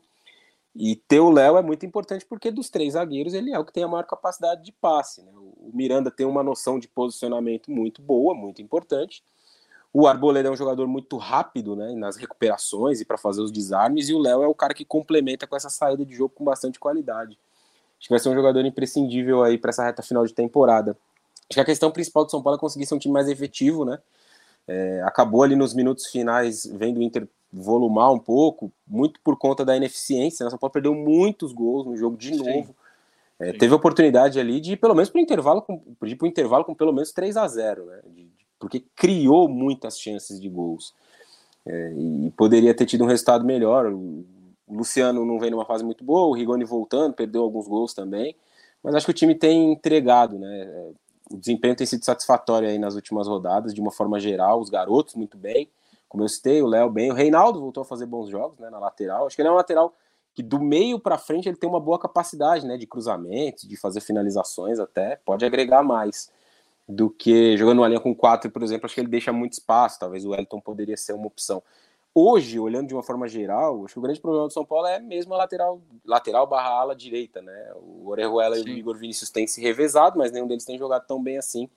E 0.75 0.95
ter 0.95 1.19
o 1.19 1.31
Léo 1.31 1.57
é 1.57 1.61
muito 1.61 1.85
importante 1.85 2.25
porque 2.25 2.51
dos 2.51 2.69
três 2.69 2.93
zagueiros 2.93 3.33
ele 3.33 3.51
é 3.51 3.59
o 3.59 3.65
que 3.65 3.73
tem 3.73 3.83
a 3.83 3.87
maior 3.87 4.03
capacidade 4.05 4.63
de 4.63 4.71
passe. 4.71 5.23
Né? 5.23 5.31
O 5.35 5.71
Miranda 5.73 6.11
tem 6.11 6.25
uma 6.25 6.43
noção 6.43 6.79
de 6.79 6.87
posicionamento 6.87 7.71
muito 7.71 8.01
boa, 8.01 8.35
muito 8.35 8.61
importante. 8.61 9.23
O 9.91 10.05
Arboleda 10.05 10.49
é 10.49 10.51
um 10.51 10.55
jogador 10.55 10.87
muito 10.87 11.17
rápido 11.17 11.75
né, 11.75 11.93
nas 11.95 12.15
recuperações 12.15 13.01
e 13.01 13.05
para 13.05 13.17
fazer 13.17 13.41
os 13.41 13.51
desarmes, 13.51 14.07
e 14.07 14.13
o 14.13 14.19
Léo 14.19 14.43
é 14.43 14.47
o 14.47 14.53
cara 14.53 14.73
que 14.73 14.85
complementa 14.85 15.47
com 15.47 15.55
essa 15.55 15.69
saída 15.69 16.05
de 16.05 16.13
jogo 16.13 16.35
com 16.35 16.43
bastante 16.43 16.79
qualidade. 16.79 17.39
Acho 17.99 18.07
que 18.07 18.09
vai 18.09 18.19
ser 18.19 18.29
um 18.29 18.33
jogador 18.33 18.65
imprescindível 18.65 19.43
aí 19.43 19.57
para 19.57 19.69
essa 19.69 19.83
reta 19.83 20.01
final 20.01 20.25
de 20.25 20.33
temporada. 20.33 20.97
Acho 21.49 21.55
que 21.55 21.59
a 21.59 21.65
questão 21.65 21.91
principal 21.91 22.23
do 22.23 22.31
São 22.31 22.41
Paulo 22.41 22.57
é 22.57 22.59
conseguir 22.59 22.85
ser 22.85 22.95
um 22.95 22.99
time 22.99 23.13
mais 23.13 23.27
efetivo, 23.27 23.83
né? 23.83 23.99
É, 24.67 25.01
acabou 25.03 25.43
ali 25.43 25.55
nos 25.55 25.73
minutos 25.73 26.07
finais 26.07 26.65
vendo 26.65 26.99
o 26.99 27.03
Inter 27.03 27.27
volumar 27.51 28.13
um 28.13 28.19
pouco, 28.19 28.71
muito 28.87 29.19
por 29.21 29.35
conta 29.35 29.65
da 29.65 29.75
ineficiência. 29.75 30.43
Né? 30.43 30.49
São 30.49 30.59
Paulo 30.59 30.71
perdeu 30.71 30.93
muitos 30.93 31.51
gols 31.51 31.85
no 31.85 31.97
jogo 31.97 32.15
de 32.15 32.35
novo. 32.35 32.75
É, 33.39 33.53
teve 33.53 33.73
oportunidade 33.73 34.39
ali 34.39 34.59
de 34.59 34.73
ir 34.73 34.77
pelo 34.77 34.93
menos 34.93 35.09
para 35.09 35.19
o 35.19 35.21
intervalo, 35.21 35.61
com, 35.61 35.81
de 36.03 36.13
ir 36.13 36.15
pro 36.15 36.27
intervalo 36.27 36.63
com 36.63 36.75
pelo 36.75 36.93
menos 36.93 37.11
3 37.11 37.35
a 37.37 37.47
0 37.47 37.85
né? 37.85 37.99
De, 38.05 38.23
de, 38.25 38.45
porque 38.59 38.83
criou 38.95 39.49
muitas 39.49 39.99
chances 39.99 40.39
de 40.39 40.47
gols. 40.47 40.93
É, 41.65 41.93
e 41.93 42.31
poderia 42.37 42.73
ter 42.73 42.85
tido 42.85 43.03
um 43.03 43.07
resultado 43.07 43.43
melhor. 43.43 43.87
O, 43.87 44.25
o 44.69 44.75
Luciano 44.75 45.25
não 45.25 45.39
vem 45.39 45.49
numa 45.49 45.65
fase 45.65 45.83
muito 45.83 46.03
boa, 46.03 46.27
o 46.27 46.33
Rigoni 46.33 46.63
voltando, 46.63 47.13
perdeu 47.13 47.41
alguns 47.41 47.67
gols 47.67 47.93
também. 47.93 48.35
Mas 48.83 48.95
acho 48.95 49.05
que 49.05 49.11
o 49.11 49.15
time 49.15 49.35
tem 49.35 49.73
entregado, 49.73 50.37
né? 50.37 50.61
É, 50.61 50.89
o 51.31 51.37
desempenho 51.37 51.75
tem 51.75 51.85
sido 51.85 52.05
satisfatório 52.05 52.67
aí 52.67 52.77
nas 52.77 52.95
últimas 52.95 53.27
rodadas, 53.27 53.73
de 53.73 53.81
uma 53.81 53.91
forma 53.91 54.19
geral, 54.19 54.59
os 54.59 54.69
garotos 54.69 55.15
muito 55.15 55.37
bem, 55.37 55.69
como 56.07 56.23
eu 56.23 56.27
citei, 56.27 56.61
o 56.61 56.67
Léo 56.67 56.89
bem, 56.89 57.11
o 57.11 57.13
Reinaldo 57.13 57.59
voltou 57.59 57.81
a 57.81 57.85
fazer 57.85 58.07
bons 58.07 58.29
jogos, 58.29 58.57
né, 58.57 58.69
na 58.69 58.79
lateral, 58.79 59.27
acho 59.27 59.35
que 59.35 59.41
ele 59.41 59.49
é 59.49 59.51
um 59.51 59.55
lateral 59.55 59.93
que 60.33 60.41
do 60.41 60.59
meio 60.59 60.99
para 60.99 61.19
frente 61.19 61.47
ele 61.47 61.57
tem 61.57 61.69
uma 61.69 61.79
boa 61.79 61.99
capacidade, 61.99 62.65
né, 62.65 62.77
de 62.77 62.87
cruzamentos, 62.87 63.67
de 63.67 63.77
fazer 63.77 64.01
finalizações 64.01 64.79
até, 64.79 65.17
pode 65.17 65.45
agregar 65.45 65.83
mais 65.83 66.31
do 66.87 67.11
que 67.11 67.55
jogando 67.55 67.79
uma 67.79 67.87
linha 67.87 67.99
com 67.99 68.15
quatro, 68.15 68.49
por 68.49 68.63
exemplo, 68.63 68.87
acho 68.87 68.95
que 68.95 69.01
ele 69.01 69.07
deixa 69.07 69.31
muito 69.31 69.53
espaço, 69.53 69.99
talvez 69.99 70.25
o 70.25 70.31
Wellington 70.31 70.59
poderia 70.59 70.97
ser 70.97 71.13
uma 71.13 71.27
opção. 71.27 71.61
Hoje, 72.13 72.59
olhando 72.59 72.87
de 72.87 72.93
uma 72.93 73.03
forma 73.03 73.27
geral, 73.27 73.85
acho 73.85 73.93
que 73.93 73.99
o 73.99 74.01
grande 74.01 74.19
problema 74.19 74.47
do 74.47 74.53
São 74.53 74.65
Paulo 74.65 74.87
é 74.87 74.99
mesmo 74.99 75.33
a 75.33 75.37
lateral, 75.37 75.79
lateral 76.03 76.47
barra 76.47 76.69
ala 76.69 76.95
direita, 76.95 77.41
né? 77.41 77.71
O 77.75 78.09
Orejuela 78.09 78.57
e 78.57 78.63
o 78.63 78.67
Igor 78.67 78.97
Vinícius 78.97 79.29
têm 79.29 79.45
se 79.45 79.61
revezado, 79.61 80.17
mas 80.17 80.31
nenhum 80.31 80.47
deles 80.47 80.65
tem 80.65 80.77
jogado 80.77 81.05
tão 81.05 81.21
bem 81.21 81.37
assim. 81.37 81.69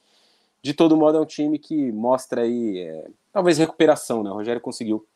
De 0.62 0.72
todo 0.72 0.96
modo, 0.96 1.18
é 1.18 1.20
um 1.20 1.26
time 1.26 1.58
que 1.58 1.92
mostra 1.92 2.42
aí, 2.42 2.78
é, 2.78 3.10
talvez 3.32 3.58
recuperação, 3.58 4.22
né? 4.22 4.30
O 4.30 4.34
Rogério 4.34 4.60
conseguiu 4.60 5.06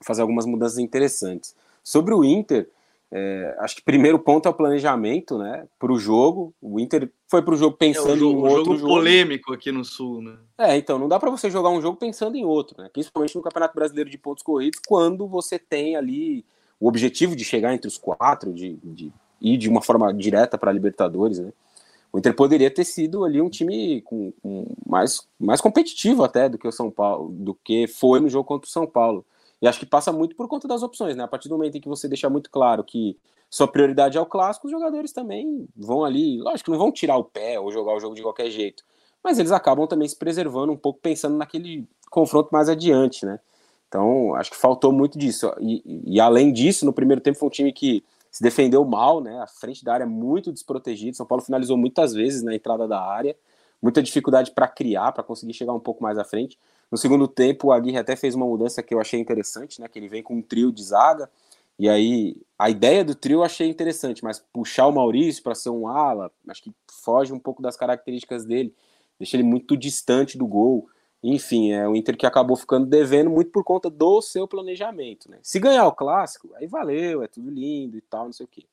fazer 0.00 0.22
algumas 0.22 0.46
mudanças 0.46 0.78
interessantes. 0.78 1.54
Sobre 1.84 2.14
o 2.14 2.24
Inter, 2.24 2.68
é, 3.14 3.54
acho 3.58 3.76
que 3.76 3.82
primeiro 3.82 4.18
ponto 4.18 4.48
é 4.48 4.50
o 4.50 4.54
planejamento, 4.54 5.36
né? 5.36 5.66
Para 5.78 5.92
o 5.92 5.98
jogo. 5.98 6.54
O 6.62 6.80
Inter 6.80 7.12
foi 7.28 7.42
para 7.42 7.52
o 7.52 7.56
jogo 7.58 7.76
pensando 7.76 8.08
é, 8.08 8.14
o 8.14 8.18
jogo, 8.18 8.38
em 8.38 8.50
outro 8.50 8.64
jogo, 8.64 8.78
jogo 8.78 8.88
polêmico 8.88 9.52
aqui 9.52 9.70
no 9.70 9.84
Sul, 9.84 10.22
né? 10.22 10.38
É, 10.56 10.76
então 10.78 10.98
não 10.98 11.08
dá 11.08 11.20
para 11.20 11.30
você 11.30 11.50
jogar 11.50 11.68
um 11.68 11.82
jogo 11.82 11.98
pensando 11.98 12.36
em 12.36 12.44
outro, 12.44 12.80
né? 12.80 12.88
Principalmente 12.90 13.36
no 13.36 13.42
Campeonato 13.42 13.74
Brasileiro 13.74 14.08
de 14.08 14.16
pontos 14.16 14.42
corridos, 14.42 14.80
quando 14.88 15.28
você 15.28 15.58
tem 15.58 15.94
ali 15.94 16.42
o 16.80 16.88
objetivo 16.88 17.36
de 17.36 17.44
chegar 17.44 17.74
entre 17.74 17.86
os 17.86 17.98
quatro, 17.98 18.50
de, 18.50 18.78
de 18.82 19.12
ir 19.42 19.58
de 19.58 19.68
uma 19.68 19.82
forma 19.82 20.12
direta 20.14 20.56
para 20.56 20.70
a 20.70 20.74
Libertadores, 20.74 21.38
né? 21.38 21.52
O 22.10 22.18
Inter 22.18 22.34
poderia 22.34 22.70
ter 22.70 22.84
sido 22.84 23.26
ali 23.26 23.42
um 23.42 23.50
time 23.50 24.00
com, 24.02 24.32
com 24.42 24.66
mais, 24.86 25.26
mais 25.38 25.60
competitivo 25.60 26.24
até 26.24 26.48
do 26.48 26.56
que 26.56 26.68
o 26.68 26.72
São 26.72 26.90
Paulo, 26.90 27.30
do 27.30 27.54
que 27.54 27.86
foi 27.86 28.20
no 28.20 28.28
jogo 28.30 28.44
contra 28.44 28.66
o 28.66 28.72
São 28.72 28.86
Paulo. 28.86 29.24
E 29.62 29.68
acho 29.68 29.78
que 29.78 29.86
passa 29.86 30.12
muito 30.12 30.34
por 30.34 30.48
conta 30.48 30.66
das 30.66 30.82
opções, 30.82 31.16
né? 31.16 31.22
A 31.22 31.28
partir 31.28 31.48
do 31.48 31.56
momento 31.56 31.76
em 31.76 31.80
que 31.80 31.88
você 31.88 32.08
deixa 32.08 32.28
muito 32.28 32.50
claro 32.50 32.82
que 32.82 33.16
sua 33.48 33.68
prioridade 33.68 34.18
é 34.18 34.20
o 34.20 34.26
clássico, 34.26 34.66
os 34.66 34.72
jogadores 34.72 35.12
também 35.12 35.68
vão 35.76 36.04
ali, 36.04 36.40
lógico, 36.40 36.72
não 36.72 36.78
vão 36.78 36.90
tirar 36.90 37.16
o 37.16 37.24
pé 37.24 37.60
ou 37.60 37.70
jogar 37.70 37.94
o 37.94 38.00
jogo 38.00 38.16
de 38.16 38.22
qualquer 38.22 38.50
jeito, 38.50 38.82
mas 39.22 39.38
eles 39.38 39.52
acabam 39.52 39.86
também 39.86 40.08
se 40.08 40.16
preservando 40.16 40.72
um 40.72 40.76
pouco 40.76 40.98
pensando 41.00 41.36
naquele 41.36 41.86
confronto 42.10 42.48
mais 42.50 42.68
adiante, 42.68 43.24
né? 43.24 43.38
Então, 43.86 44.34
acho 44.34 44.50
que 44.50 44.56
faltou 44.56 44.90
muito 44.90 45.18
disso. 45.18 45.54
E, 45.60 45.82
e, 46.06 46.18
além 46.18 46.50
disso, 46.50 46.86
no 46.86 46.92
primeiro 46.92 47.20
tempo 47.20 47.38
foi 47.38 47.46
um 47.46 47.50
time 47.50 47.72
que 47.72 48.02
se 48.30 48.42
defendeu 48.42 48.84
mal, 48.86 49.20
né? 49.20 49.38
A 49.38 49.46
frente 49.46 49.84
da 49.84 49.92
área 49.92 50.06
muito 50.06 50.50
desprotegida. 50.50 51.14
São 51.14 51.26
Paulo 51.26 51.44
finalizou 51.44 51.76
muitas 51.76 52.14
vezes 52.14 52.42
na 52.42 52.54
entrada 52.54 52.88
da 52.88 52.98
área, 52.98 53.36
muita 53.82 54.02
dificuldade 54.02 54.50
para 54.52 54.66
criar, 54.66 55.12
para 55.12 55.22
conseguir 55.22 55.52
chegar 55.52 55.74
um 55.74 55.80
pouco 55.80 56.02
mais 56.02 56.16
à 56.16 56.24
frente. 56.24 56.58
No 56.92 56.98
segundo 56.98 57.26
tempo, 57.26 57.68
o 57.68 57.72
Aguirre 57.72 57.96
até 57.96 58.14
fez 58.14 58.34
uma 58.34 58.44
mudança 58.44 58.82
que 58.82 58.92
eu 58.92 59.00
achei 59.00 59.18
interessante, 59.18 59.80
né? 59.80 59.88
Que 59.88 59.98
ele 59.98 60.08
vem 60.08 60.22
com 60.22 60.34
um 60.34 60.42
trio 60.42 60.70
de 60.70 60.84
zaga. 60.84 61.30
E 61.78 61.88
aí, 61.88 62.36
a 62.58 62.68
ideia 62.68 63.02
do 63.02 63.14
trio 63.14 63.38
eu 63.38 63.42
achei 63.42 63.66
interessante, 63.66 64.22
mas 64.22 64.38
puxar 64.52 64.86
o 64.86 64.92
Maurício 64.92 65.42
para 65.42 65.54
ser 65.54 65.70
um 65.70 65.88
ala, 65.88 66.30
acho 66.46 66.62
que 66.62 66.72
foge 67.02 67.32
um 67.32 67.38
pouco 67.38 67.62
das 67.62 67.78
características 67.78 68.44
dele, 68.44 68.74
deixa 69.18 69.36
ele 69.36 69.42
muito 69.42 69.74
distante 69.74 70.36
do 70.36 70.46
gol. 70.46 70.86
enfim, 71.22 71.72
é 71.72 71.88
o 71.88 71.96
Inter 71.96 72.14
que 72.14 72.26
acabou 72.26 72.56
ficando 72.56 72.84
devendo 72.84 73.30
muito 73.30 73.50
por 73.50 73.64
conta 73.64 73.88
do 73.88 74.20
seu 74.20 74.46
planejamento, 74.46 75.30
né? 75.30 75.38
Se 75.42 75.58
ganhar 75.58 75.86
o 75.86 75.92
clássico, 75.92 76.50
aí 76.56 76.66
valeu, 76.66 77.22
é 77.22 77.26
tudo 77.26 77.50
lindo 77.50 77.96
e 77.96 78.02
tal, 78.02 78.26
não 78.26 78.32
sei 78.34 78.44
o 78.44 78.48
quê. 78.48 78.66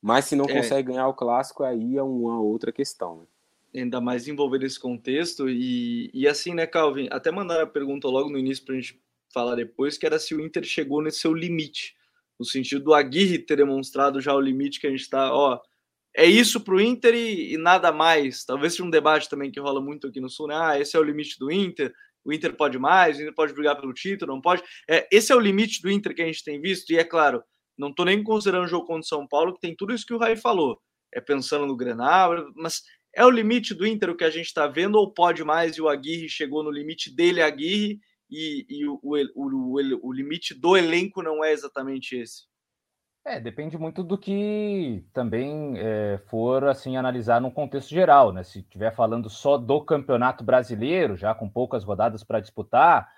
Mas 0.00 0.24
se 0.24 0.34
não 0.34 0.46
é. 0.46 0.52
consegue 0.52 0.88
ganhar 0.88 1.06
o 1.06 1.14
clássico, 1.14 1.62
aí 1.62 1.96
é 1.96 2.02
uma 2.02 2.40
outra 2.40 2.72
questão, 2.72 3.18
né? 3.18 3.24
Ainda 3.74 4.00
mais 4.00 4.28
envolver 4.28 4.62
esse 4.62 4.78
contexto 4.78 5.48
e, 5.48 6.10
e 6.12 6.28
assim, 6.28 6.54
né, 6.54 6.66
Calvin? 6.66 7.08
Até 7.10 7.30
mandar 7.30 7.62
a 7.62 7.66
pergunta 7.66 8.06
logo 8.08 8.28
no 8.28 8.38
início 8.38 8.64
para 8.64 8.74
a 8.74 8.80
gente 8.80 9.00
falar 9.32 9.54
depois, 9.54 9.96
que 9.96 10.04
era 10.04 10.18
se 10.18 10.34
o 10.34 10.40
Inter 10.44 10.62
chegou 10.64 11.02
nesse 11.02 11.20
seu 11.20 11.32
limite, 11.32 11.94
no 12.38 12.44
sentido 12.44 12.84
do 12.84 12.94
Aguirre 12.94 13.38
ter 13.38 13.56
demonstrado 13.56 14.20
já 14.20 14.34
o 14.34 14.40
limite 14.40 14.78
que 14.78 14.86
a 14.86 14.90
gente 14.90 15.00
está, 15.00 15.32
ó, 15.32 15.58
é 16.14 16.26
isso 16.26 16.60
para 16.60 16.74
o 16.74 16.80
Inter 16.80 17.14
e, 17.14 17.54
e, 17.54 17.56
nada 17.56 17.90
mais. 17.90 18.44
Talvez 18.44 18.74
seja 18.74 18.84
um 18.84 18.90
debate 18.90 19.28
também 19.28 19.50
que 19.50 19.58
rola 19.58 19.80
muito 19.80 20.06
aqui 20.06 20.20
no 20.20 20.28
Sul, 20.28 20.48
né? 20.48 20.54
Ah, 20.56 20.78
esse 20.78 20.96
é 20.96 21.00
o 21.00 21.02
limite 21.02 21.38
do 21.38 21.50
Inter, 21.50 21.92
o 22.24 22.32
Inter 22.32 22.54
pode 22.54 22.78
mais, 22.78 23.16
o 23.16 23.22
Inter 23.22 23.34
pode 23.34 23.54
brigar 23.54 23.80
pelo 23.80 23.94
título, 23.94 24.32
não 24.32 24.40
pode. 24.40 24.62
É, 24.88 25.08
esse 25.10 25.32
é 25.32 25.34
o 25.34 25.40
limite 25.40 25.80
do 25.80 25.90
Inter 25.90 26.14
que 26.14 26.22
a 26.22 26.26
gente 26.26 26.44
tem 26.44 26.60
visto, 26.60 26.90
e 26.90 26.98
é 26.98 27.04
claro, 27.04 27.42
não 27.76 27.88
estou 27.88 28.04
nem 28.04 28.22
considerando 28.22 28.64
o 28.64 28.68
jogo 28.68 28.86
contra 28.86 29.00
o 29.00 29.06
São 29.06 29.26
Paulo, 29.26 29.54
que 29.54 29.60
tem 29.60 29.74
tudo 29.74 29.94
isso 29.94 30.06
que 30.06 30.14
o 30.14 30.18
Rai 30.18 30.36
falou. 30.36 30.78
É 31.14 31.20
pensando 31.20 31.66
no 31.66 31.76
Grenal, 31.76 32.50
mas 32.54 32.82
é 33.14 33.24
o 33.24 33.30
limite 33.30 33.74
do 33.74 33.86
Inter 33.86 34.10
o 34.10 34.16
que 34.16 34.24
a 34.24 34.30
gente 34.30 34.46
está 34.46 34.66
vendo, 34.66 34.96
ou 34.96 35.12
pode 35.12 35.44
mais 35.44 35.76
e 35.76 35.82
o 35.82 35.88
Aguirre 35.88 36.28
chegou 36.28 36.62
no 36.62 36.70
limite 36.70 37.14
dele, 37.14 37.42
Aguirre, 37.42 38.00
e, 38.30 38.66
e 38.68 38.86
o, 38.88 38.98
o, 39.02 39.16
o, 39.34 40.08
o 40.08 40.12
limite 40.12 40.54
do 40.54 40.76
elenco 40.76 41.22
não 41.22 41.44
é 41.44 41.52
exatamente 41.52 42.16
esse? 42.16 42.44
É, 43.24 43.38
depende 43.38 43.78
muito 43.78 44.02
do 44.02 44.18
que 44.18 45.04
também 45.12 45.74
é, 45.76 46.18
for 46.26 46.64
assim 46.64 46.96
analisar 46.96 47.40
num 47.40 47.52
contexto 47.52 47.90
geral, 47.90 48.32
né? 48.32 48.42
Se 48.42 48.58
estiver 48.58 48.92
falando 48.92 49.30
só 49.30 49.56
do 49.56 49.80
Campeonato 49.84 50.42
Brasileiro, 50.42 51.16
já 51.16 51.32
com 51.32 51.48
poucas 51.48 51.84
rodadas 51.84 52.24
para 52.24 52.40
disputar, 52.40 53.08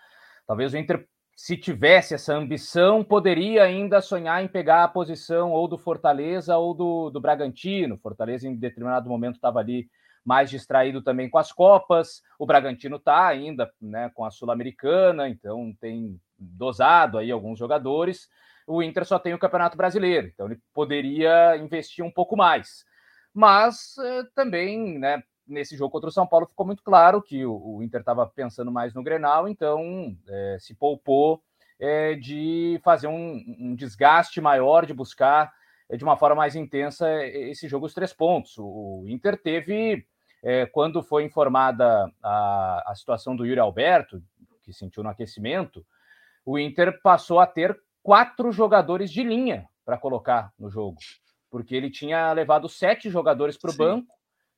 talvez 0.47 0.75
o 0.75 0.77
Inter, 0.77 1.09
se 1.37 1.57
tivesse 1.57 2.15
essa 2.15 2.35
ambição, 2.35 3.03
poderia 3.03 3.65
ainda 3.65 4.01
sonhar 4.01 4.43
em 4.43 4.49
pegar 4.49 4.85
a 4.85 4.89
posição 4.89 5.53
ou 5.53 5.67
do 5.67 5.77
Fortaleza 5.77 6.57
ou 6.57 6.75
do, 6.75 7.11
do 7.11 7.21
Bragantino. 7.21 7.99
Fortaleza, 7.99 8.49
em 8.49 8.55
determinado 8.55 9.09
momento, 9.09 9.37
estava 9.37 9.59
ali 9.59 9.89
mais 10.25 10.49
distraído 10.49 11.03
também 11.03 11.29
com 11.29 11.39
as 11.39 11.53
Copas. 11.53 12.23
O 12.39 12.47
Bragantino 12.47 12.97
está 12.97 13.27
ainda 13.27 13.71
né, 13.81 14.11
com 14.15 14.25
a 14.25 14.31
Sul-Americana, 14.31 15.29
então 15.29 15.75
tem 15.81 16.19
dosado 16.39 17.19
aí 17.19 17.31
alguns 17.31 17.59
jogadores 17.59 18.29
o 18.67 18.83
Inter 18.83 19.05
só 19.05 19.19
tem 19.19 19.35
o 19.35 19.39
Campeonato 19.39 19.77
Brasileiro, 19.77 20.27
então 20.27 20.47
ele 20.47 20.61
poderia 20.73 21.57
investir 21.57 22.05
um 22.05 22.11
pouco 22.11 22.37
mais. 22.37 22.85
Mas 23.33 23.97
eh, 23.99 24.23
também, 24.35 24.99
né, 24.99 25.23
nesse 25.47 25.77
jogo 25.77 25.91
contra 25.91 26.09
o 26.09 26.13
São 26.13 26.27
Paulo 26.27 26.47
ficou 26.47 26.67
muito 26.67 26.83
claro 26.83 27.23
que 27.23 27.45
o, 27.45 27.77
o 27.77 27.83
Inter 27.83 28.01
estava 28.01 28.27
pensando 28.27 28.71
mais 28.71 28.95
no 28.95 29.03
Grenal, 29.03 29.49
então 29.49 30.17
eh, 30.29 30.57
se 30.61 30.75
poupou 30.75 31.43
eh, 31.79 32.15
de 32.15 32.81
fazer 32.83 33.07
um, 33.07 33.45
um, 33.59 33.75
desgaste 33.75 34.41
maior, 34.41 34.87
de 34.87 34.95
buscar 34.95 35.53
de 35.97 36.03
uma 36.03 36.17
forma 36.17 36.37
mais 36.37 36.57
intensa 36.57 37.07
esse 37.27 37.69
jogo 37.69 37.87
os 37.87 37.95
três 37.95 38.13
pontos. 38.13 38.57
O, 38.57 39.03
o 39.03 39.09
Inter 39.09 39.41
teve, 39.41 40.07
quando 40.73 41.03
foi 41.03 41.25
informada 41.25 42.11
a, 42.23 42.91
a 42.91 42.95
situação 42.95 43.37
do 43.37 43.45
Yuri 43.45 43.61
Alberto, 43.61 44.23
que 44.63 44.73
sentiu 44.73 45.03
no 45.03 45.11
aquecimento, 45.11 45.85
o 46.45 46.59
Inter 46.59 47.01
passou 47.03 47.39
a 47.39 47.47
ter 47.47 47.79
quatro 48.03 48.51
jogadores 48.51 49.11
de 49.11 49.23
linha 49.23 49.69
para 49.85 49.99
colocar 49.99 50.53
no 50.59 50.71
jogo, 50.71 50.99
porque 51.51 51.75
ele 51.75 51.91
tinha 51.91 52.33
levado 52.33 52.69
sete 52.69 53.11
jogadores 53.11 53.57
para 53.57 53.71
o 53.71 53.77
banco, 53.77 54.15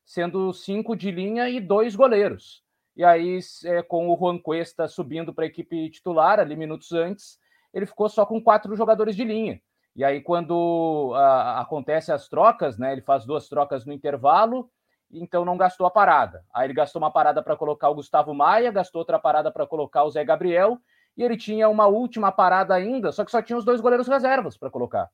sendo 0.07 0.53
cinco 0.53 0.97
de 0.97 1.11
linha 1.11 1.51
e 1.51 1.61
dois 1.61 1.97
goleiros. 1.97 2.63
E 2.97 3.05
aí, 3.05 3.41
é, 3.65 3.83
com 3.83 4.09
o 4.09 4.17
Juan 4.17 4.39
Cuesta 4.39 4.87
subindo 4.89 5.35
para 5.35 5.45
a 5.45 5.49
equipe 5.49 5.91
titular 5.91 6.39
ali 6.39 6.57
minutos 6.57 6.93
antes, 6.93 7.39
ele 7.75 7.85
ficou 7.85 8.09
só 8.09 8.25
com 8.25 8.41
quatro 8.41 8.75
jogadores 8.75 9.17
de 9.17 9.25
linha. 9.25 9.61
E 9.95 10.05
aí, 10.05 10.23
quando 10.23 11.13
a, 11.15 11.61
acontece 11.61 12.13
as 12.13 12.29
trocas, 12.29 12.79
né, 12.79 12.93
ele 12.93 13.03
faz 13.03 13.27
duas 13.27 13.49
trocas 13.49 13.85
no 13.85 13.93
intervalo, 13.93 14.71
então 15.11 15.45
não 15.45 15.57
gastou 15.57 15.87
a 15.87 15.91
parada. 15.91 16.45
Aí 16.55 16.67
ele 16.67 16.75
gastou 16.75 17.03
uma 17.03 17.11
parada 17.11 17.43
para 17.43 17.57
colocar 17.57 17.91
o 17.91 17.95
Gustavo 17.97 18.33
Maia, 18.33 18.71
gastou 18.71 19.01
outra 19.01 19.19
parada 19.19 19.51
para 19.51 19.67
colocar 19.67 20.05
o 20.05 20.11
Zé 20.11 20.25
Gabriel, 20.25 20.79
e 21.17 21.23
ele 21.23 21.37
tinha 21.37 21.69
uma 21.69 21.87
última 21.87 22.31
parada 22.31 22.75
ainda, 22.75 23.11
só 23.11 23.25
que 23.25 23.31
só 23.31 23.43
tinha 23.43 23.59
os 23.59 23.65
dois 23.65 23.81
goleiros 23.81 24.07
reservas 24.07 24.57
para 24.57 24.71
colocar. 24.71 25.11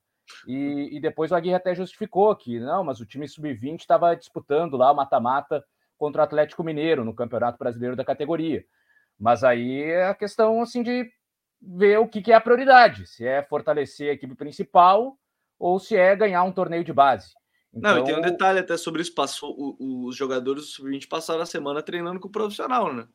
E, 0.47 0.89
e, 0.97 0.99
depois 0.99 1.31
o 1.31 1.35
Aguirre 1.35 1.55
até 1.55 1.75
justificou 1.75 2.35
que 2.35 2.59
não, 2.59 2.83
mas 2.83 2.99
o 2.99 3.05
time 3.05 3.27
sub-20 3.27 3.79
estava 3.79 4.15
disputando 4.15 4.77
lá 4.77 4.91
o 4.91 4.95
mata-mata 4.95 5.63
contra 5.97 6.21
o 6.21 6.25
Atlético 6.25 6.63
Mineiro 6.63 7.03
no 7.03 7.13
Campeonato 7.13 7.57
Brasileiro 7.57 7.95
da 7.95 8.05
categoria. 8.05 8.63
Mas 9.19 9.43
aí 9.43 9.83
é 9.83 10.07
a 10.07 10.15
questão 10.15 10.61
assim 10.61 10.81
de 10.81 11.09
ver 11.61 11.99
o 11.99 12.07
que, 12.07 12.21
que 12.21 12.31
é 12.31 12.35
a 12.35 12.41
prioridade, 12.41 13.07
se 13.07 13.25
é 13.25 13.41
fortalecer 13.43 14.09
a 14.09 14.13
equipe 14.13 14.35
principal 14.35 15.17
ou 15.57 15.79
se 15.79 15.95
é 15.95 16.15
ganhar 16.15 16.43
um 16.43 16.51
torneio 16.51 16.83
de 16.83 16.91
base. 16.91 17.31
Então... 17.73 17.95
Não, 17.95 18.01
e 18.01 18.03
tem 18.03 18.15
um 18.15 18.19
então 18.19 18.31
detalhe 18.31 18.59
até 18.59 18.77
sobre 18.77 19.01
isso. 19.01 19.15
Passou, 19.15 19.77
os 19.79 20.15
jogadores 20.15 20.63
do 20.63 20.69
sub-20 20.69 21.07
passaram 21.07 21.41
a 21.41 21.45
semana 21.45 21.81
treinando 21.81 22.19
com 22.19 22.27
o 22.27 22.31
profissional, 22.31 22.93
né? 22.93 23.07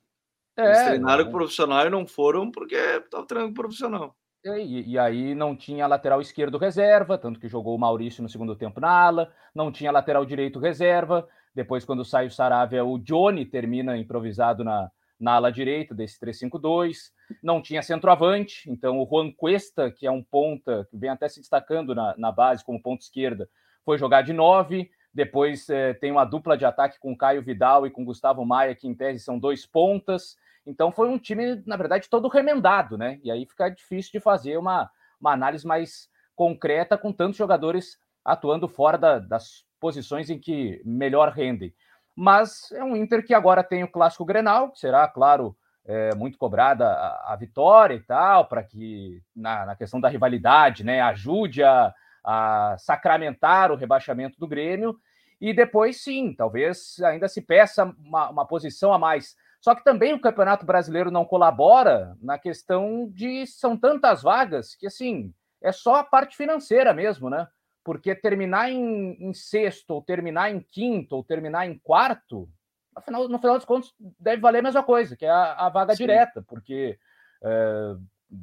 É, 0.57 0.65
Eles 0.65 0.83
treinaram 0.85 1.25
com 1.25 1.31
o 1.31 1.35
profissional 1.35 1.87
e 1.87 1.91
não 1.91 2.07
foram 2.07 2.51
porque 2.51 2.75
estava 2.75 3.27
treinando 3.27 3.55
com 3.55 3.61
o 3.61 3.63
profissional. 3.63 4.17
E, 4.57 4.93
e, 4.93 4.99
aí 4.99 5.35
não 5.35 5.57
tinha 5.57 5.87
lateral 5.87 6.21
esquerdo 6.21 6.59
reserva, 6.59 7.19
tanto 7.19 7.41
que 7.41 7.49
jogou 7.49 7.75
o 7.75 7.79
Maurício 7.79 8.23
no 8.23 8.29
segundo 8.29 8.57
tempo 8.57 8.81
na 8.81 8.91
ala, 8.91 9.33
não 9.55 9.71
tinha 9.71 9.91
lateral 9.91 10.25
direito 10.25 10.59
reserva. 10.59 11.29
Depois, 11.55 11.85
quando 11.85 12.05
sai 12.05 12.27
o 12.27 12.31
Saravia, 12.31 12.85
o 12.85 12.99
Johnny 12.99 13.45
termina 13.45 13.97
improvisado 13.97 14.63
na, 14.63 14.91
na 15.19 15.33
ala 15.33 15.51
direita 15.51 15.95
desse 15.95 16.19
3-5-2. 16.21 17.11
Não 17.43 17.61
tinha 17.61 17.83
centroavante, 17.83 18.71
então 18.71 19.01
o 19.01 19.07
Juan 19.07 19.33
Cuesta, 19.33 19.91
que 19.91 20.07
é 20.07 20.11
um 20.11 20.23
ponta, 20.23 20.87
que 20.91 20.97
vem 20.97 21.11
até 21.11 21.29
se 21.29 21.41
destacando 21.41 21.95
na, 21.95 22.15
na 22.17 22.31
base 22.31 22.65
como 22.65 22.81
ponta 22.81 23.03
esquerda, 23.03 23.49
foi 23.85 23.99
jogar 23.99 24.23
de 24.23 24.33
9. 24.33 24.91
Depois 25.13 25.69
eh, 25.69 25.95
tem 25.95 26.13
uma 26.13 26.25
dupla 26.25 26.57
de 26.57 26.65
ataque 26.65 26.99
com 27.01 27.17
Caio 27.17 27.43
Vidal 27.43 27.87
e 27.87 27.91
com 27.91 28.05
Gustavo 28.05 28.45
Maia, 28.45 28.75
que 28.75 28.87
em 28.87 28.95
tese 28.95 29.25
são 29.25 29.39
dois 29.39 29.67
pontas. 29.67 30.37
Então 30.69 30.93
foi 30.93 31.09
um 31.09 31.19
time, 31.19 31.63
na 31.67 31.77
verdade, 31.77 32.11
todo 32.11 32.29
remendado, 32.29 32.99
né? 32.99 33.19
E 33.25 33.31
aí 33.31 33.47
fica 33.47 33.71
difícil 33.71 34.13
de 34.13 34.21
fazer 34.21 34.59
uma, 34.59 34.91
uma 35.19 35.33
análise 35.33 35.67
mais 35.67 36.11
concreta 36.37 36.99
com 36.99 37.11
tantos 37.11 37.39
jogadores 37.39 37.99
atuando 38.23 38.69
fora 38.69 38.99
da, 38.99 39.19
das 39.19 39.65
posições 39.81 40.29
em 40.29 40.39
que 40.39 40.83
melhor 40.85 41.33
rendem. 41.33 41.75
Mas 42.15 42.71
é 42.73 42.85
um 42.85 42.95
Inter 42.95 43.25
que 43.25 43.33
agora 43.33 43.65
tem 43.65 43.83
o 43.83 43.91
clássico 43.91 44.27
Grenal, 44.27 44.71
que 44.71 44.79
será, 44.79 45.09
claro, 45.09 45.57
é, 45.87 46.15
muito 46.15 46.37
cobrada 46.37 46.87
a, 46.87 47.33
a, 47.33 47.37
vitória 47.37 47.95
e 47.95 48.03
tal, 48.03 48.47
para 48.47 48.63
que 48.63 49.23
na, 49.35 49.65
na, 49.65 49.77
questão 49.77 49.99
da 49.99 50.09
rivalidade, 50.09 50.85
né, 50.85 51.01
ajude 51.01 51.63
a, 51.65 51.95
a 52.23 52.77
sacramentar 52.79 53.73
o 53.73 53.77
rebaixamento 53.77 54.39
do 54.39 54.47
Grêmio. 54.47 54.99
E 55.41 55.55
depois, 55.55 56.03
sim, 56.03 56.35
talvez 56.35 57.01
ainda 57.03 57.27
se 57.27 57.41
peça 57.41 57.85
uma, 57.85 58.29
uma 58.29 58.47
posição 58.47 58.93
a 58.93 58.99
mais 58.99 59.35
só 59.61 59.75
que 59.75 59.85
também 59.85 60.15
o 60.15 60.21
Campeonato 60.21 60.65
Brasileiro 60.65 61.11
não 61.11 61.25
colabora 61.25 62.17
na 62.21 62.39
questão 62.39 63.09
de 63.11 63.47
são 63.47 63.77
tantas 63.77 64.23
vagas 64.23 64.75
que 64.75 64.87
assim 64.87 65.33
é 65.61 65.73
só 65.73 65.97
a 65.97 66.05
parte 66.05 66.37
financeira 66.37 66.95
mesmo, 66.95 67.29
né? 67.29 67.49
Porque 67.85 68.15
terminar 68.15 68.71
em, 68.71 69.17
em 69.21 69.33
sexto, 69.33 69.91
ou 69.91 70.03
terminar 70.03 70.51
em 70.51 70.61
quinto, 70.61 71.17
ou 71.17 71.25
terminar 71.25 71.67
em 71.67 71.79
quarto, 71.79 72.49
no 72.95 73.03
final, 73.03 73.29
no 73.29 73.39
final 73.39 73.57
dos 73.57 73.65
contos, 73.65 73.95
deve 74.19 74.41
valer 74.41 74.61
a 74.61 74.63
mesma 74.63 74.83
coisa, 74.83 75.17
que 75.17 75.25
é 75.25 75.31
a, 75.31 75.55
a 75.55 75.69
vaga 75.69 75.95
Sim. 75.95 76.05
direta, 76.05 76.45
porque 76.47 76.99
é, 77.43 77.95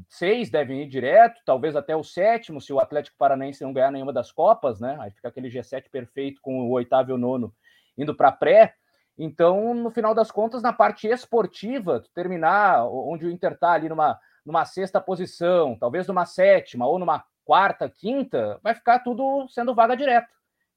seis 0.10 0.50
devem 0.50 0.82
ir 0.82 0.88
direto, 0.88 1.42
talvez 1.46 1.76
até 1.76 1.96
o 1.96 2.04
sétimo, 2.04 2.60
se 2.60 2.74
o 2.74 2.80
Atlético 2.80 3.18
Paranaense 3.18 3.64
não 3.64 3.74
ganhar 3.74 3.92
nenhuma 3.92 4.14
das 4.14 4.32
Copas, 4.32 4.80
né? 4.80 4.98
Aí 5.00 5.12
fica 5.12 5.28
aquele 5.28 5.50
G7 5.50 5.90
perfeito 5.90 6.42
com 6.42 6.62
o 6.62 6.72
oitavo 6.72 7.12
e 7.12 7.14
o 7.14 7.18
nono 7.18 7.54
indo 7.98 8.16
para 8.16 8.32
pré. 8.32 8.76
Então, 9.18 9.74
no 9.74 9.90
final 9.92 10.14
das 10.14 10.30
contas, 10.30 10.62
na 10.62 10.74
parte 10.74 11.08
esportiva, 11.08 12.04
terminar 12.14 12.86
onde 12.86 13.26
o 13.26 13.32
Inter 13.32 13.54
está 13.54 13.72
ali 13.72 13.88
numa, 13.88 14.20
numa 14.46 14.66
sexta 14.66 15.00
posição, 15.00 15.78
talvez 15.80 16.08
numa 16.08 16.26
sétima 16.26 16.86
ou 16.86 17.00
numa 17.00 17.24
quarta, 17.46 17.90
quinta, 17.90 18.60
vai 18.62 18.74
ficar 18.74 19.00
tudo 19.00 19.48
sendo 19.50 19.74
vaga 19.74 19.96
direta. 19.96 20.28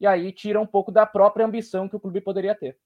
E 0.01 0.07
aí 0.07 0.31
tira 0.31 0.61
um 0.61 0.67
pouco 0.67 0.93
da 0.93 1.05
própria 1.05 1.45
ambição 1.45 1.89
que 1.89 1.97
o 1.97 2.01
clube 2.01 2.21
poderia 2.21 2.55
ter. 2.55 2.79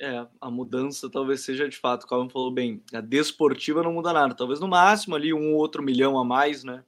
É, 0.00 0.26
a 0.40 0.50
mudança 0.50 1.10
talvez 1.10 1.40
seja 1.40 1.68
de 1.68 1.76
fato, 1.76 2.06
como 2.06 2.30
falou 2.30 2.52
bem, 2.52 2.82
a 2.94 3.00
desportiva 3.00 3.82
não 3.82 3.92
muda 3.92 4.12
nada, 4.12 4.34
talvez 4.34 4.60
no 4.60 4.68
máximo 4.68 5.16
ali 5.16 5.34
um 5.34 5.54
ou 5.54 5.58
outro 5.58 5.82
milhão 5.82 6.16
a 6.16 6.24
mais, 6.24 6.62
né? 6.62 6.84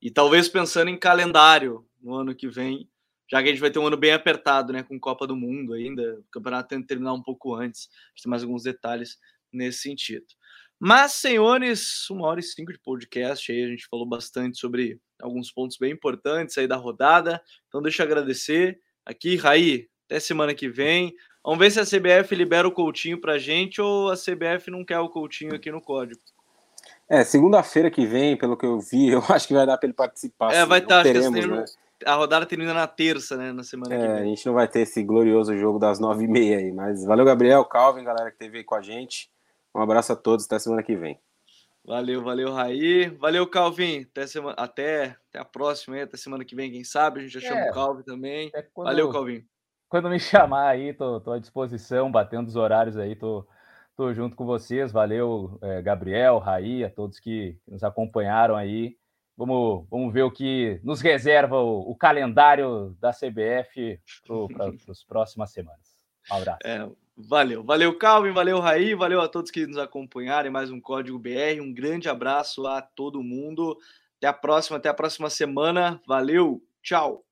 E 0.00 0.10
talvez 0.10 0.48
pensando 0.48 0.88
em 0.88 0.98
calendário 0.98 1.86
no 2.00 2.14
ano 2.14 2.34
que 2.34 2.48
vem, 2.48 2.88
já 3.28 3.42
que 3.42 3.48
a 3.48 3.52
gente 3.52 3.60
vai 3.60 3.70
ter 3.70 3.78
um 3.78 3.86
ano 3.86 3.96
bem 3.96 4.12
apertado, 4.12 4.72
né, 4.72 4.82
com 4.82 4.98
Copa 4.98 5.26
do 5.26 5.36
Mundo 5.36 5.72
ainda, 5.72 6.18
o 6.20 6.24
campeonato 6.30 6.68
tendo 6.68 6.82
que 6.82 6.88
terminar 6.88 7.12
um 7.12 7.22
pouco 7.22 7.54
antes, 7.54 7.88
tem 8.22 8.30
mais 8.30 8.42
alguns 8.42 8.62
detalhes 8.62 9.18
nesse 9.52 9.80
sentido. 9.80 10.26
Mas, 10.78 11.12
senhores, 11.12 12.08
uma 12.10 12.26
hora 12.26 12.40
e 12.40 12.42
cinco 12.42 12.72
de 12.72 12.78
podcast 12.78 13.50
aí, 13.50 13.64
a 13.64 13.68
gente 13.68 13.86
falou 13.86 14.06
bastante 14.06 14.58
sobre 14.58 15.00
alguns 15.20 15.50
pontos 15.50 15.78
bem 15.78 15.92
importantes 15.92 16.58
aí 16.58 16.66
da 16.66 16.76
rodada, 16.76 17.42
então 17.68 17.80
deixa 17.80 18.02
eu 18.02 18.06
agradecer 18.06 18.78
aqui, 19.04 19.36
Raí, 19.36 19.88
até 20.04 20.20
semana 20.20 20.54
que 20.54 20.68
vem, 20.68 21.14
Vamos 21.46 21.60
ver 21.60 21.70
se 21.70 21.78
a 21.78 21.84
CBF 21.84 22.34
libera 22.34 22.66
o 22.66 22.72
Coutinho 22.72 23.20
pra 23.20 23.38
gente 23.38 23.80
ou 23.80 24.10
a 24.10 24.16
CBF 24.16 24.68
não 24.68 24.84
quer 24.84 24.98
o 24.98 25.08
Coutinho 25.08 25.54
aqui 25.54 25.70
no 25.70 25.80
código. 25.80 26.20
É, 27.08 27.22
segunda-feira 27.22 27.88
que 27.88 28.04
vem, 28.04 28.36
pelo 28.36 28.56
que 28.56 28.66
eu 28.66 28.80
vi, 28.80 29.10
eu 29.14 29.22
acho 29.28 29.46
que 29.46 29.54
vai 29.54 29.64
dar 29.64 29.78
para 29.78 29.86
ele 29.86 29.94
participar. 29.94 30.52
É, 30.52 30.66
vai 30.66 30.80
estar, 30.80 30.96
tá, 30.96 31.02
teremos, 31.04 31.46
né? 31.46 31.64
A 32.04 32.14
rodada 32.14 32.46
termina 32.46 32.74
na 32.74 32.86
terça, 32.86 33.36
né? 33.36 33.52
Na 33.52 33.62
semana 33.62 33.94
é, 33.94 33.98
que 33.98 34.06
vem. 34.06 34.22
A 34.22 34.24
gente 34.24 34.46
não 34.46 34.54
vai 34.54 34.68
ter 34.68 34.80
esse 34.80 35.02
glorioso 35.02 35.56
jogo 35.56 35.78
das 35.78 35.98
nove 35.98 36.24
e 36.24 36.28
meia 36.28 36.58
aí, 36.58 36.72
mas 36.72 37.04
valeu, 37.04 37.24
Gabriel, 37.24 37.64
Calvin, 37.64 38.04
galera 38.04 38.30
que 38.30 38.38
teve 38.38 38.58
aí 38.58 38.64
com 38.64 38.74
a 38.74 38.82
gente. 38.82 39.30
Um 39.74 39.80
abraço 39.80 40.12
a 40.12 40.16
todos, 40.16 40.46
até 40.46 40.58
semana 40.58 40.82
que 40.82 40.96
vem. 40.96 41.20
Valeu, 41.84 42.22
valeu, 42.22 42.52
Raí. 42.52 43.08
Valeu, 43.10 43.46
Calvin. 43.46 44.06
Até, 44.10 44.26
semana, 44.26 44.56
até, 44.58 45.16
até 45.28 45.38
a 45.38 45.44
próxima, 45.44 46.02
até 46.02 46.16
semana 46.16 46.44
que 46.44 46.56
vem, 46.56 46.72
quem 46.72 46.82
sabe. 46.82 47.20
A 47.20 47.22
gente 47.22 47.38
já 47.38 47.46
é, 47.46 47.48
chama 47.48 47.70
o 47.70 47.72
Calvin 47.72 48.02
também. 48.02 48.50
É 48.52 48.62
quando, 48.62 48.86
valeu, 48.86 49.12
Calvin. 49.12 49.44
Quando 49.88 50.10
me 50.10 50.18
chamar 50.18 50.68
aí, 50.68 50.92
tô, 50.92 51.20
tô 51.20 51.30
à 51.30 51.38
disposição, 51.38 52.10
batendo 52.10 52.48
os 52.48 52.56
horários 52.56 52.96
aí, 52.96 53.14
tô, 53.14 53.46
tô 53.96 54.12
junto 54.12 54.34
com 54.34 54.44
vocês. 54.44 54.90
Valeu, 54.90 55.58
é, 55.62 55.80
Gabriel, 55.80 56.38
Raí, 56.38 56.84
a 56.84 56.90
todos 56.90 57.20
que 57.20 57.56
nos 57.68 57.84
acompanharam 57.84 58.56
aí. 58.56 58.96
Vamos, 59.36 59.86
vamos 59.90 60.12
ver 60.12 60.22
o 60.22 60.30
que 60.30 60.80
nos 60.82 61.00
reserva 61.00 61.58
o, 61.58 61.90
o 61.90 61.94
calendário 61.94 62.96
da 63.00 63.10
CBF 63.12 64.00
para 64.54 64.72
as 64.88 65.04
próximas 65.04 65.50
semanas. 65.50 65.94
Um 66.30 66.36
abraço. 66.36 66.58
É, 66.64 66.88
valeu, 67.16 67.62
valeu, 67.62 67.98
Calvin, 67.98 68.32
valeu, 68.32 68.58
Raí, 68.60 68.94
valeu 68.94 69.20
a 69.20 69.28
todos 69.28 69.50
que 69.50 69.66
nos 69.66 69.76
acompanharam 69.76 70.48
em 70.48 70.52
mais 70.52 70.70
um 70.70 70.80
Código 70.80 71.18
BR. 71.18 71.60
Um 71.60 71.72
grande 71.72 72.08
abraço 72.08 72.66
a 72.66 72.80
todo 72.80 73.22
mundo. 73.22 73.76
Até 74.16 74.26
a 74.26 74.32
próxima, 74.32 74.78
até 74.78 74.88
a 74.88 74.94
próxima 74.94 75.28
semana. 75.28 76.00
Valeu, 76.06 76.62
tchau. 76.82 77.25